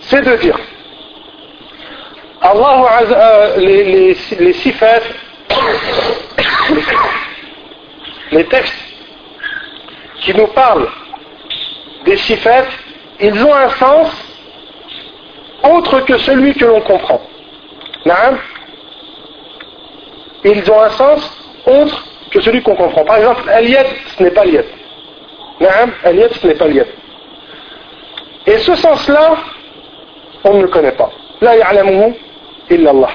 c'est 0.00 0.22
de 0.22 0.36
dire 0.36 0.58
Allah, 2.42 3.00
euh, 3.02 3.56
les, 3.56 3.84
les, 3.84 4.16
les 8.32 8.44
textes 8.44 8.74
qui 10.20 10.34
nous 10.34 10.46
parlent 10.48 10.88
des 12.04 12.16
sifat, 12.18 12.66
ils 13.20 13.42
ont 13.42 13.54
un 13.54 13.70
sens 13.70 14.08
autre 15.64 16.00
que 16.00 16.18
celui 16.18 16.54
que 16.54 16.64
l'on 16.64 16.80
comprend. 16.82 17.20
Naam 18.06 18.38
Ils 20.44 20.70
ont 20.70 20.80
un 20.80 20.90
sens 20.90 21.50
autre 21.66 22.04
que 22.30 22.40
celui 22.40 22.62
qu'on 22.62 22.76
comprend. 22.76 23.04
Par 23.04 23.16
exemple, 23.16 23.48
Aliyad, 23.50 23.86
ce 24.16 24.22
n'est 24.22 24.30
pas 24.30 24.42
Aliyad. 24.42 24.64
Naam 25.60 25.90
Aliyad, 26.04 26.32
ce 26.32 26.46
n'est 26.46 26.54
pas 26.54 26.66
Aliyad. 26.66 26.86
Et 28.46 28.58
ce 28.58 28.76
sens-là, 28.76 29.36
on 30.44 30.54
ne 30.54 30.62
le 30.62 30.68
connaît 30.68 30.92
pas. 30.92 31.10
La 31.40 31.56
ya'lamuhu 31.56 32.14
illallah. 32.70 33.10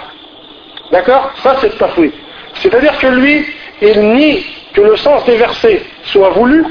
D'accord? 0.91 1.31
Ça, 1.35 1.55
c'est 1.61 1.77
tafwid. 1.77 2.11
C'est-à-dire 2.55 2.97
que 2.97 3.07
lui, 3.07 3.45
il 3.81 4.13
nie 4.13 4.45
que 4.73 4.81
le 4.81 4.97
sens 4.97 5.23
des 5.25 5.37
versets 5.37 5.83
soit 6.03 6.31
voulu, 6.31 6.65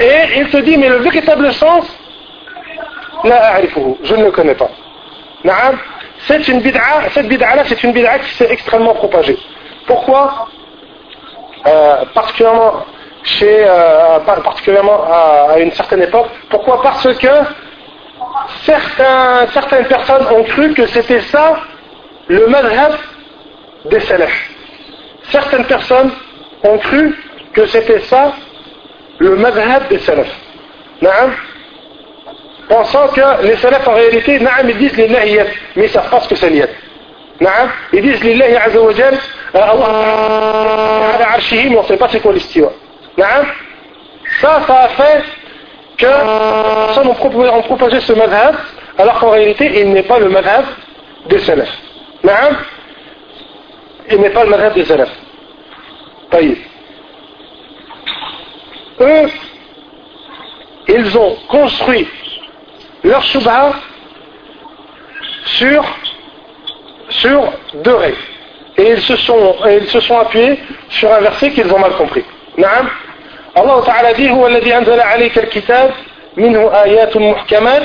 et 0.00 0.38
il 0.38 0.48
se 0.48 0.56
dit, 0.58 0.78
mais 0.78 0.88
le 0.88 0.96
véritable 0.96 1.52
sens, 1.52 1.84
la 3.22 3.60
je 4.02 4.14
ne 4.14 4.24
le 4.24 4.30
connais 4.30 4.54
pas. 4.54 4.70
C'est 6.26 6.48
une 6.48 6.60
bid'a, 6.60 6.80
cette 7.12 7.28
bid'a-là, 7.28 7.64
c'est 7.66 7.82
une 7.82 7.92
bid'a 7.92 8.18
qui 8.18 8.34
s'est 8.34 8.50
extrêmement 8.50 8.94
propagée. 8.94 9.38
Pourquoi? 9.86 10.48
Euh, 11.66 12.04
Particulièrement 12.14 12.84
chez, 13.24 13.64
euh, 13.66 14.18
particulièrement 14.20 15.04
à, 15.10 15.58
une 15.58 15.72
certaine 15.72 16.02
époque. 16.02 16.28
Pourquoi? 16.50 16.82
Parce 16.82 17.06
que 17.18 17.28
certaines 18.64 19.86
personnes 19.86 20.26
ont 20.34 20.44
cru 20.44 20.74
que 20.74 20.86
c'était 20.86 21.20
ça 21.20 21.56
le 22.28 22.46
madhab 22.46 22.92
des 23.86 24.00
salafs. 24.00 24.50
Certaines 25.30 25.64
personnes 25.64 26.10
ont 26.62 26.78
cru 26.78 27.18
que 27.52 27.66
c'était 27.66 28.00
ça 28.00 28.32
le 29.18 29.36
madhab 29.36 29.88
des 29.88 29.98
salafs. 30.00 30.34
Pensant 32.68 33.08
que 33.08 33.42
les 33.46 33.56
salafs 33.56 33.86
en 33.86 33.94
réalité, 33.94 34.40
ils 34.40 34.78
disent 34.78 34.96
lillahi 34.96 35.38
mais 35.76 35.84
ils 35.84 35.90
savent 35.90 36.08
pas 36.08 36.20
ce 36.20 36.28
que 36.28 36.34
c'est 36.36 36.50
l'yad. 36.50 36.70
Ils 37.92 38.02
disent 38.02 38.22
lillahi 38.24 38.56
azza 38.56 38.78
euh, 38.78 39.12
Allah 39.52 41.14
ala 41.14 41.32
arshihi, 41.34 41.70
mais 41.70 41.76
on 41.76 41.84
sait 41.84 41.96
pas 41.96 42.08
c'est 42.08 42.20
quoi 42.20 42.32
l'istiwa. 42.32 42.72
Ça, 44.40 44.62
ça 44.66 44.80
a 44.80 44.88
fait 44.88 45.22
que 45.98 46.06
personnes 46.06 47.08
ont 47.08 47.62
propagé 47.62 48.00
ce 48.00 48.12
madhab, 48.14 48.56
alors 48.98 49.18
qu'en 49.20 49.30
réalité, 49.30 49.80
il 49.80 49.92
n'est 49.92 50.02
pas 50.02 50.18
le 50.18 50.28
madhab 50.28 50.64
des 51.28 51.38
salafs. 51.40 51.78
Il 54.10 54.20
n'est 54.20 54.30
pas 54.30 54.44
le 54.44 54.50
madhab 54.50 54.74
des 54.74 54.84
salafs. 54.84 55.12
Eux, 59.00 59.26
ils 60.88 61.18
ont 61.18 61.36
construit 61.48 62.08
leur 63.03 63.23
shubha 63.23 63.73
sur, 65.45 65.83
sur 67.09 67.53
deux 67.73 67.95
règles. 67.95 68.17
Et 68.77 68.91
ils 68.91 69.01
se 69.01 69.15
sont, 69.17 69.55
ils 69.69 69.87
se 69.87 69.99
sont 69.99 70.17
appuyés 70.17 70.59
sur 70.89 71.11
un 71.11 71.19
verset 71.19 71.51
qu'ils 71.51 71.71
ont 71.73 71.79
mal 71.79 71.91
compris. 71.93 72.23
نعم 72.57 72.87
الله 73.57 73.85
تعالى 73.85 74.13
dit 74.15 74.29
هو 74.31 74.47
الذي 74.47 74.77
أنزل 74.77 74.99
عليك 74.99 75.37
الكتاب 75.37 75.91
منه 76.37 76.83
آيات 76.83 77.17
محكمات 77.17 77.83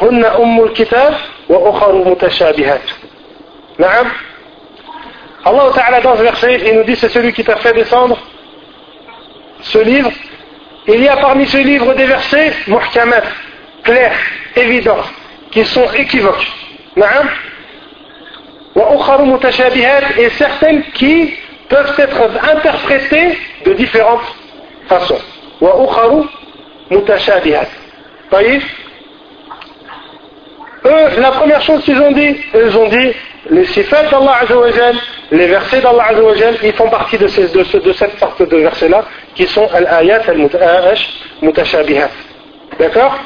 هن 0.00 0.24
أم 0.24 0.64
الكتاب 0.64 1.14
وأخر 1.48 1.92
متشابهات 1.92 2.82
نعم 3.78 4.06
Allah 5.44 5.70
Ta'ala 5.72 6.00
dans 6.00 6.16
ce 6.16 6.22
verset, 6.22 6.60
il 6.66 6.74
nous 6.74 6.84
dit 6.84 6.96
c'est 6.96 7.08
celui 7.08 7.32
qui 7.32 7.44
t'a 7.44 7.56
fait 7.56 7.72
descendre 7.72 8.18
ce 9.60 9.78
livre. 9.78 10.10
Il 10.86 11.00
y 11.00 11.08
a 11.08 11.16
parmi 11.16 11.46
ce 11.46 11.58
livre 11.58 11.94
des 11.94 12.06
versets 12.06 12.52
muhkamat, 12.66 13.22
clairs, 13.83 14.17
évidents, 14.55 15.03
qui 15.51 15.65
sont 15.65 15.91
équivoques. 15.93 16.47
Et 20.17 20.29
certaines 20.29 20.83
qui 20.93 21.33
peuvent 21.69 21.93
être 21.97 22.21
interprétées 22.51 23.37
de 23.65 23.73
différentes 23.73 24.35
façons. 24.87 25.19
Eux, 30.85 31.19
la 31.19 31.31
première 31.31 31.61
chose 31.61 31.83
qu'ils 31.83 32.01
ont 32.01 32.11
dit, 32.11 32.35
ils 32.53 32.77
ont 32.77 32.89
dit 32.89 33.13
les 33.49 33.65
sifat 33.65 34.03
d'Allah 34.03 34.39
les 35.31 35.47
versets 35.47 35.81
d'Allah 35.81 36.09
ils 36.61 36.73
font 36.73 36.89
partie 36.89 37.17
de, 37.17 37.27
ces, 37.27 37.47
de, 37.47 37.79
de 37.79 37.93
cette 37.93 38.19
sorte 38.19 38.41
de 38.41 38.57
versets-là, 38.57 39.05
qui 39.35 39.47
sont 39.47 39.67
al-ayat 39.73 40.21
al-mutashabihat. 40.27 42.09
D'accord? 42.79 43.17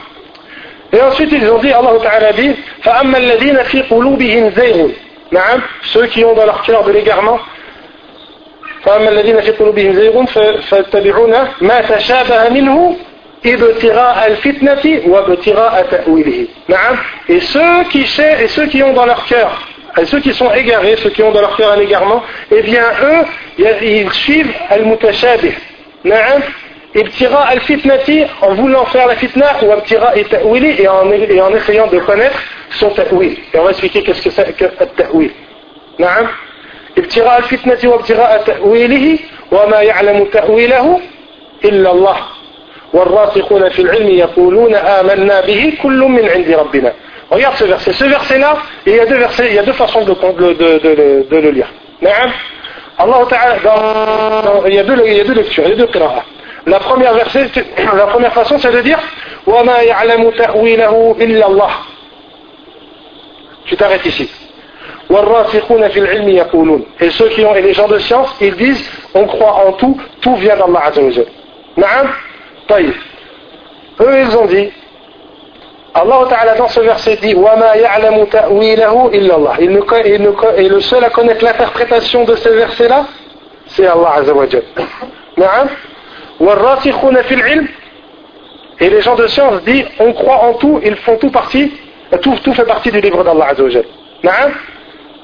Et 0.93 1.01
ensuite 1.01 1.33
ils 1.33 1.49
ont 1.51 1.59
dit, 1.59 1.73
Allah 1.73 1.93
Ta'ala 2.03 2.33
dit, 2.33 2.55
فَأَمَّا 2.83 3.19
الَّذِينَ 3.19 3.63
فِي 3.65 3.83
قُلُوبِهِمْ 3.83 4.51
زَيْغٌ 4.51 4.89
نعم 5.33 5.63
ceux 5.83 6.07
qui 6.07 6.25
ont 6.25 6.35
dans 6.35 6.45
leur 6.45 6.63
cœur 6.63 6.85
de 6.85 6.93
l'égarement 6.93 7.39
فأما 8.85 9.09
الذين 9.09 9.41
في 9.41 9.51
قلوبهم 9.51 9.93
زيغ 9.93 10.25
فاتبعون 10.71 11.35
ما 11.61 11.81
تشابه 11.81 12.49
منه 12.49 12.97
ابتغاء 13.47 14.27
الفتنة 14.27 15.03
وابتغاء 15.07 15.87
تأويله 15.91 16.47
نعم 16.69 16.97
et 17.29 17.41
ceux 17.41 17.85
qui 17.91 18.03
et 18.43 18.49
ceux 18.49 18.67
qui 18.67 18.83
ont 18.83 18.93
dans 18.93 19.07
leur 19.07 19.25
cœur 19.25 19.69
et 19.99 20.05
ceux 20.07 20.21
qui 20.21 20.35
sont 20.35 20.53
égarés 20.53 20.97
ceux 20.97 21.11
qui 21.11 21.23
ont 21.23 21.33
dans 21.33 21.41
leur 21.41 21.57
cœur 21.57 21.73
un 21.73 21.81
égarement 21.81 22.23
eh 22.51 22.63
bien 22.63 22.85
eux 23.03 23.23
ils 23.83 24.13
suivent 24.13 24.55
al-mutashabih 24.71 25.55
نعم 26.05 26.41
ibtira 26.95 27.41
al-fitnati 27.49 28.25
en 28.43 28.55
voulant 28.55 28.85
faire 28.87 29.07
la 29.07 29.17
fitna 29.17 29.47
ou 29.63 29.73
ibtira 29.79 30.17
et 30.17 30.25
ta'wili 30.25 30.83
et 30.83 30.89
en, 30.89 31.11
et 31.11 31.41
en 31.41 31.55
essayant 31.55 31.87
de 31.87 31.99
connaître 32.01 32.39
son 32.71 32.91
ta'wil. 32.91 33.37
Et 33.53 33.59
on 33.59 33.65
va 33.65 33.71
expliquer 33.71 34.03
qu'est-ce 34.03 34.23
que 34.23 34.31
c'est 34.31 34.57
que 34.57 34.67
ta'wil. 34.97 35.31
نعم 35.99 36.27
ابتغاء 36.99 37.39
الفتنة 37.39 37.91
وابتغاء 37.91 38.43
تأويله 38.47 39.19
وما 39.53 39.81
يعلم 39.81 40.25
تأويله 40.25 41.01
إلا 41.65 41.91
الله 41.91 42.17
والراسخون 42.93 43.69
في 43.69 43.83
العلم 43.83 44.09
يقولون 44.09 44.75
آمنا 44.75 45.41
به 45.41 45.73
كل 45.83 45.99
من 45.99 46.29
عند 46.29 46.51
ربنا 46.51 46.93
Regarde 47.31 47.57
ce 47.57 47.65
verset. 47.65 47.93
Ce 47.93 48.05
verset-là, 48.05 48.59
il 48.87 48.95
y 48.95 49.01
a 49.01 49.07
deux 49.07 49.17
versets, 49.17 49.47
il 49.49 49.55
y 49.55 49.59
a 49.59 49.63
deux 49.63 49.73
façons 49.73 50.05
de, 50.05 50.13
de, 50.13 50.53
de, 50.53 50.79
de, 50.79 51.27
de 51.31 51.37
le 51.37 51.51
lire. 51.51 51.69
نعم 52.03 52.31
Allah 52.99 53.21
Ta'ala, 53.29 53.57
dans, 53.65 54.67
il, 54.67 54.75
y 54.75 54.79
a 54.79 54.83
deux, 54.83 55.03
il 55.07 55.15
y 55.15 55.21
a 55.21 55.25
deux 55.25 55.35
lectures, 55.35 55.65
il 55.65 55.71
y 55.71 55.73
a 55.73 55.77
deux 55.77 55.87
qira'ah. 55.87 56.25
La 56.67 56.79
première, 56.79 57.15
verset, 57.15 57.51
la 57.95 58.07
première 58.07 58.33
façon, 58.33 58.59
c'est 58.59 58.71
de 58.71 58.81
dire 58.81 58.99
وَمَا 59.47 59.83
يَعْلَمُ 59.83 60.31
تَأْوِيلَهُ 60.31 61.17
إِلَّا 61.19 61.47
اللَّهِ 61.47 61.73
Tu 63.67 63.77
t'arrêtes 63.77 64.07
ici. 64.07 64.31
وَالرَّاسِخُونَ 65.11 65.89
فِي 65.89 65.99
الْعِلْمِ 65.99 66.29
يَقُولُونَ 66.29 66.85
Et 67.01 67.11
ceux 67.11 67.29
qui 67.31 67.45
ont, 67.45 67.55
et 67.55 67.63
les 67.63 67.73
gens 67.75 67.89
de 67.89 67.99
science, 67.99 68.35
ils 68.41 68.55
disent 68.55 68.89
on 69.15 69.27
croit 69.27 69.67
en 69.67 69.73
tout, 69.73 70.01
tout 70.21 70.37
vient 70.37 70.57
d'Allah 70.57 70.85
Azza 70.87 71.03
wa 71.03 71.11
Naam 71.77 72.09
طيب. 72.69 72.95
Eux, 74.01 74.21
ils 74.21 74.37
ont 74.37 74.47
dit 74.47 74.71
Allah 75.95 76.21
Ta'ala 76.29 76.55
dans 76.55 76.69
ce 76.69 76.81
verset 76.81 77.17
dit 77.17 77.35
وَمَا 77.35 77.75
يَعْلَمُ 77.75 78.27
تَأْوِيلَهُ 78.27 79.11
إِلَّا 79.13 79.35
اللَّهِ 79.35 79.57
il 79.61 79.71
ne, 79.73 79.81
il 80.07 80.23
ne, 80.23 80.61
Et 80.61 80.69
le 80.69 80.81
seul 80.81 81.05
à 81.05 81.11
connaître 81.11 81.45
l'interprétation 81.45 82.25
de 82.25 82.35
ce 82.37 82.49
verset-là, 82.49 83.07
c'est 83.67 83.87
Allah 83.87 84.13
Azza 84.17 84.33
wa 84.33 84.47
Naam 85.37 85.69
et 88.80 88.90
les 88.90 89.02
gens 89.02 89.16
de 89.16 89.28
science 89.28 89.64
disent 89.64 89.86
on 90.00 90.14
croit 90.14 90.44
en 90.44 90.54
tout, 90.54 90.80
ils 90.84 90.96
font 90.98 91.18
tout 91.18 91.32
partie 91.32 91.72
tout, 92.22 92.36
tout 92.44 92.54
fait 92.54 92.64
partie 92.66 92.92
du 92.92 93.02
livre 93.02 93.24
d'Allah 93.24 93.48
Azzawajal. 93.50 93.84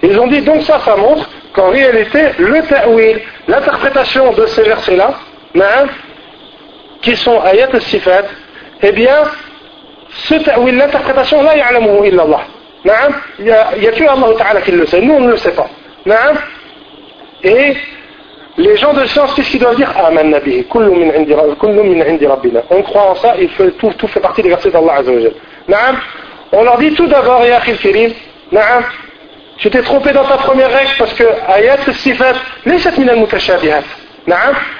Ils 0.01 0.19
ont 0.19 0.27
dit 0.27 0.41
donc 0.41 0.61
ça, 0.63 0.79
ça 0.79 0.95
montre 0.97 1.29
qu'en 1.53 1.69
réalité, 1.69 2.19
le 2.37 2.61
ta'wil, 2.63 3.21
l'interprétation 3.47 4.33
de 4.33 4.45
ces 4.47 4.63
versets-là, 4.63 5.13
qui 7.01 7.15
sont 7.15 7.41
ayat 7.41 7.69
al-sifat, 7.71 8.25
eh 8.81 8.91
bien, 8.91 9.23
ce 10.09 10.35
ta'wil, 10.35 10.75
l'interprétation, 10.75 11.41
là, 11.41 11.55
ya'lamuhu 11.55 12.07
illallah. 12.07 12.41
Il 13.39 13.45
n'y 13.45 13.51
a, 13.51 13.91
que 13.91 14.03
Allah 14.03 14.37
Ta'ala 14.37 14.61
qui 14.61 14.71
le 14.71 14.85
sait, 14.85 14.99
nous 14.99 15.13
on 15.13 15.21
ne 15.21 15.31
le 15.31 15.37
sait 15.37 15.53
pas. 15.53 15.69
Et 17.43 17.77
les 18.57 18.77
gens 18.77 18.93
de 18.93 19.05
science, 19.05 19.33
qu'est-ce 19.33 19.49
qu'ils 19.49 19.59
doivent 19.59 19.75
dire? 19.75 19.91
On 22.69 22.81
croit 22.83 23.09
en 23.09 23.15
ça, 23.15 23.33
il 23.39 23.49
tout, 23.49 23.93
tout 23.97 24.07
fait 24.07 24.19
partie 24.19 24.43
des 24.43 24.49
versets 24.49 24.69
d'Allah 24.69 24.97
Azzawajal. 24.99 25.33
On 26.51 26.63
leur 26.63 26.77
dit 26.77 26.93
tout 26.93 27.07
d'abord, 27.07 27.43
Ya 27.45 27.57
Akhil 27.57 27.77
Kirim, 27.77 28.11
tu 29.57 29.69
t'es 29.69 29.81
trompé 29.81 30.11
dans 30.11 30.25
ta 30.25 30.37
première 30.37 30.71
règle 30.71 30.91
parce 30.99 31.13
que 31.13 31.23
ayat 31.23 31.77
sifat, 31.93 32.33
les 32.65 32.77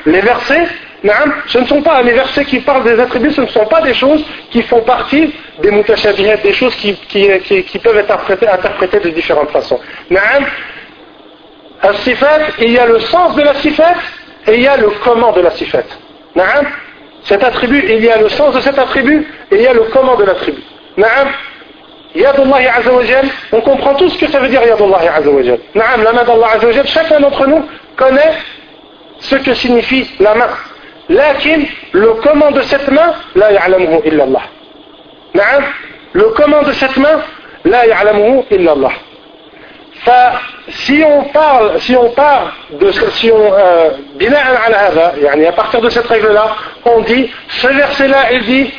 Les 0.06 0.22
versets, 0.22 0.68
ce 1.48 1.58
ne 1.58 1.66
sont 1.66 1.82
pas 1.82 2.02
les 2.04 2.14
versets 2.14 2.46
qui 2.46 2.60
parlent 2.60 2.84
des 2.84 3.00
attributs, 3.00 3.32
ce 3.32 3.42
ne 3.42 3.48
sont 3.48 3.66
pas 3.66 3.82
des 3.82 3.94
choses 3.94 4.24
qui 4.52 4.62
font 4.64 4.82
partie 4.82 5.34
des 5.62 5.72
mutashabihat, 5.72 6.38
des 6.38 6.54
choses 6.54 6.76
qui, 6.76 6.94
qui, 6.94 7.28
qui, 7.64 7.80
peuvent 7.80 7.98
être 7.98 8.12
interprétées 8.12 9.00
de 9.00 9.10
différentes 9.10 9.50
façons. 9.52 9.80
Al-sifat, 11.84 12.40
il 12.60 12.72
y 12.72 12.80
a 12.80 12.86
le 12.86 13.00
sens 13.00 13.36
de 13.36 13.42
la 13.42 13.54
sifat 13.56 13.96
et 14.48 14.56
il 14.56 14.62
y 14.62 14.68
a 14.68 14.78
le 14.78 14.90
comment 15.04 15.32
de 15.32 15.42
la 15.42 15.52
sifat. 15.52 15.84
Cet 17.24 17.44
attribut, 17.44 17.86
il 17.88 18.04
y 18.04 18.10
a 18.10 18.18
le 18.18 18.30
sens 18.30 18.56
de 18.56 18.62
cet 18.62 18.78
attribut 18.80 19.28
et 19.52 19.56
il 19.56 19.62
y 19.62 19.68
a 19.68 19.74
le 19.74 19.84
comment 19.94 20.16
de 20.16 20.24
l'attribut. 20.26 20.64
Yadullahi 22.16 22.68
Azzawajal, 22.68 23.26
on 23.52 23.62
comprend 23.62 23.96
tout 23.96 24.10
ce 24.10 24.18
que 24.20 24.28
ça 24.30 24.40
veut 24.40 24.48
dire 24.48 24.62
Yadullahi 24.64 25.08
Azzawajal. 25.08 25.60
Naam, 25.74 26.04
la 26.04 26.14
main 26.14 26.24
d'Allah 26.24 26.48
Azzawajal, 26.56 26.88
chacun 26.88 27.20
d'entre 27.20 27.48
nous 27.48 27.66
connaît 27.96 28.34
ce 29.20 29.36
que 29.38 29.54
signifie 29.56 30.10
la 30.20 30.36
main. 30.36 30.50
Lakin, 31.10 31.64
le 31.92 32.14
comment 32.24 32.52
de 32.52 32.62
cette 32.62 32.88
main, 32.90 33.14
la 33.36 33.52
ya'lamuhu 33.52 34.02
illallah. 34.06 34.44
Naam, 35.34 35.64
le 36.14 36.24
comment 36.36 36.62
de 36.62 36.72
cette 36.74 36.98
main, 36.98 37.20
la 37.66 37.88
ya'lamuhu 37.88 38.44
illallah. 38.52 38.92
si 40.69 41.03
on 41.05 41.25
parle, 41.25 41.81
si 41.81 41.97
on 41.97 42.11
parle 42.11 42.49
de 42.81 42.91
si 42.93 43.31
on, 43.31 43.53
euh, 43.53 43.91
à 45.49 45.53
partir 45.53 45.81
de 45.81 45.89
cette 45.91 46.07
règle-là, 46.07 46.57
on 46.85 47.01
dit, 47.01 47.31
ce 47.49 47.67
verset-là, 47.67 48.33
il 48.33 48.45
dit, 48.45 48.73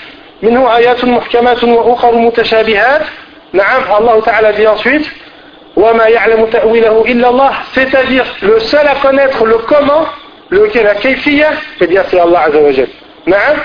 منه 0.44 0.76
آيات 0.76 1.06
محكمات 1.06 1.64
وأخر 1.64 2.16
متشابهات 2.16 3.02
نعم 3.54 3.82
Allah 3.92 4.22
Ta'ala 4.24 4.54
dit 4.54 4.68
ensuite 4.68 5.08
وما 5.76 6.08
يعلم 6.08 6.46
تأويله 6.46 7.06
إلا 7.08 7.30
الله 7.30 7.52
c'est-à-dire 7.76 8.26
le 8.42 8.60
seul 8.60 8.88
à 8.88 8.96
connaître 8.96 9.46
le 9.46 9.58
comment 9.58 10.06
le 10.50 10.70
la 10.76 10.96
kayfiyya 10.96 11.52
eh 11.82 11.88
bien 11.88 12.04
c'est 12.10 12.20
Allah 12.20 12.44
Azza 12.48 12.60
wa 12.60 12.72
Jal 12.72 12.88
نعم 13.28 13.58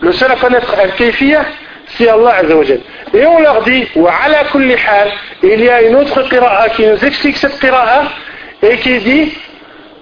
le 0.00 0.12
seul 0.12 0.32
à 0.32 0.36
connaître 0.36 0.74
la 0.76 0.88
kayfiyya 0.88 1.44
c'est 1.97 2.07
Allah 2.09 2.35
Azza 2.41 2.55
wa 2.55 2.63
Jal 2.63 2.79
et 3.13 3.25
on 3.25 3.39
leur 3.39 3.61
dit 3.63 3.87
وعلى 3.95 4.37
كل 4.53 4.77
حال 4.77 5.11
il 5.43 5.61
y 5.61 5.69
a 5.69 5.81
une 5.81 5.95
autre 5.95 6.21
qira'a 6.29 6.69
qui 6.69 6.85
nous 6.85 7.03
explique 7.05 7.37
cette 7.37 7.59
qira'a 7.59 8.03
et 8.63 8.77
qui 8.77 8.99
dit 8.99 9.33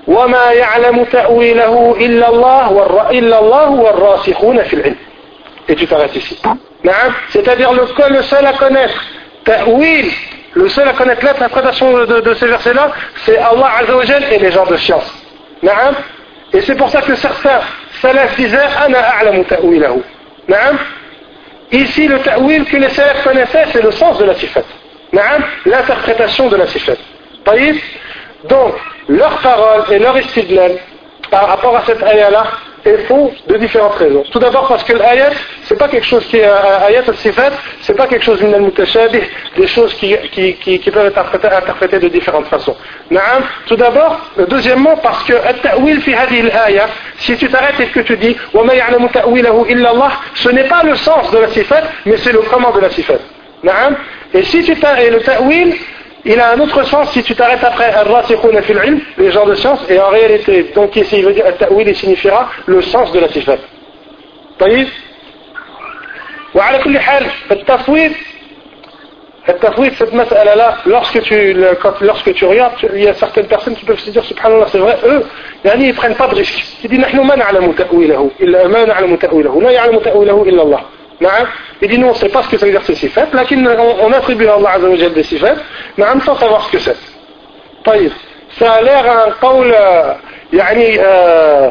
وما 0.07 0.51
يعلم 0.51 1.03
تأويله 1.03 1.95
إلا 1.99 2.29
الله 2.29 3.09
إلا 3.11 3.39
الله 3.39 3.69
والراسخون 3.69 4.63
في 4.63 4.73
العلم 4.73 4.95
et 5.69 5.75
tu 5.75 5.85
t'arrêtes 5.85 6.15
ici. 6.15 6.41
C'est-à-dire 7.29 7.71
le, 7.73 7.85
le 8.09 8.21
seul 8.23 8.45
à 8.45 8.53
connaître 8.53 9.03
ta'wil, 9.45 10.09
le 10.53 10.67
seul 10.67 10.87
à 10.87 10.93
connaître 10.93 11.23
l'interprétation 11.23 11.93
de, 11.93 12.21
de, 12.21 12.33
ces 12.33 12.47
versets-là, 12.47 12.91
c'est 13.23 13.37
Allah 13.37 13.69
Azzawajal 13.81 14.23
et 14.31 14.39
les 14.39 14.51
gens 14.51 14.65
de 14.65 14.77
science. 14.77 15.13
Et 16.53 16.61
c'est 16.61 16.75
pour 16.75 16.89
ça 16.89 17.01
que 17.01 17.13
certains 17.15 17.59
salafs 18.01 18.35
disaient 18.35 18.57
Ana 18.83 18.99
a'lamu 18.99 19.45
ta'wilahu. 19.45 20.01
Ici, 21.71 22.07
le 22.07 22.19
ta'wil 22.19 22.65
que 22.65 22.77
les 22.77 22.89
salafs 22.89 23.23
connaissaient, 23.23 23.65
c'est 23.71 23.83
le 23.83 23.91
sens 23.91 24.17
de 24.17 24.25
la 24.25 24.33
sifat. 24.35 24.63
L'interprétation 25.65 26.47
de 26.47 26.55
la 26.55 26.67
sifat. 26.67 26.93
Donc, 28.47 28.75
leur 29.07 29.37
parole 29.41 29.83
et 29.91 29.99
leur 29.99 30.17
istidlal 30.17 30.77
par 31.29 31.47
rapport 31.47 31.75
à 31.77 31.83
cette 31.85 32.01
ayah-là, 32.01 32.43
est 32.85 32.97
faux 33.07 33.31
de 33.47 33.57
différentes 33.57 33.95
raisons. 33.95 34.23
Tout 34.31 34.39
d'abord 34.39 34.67
parce 34.67 34.83
que 34.83 34.93
l'ayat, 34.93 35.31
c'est 35.69 35.77
pas 35.77 35.87
quelque 35.87 36.07
chose 36.07 36.25
qui 36.25 36.37
est 36.37 36.47
euh, 36.47 36.87
ayat 36.87 37.03
al-sifat, 37.07 37.51
c'est 37.81 37.95
pas 37.95 38.07
quelque 38.07 38.25
chose 38.25 38.41
mutashabih 38.41 39.21
des 39.55 39.67
choses 39.67 39.93
qui, 39.93 40.15
qui, 40.31 40.91
peuvent 40.91 41.05
être 41.05 41.19
interprétées, 41.19 41.99
de 41.99 42.07
différentes 42.07 42.47
façons. 42.47 42.75
Naam. 43.11 43.43
Tout 43.67 43.75
d'abord, 43.75 44.19
euh, 44.39 44.47
deuxièmement, 44.47 44.97
parce 44.97 45.23
que 45.25 45.33
fi 46.01 46.15
si 47.19 47.37
tu 47.37 47.49
t'arrêtes 47.49 47.79
et 47.79 47.85
que 47.85 47.99
tu 47.99 48.17
dis 48.17 48.35
ce 50.35 50.49
n'est 50.49 50.63
pas 50.63 50.83
le 50.83 50.95
sens 50.95 51.29
de 51.29 51.37
la 51.37 51.49
sifat, 51.49 51.83
mais 52.07 52.17
c'est 52.17 52.31
le 52.31 52.39
comment 52.49 52.71
de 52.71 52.79
la 52.79 52.89
sifat. 52.89 53.19
Naam. 53.61 53.95
Et 54.33 54.41
si 54.41 54.63
tu 54.63 54.75
t'arrêtes, 54.75 55.05
et 55.05 55.11
le 55.11 55.19
ta'wil, 55.19 55.75
il 56.25 56.39
a 56.39 56.53
un 56.53 56.59
autre 56.61 56.81
sens 56.83 57.11
si 57.11 57.21
tu 57.21 57.35
t'arrêtes 57.35 57.63
après 57.63 57.93
les 59.19 59.31
gens 59.31 59.45
de 59.45 59.53
science, 59.53 59.85
et 59.87 59.99
en 59.99 60.09
réalité, 60.09 60.71
donc 60.73 60.95
ici 60.95 61.19
il 61.19 61.25
veut 61.25 61.33
dire 61.33 61.45
al-ta'wil, 61.45 61.87
il 61.87 61.95
signifiera 61.95 62.49
le 62.65 62.81
sens 62.81 63.11
de 63.11 63.19
la 63.19 63.29
sifat. 63.29 63.57
طيب 66.53 66.61
وعلى 66.61 66.83
كل 66.83 66.99
حال 66.99 67.25
التفويض 67.51 68.11
التفويض 69.49 69.91
cette 69.93 70.13
مسألة 70.13 70.55
là 70.55 70.77
lorsque 70.85 71.21
tu 71.21 71.53
lorsque 72.01 72.33
tu 72.33 72.45
regardes 72.45 72.73
il 72.93 73.03
y 73.03 73.07
a 73.07 73.13
certaines 73.13 73.47
personnes 73.47 73.75
qui 73.75 73.85
peuvent 73.85 73.99
se 73.99 74.11
dire 74.11 74.23
subhanallah 74.23 74.67
c'est 74.67 74.77
vrai 74.77 74.97
eux 75.05 75.23
يعني 75.65 75.89
ils 75.89 75.95
prennent 75.95 76.15
pas 76.15 76.27
de 76.27 76.35
risque 76.35 76.63
ils 76.83 76.89
disent 76.89 76.99
نحن 76.99 77.19
ما 77.19 77.35
نعلم 77.35 77.71
تأويله 77.71 78.31
إلا 78.41 78.67
ما 78.67 78.85
نعلم 78.85 79.15
تأويله 79.15 79.61
لا 79.61 79.71
يعلم 79.71 79.99
تأويله 79.99 80.43
إلا 80.43 80.63
الله 80.63 80.81
Il 81.81 81.87
dit 81.89 81.97
non, 81.97 82.11
on 82.11 82.13
sait 82.13 82.29
pas 82.29 82.43
ce 82.43 82.49
que 82.49 82.57
ça 82.57 82.65
veut 82.65 82.71
dire 82.71 82.83
ces 82.83 82.95
sifat, 82.95 83.27
là 83.33 83.43
on 84.01 84.11
attribue 84.13 84.47
à 84.47 84.55
Allah 84.55 84.71
Azzawajal 84.75 85.13
des 85.13 85.23
sifat, 85.23 85.55
mais 85.97 86.05
sans 86.25 86.35
savoir 86.37 86.65
ce 86.65 86.71
que 86.71 86.79
c'est. 86.79 86.95
Ça 88.57 88.73
a 88.73 88.81
l'air 88.81 89.05
un 89.05 89.31
qawl, 89.41 89.75
yani, 90.53 90.97
euh, 90.97 91.69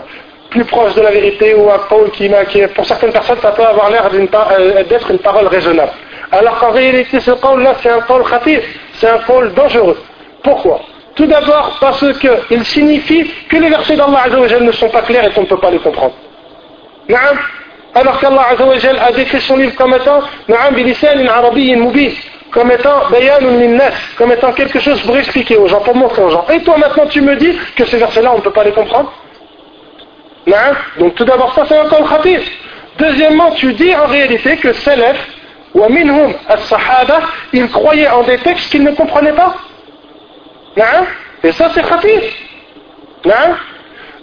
plus 0.51 0.65
proche 0.65 0.95
de 0.95 1.03
la 1.03 1.11
vérité 1.11 1.55
ou 1.55 1.71
un 1.71 1.79
qawl 1.89 2.11
qui, 2.11 2.31
qui 2.51 2.67
pour 2.69 2.85
certaines 2.87 3.13
personnes 3.13 3.39
ça 3.41 3.53
peut 3.53 3.65
avoir 3.65 3.91
l'air 3.91 4.09
euh, 4.11 4.85
d'être 4.85 5.11
une 5.11 5.19
parole 5.19 5.47
raisonnable. 5.47 5.93
Alors 6.33 6.59
qu'en 6.59 6.71
réalité 6.71 7.21
ce 7.21 7.33
qawl 7.33 7.63
là 7.63 7.75
c'est 7.83 7.91
un 7.91 8.01
qawl 8.01 8.25
khatif, 8.25 8.61
c'est 8.95 9.09
un 9.09 9.19
qawl 9.19 9.53
dangereux. 9.55 9.99
Pourquoi? 10.43 10.81
Tout 11.15 11.27
d'abord 11.27 11.77
parce 11.81 12.05
qu'il 12.19 12.65
signifie 12.65 13.31
que 13.49 13.57
les 13.57 13.69
versets 13.69 13.97
d'Allah 13.97 14.27
ne 14.61 14.73
sont 14.73 14.89
pas 14.89 15.03
clairs 15.03 15.27
et 15.27 15.31
qu'on 15.33 15.43
ne 15.43 15.47
peut 15.47 15.59
pas 15.59 15.71
les 15.71 15.79
comprendre. 15.79 16.15
Alors 17.95 18.21
qu'Allah 18.21 18.47
a 19.01 19.13
décrit 19.13 19.41
son 19.41 19.57
livre 19.57 19.75
comme 19.75 19.95
étant 19.95 20.21
comme 22.53 22.71
étant 22.71 23.03
comme 24.17 24.33
étant 24.33 24.53
quelque 24.53 24.79
chose 24.79 25.01
pour 25.03 25.17
expliquer 25.17 25.57
aux 25.57 25.67
gens, 25.67 25.81
pour 25.81 25.97
montrer 25.97 26.23
aux 26.23 26.31
gens. 26.31 26.47
Et 26.53 26.63
toi 26.63 26.77
maintenant 26.79 27.07
tu 27.07 27.21
me 27.21 27.35
dis 27.37 27.59
que 27.77 27.85
ces 27.85 27.97
versets-là 27.97 28.33
on 28.33 28.37
ne 28.37 28.43
peut 28.43 28.53
pas 28.53 28.65
les 28.65 28.73
comprendre? 28.73 29.13
Donc 30.99 31.15
tout 31.15 31.25
d'abord 31.25 31.55
ça 31.55 31.65
c'est 31.69 31.79
un 31.79 31.89
qawl 31.89 32.09
khatif. 32.09 32.51
Deuxièmement 32.99 33.51
tu 33.53 33.73
dis 33.75 33.95
en 33.95 34.07
réalité 34.07 34.57
que 34.57 34.73
Salaf 34.73 35.17
wa 35.75 35.89
minhum 35.89 36.33
as-sahaba 36.49 37.21
ils 37.53 37.69
croyaient 37.71 38.09
en 38.09 38.23
des 38.23 38.39
textes 38.39 38.71
qu'ils 38.71 38.85
ne 38.85 38.93
comprenaient 38.93 39.33
pas. 39.33 39.55
Et 41.43 41.53
ça 41.53 41.71
c'est 41.75 41.83
khatif. 41.83 42.23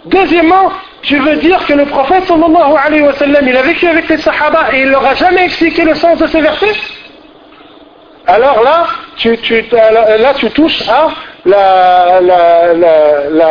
Deuxièmement, 0.06 0.70
tu 1.02 1.18
veux 1.18 1.36
dire 1.36 1.64
que 1.66 1.72
le 1.72 1.84
prophète 1.86 2.24
sallallahu 2.26 2.74
alayhi 2.84 3.02
wa 3.02 3.12
sallam, 3.14 3.46
il 3.46 3.56
a 3.56 3.62
vécu 3.62 3.88
avec 3.88 4.08
les 4.08 4.18
sahaba 4.18 4.68
et 4.72 4.82
il 4.82 4.90
leur 4.90 5.04
a 5.04 5.14
jamais 5.14 5.44
expliqué 5.44 5.82
le 5.82 5.94
sens 5.96 6.18
de 6.18 6.26
ces 6.28 6.40
versets? 6.40 6.76
Alors 8.26 8.62
là, 8.62 8.86
tu, 9.16 9.36
tu, 9.38 9.64
là, 9.72 10.32
tu 10.36 10.50
touches 10.50 10.88
à 10.88 11.08
la, 11.44 12.20
la, 12.20 12.72
la, 12.74 13.50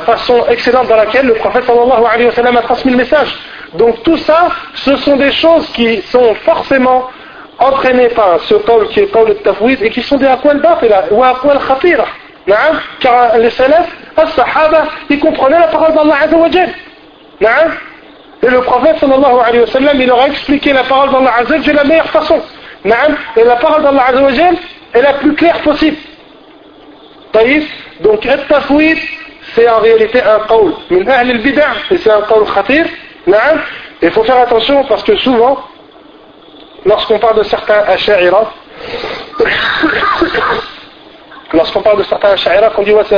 façon 0.00 0.44
excellente 0.48 0.88
dans 0.88 0.96
laquelle 0.96 1.26
le 1.26 1.34
prophète 1.34 1.64
sallallahu 1.64 2.02
wa 2.02 2.58
a 2.58 2.62
transmis 2.62 2.92
le 2.92 2.98
message. 2.98 3.34
Donc 3.74 4.02
tout 4.02 4.16
ça, 4.18 4.48
ce 4.74 4.96
sont 4.96 5.16
des 5.16 5.32
choses 5.32 5.68
qui 5.72 6.02
sont 6.02 6.34
forcément 6.44 7.08
entraînées 7.58 8.08
par 8.08 8.40
ce 8.40 8.54
qawl 8.54 8.88
qui 8.88 9.00
est 9.00 9.06
qawl 9.06 9.34
tafwid 9.36 9.82
et 9.82 9.90
qui 9.90 10.02
sont 10.02 10.16
des 10.16 10.26
aqwal 10.26 10.60
batila 10.60 11.04
ou 11.10 11.22
aqwal 11.22 11.58
khatira. 11.66 12.06
Car 13.00 13.38
les 13.38 13.50
salafs, 13.50 13.88
As-Sahaba, 14.16 14.84
ils 15.08 15.20
comprenaient 15.20 15.58
la 15.58 15.68
parole 15.68 15.94
d'Allah 15.94 16.14
Azzawajal. 16.24 16.70
Et 18.42 18.48
le 18.48 18.60
prophète 18.62 18.98
sallallahu 18.98 19.34
wa 19.34 19.94
il 19.94 20.06
leur 20.06 20.20
a 20.20 20.26
expliqué 20.28 20.72
la 20.72 20.84
parole 20.84 21.10
d'Allah 21.10 21.32
Azzawajal 21.40 21.62
de 21.62 21.72
la 21.72 21.84
meilleure 21.84 22.10
façon. 22.10 22.40
Et 22.84 23.44
la 23.44 23.56
parole 23.56 23.82
d'Allah 23.82 24.04
Azzawajal 24.08 24.56
est 24.94 25.02
la 25.02 25.12
plus 25.14 25.34
claire 25.34 25.60
possible. 25.60 25.96
Donc, 28.00 28.26
At-Tafwid, 28.26 28.98
c'est 29.54 29.68
en 29.68 29.80
réalité 29.80 30.22
un 30.22 30.40
qawl 30.40 30.72
min 30.90 31.00
et 31.00 31.96
c'est 31.96 32.10
un 32.10 32.22
qawl 32.22 32.44
khatir. 32.54 32.86
Il 34.02 34.10
faut 34.10 34.24
faire 34.24 34.38
attention 34.38 34.84
parce 34.84 35.02
que 35.02 35.16
souvent, 35.18 35.58
lorsqu'on 36.86 37.18
parle 37.18 37.38
de 37.38 37.42
certains 37.42 37.82
Asha'ira, 37.86 38.52
lorsqu'on 41.52 41.82
parle 41.82 41.98
de 41.98 42.04
certains 42.04 42.30
Asha'ira, 42.30 42.70
qu'on 42.70 42.82
dit 42.82 42.92
ouais, 42.92 43.04
ces 43.04 43.16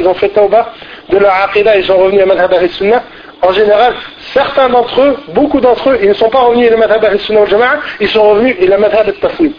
ils 0.00 0.08
ont 0.08 0.14
fait 0.14 0.30
tauba 0.30 0.72
de 1.08 1.18
leur 1.18 1.32
aqidah, 1.44 1.76
ils 1.76 1.84
sont 1.84 1.96
revenus 1.96 2.22
à 2.22 2.26
Madhab 2.26 2.52
al-Sunnah, 2.52 3.02
en 3.42 3.52
général, 3.52 3.94
certains 4.32 4.68
d'entre 4.68 5.00
eux, 5.00 5.16
beaucoup 5.28 5.60
d'entre 5.60 5.90
eux, 5.90 5.98
ils 6.02 6.08
ne 6.08 6.14
sont 6.14 6.30
pas 6.30 6.40
revenus 6.40 6.72
à 6.72 6.76
Madhab 6.76 7.04
al-Sunnah 7.04 7.42
au 7.42 7.46
Jama'a, 7.46 7.76
ils 8.00 8.08
sont 8.08 8.28
revenus 8.30 8.56
à 8.60 8.66
la 8.66 8.78
Madhab 8.78 9.06
al-Tafwid. 9.06 9.52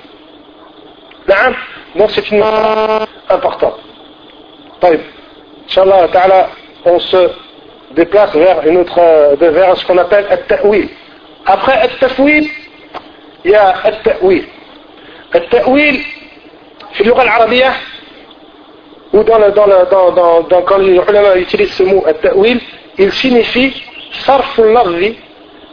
Donc 1.96 2.12
c'est 2.12 2.30
une 2.32 2.44
importante. 3.30 3.80
Inch'Allah 5.78 6.08
ta'ala, 6.08 6.50
on 6.86 7.00
se 7.00 7.30
déplace 7.92 8.34
vers, 8.34 8.66
une 8.66 8.78
autre, 8.78 8.98
euh, 9.00 9.36
vers 9.40 9.78
ce 9.78 9.86
qu'on 9.86 9.98
appelle 10.00 10.26
al-ta'wil. 10.28 10.90
Après 11.46 11.74
al-tafwid, 11.74 12.46
il 13.46 13.52
y 13.52 13.56
a 13.56 13.76
al-ta'wil. 13.84 14.46
Al-ta'wil, 15.34 16.00
في 16.94 17.02
اللغة 17.02 17.22
العربية 17.22 17.74
ou 19.14 19.24
dans, 19.24 19.38
le, 19.38 19.52
dans, 19.52 19.68
le, 19.68 19.88
dans, 19.92 20.12
dans, 20.12 20.42
dans 20.42 20.62
quand 20.64 20.78
les 20.78 20.96
ulama 20.96 21.36
utilisent 21.38 21.74
ce 21.74 21.84
mot 21.84 22.04
al-ta'wil, 22.08 22.60
il 22.98 23.12
signifie 23.12 23.74
صرف 24.26 24.60
اللفظ 24.60 25.14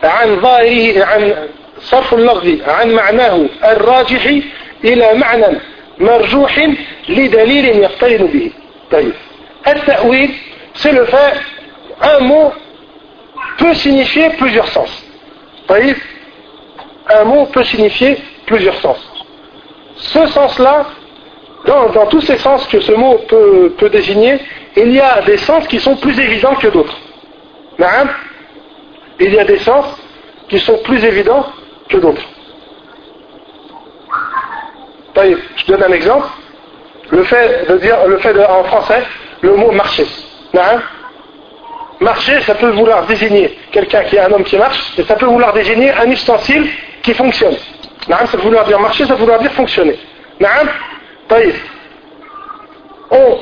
عن 0.02 0.40
ظاهره 0.40 1.04
عن 1.04 1.48
صرف 1.80 2.14
اللفظ 2.14 2.68
عن 2.68 2.90
معناه 2.90 3.46
الراجح 3.64 4.34
إلى 4.84 5.14
معنى 5.14 5.58
مرجوح 5.98 6.68
لدليل 7.08 7.64
يقترن 7.64 8.26
به 8.26 8.50
طيب 8.90 9.12
C'est 10.74 10.92
le 10.92 11.04
fait, 11.06 11.34
un 12.00 12.20
mot 12.20 12.52
peut 13.58 13.74
signifier 13.74 14.30
plusieurs 14.30 14.68
sens. 14.68 15.04
Taïf, 15.66 15.98
un 17.12 17.24
mot 17.24 17.46
peut 17.46 17.64
signifier 17.64 18.18
plusieurs 18.46 18.76
sens. 18.76 18.98
Ce 19.96 20.26
sens-là, 20.26 20.86
dans, 21.66 22.06
tous 22.06 22.20
ces 22.22 22.36
sens 22.38 22.66
que 22.66 22.80
ce 22.80 22.92
mot 22.92 23.18
peut, 23.28 23.74
peut, 23.78 23.88
désigner, 23.88 24.38
il 24.76 24.92
y 24.92 25.00
a 25.00 25.22
des 25.22 25.38
sens 25.38 25.66
qui 25.68 25.80
sont 25.80 25.96
plus 25.96 26.18
évidents 26.18 26.54
que 26.56 26.68
d'autres. 26.68 26.96
Il 29.20 29.32
y 29.32 29.38
a 29.38 29.44
des 29.44 29.58
sens 29.58 29.86
qui 30.48 30.58
sont 30.58 30.78
plus 30.78 31.02
évidents 31.04 31.46
que 31.88 31.96
d'autres. 31.98 32.22
Je 35.16 35.66
donne 35.66 35.82
un 35.82 35.92
exemple. 35.92 36.28
Le 37.10 37.22
fait 37.24 37.68
de 37.68 37.78
dire, 37.78 37.96
le 38.06 38.18
fait 38.18 38.32
de, 38.34 38.40
en 38.40 38.64
français, 38.64 39.02
le 39.44 39.56
mot 39.56 39.70
marcher. 39.70 40.06
Marcher, 42.00 42.40
ça 42.42 42.54
peut 42.54 42.70
vouloir 42.70 43.06
désigner 43.06 43.56
quelqu'un 43.70 44.02
qui 44.04 44.16
est 44.16 44.20
un 44.20 44.32
homme 44.32 44.44
qui 44.44 44.56
marche, 44.56 44.80
et 44.98 45.04
ça 45.04 45.14
peut 45.14 45.26
vouloir 45.26 45.52
désigner 45.52 45.92
un 45.92 46.10
ustensile 46.10 46.66
qui 47.02 47.14
fonctionne. 47.14 47.56
Ça 48.08 48.26
peut 48.32 48.38
vouloir 48.38 48.64
dire 48.64 48.80
marcher, 48.80 49.04
ça 49.04 49.14
peut 49.14 49.20
vouloir 49.20 49.40
dire 49.40 49.52
fonctionner. 49.52 49.98
On, 53.10 53.38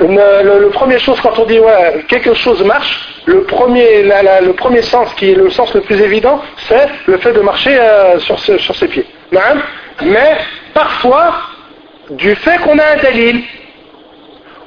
le, 0.00 0.68
premier 0.70 0.98
chose 0.98 1.20
quand 1.20 1.38
on 1.38 1.44
dit 1.44 1.60
quelque 2.08 2.34
chose 2.34 2.62
marche, 2.64 3.22
le 3.26 3.42
premier, 3.44 4.82
sens 4.82 5.12
qui 5.14 5.32
est 5.32 5.34
le 5.34 5.50
sens 5.50 5.72
le 5.74 5.82
plus 5.82 6.00
évident, 6.00 6.40
c'est 6.68 6.88
le 7.06 7.18
fait 7.18 7.32
de 7.32 7.40
marcher 7.40 7.78
euh, 7.78 8.18
sur, 8.18 8.38
ses 8.38 8.88
pieds. 8.88 9.06
Mais 10.02 10.38
parfois, 10.74 11.34
du 12.10 12.34
fait 12.36 12.58
qu'on 12.62 12.78
a 12.78 12.86
un 12.94 13.02
dalil, 13.02 13.42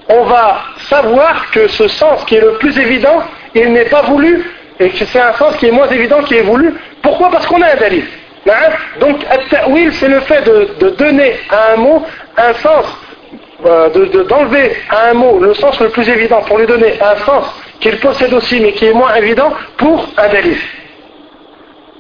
on 0.09 0.23
va 0.25 0.63
savoir 0.89 1.51
que 1.51 1.69
ce 1.69 1.89
sens 1.89 2.25
qui 2.25 2.37
est 2.37 2.41
le 2.41 2.55
plus 2.55 2.79
évident, 2.79 3.23
il 3.55 3.73
n'est 3.73 3.87
pas 3.87 4.03
voulu, 4.03 4.45
et 4.81 4.91
que 4.91 5.05
c'est 5.05 5.21
un 5.21 5.33
sens 5.35 5.57
qui 5.57 5.67
est 5.67 5.71
moins 5.71 5.89
évident 5.89 6.23
qui 6.23 6.37
est 6.37 6.43
voulu. 6.43 6.75
Pourquoi 7.03 7.31
Parce 7.31 7.47
qu'on 7.47 7.61
a 7.61 7.73
un 7.73 7.77
dalil. 7.77 8.05
Donc, 9.01 9.25
at-ta'wil, 9.29 9.93
c'est 9.93 10.09
le 10.09 10.21
fait 10.21 10.43
de, 10.43 10.91
donner 10.91 11.35
à 11.51 11.73
un 11.75 11.77
mot 11.77 12.03
un 12.37 12.55
sens, 12.55 12.87
euh, 13.67 13.89
d'enlever 14.25 14.77
à 14.89 15.11
un 15.11 15.15
mot 15.15 15.39
le 15.39 15.53
sens 15.55 15.79
le 15.81 15.91
plus 15.91 16.09
évident 16.09 16.41
pour 16.43 16.59
lui 16.59 16.67
donner 16.67 16.95
un 17.01 17.17
sens 17.25 17.45
qu'il 17.81 17.99
possède 17.99 18.33
aussi 18.33 18.61
mais 18.61 18.73
qui 18.73 18.87
est 18.87 18.93
moins 18.93 19.15
évident 19.17 19.53
pour 19.77 20.09
un 20.17 20.29
dalil. 20.29 20.57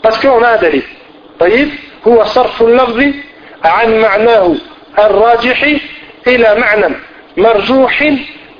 Parce 0.02 0.18
qu'on 0.18 0.42
a 0.42 0.50
un 0.52 0.56
dalil. 0.58 0.84
هو 2.06 2.24
صرف 2.24 2.62
اللفظ 2.62 3.04
عن 3.64 4.00
معناه 4.00 4.54
الراجح 4.98 5.64
إلى 6.26 6.54
معنى 6.54 6.94
مرجوح 7.37 8.13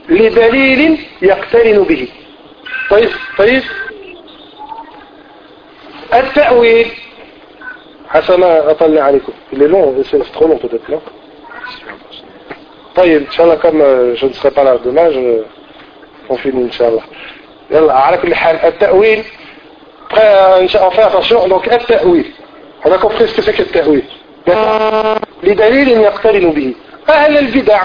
لدليل 0.09 1.07
يقترن 1.21 1.83
به. 1.83 2.07
طيب 2.89 3.09
طيب. 3.37 3.63
التأويل. 6.13 6.87
حسنا 8.09 8.71
أطلع 8.71 9.01
عليكم. 9.01 9.33
اللي 9.53 9.67
لون 9.67 10.03
c'est 10.03 10.37
trop 10.37 10.47
long 10.47 10.99
طيب 12.95 13.21
إن 13.21 13.31
شاء 13.31 13.45
الله 13.45 13.57
comme 13.57 14.15
je 14.15 14.25
ne 14.25 14.33
serai 14.33 14.51
pas 14.51 14.63
là 14.63 14.77
إن 16.45 16.71
شاء 16.71 16.89
الله. 16.89 17.01
يلا 17.71 17.93
على 17.93 18.17
كل 18.17 18.35
حال 18.35 18.55
التأويل. 18.55 19.23
On 20.11 20.91
fait 20.91 21.03
attention. 21.03 21.47
Donc 21.47 21.73
التأويل. 21.73 22.33
On 22.85 22.91
a 22.91 22.97
compris 22.97 23.27
ta'wil. 23.71 24.03
لدليل 25.43 25.89
يقترن 25.89 26.51
به. 26.51 26.75
أهل 27.09 27.37
البدع. 27.37 27.83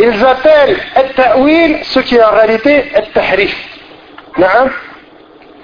Ils 0.00 0.24
appellent 0.24 0.76
التأويل 0.96 1.84
ce 1.84 2.00
qui 2.00 2.16
est 2.16 2.22
en 2.22 2.34
réalité 2.34 2.96
التحريف 2.96 3.54
نعم 4.38 4.70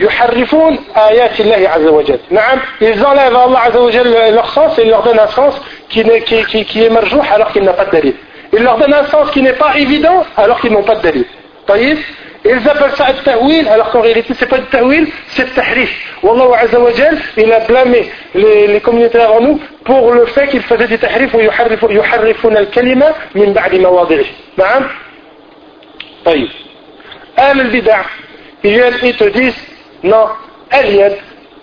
يحرفون 0.00 0.78
آيات 0.96 1.40
الله 1.40 1.68
عز 1.68 1.86
وجل 1.86 2.18
نعم 2.30 2.58
ils 2.80 3.02
enlèvent 3.02 3.36
Allah 3.36 3.58
عز 3.58 3.76
وجل 3.76 4.34
leur 4.34 4.48
sens 4.50 4.78
et 4.78 4.82
ils 4.82 4.90
leur 4.90 5.02
donnent 5.02 5.18
un 5.18 5.28
sens 5.28 5.54
qui, 5.88 6.02
qui, 6.26 6.44
qui, 6.44 6.64
qui 6.64 6.84
est 6.84 6.90
marjouh 6.90 7.22
alors 7.34 7.50
qu'il 7.52 7.62
n'a 7.64 7.72
pas 7.72 7.84
de 7.86 7.90
dalil 7.90 8.14
ils 8.52 8.62
leur 8.62 8.76
donnent 8.78 8.94
un 8.94 9.06
sens 9.06 9.30
qui 9.30 9.42
n'est 9.42 9.58
pas 9.64 9.72
évident 9.76 10.24
alors 10.36 10.60
qu'ils 10.60 10.72
n'ont 10.72 10.82
pas 10.90 10.96
de 10.96 11.02
dalil 11.02 11.24
طيب 11.68 11.98
ils 12.48 12.68
appellent 12.68 12.96
ça 12.96 13.06
le 13.12 13.22
ta'wil, 13.24 13.68
alors 13.68 13.90
qu'en 13.90 14.00
réalité 14.00 14.34
c'est 14.38 14.46
pas 14.46 14.58
le 14.58 14.66
ta'wil, 14.66 15.08
c'est 15.28 15.44
le 15.44 15.50
tahrif. 15.50 15.90
Wallahu 16.22 16.52
Azza 16.54 16.78
wa 16.78 16.92
Jal, 16.92 17.18
il 17.36 17.52
a 17.52 17.60
blâmé 17.60 18.10
les, 18.34 18.66
les 18.68 18.80
communautés 18.80 19.20
avant 19.20 19.40
nous 19.40 19.60
pour 19.84 20.12
le 20.12 20.26
fait 20.26 20.48
qu'ils 20.48 20.62
faisaient 20.62 20.86
du 20.88 20.98
tahrif 20.98 21.32
ou 21.34 21.40
yuharrifuna 21.40 22.58
al-kalima 22.60 23.06
min 23.34 23.50
ba'di 23.52 23.78
mawadiri. 23.80 24.26
Na'am 24.58 24.84
طيب 26.24 26.48
أهل 27.38 27.60
البدع 27.60 28.00
ils 28.64 28.70
viennent 28.70 28.98
ils 29.02 29.16
te 29.16 29.24
disent 29.30 29.60
non 30.02 30.26
اليد 30.74 31.16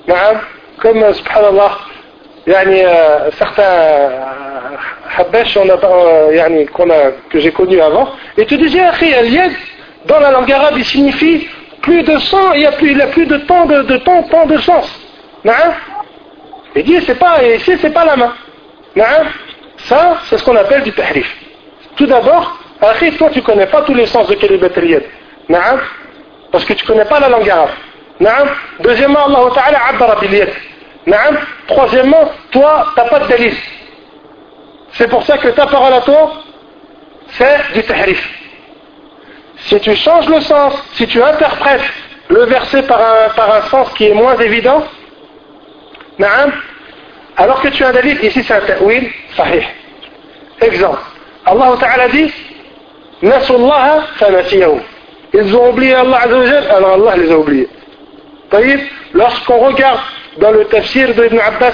نعم 0.08 0.38
comme 0.82 1.14
subhanallah 1.14 1.72
يعني 2.48 2.88
certains 3.32 4.12
حباش 5.10 5.58
on 5.58 5.70
a, 5.70 6.32
يعني 6.32 6.66
qu'on 6.68 6.90
a, 6.90 7.12
que 7.30 7.40
j'ai 7.40 7.52
connu 7.52 7.82
avant 7.82 8.08
et 8.38 8.46
te 8.46 8.56
disaient 8.56 8.90
أخي 8.90 9.20
اليد 9.20 9.54
dans 10.06 10.20
la 10.20 10.32
langue 10.32 10.52
arabe, 10.52 10.76
il 10.78 10.86
signifie 10.86 11.48
plus 11.82 12.04
de 12.04 12.18
sang, 12.20 12.54
il 12.54 12.62
y 12.62 12.66
a 12.66 12.72
plus, 12.72 12.94
de 12.94 13.38
temps 13.38 13.66
de, 13.66 13.84
de 13.84 13.98
temps, 13.98 14.24
temps 14.24 14.46
de 14.46 14.58
sens. 14.58 15.00
Il 16.76 16.84
dit, 16.84 17.02
c'est 17.06 17.20
pas, 17.20 17.44
ici, 17.44 17.74
c'est 17.80 17.94
pas 17.94 18.06
la 18.06 18.16
main. 18.16 18.34
Ça, 19.78 20.18
c'est 20.26 20.38
ce 20.38 20.44
qu'on 20.44 20.56
appelle 20.56 20.84
du 20.84 20.94
tahrif. 20.94 21.30
Tout 21.96 22.06
d'abord, 22.06 22.58
toi, 23.18 23.30
tu 23.32 23.42
connais 23.42 23.66
pas 23.68 23.82
tous 23.82 23.94
les 23.94 24.06
sens 24.06 24.28
de 24.28 24.36
kalimat 24.36 24.68
al 25.50 25.80
Parce 26.52 26.66
que 26.66 26.74
tu 26.74 26.86
connais 26.86 27.06
pas 27.06 27.20
la 27.20 27.30
langue 27.30 27.50
arabe. 27.50 27.70
Deuxièmement, 28.80 29.26
Allah 29.26 29.52
Ta'ala 29.54 29.80
abbara 29.90 30.20
bil 30.22 30.48
Troisièmement, 31.68 32.32
toi, 32.52 32.88
tu 32.94 33.02
n'as 33.02 33.10
pas 33.10 33.20
de 33.20 33.28
dalil. 33.28 33.54
C'est 34.94 35.10
pour 35.10 35.24
ça 35.24 35.38
que 35.38 35.50
ta 35.50 35.66
parole 35.66 35.94
à 35.94 36.02
toi, 36.02 36.32
c'est 37.30 37.74
du 37.74 37.84
tahrif. 37.84 38.43
Si 39.66 39.80
tu 39.80 39.96
changes 39.96 40.28
le 40.28 40.42
sens, 40.42 40.74
si 40.94 41.08
tu 41.08 41.22
interprètes 41.22 41.82
le 42.30 42.46
verset 42.46 42.84
par 42.84 43.00
un, 43.00 43.30
par 43.36 43.56
un 43.56 43.62
sens 43.70 43.90
qui 43.94 44.08
est 44.08 44.14
moins 44.14 44.38
évident, 44.38 44.84
alors 47.38 47.62
que 47.62 47.70
tu 47.70 47.84
as 47.84 47.90
un 47.90 48.02
ici 48.22 48.44
c'est 48.44 48.54
un 48.54 48.62
ta'wil 48.62 49.10
sahih. 49.36 49.64
Exemple. 50.62 51.00
Allah 51.46 51.74
Ta'ala 51.80 52.08
dit 52.10 52.32
fanasiyahu. 54.18 54.80
Ils 55.34 55.56
ont 55.56 55.70
oublié 55.70 55.94
Allah 55.96 56.20
Azzawajal, 56.24 56.72
alors 56.72 56.94
Allah 56.94 57.18
les 57.18 57.32
a 57.32 57.38
oubliés. 57.38 57.68
Lorsqu'on 59.14 59.58
regarde 59.58 60.00
dans 60.38 60.52
le 60.52 60.66
tafsir 60.66 61.14
de 61.16 61.26
Ibn 61.26 61.40
Abbas 61.40 61.72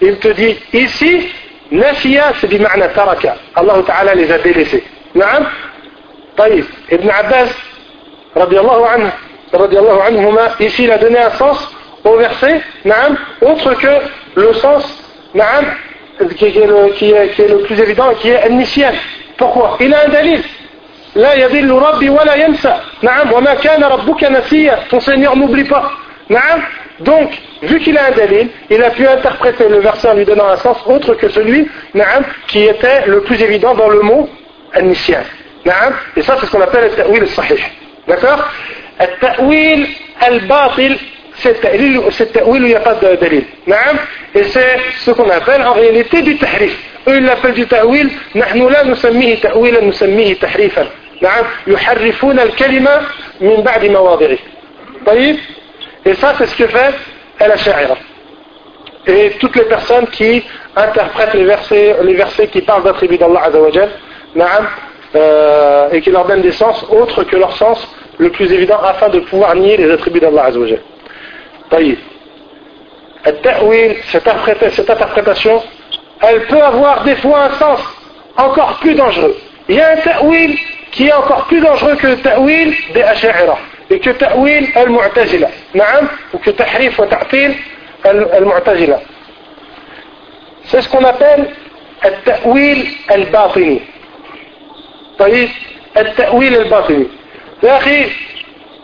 il 0.00 0.16
te 0.18 0.28
dit 0.28 0.58
ici, 0.72 1.28
nasiya 1.70 2.32
c'est 2.40 2.46
bima'na 2.46 2.88
taraka. 2.88 3.36
Allah 3.54 3.74
Ta'ala 3.86 4.14
les 4.14 4.32
a 4.32 4.38
délaissés. 4.38 4.82
طيب 6.37 6.65
Ibn 6.91 7.09
Abbas 7.09 7.49
radiallahu 8.35 8.83
anhu, 8.85 9.09
radiallahu 9.53 9.99
anhuma, 10.07 10.49
ici 10.59 10.83
il 10.83 10.91
a 10.91 10.97
donné 10.97 11.19
un 11.19 11.31
sens 11.31 11.69
au 12.03 12.15
verset 12.17 12.61
naam, 12.85 13.17
autre 13.41 13.73
que 13.73 13.93
le 14.35 14.53
sens 14.53 14.83
naam, 15.33 15.65
qui, 16.37 16.45
est 16.45 16.65
le, 16.65 16.91
qui, 16.93 17.11
est, 17.11 17.29
qui 17.29 17.41
est 17.41 17.47
le 17.47 17.59
plus 17.59 17.79
évident 17.79 18.11
et 18.11 18.15
qui 18.15 18.29
est 18.29 18.47
initial. 18.49 18.95
Pourquoi 19.37 19.77
Il 19.79 19.93
a 19.93 20.05
un 20.05 20.09
dalil. 20.09 20.43
لا 21.15 21.33
يضل 21.33 21.71
ربي 21.71 22.09
ولا 22.09 22.35
ينسى 22.35 22.79
نعم 23.01 23.33
وما 23.33 23.53
كان 23.53 23.83
ربك 23.83 24.23
نسيا 24.23 24.79
ton 24.91 24.99
Seigneur 24.99 25.35
n'oublie 25.35 25.63
pas 25.63 25.91
نعم 26.29 26.61
Donc, 26.99 27.29
vu 27.61 27.79
qu'il 27.79 27.97
a 27.97 28.07
un 28.07 28.11
dalil, 28.11 28.49
il 28.69 28.83
a 28.83 28.89
pu 28.89 29.07
interpréter 29.07 29.69
le 29.69 29.79
verset 29.79 30.09
en 30.09 30.13
lui 30.15 30.25
donnant 30.25 30.47
un 30.47 30.57
sens 30.57 30.77
autre 30.87 31.13
que 31.13 31.29
celui 31.29 31.67
qui 32.47 32.63
était 32.63 33.05
le 33.05 33.21
plus 33.21 33.39
évident 33.41 33.75
dans 33.75 33.89
le 33.89 34.01
mot 34.01 34.27
al-nisyan. 34.73 35.21
Ce 35.64 36.50
qu'on 36.50 36.60
appelle 36.60 36.90
le 36.90 36.96
ta'wil 36.96 37.22
al-sahih. 37.22 37.62
D'accord 38.08 38.48
Le 38.98 39.86
al-batil, 40.20 40.98
c'est 41.36 41.52
le 41.52 41.58
ta'wil 41.60 41.98
où 41.98 42.56
il 42.56 42.62
n'y 42.62 42.74
a 42.74 42.80
pas 42.80 42.94
de 42.94 43.16
dalil. 43.16 43.44
Et 44.34 44.44
c'est 44.44 44.80
ce 44.98 45.10
qu'on 45.12 45.28
appelle 45.30 45.62
en 45.62 45.72
réalité 45.72 46.22
du 46.22 46.36
tahrif. 46.36 46.76
Eux, 47.08 47.16
ils 47.16 47.24
l'appellent 47.24 47.54
du 47.54 47.66
ta'wil. 47.66 48.10
نحن 48.34 48.68
لا 48.68 48.84
نسميه 48.84 49.40
تأويلا 49.40 49.84
نسميه 49.84 50.34
تحريفا. 50.34 50.88
نعم 51.22 51.44
يحرفون 51.66 52.40
الكلمة 52.40 53.00
من 53.40 53.62
بعد 53.62 53.84
مواضعه. 53.84 54.38
طيب 55.06 55.36
Et 56.04 56.14
ça, 56.14 56.34
c'est 56.36 56.46
ce 56.46 56.56
que 56.56 56.66
fait 56.66 56.94
El 57.38 57.52
Et 59.06 59.30
toutes 59.40 59.56
les 59.56 59.64
personnes 59.64 60.06
qui 60.08 60.42
interprètent 60.76 61.34
les 61.34 61.44
versets, 61.44 61.96
les 62.02 62.14
versets 62.14 62.48
qui 62.48 62.62
parlent 62.62 62.82
d'attributs 62.82 63.18
d'Allah 63.18 63.44
Azzawajal, 63.44 63.90
Euh, 65.14 65.90
et 65.90 66.00
qui 66.00 66.10
leur 66.10 66.24
donne 66.24 66.40
des 66.40 66.52
sens 66.52 66.86
autres 66.88 67.22
que 67.24 67.36
leur 67.36 67.54
sens 67.58 67.86
le 68.16 68.30
plus 68.30 68.50
évident 68.50 68.78
afin 68.82 69.10
de 69.10 69.20
pouvoir 69.20 69.54
nier 69.54 69.76
les 69.76 69.90
attributs 69.90 70.20
d'Allah 70.20 70.44
Azzawajal. 70.44 70.80
Cette, 74.10 74.70
cette 74.70 74.90
interprétation, 74.90 75.62
elle 76.22 76.46
peut 76.46 76.62
avoir 76.62 77.04
des 77.04 77.16
fois 77.16 77.44
un 77.44 77.50
sens 77.58 77.80
encore 78.38 78.78
plus 78.80 78.94
dangereux. 78.94 79.36
Il 79.68 79.76
y 79.76 79.80
a 79.80 79.92
un 79.92 79.96
ta'wil 79.96 80.56
qui 80.92 81.08
est 81.08 81.12
encore 81.12 81.44
plus 81.44 81.60
dangereux 81.60 81.96
que 81.96 82.06
le 82.06 82.16
ta'wil 82.16 82.74
des 82.94 83.02
Ash'ira 83.02 83.58
et 83.90 83.98
que 83.98 84.10
ta'wil 84.10 84.70
al-mu'tazila. 84.74 85.48
Naam, 85.74 86.08
ou 86.32 86.38
que 86.38 86.50
tahrif 86.52 86.98
ou 86.98 87.04
ta'til 87.04 87.54
al-mu'tazila. 88.02 88.98
C'est 90.64 90.80
ce 90.80 90.88
qu'on 90.88 91.04
appelle 91.04 91.50
le 92.02 92.10
ta'wil 92.24 92.86
al-batini 93.08 93.82
طيب 95.21 95.49
التأويل 95.97 96.55
الباطني 96.55 97.07
يا 97.63 97.77
أخي 97.77 98.05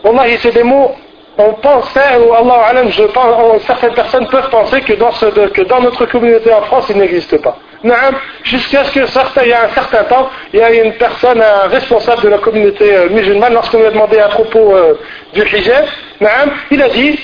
والله 0.04 0.36
c'est 0.36 0.54
des 0.54 0.62
mots 0.62 0.94
on 1.36 1.52
pensait, 1.54 2.16
ou 2.24 2.32
Allah 2.32 2.66
alam, 2.68 2.90
je 2.90 3.02
pense, 3.04 3.62
certaines 3.66 3.94
personnes 3.94 4.26
peuvent 4.28 4.50
penser 4.50 4.80
que 4.82 4.92
dans, 4.92 5.10
ce, 5.12 5.26
que 5.26 5.62
dans 5.62 5.80
notre 5.80 6.06
communauté 6.06 6.52
en 6.52 6.62
France, 6.62 6.86
il 6.90 6.96
n'existe 6.98 7.40
pas. 7.42 7.56
Jusqu'à 8.44 8.84
ce 8.84 8.92
que 8.92 9.06
certains, 9.06 9.42
il 9.42 9.48
y 9.48 9.52
a 9.52 9.64
un 9.64 9.74
certain 9.74 10.04
temps, 10.04 10.30
il 10.52 10.60
y 10.60 10.62
a 10.62 10.72
une 10.72 10.94
personne, 10.94 11.42
un 11.42 11.68
responsable 11.68 12.22
de 12.22 12.28
la 12.28 12.38
communauté 12.38 12.96
euh, 12.96 13.08
musulmane, 13.10 13.52
lorsqu'on 13.52 13.78
lui 13.78 13.86
a 13.86 13.90
demandé 13.90 14.18
à 14.18 14.28
propos 14.28 14.74
euh, 14.74 14.98
du 15.34 15.42
hijab, 15.42 15.84
il 16.70 16.82
a 16.82 16.88
dit, 16.88 17.18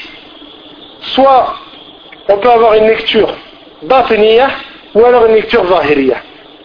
soit 1.00 1.54
on 2.28 2.36
peut 2.36 2.50
avoir 2.50 2.74
une 2.74 2.88
lecture 2.88 3.32
batiniya, 3.82 4.48
ou 4.94 5.04
alors 5.04 5.26
une 5.26 5.34
lecture 5.34 5.66
zahiriya. 5.66 6.16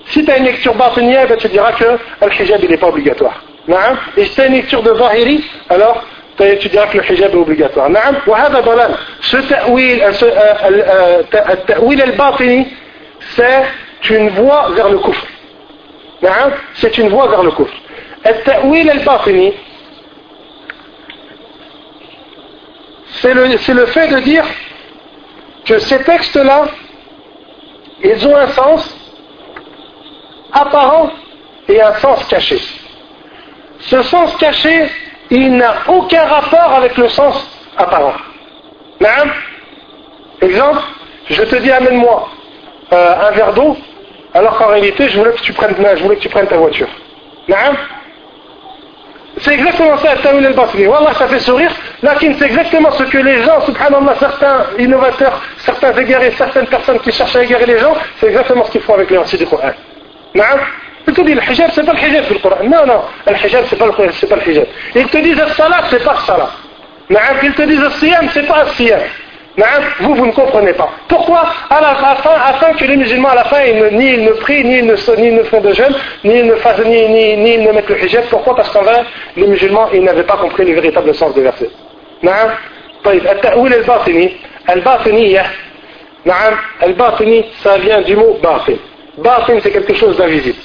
Si 0.09 0.23
tu 0.23 0.31
as 0.31 0.37
une 0.37 0.45
lecture 0.45 0.75
batiniya, 0.75 1.25
ben, 1.25 1.37
tu 1.37 1.47
diras 1.47 1.71
que 1.73 1.83
le 1.83 2.41
hijab 2.41 2.61
n'est 2.69 2.77
pas 2.77 2.87
obligatoire. 2.87 3.41
Et 4.15 4.25
si 4.25 4.35
tu 4.35 4.41
as 4.41 4.45
une 4.47 4.53
lecture 4.53 4.83
de 4.83 4.93
zahiri, 4.93 5.43
alors 5.69 6.03
tu 6.37 6.69
diras 6.69 6.87
que 6.87 6.97
le 6.99 7.03
hijab 7.11 7.31
est 7.33 7.37
obligatoire. 7.37 7.89
نعم 7.89 8.15
وهذا 8.27 8.59
ضلال. 8.59 8.95
Ce 9.21 9.37
ta'wil, 9.37 10.03
التأويل 11.33 12.01
الباطني, 12.01 12.65
c'est 13.35 13.63
une 14.09 14.29
voie 14.29 14.69
vers 14.75 14.89
le 14.89 14.99
kufr. 14.99 15.25
نعم 16.21 16.51
C'est 16.75 16.97
une 16.97 17.09
voie 17.09 17.27
vers 17.27 17.43
le 17.43 17.51
kufr. 17.51 17.73
التأويل 18.27 18.89
الباطني, 18.89 19.53
c'est 23.21 23.33
le, 23.33 23.57
c'est 23.57 23.73
le 23.73 23.85
fait 23.87 24.07
de 24.09 24.19
dire 24.19 24.45
que 25.65 25.79
ces 25.79 25.99
textes-là, 26.03 26.65
ils 28.03 28.27
ont 28.27 28.35
un 28.35 28.47
sens 28.49 28.95
apparent 30.52 31.10
et 31.68 31.80
un 31.80 31.94
sens 31.94 32.24
caché. 32.24 32.58
Ce 33.80 34.02
sens 34.02 34.34
caché, 34.36 34.90
il 35.30 35.56
n'a 35.56 35.74
aucun 35.88 36.24
rapport 36.24 36.74
avec 36.74 36.96
le 36.96 37.08
sens 37.08 37.48
apparent. 37.76 38.14
Exemple, 40.42 40.80
je 41.28 41.42
te 41.42 41.56
dis 41.56 41.70
amène-moi 41.70 42.28
euh, 42.92 43.28
un 43.28 43.30
verre 43.32 43.52
d'eau, 43.52 43.76
alors 44.34 44.56
qu'en 44.58 44.68
réalité 44.68 45.08
je 45.08 45.18
voulais 45.18 45.32
que 45.32 45.40
tu 45.40 45.52
prennes, 45.52 45.74
je 45.78 46.02
voulais 46.02 46.16
que 46.16 46.22
tu 46.22 46.28
prennes 46.28 46.46
ta 46.46 46.56
voiture. 46.56 46.88
C'est 49.38 49.54
exactement 49.54 49.96
ça, 49.98 50.16
Tawil 50.16 50.44
al-Basri. 50.44 50.86
Wallah, 50.86 51.14
ça 51.14 51.28
fait 51.28 51.38
sourire. 51.38 51.70
Lakin, 52.02 52.34
c'est 52.38 52.46
exactement 52.46 52.90
ce 52.90 53.04
que 53.04 53.18
les 53.18 53.42
gens, 53.42 53.60
subhanallah, 53.62 54.14
certains 54.18 54.66
innovateurs, 54.78 55.40
certains 55.58 55.96
égarés, 55.96 56.32
certaines 56.32 56.66
personnes 56.66 56.98
qui 57.00 57.12
cherchent 57.12 57.36
à 57.36 57.44
égarer 57.44 57.66
les 57.66 57.78
gens, 57.78 57.94
c'est 58.18 58.26
exactement 58.26 58.64
ce 58.64 58.72
qu'ils 58.72 58.82
font 58.82 58.94
avec 58.94 59.08
les 59.08 59.16
versets 59.16 59.38
du 59.38 59.46
Coran. 59.46 59.70
Il 61.07 61.13
te 61.13 61.21
dit 61.21 61.33
le 61.33 61.41
hijab, 61.41 61.69
c'est 61.73 61.85
pas 61.85 61.93
le 61.93 61.99
hijab 61.99 62.23
dans 62.23 62.33
le 62.33 62.39
Coran. 62.39 62.63
Non, 62.63 62.85
non, 62.85 63.01
le 63.27 63.45
hijab, 63.45 63.65
c'est 63.69 63.77
pas 63.77 63.85
le, 63.85 64.11
c'est 64.11 64.27
pas 64.27 64.35
le 64.35 64.51
hijab. 64.51 64.65
Ils 64.95 65.07
te 65.07 65.17
disent 65.17 65.39
le 65.39 65.47
salat, 65.49 65.83
c'est 65.89 66.03
pas 66.03 66.13
le 66.13 66.19
salat. 66.19 66.49
Ils 67.43 67.53
te 67.53 67.61
disent 67.61 67.79
le 67.79 67.91
siyam, 67.91 68.27
c'est 68.33 68.47
pas 68.47 68.63
le 68.63 68.69
siyam. 68.71 68.99
Vous, 70.01 70.15
vous 70.15 70.25
ne 70.25 70.31
comprenez 70.31 70.73
pas. 70.73 70.89
Pourquoi 71.07 71.43
à 71.69 71.79
la, 71.79 71.95
fin, 72.15 72.31
afin 72.31 72.73
que 72.73 72.83
les 72.85 72.97
musulmans, 72.97 73.29
à 73.29 73.35
la 73.35 73.43
fin, 73.45 73.63
ils 73.63 73.77
ne, 73.77 73.89
ni 73.89 74.13
ils 74.15 74.23
ne 74.25 74.31
prient, 74.31 74.63
ni 74.65 74.79
ils 74.79 74.85
ne, 74.85 75.15
ni 75.15 75.31
ne 75.31 75.43
font 75.43 75.61
de 75.61 75.73
jeûne, 75.73 75.95
ni 76.25 76.39
ils 76.39 76.45
ne, 76.45 76.55
fassent, 76.55 76.83
ni, 76.83 77.07
ni, 77.07 77.37
ni 77.37 77.53
ils 77.53 77.63
ne 77.63 77.71
mettent 77.71 77.87
le 77.89 78.03
hijab. 78.03 78.25
Pourquoi 78.29 78.55
Parce 78.55 78.69
qu'en 78.71 78.81
vrai, 78.81 79.03
les 79.37 79.47
musulmans, 79.47 79.87
ils 79.93 80.03
n'avaient 80.03 80.23
pas 80.23 80.37
compris 80.37 80.65
le 80.65 80.73
véritable 80.73 81.13
sens 81.13 81.33
du 81.33 81.41
verset. 81.41 81.69
نعم 82.23 82.49
طيب 83.03 83.27
التأويل 83.27 83.73
الباطني 83.73 84.31
الباطنية 84.69 85.45
نعم 86.25 86.53
الباطني 86.83 87.45
ça 87.63 87.77
vient 87.77 88.01
du 88.01 88.15
mot 88.15 88.41
باطن 88.43 88.77
Batin, 89.22 89.58
c'est 89.62 89.70
quelque 89.70 89.94
chose 89.94 90.16
d'invisible. 90.16 90.58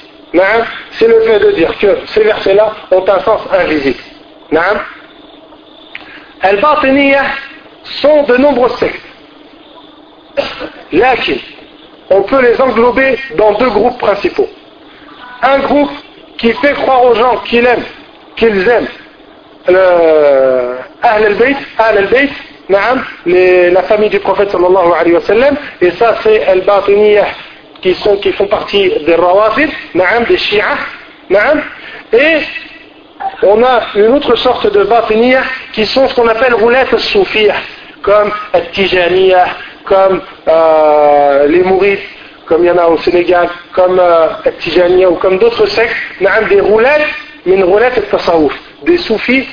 C'est 0.92 1.08
le 1.08 1.20
fait 1.22 1.38
de 1.38 1.50
dire 1.52 1.76
que 1.78 1.98
ces 2.06 2.22
versets-là 2.24 2.72
ont 2.90 3.04
un 3.08 3.20
sens 3.20 3.40
invisible. 3.52 3.98
Al-Batiniyah 6.42 7.24
sont 7.84 8.24
de 8.24 8.36
nombreuses 8.36 8.76
sectes. 8.76 9.00
Lakin, 10.92 11.38
on 12.10 12.22
peut 12.22 12.42
les 12.42 12.60
englober 12.60 13.18
dans 13.36 13.52
deux 13.54 13.70
groupes 13.70 13.98
principaux. 13.98 14.48
Un 15.42 15.58
groupe 15.60 15.90
qui 16.38 16.52
fait 16.52 16.74
croire 16.74 17.04
aux 17.04 17.14
gens 17.14 17.38
qu'ils 17.44 17.64
aiment, 17.64 17.84
qu'ils 18.36 18.68
aiment 18.68 18.88
le 19.68 20.76
Ahl 21.02 21.24
al-Bayt, 21.24 21.56
Ahl 21.78 21.98
al-Bayt, 21.98 22.30
la 22.68 23.82
famille 23.84 24.10
du 24.10 24.20
prophète 24.20 24.50
sallallahu 24.50 24.92
alayhi 24.98 25.14
wa 25.14 25.20
sallam, 25.22 25.56
et 25.80 25.90
ça 25.92 26.16
c'est 26.22 26.44
al-Batiniyah 26.44 27.26
qui, 27.86 27.94
sont, 27.94 28.16
qui 28.16 28.32
font 28.32 28.48
partie 28.48 28.90
des 29.06 29.14
Rawafid, 29.14 29.70
des 30.28 30.38
Shia, 30.38 30.76
et 32.12 32.38
on 33.42 33.62
a 33.62 33.80
une 33.94 34.08
autre 34.14 34.34
sorte 34.34 34.72
de 34.72 34.82
Batiniya 34.82 35.42
qui 35.72 35.86
sont 35.86 36.08
ce 36.08 36.14
qu'on 36.16 36.26
appelle 36.26 36.54
roulettes 36.54 36.96
soufia, 36.98 37.54
comme 38.02 38.32
Tijaniya, 38.72 39.46
comme 39.84 40.20
euh, 40.48 41.46
les 41.46 41.62
Mourides, 41.62 42.00
comme 42.46 42.64
il 42.64 42.68
y 42.68 42.70
en 42.72 42.78
a 42.78 42.86
au 42.86 42.98
Sénégal, 42.98 43.48
comme 43.72 44.00
euh, 44.00 44.28
Tijaniya 44.58 45.08
ou 45.08 45.14
comme 45.16 45.38
d'autres 45.38 45.66
sectes, 45.66 45.94
des 46.48 46.60
roulettes, 46.60 47.06
mais 47.44 47.54
une 47.54 47.64
roulette 47.64 47.98
et 47.98 48.84
des 48.84 48.98
soufis 48.98 49.46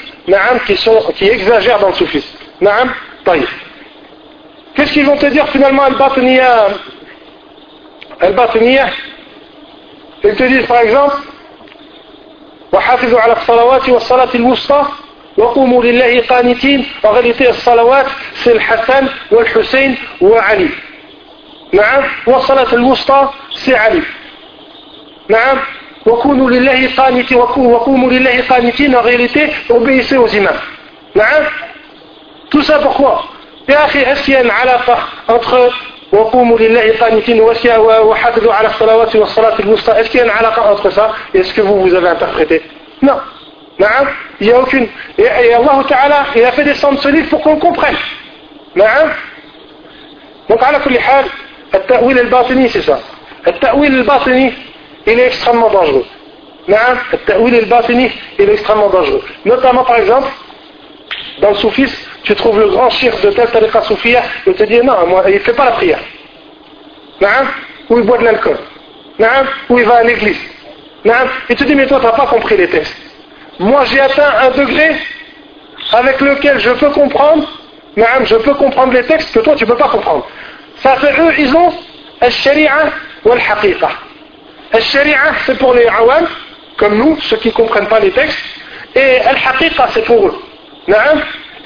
qui, 0.65 0.77
sont, 0.77 0.99
qui 1.15 1.27
exagèrent 1.29 1.79
dans 1.79 1.89
le 1.89 1.93
soufisme. 1.93 2.37
Qu'est-ce 4.75 4.93
qu'ils 4.93 5.05
vont 5.05 5.17
te 5.17 5.27
dire 5.27 5.47
finalement 5.49 5.83
Al-Batiniya 5.83 6.69
الباطنية. 8.23 8.93
Ils 10.23 10.35
te 10.35 10.43
disent 10.43 10.69
وحافظوا 12.73 13.21
على 13.21 13.33
الصلوات 13.33 13.89
والصلاة 13.89 14.29
الوسطى 14.35 14.85
وقوموا 15.37 15.83
لله 15.83 16.21
قانتين. 16.29 16.85
Réalité 17.03 17.49
الصلوات 17.49 18.05
c'est 18.43 18.47
الحسن 18.47 19.07
والحسين 19.31 19.97
وعلي. 20.21 20.69
نعم 21.73 22.03
والصلاة 22.27 22.73
الوسطى 22.73 23.29
c'est 23.65 23.73
علي. 23.73 24.01
نعم 25.29 25.59
وكونوا 26.05 26.49
لله 26.49 26.89
قانتين 26.97 27.37
وقوموا 27.37 28.11
لله 28.11 28.43
قانتين. 28.49 28.95
Réalité 28.95 29.49
obéissez 29.69 30.17
aux 30.17 30.27
imams. 30.27 30.61
نعم 31.15 31.43
tout 32.49 32.63
ça 32.63 32.79
pourquoi 32.79 33.25
يا 33.69 33.85
أخي 33.85 34.05
est-ce 34.05 34.23
qu'il 34.23 34.51
علاقة 34.51 34.97
entre 35.29 35.71
وقوموا 36.13 36.59
لله 36.59 36.97
قانتين 36.99 37.41
وسيا 37.41 37.77
وحافظوا 37.77 38.53
على 38.53 38.67
الصلوات 38.67 39.15
والصلاة 39.15 39.59
الوسطى. 39.59 39.91
هل 39.91 40.19
ان 40.19 40.29
علاقة 40.29 40.69
اوتر 40.69 40.89
سا 40.89 41.13
اسكي 41.35 41.61
فو 41.61 41.81
فو 41.81 41.87
زافي 41.87 42.11
انتربريتي 42.11 42.61
نو 43.03 43.15
نعم 43.79 44.07
يا 44.41 45.57
الله 45.59 45.81
تعالى 45.81 46.41
يا 46.41 46.49
في 46.49 46.63
دي 46.63 46.73
سانسوني 46.73 47.23
فو 47.23 47.37
كون 47.37 47.59
كومبخي 47.59 47.95
نعم 48.75 49.09
دونك 50.49 50.63
على 50.63 50.79
كل 50.79 50.99
حال 50.99 51.25
التأويل 51.75 52.19
الباطني 52.19 52.67
سي 52.67 52.81
سا 52.81 52.99
التأويل 53.47 53.95
الباطني 53.95 54.53
il 55.07 55.19
est 55.19 55.27
extrêmement 55.27 55.69
dangereux. 55.69 56.05
التأويل 57.13 57.55
الباطني 57.55 58.09
ta'wil 58.09 58.09
al-batini 58.09 58.11
est 58.39 58.53
extrêmement 58.53 58.89
dangereux. 58.89 59.23
Notamment 59.45 59.83
par 59.83 59.97
tu 62.23 62.35
trouves 62.35 62.59
le 62.59 62.69
grand 62.69 62.89
chef 62.89 63.21
de 63.21 63.31
tel 63.31 63.49
tariqa 63.49 63.81
soufia, 63.81 64.23
il 64.47 64.53
te 64.53 64.63
dit 64.63 64.79
non, 64.81 65.07
moi, 65.07 65.23
il 65.27 65.35
ne 65.35 65.39
fait 65.39 65.53
pas 65.53 65.65
la 65.65 65.71
prière. 65.71 65.99
Ou 67.89 67.99
il 67.99 68.05
boit 68.05 68.17
de 68.17 68.23
l'alcool. 68.23 68.57
Ou 69.69 69.79
il 69.79 69.85
va 69.85 69.95
à 69.95 70.03
l'église. 70.03 70.39
Il 71.49 71.55
te 71.55 71.63
dit 71.63 71.75
mais 71.75 71.85
toi 71.85 71.99
tu 71.99 72.05
n'as 72.05 72.13
pas 72.13 72.27
compris 72.27 72.57
les 72.57 72.67
textes. 72.67 72.95
Moi 73.59 73.83
j'ai 73.85 73.99
atteint 73.99 74.33
un 74.41 74.49
degré 74.51 74.95
avec 75.91 76.19
lequel 76.21 76.59
je 76.59 76.71
peux 76.71 76.89
comprendre, 76.89 77.47
je 77.95 78.35
peux 78.37 78.53
comprendre 78.53 78.93
les 78.93 79.03
textes 79.03 79.33
que 79.33 79.39
toi 79.39 79.55
tu 79.55 79.65
ne 79.65 79.69
peux 79.69 79.77
pas 79.77 79.89
comprendre. 79.89 80.25
Ça 80.77 80.95
fait 80.95 81.13
eux, 81.21 81.33
ils 81.37 81.55
ont 81.55 81.73
al-shari'a 82.21 82.89
ou 83.25 83.31
al-haqiqa. 83.31 83.89
Al-shari'a 84.71 85.33
c'est 85.45 85.57
pour 85.57 85.73
les 85.73 85.85
awam, 85.87 86.25
comme 86.77 86.97
nous, 86.97 87.19
ceux 87.21 87.37
qui 87.37 87.49
ne 87.49 87.53
comprennent 87.53 87.87
pas 87.87 87.99
les 87.99 88.11
textes, 88.11 88.39
et 88.95 89.19
al-haqiqa 89.19 89.89
c'est 89.93 90.05
pour 90.05 90.27
eux. 90.27 90.41
Et 90.87 90.93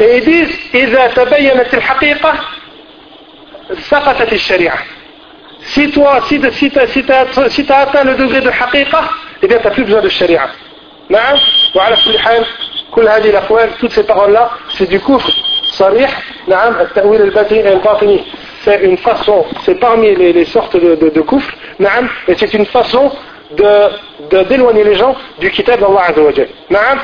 ils 0.00 0.24
disent, 0.24 0.74
إذا 0.74 1.06
تبينت 1.06 1.74
الحقيقة 1.74 2.32
سقطت 3.80 4.32
الشريعة. 4.32 4.78
Si 5.74 5.90
toi, 5.92 6.20
si, 6.28 6.40
si, 6.52 6.70
si 6.88 7.02
tu 7.04 7.12
as, 7.12 7.48
si 7.50 7.64
as 7.70 7.78
atteint 7.82 8.04
le 8.04 8.14
degré 8.16 8.40
de 8.40 8.50
haqiqa, 8.50 9.02
eh 9.42 9.46
bien 9.46 9.58
tu 9.58 9.64
n'as 9.64 9.70
plus 9.74 9.84
besoin 9.84 10.00
de 10.02 10.08
sharia. 10.08 10.48
نعم 11.10 11.38
وعلى 11.74 11.96
كل 12.04 12.18
حال 12.18 12.44
كل 12.90 13.08
هذه 13.08 13.30
الأقوال 13.30 13.70
toutes 13.80 13.92
ces 13.92 14.04
paroles 14.04 14.32
là 14.32 14.50
c'est 14.78 14.88
du 14.88 14.98
kufr 15.00 15.30
صريح 15.72 16.22
نعم 16.48 16.80
التأويل 16.80 17.22
الباطني 17.22 18.24
c'est 18.64 18.80
une 18.82 18.96
façon 18.96 19.44
c'est 19.64 19.74
parmi 19.80 20.14
les, 20.14 20.32
les 20.32 20.44
sortes 20.44 20.76
de, 20.76 20.94
de, 20.94 21.08
de 21.10 21.20
kufr 21.20 21.52
نعم 21.78 22.08
et 22.28 22.34
c'est 22.36 22.54
une 22.54 22.66
façon 22.66 23.10
de 23.56 24.44
d'éloigner 24.44 24.84
les 24.84 24.94
gens 24.94 25.14
du 25.40 25.50
kitab 25.50 25.80
d'Allah 25.80 26.04
Azza 26.08 26.22
wa 26.22 26.32
Jal 26.32 26.48
نعم 26.70 26.98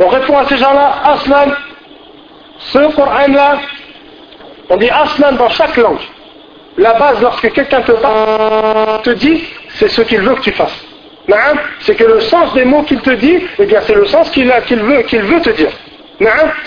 on 0.00 0.08
répond 0.08 0.38
à 0.38 0.46
ces 0.46 0.56
gens-là 0.56 0.94
aslan 1.04 1.52
ce 2.58 2.94
Coran 2.94 3.28
là 3.28 3.58
on 4.70 4.76
dit 4.76 4.90
aslan 4.90 5.32
dans 5.32 5.48
chaque 5.50 5.76
langue 5.76 6.00
la 6.76 6.94
base 6.94 7.20
lorsque 7.20 7.52
quelqu'un 7.52 7.80
te 7.82 7.92
parle 7.92 9.02
te 9.02 9.10
dit 9.10 9.44
c'est 9.76 9.88
ce 9.88 10.02
qu'il 10.02 10.20
veut 10.20 10.34
que 10.34 10.42
tu 10.42 10.52
fasses 10.52 10.84
c'est 11.80 11.94
que 11.94 12.04
le 12.04 12.20
sens 12.20 12.52
des 12.54 12.64
mots 12.64 12.82
qu'il 12.82 13.00
te 13.00 13.10
dit, 13.10 13.38
eh 13.58 13.66
bien 13.66 13.80
c'est 13.86 13.94
le 13.94 14.06
sens 14.06 14.30
qu'il 14.30 14.48
veut, 14.48 15.02
qu'il 15.02 15.22
veut 15.22 15.40
te 15.40 15.50
dire. 15.50 15.70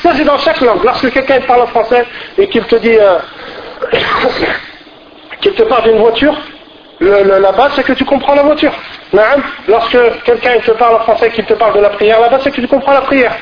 Ça 0.01 0.11
c'est 0.15 0.23
dans 0.23 0.37
chaque 0.37 0.61
langue. 0.61 0.83
Lorsque 0.83 1.11
quelqu'un 1.11 1.41
parle 1.41 1.61
en 1.61 1.67
français 1.67 2.05
et 2.37 2.47
qu'il 2.47 2.63
te 2.63 2.75
dit, 2.75 2.95
euh, 2.97 3.17
qu'il 5.41 5.53
te 5.53 5.63
parle 5.63 5.83
d'une 5.83 5.97
voiture, 5.97 6.37
la 7.01 7.51
base 7.51 7.73
c'est 7.75 7.83
que 7.83 7.93
tu 7.93 8.05
comprends 8.05 8.35
la 8.35 8.43
voiture. 8.43 8.73
Lorsque 9.67 9.97
quelqu'un 10.23 10.59
te 10.59 10.71
parle 10.71 10.95
en 10.95 10.99
français 10.99 11.29
qu'il 11.31 11.45
te 11.45 11.53
parle 11.53 11.75
de 11.75 11.81
la 11.81 11.89
prière, 11.89 12.21
la 12.21 12.29
base 12.29 12.43
c'est 12.43 12.51
que 12.51 12.61
tu 12.61 12.67
comprends 12.67 12.93
la 12.93 13.01
prière. 13.01 13.33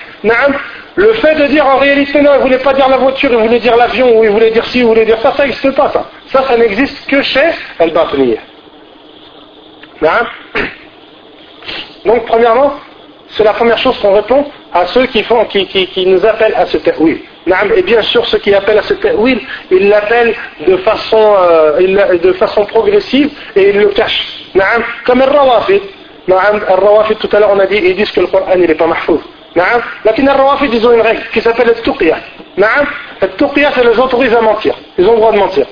Le 0.95 1.13
fait 1.13 1.35
de 1.35 1.47
dire 1.47 1.65
en 1.65 1.77
réalité 1.77 2.21
non, 2.21 2.31
il 2.35 2.41
voulait 2.41 2.57
pas 2.57 2.73
dire 2.73 2.89
la 2.89 2.97
voiture, 2.97 3.31
il 3.31 3.37
voulait 3.37 3.59
dire 3.59 3.77
l'avion, 3.77 4.17
ou 4.17 4.23
il 4.23 4.31
voulait 4.31 4.51
dire 4.51 4.65
ci, 4.65 4.79
il 4.79 4.85
voulait 4.85 5.05
dire 5.05 5.19
ça, 5.21 5.33
ça 5.33 5.43
n'existe 5.43 5.71
pas 5.75 5.89
ça. 5.89 6.09
Ça, 6.27 6.43
ça 6.43 6.57
n'existe 6.57 7.05
que 7.07 7.21
chez 7.21 7.51
Al-Batniya. 7.79 8.39
Donc, 12.05 12.25
premièrement, 12.25 12.73
c'est 13.29 13.43
la 13.43 13.53
première 13.53 13.77
chose 13.77 13.97
qu'on 13.99 14.13
répond 14.13 14.45
à 14.73 14.87
ceux 14.87 15.05
qui, 15.05 15.23
font, 15.23 15.45
qui, 15.45 15.67
qui, 15.67 15.87
qui 15.87 16.05
nous 16.05 16.25
appellent 16.25 16.55
à 16.55 16.65
ce 16.65 16.77
ta'wil. 16.77 17.21
Et 17.76 17.82
bien 17.82 18.02
sûr, 18.02 18.24
ceux 18.26 18.38
qui 18.38 18.54
appellent 18.54 18.78
à 18.78 18.82
ce 18.82 18.94
ta'wil, 18.94 19.38
ils 19.70 19.88
l'appellent 19.88 20.34
de 20.66 20.76
façon, 20.78 21.36
euh, 21.38 22.16
de 22.16 22.32
façon 22.32 22.64
progressive 22.64 23.30
et 23.54 23.70
ils 23.70 23.78
le 23.78 23.88
cachent. 23.88 24.26
Comme 25.04 25.18
le 25.18 25.26
rawafid. 25.26 25.82
rawafid 26.28 27.18
tout 27.18 27.28
à 27.32 27.40
l'heure, 27.40 27.50
on 27.52 27.58
a 27.58 27.66
dit, 27.66 27.76
ils 27.76 27.96
disent 27.96 28.12
que 28.12 28.20
le 28.20 28.28
Coran 28.28 28.56
n'est 28.56 28.74
pas 28.74 28.86
mahfouz. 28.86 29.20
نعم 29.56 29.80
لكن 30.04 30.28
الروافد 30.28 30.74
ils 30.74 30.86
ont 30.86 30.92
une 30.92 31.00
règle 31.00 31.22
qui 31.32 31.40
s'appelle 31.40 31.68
le 31.68 31.74
tuqya 31.74 32.16
نعم 32.56 32.86
التقية 33.22 33.70
ça 33.70 33.82
les 33.84 33.98
autorise 33.98 34.34
à 34.34 34.40
mentir 34.40 34.74
ils 34.98 35.06
ont 35.06 35.12
le 35.12 35.18
droit 35.18 35.32
de 35.32 35.38
mentir 35.38 35.66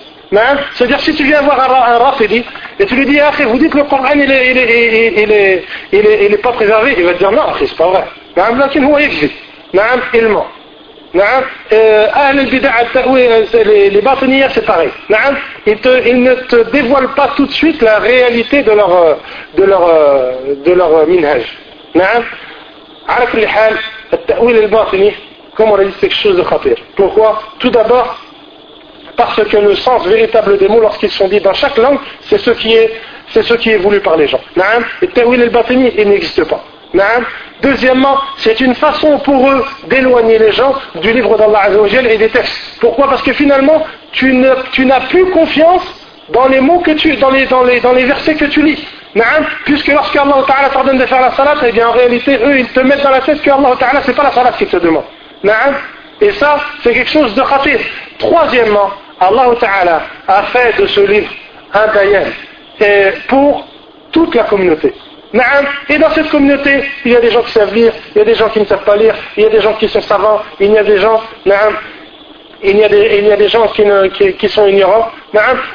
c'est-à-dire 0.74 1.01
si 1.01 1.15
tu 1.15 1.24
viens 1.24 1.43
voir 1.43 1.61
un, 1.61 1.95
un 1.95 1.99
rafidi 1.99 2.45
et 2.79 2.87
tu 2.87 2.95
lui 2.95 3.07
dis 3.07 3.20
ah, 3.20 3.31
vous 3.45 3.59
dites 3.59 3.73
que 3.73 3.79
le 3.79 3.85
Coran 3.85 4.12
il 4.15 4.31
est, 4.31 4.51
il 4.51 4.59
est, 4.59 5.23
il 5.23 5.33
est, 5.33 5.65
il 5.93 6.07
est, 6.07 6.27
il 6.27 6.33
est 6.35 6.43
pas 6.43 6.53
préservé 6.53 6.95
il 6.97 7.05
va 7.05 7.12
te 7.15 7.19
dire 7.19 7.33
non 7.33 7.47
c'est 7.59 7.77
pas 7.77 7.89
vrai 7.89 8.05
نعم 8.37 8.61
لكن 8.61 8.85
هو 8.85 8.99
يكذب 8.99 9.31
نعم 9.73 10.01
il 10.15 10.29
ment 10.29 10.47
euh, 11.16 11.42
euh, 11.72 12.32
les 13.92 14.02
bâtonnières, 14.02 14.52
c'est 14.54 14.66
pareil. 14.66 14.90
Ils, 15.66 15.78
ils, 16.06 16.22
ne 16.22 16.34
te 16.34 16.70
dévoilent 16.72 17.14
pas 17.16 17.32
tout 17.36 17.46
de 17.46 17.52
suite 17.52 17.82
la 17.82 18.00
réalité 18.00 18.62
de 18.64 18.72
leur, 18.72 18.94
euh, 18.94 19.14
de 19.56 19.64
leur, 19.64 19.90
de 20.66 20.72
leur 20.72 21.08
minhaj. 21.08 21.44
Comme 25.56 25.72
on 25.72 25.76
a 25.76 25.84
dit, 25.86 25.94
c'est 26.00 26.10
quelque 26.10 26.22
chose 26.22 26.38
de 26.38 26.44
khatir. 26.44 26.76
Pourquoi? 26.96 27.42
Tout 27.60 27.70
d'abord, 27.70 28.20
parce 29.16 29.44
que 29.44 29.58
le 29.58 29.76
sens 29.76 30.06
véritable 30.06 30.58
des 30.58 30.68
mots, 30.68 30.82
lorsqu'ils 30.82 31.10
sont 31.10 31.28
dits 31.28 31.40
dans 31.40 31.54
chaque 31.54 31.78
langue, 31.78 32.00
c'est 32.22 32.38
ce 32.38 32.52
qui 32.52 32.76
est, 32.76 32.92
c'est 33.30 33.44
ce 33.44 33.56
qui 33.56 33.72
est 33.72 33.78
voulu 33.78 34.00
par 34.02 34.18
les 34.18 34.28
gens. 34.28 34.42
Et 35.02 35.08
Tawil 35.08 35.42
al-Batini, 35.42 35.94
il 35.98 36.10
n'existe 36.10 36.44
pas. 36.46 36.64
Deuxièmement, 37.61 38.18
c'est 38.38 38.60
une 38.60 38.76
façon 38.76 39.18
pour 39.19 39.49
eux 39.49 39.65
d'éloigner 39.88 40.38
les 40.38 40.52
gens 40.52 40.74
du 40.95 41.11
livre 41.11 41.38
d'Allah 41.38 41.64
Azzawajal 41.64 42.07
et 42.07 42.18
des 42.18 42.30
textes. 42.30 42.78
Pourquoi? 42.80 43.07
Parce 43.10 43.24
que 43.24 43.34
finalement, 43.34 43.84
tu, 44.11 44.34
n'as 44.34 44.99
plus 45.10 45.26
confiance 45.32 45.84
dans 46.30 46.48
les 46.48 46.60
mots 46.60 46.80
que 46.80 46.91
tu, 46.91 47.15
dans 47.15 47.32
les, 47.32 48.06
versets 48.06 48.36
que 48.36 48.45
tu 48.45 48.61
lis. 48.61 48.86
Puisque 49.65 49.88
lorsque 49.88 50.15
Allah 50.15 50.44
Ta'ala 50.45 50.69
t'ordonne 50.69 50.99
de 50.99 51.06
faire 51.06 51.22
la 51.22 51.32
salat, 51.32 51.56
eh 51.65 51.72
bien 51.72 51.88
en 51.88 51.94
réalité, 51.94 52.38
eux, 52.44 52.60
ils 52.60 52.68
te 52.68 52.80
mettent 52.82 53.02
dans 53.02 53.10
la 53.10 53.22
tête 53.22 53.41
que 53.41 53.49
Allah 53.49 53.76
Ta'ala, 53.80 54.02
c'est 54.06 54.15
pas 54.15 54.24
la 54.24 54.32
salat 54.32 54.52
qu'ils 54.52 54.68
te 54.68 54.78
demande. 54.78 55.06
Naam. 55.44 55.76
Et 56.22 56.32
ça, 56.34 56.60
c'est 56.84 56.94
quelque 56.94 57.10
chose 57.10 57.34
de 57.34 57.41
khatir. 57.41 57.80
Troisièmement, 58.19 58.91
Allah 59.19 59.48
Ta'ala 59.60 60.02
a 60.28 60.44
fait 60.44 60.80
de 60.80 60.86
ce 60.88 61.02
livre 61.02 61.30
un 61.74 61.88
bayan 61.88 62.26
pour 63.28 63.65
toute 64.11 64.36
la 64.36 64.44
communauté. 64.44 64.94
Et 65.90 65.98
dans 65.98 66.10
cette 66.12 66.30
communauté, 66.30 66.84
il 67.04 67.12
y 67.12 67.16
a 67.16 67.20
des 67.20 67.32
gens 67.32 67.41
qui 67.41 67.52
savent 67.52 67.74
lire, 67.74 67.94
il 68.16 68.20
y 68.20 68.22
a 68.22 68.26
des 68.26 68.36
gens 68.36 68.49
qui 68.49 68.60
ne 68.60 68.66
savent 68.66 68.84
pas 68.84 68.95
lire, 68.95 69.16
il 69.36 69.44
y 69.44 69.45
a 69.45 69.49
des 69.49 69.60
gens 69.60 69.74
qui 69.74 69.90
sont 69.90 70.02
savants, 70.02 70.41
il 70.60 70.72
y 70.72 70.78
a 70.78 70.84
des 70.84 70.99
gens, 70.99 71.22
il 72.64 72.78
y 72.78 72.84
a 72.84 72.90
des, 72.90 73.18
il 73.20 73.28
y 73.28 73.32
a 73.32 73.36
des 73.36 73.49
gens 73.49 73.68
qui, 73.68 73.84
ne, 73.84 74.10
sont 74.48 74.68
ignorants. 74.68 75.12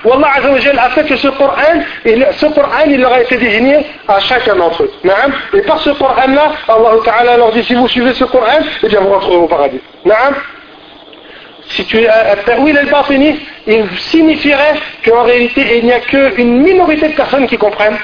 Wallah 0.05 0.29
Azzawajal 0.37 0.79
a 0.79 0.91
fait 0.91 1.05
que 1.05 1.16
ce 1.16 1.29
Coran, 1.29 1.83
ce 2.05 2.47
Coran, 2.47 2.85
il 2.87 3.01
leur 3.01 3.12
a 3.12 3.20
été 3.20 3.37
désigné 3.37 3.87
à 4.09 4.19
chacun 4.20 4.57
d'entre 4.57 4.85
eux. 4.85 4.93
Et 5.55 5.61
par 5.62 5.81
ce 5.81 5.91
Coran-là, 5.91 6.53
Allah 6.69 6.91
Ta'ala 7.05 7.37
leur 7.37 7.53
dit, 7.53 7.62
si 7.62 7.74
vous 7.74 7.89
suivez 7.89 8.15
ce 8.15 8.24
Coran, 8.24 8.59
eh 8.83 8.89
vous 8.89 9.09
rentrerez 9.09 9.37
au 9.37 9.47
paradis. 9.47 9.81
Si 11.69 11.85
tu 11.85 11.99
es 11.99 12.09
Tawil 12.45 12.77
al-Batini, 12.77 13.39
il 13.66 13.87
signifierait 13.99 14.74
qu'en 15.05 15.23
réalité, 15.23 15.79
il 15.79 15.85
n'y 15.85 15.93
a 15.93 16.01
qu'une 16.01 16.62
minorité 16.62 17.09
de 17.09 17.15
personnes 17.15 17.47
qui 17.47 17.57
comprennent, 17.57 17.99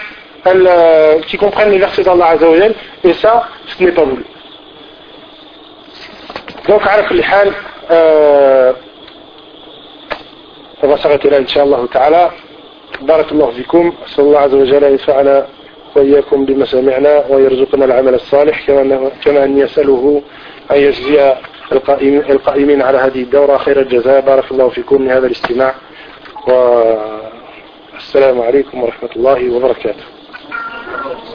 qui 1.28 1.36
comprennent 1.36 1.70
les 1.70 1.78
versets 1.78 2.02
d'Allah 2.02 2.28
Azzawajal, 2.28 2.74
et 3.05 3.12
ça, 3.15 3.48
ce 3.66 3.82
n'est 3.82 3.93
pas 3.93 4.05
voulu. 4.05 4.24
Donc, 6.69 6.82
à 6.86 6.98
la 6.98 7.02
euh, 7.90 8.73
on 10.82 10.89
va 10.89 10.97
s'arrêter 10.98 11.31
là, 11.31 11.39
Inch'Allah 11.39 11.81
ta'ala. 11.93 12.31
بارك 13.02 13.32
الله 13.32 13.51
فيكم 13.51 13.93
أسأل 14.06 14.24
الله 14.24 14.39
عز 14.39 14.55
وجل 14.55 14.85
أن 14.85 14.94
وإياكم 15.97 16.44
بما 16.44 16.65
سمعنا 16.65 17.24
ويرزقنا 17.28 17.85
العمل 17.85 18.15
الصالح 18.15 18.66
كما 18.66 19.44
أن 19.44 19.59
يسأله 19.59 20.23
أن 20.70 20.77
يجزي 20.77 21.35
القائمين 22.31 22.82
على 22.82 22.98
هذه 22.98 23.23
الدورة 23.23 23.56
خير 23.56 23.81
الجزاء 23.81 24.20
بارك 24.20 24.51
الله 24.51 24.69
فيكم 24.69 25.05
لهذا 25.05 25.27
الاستماع 25.27 25.74
والسلام 27.94 28.40
عليكم 28.40 28.82
ورحمة 28.82 29.10
الله 29.16 29.51
وبركاته 29.56 30.18
Girls. 30.89 31.28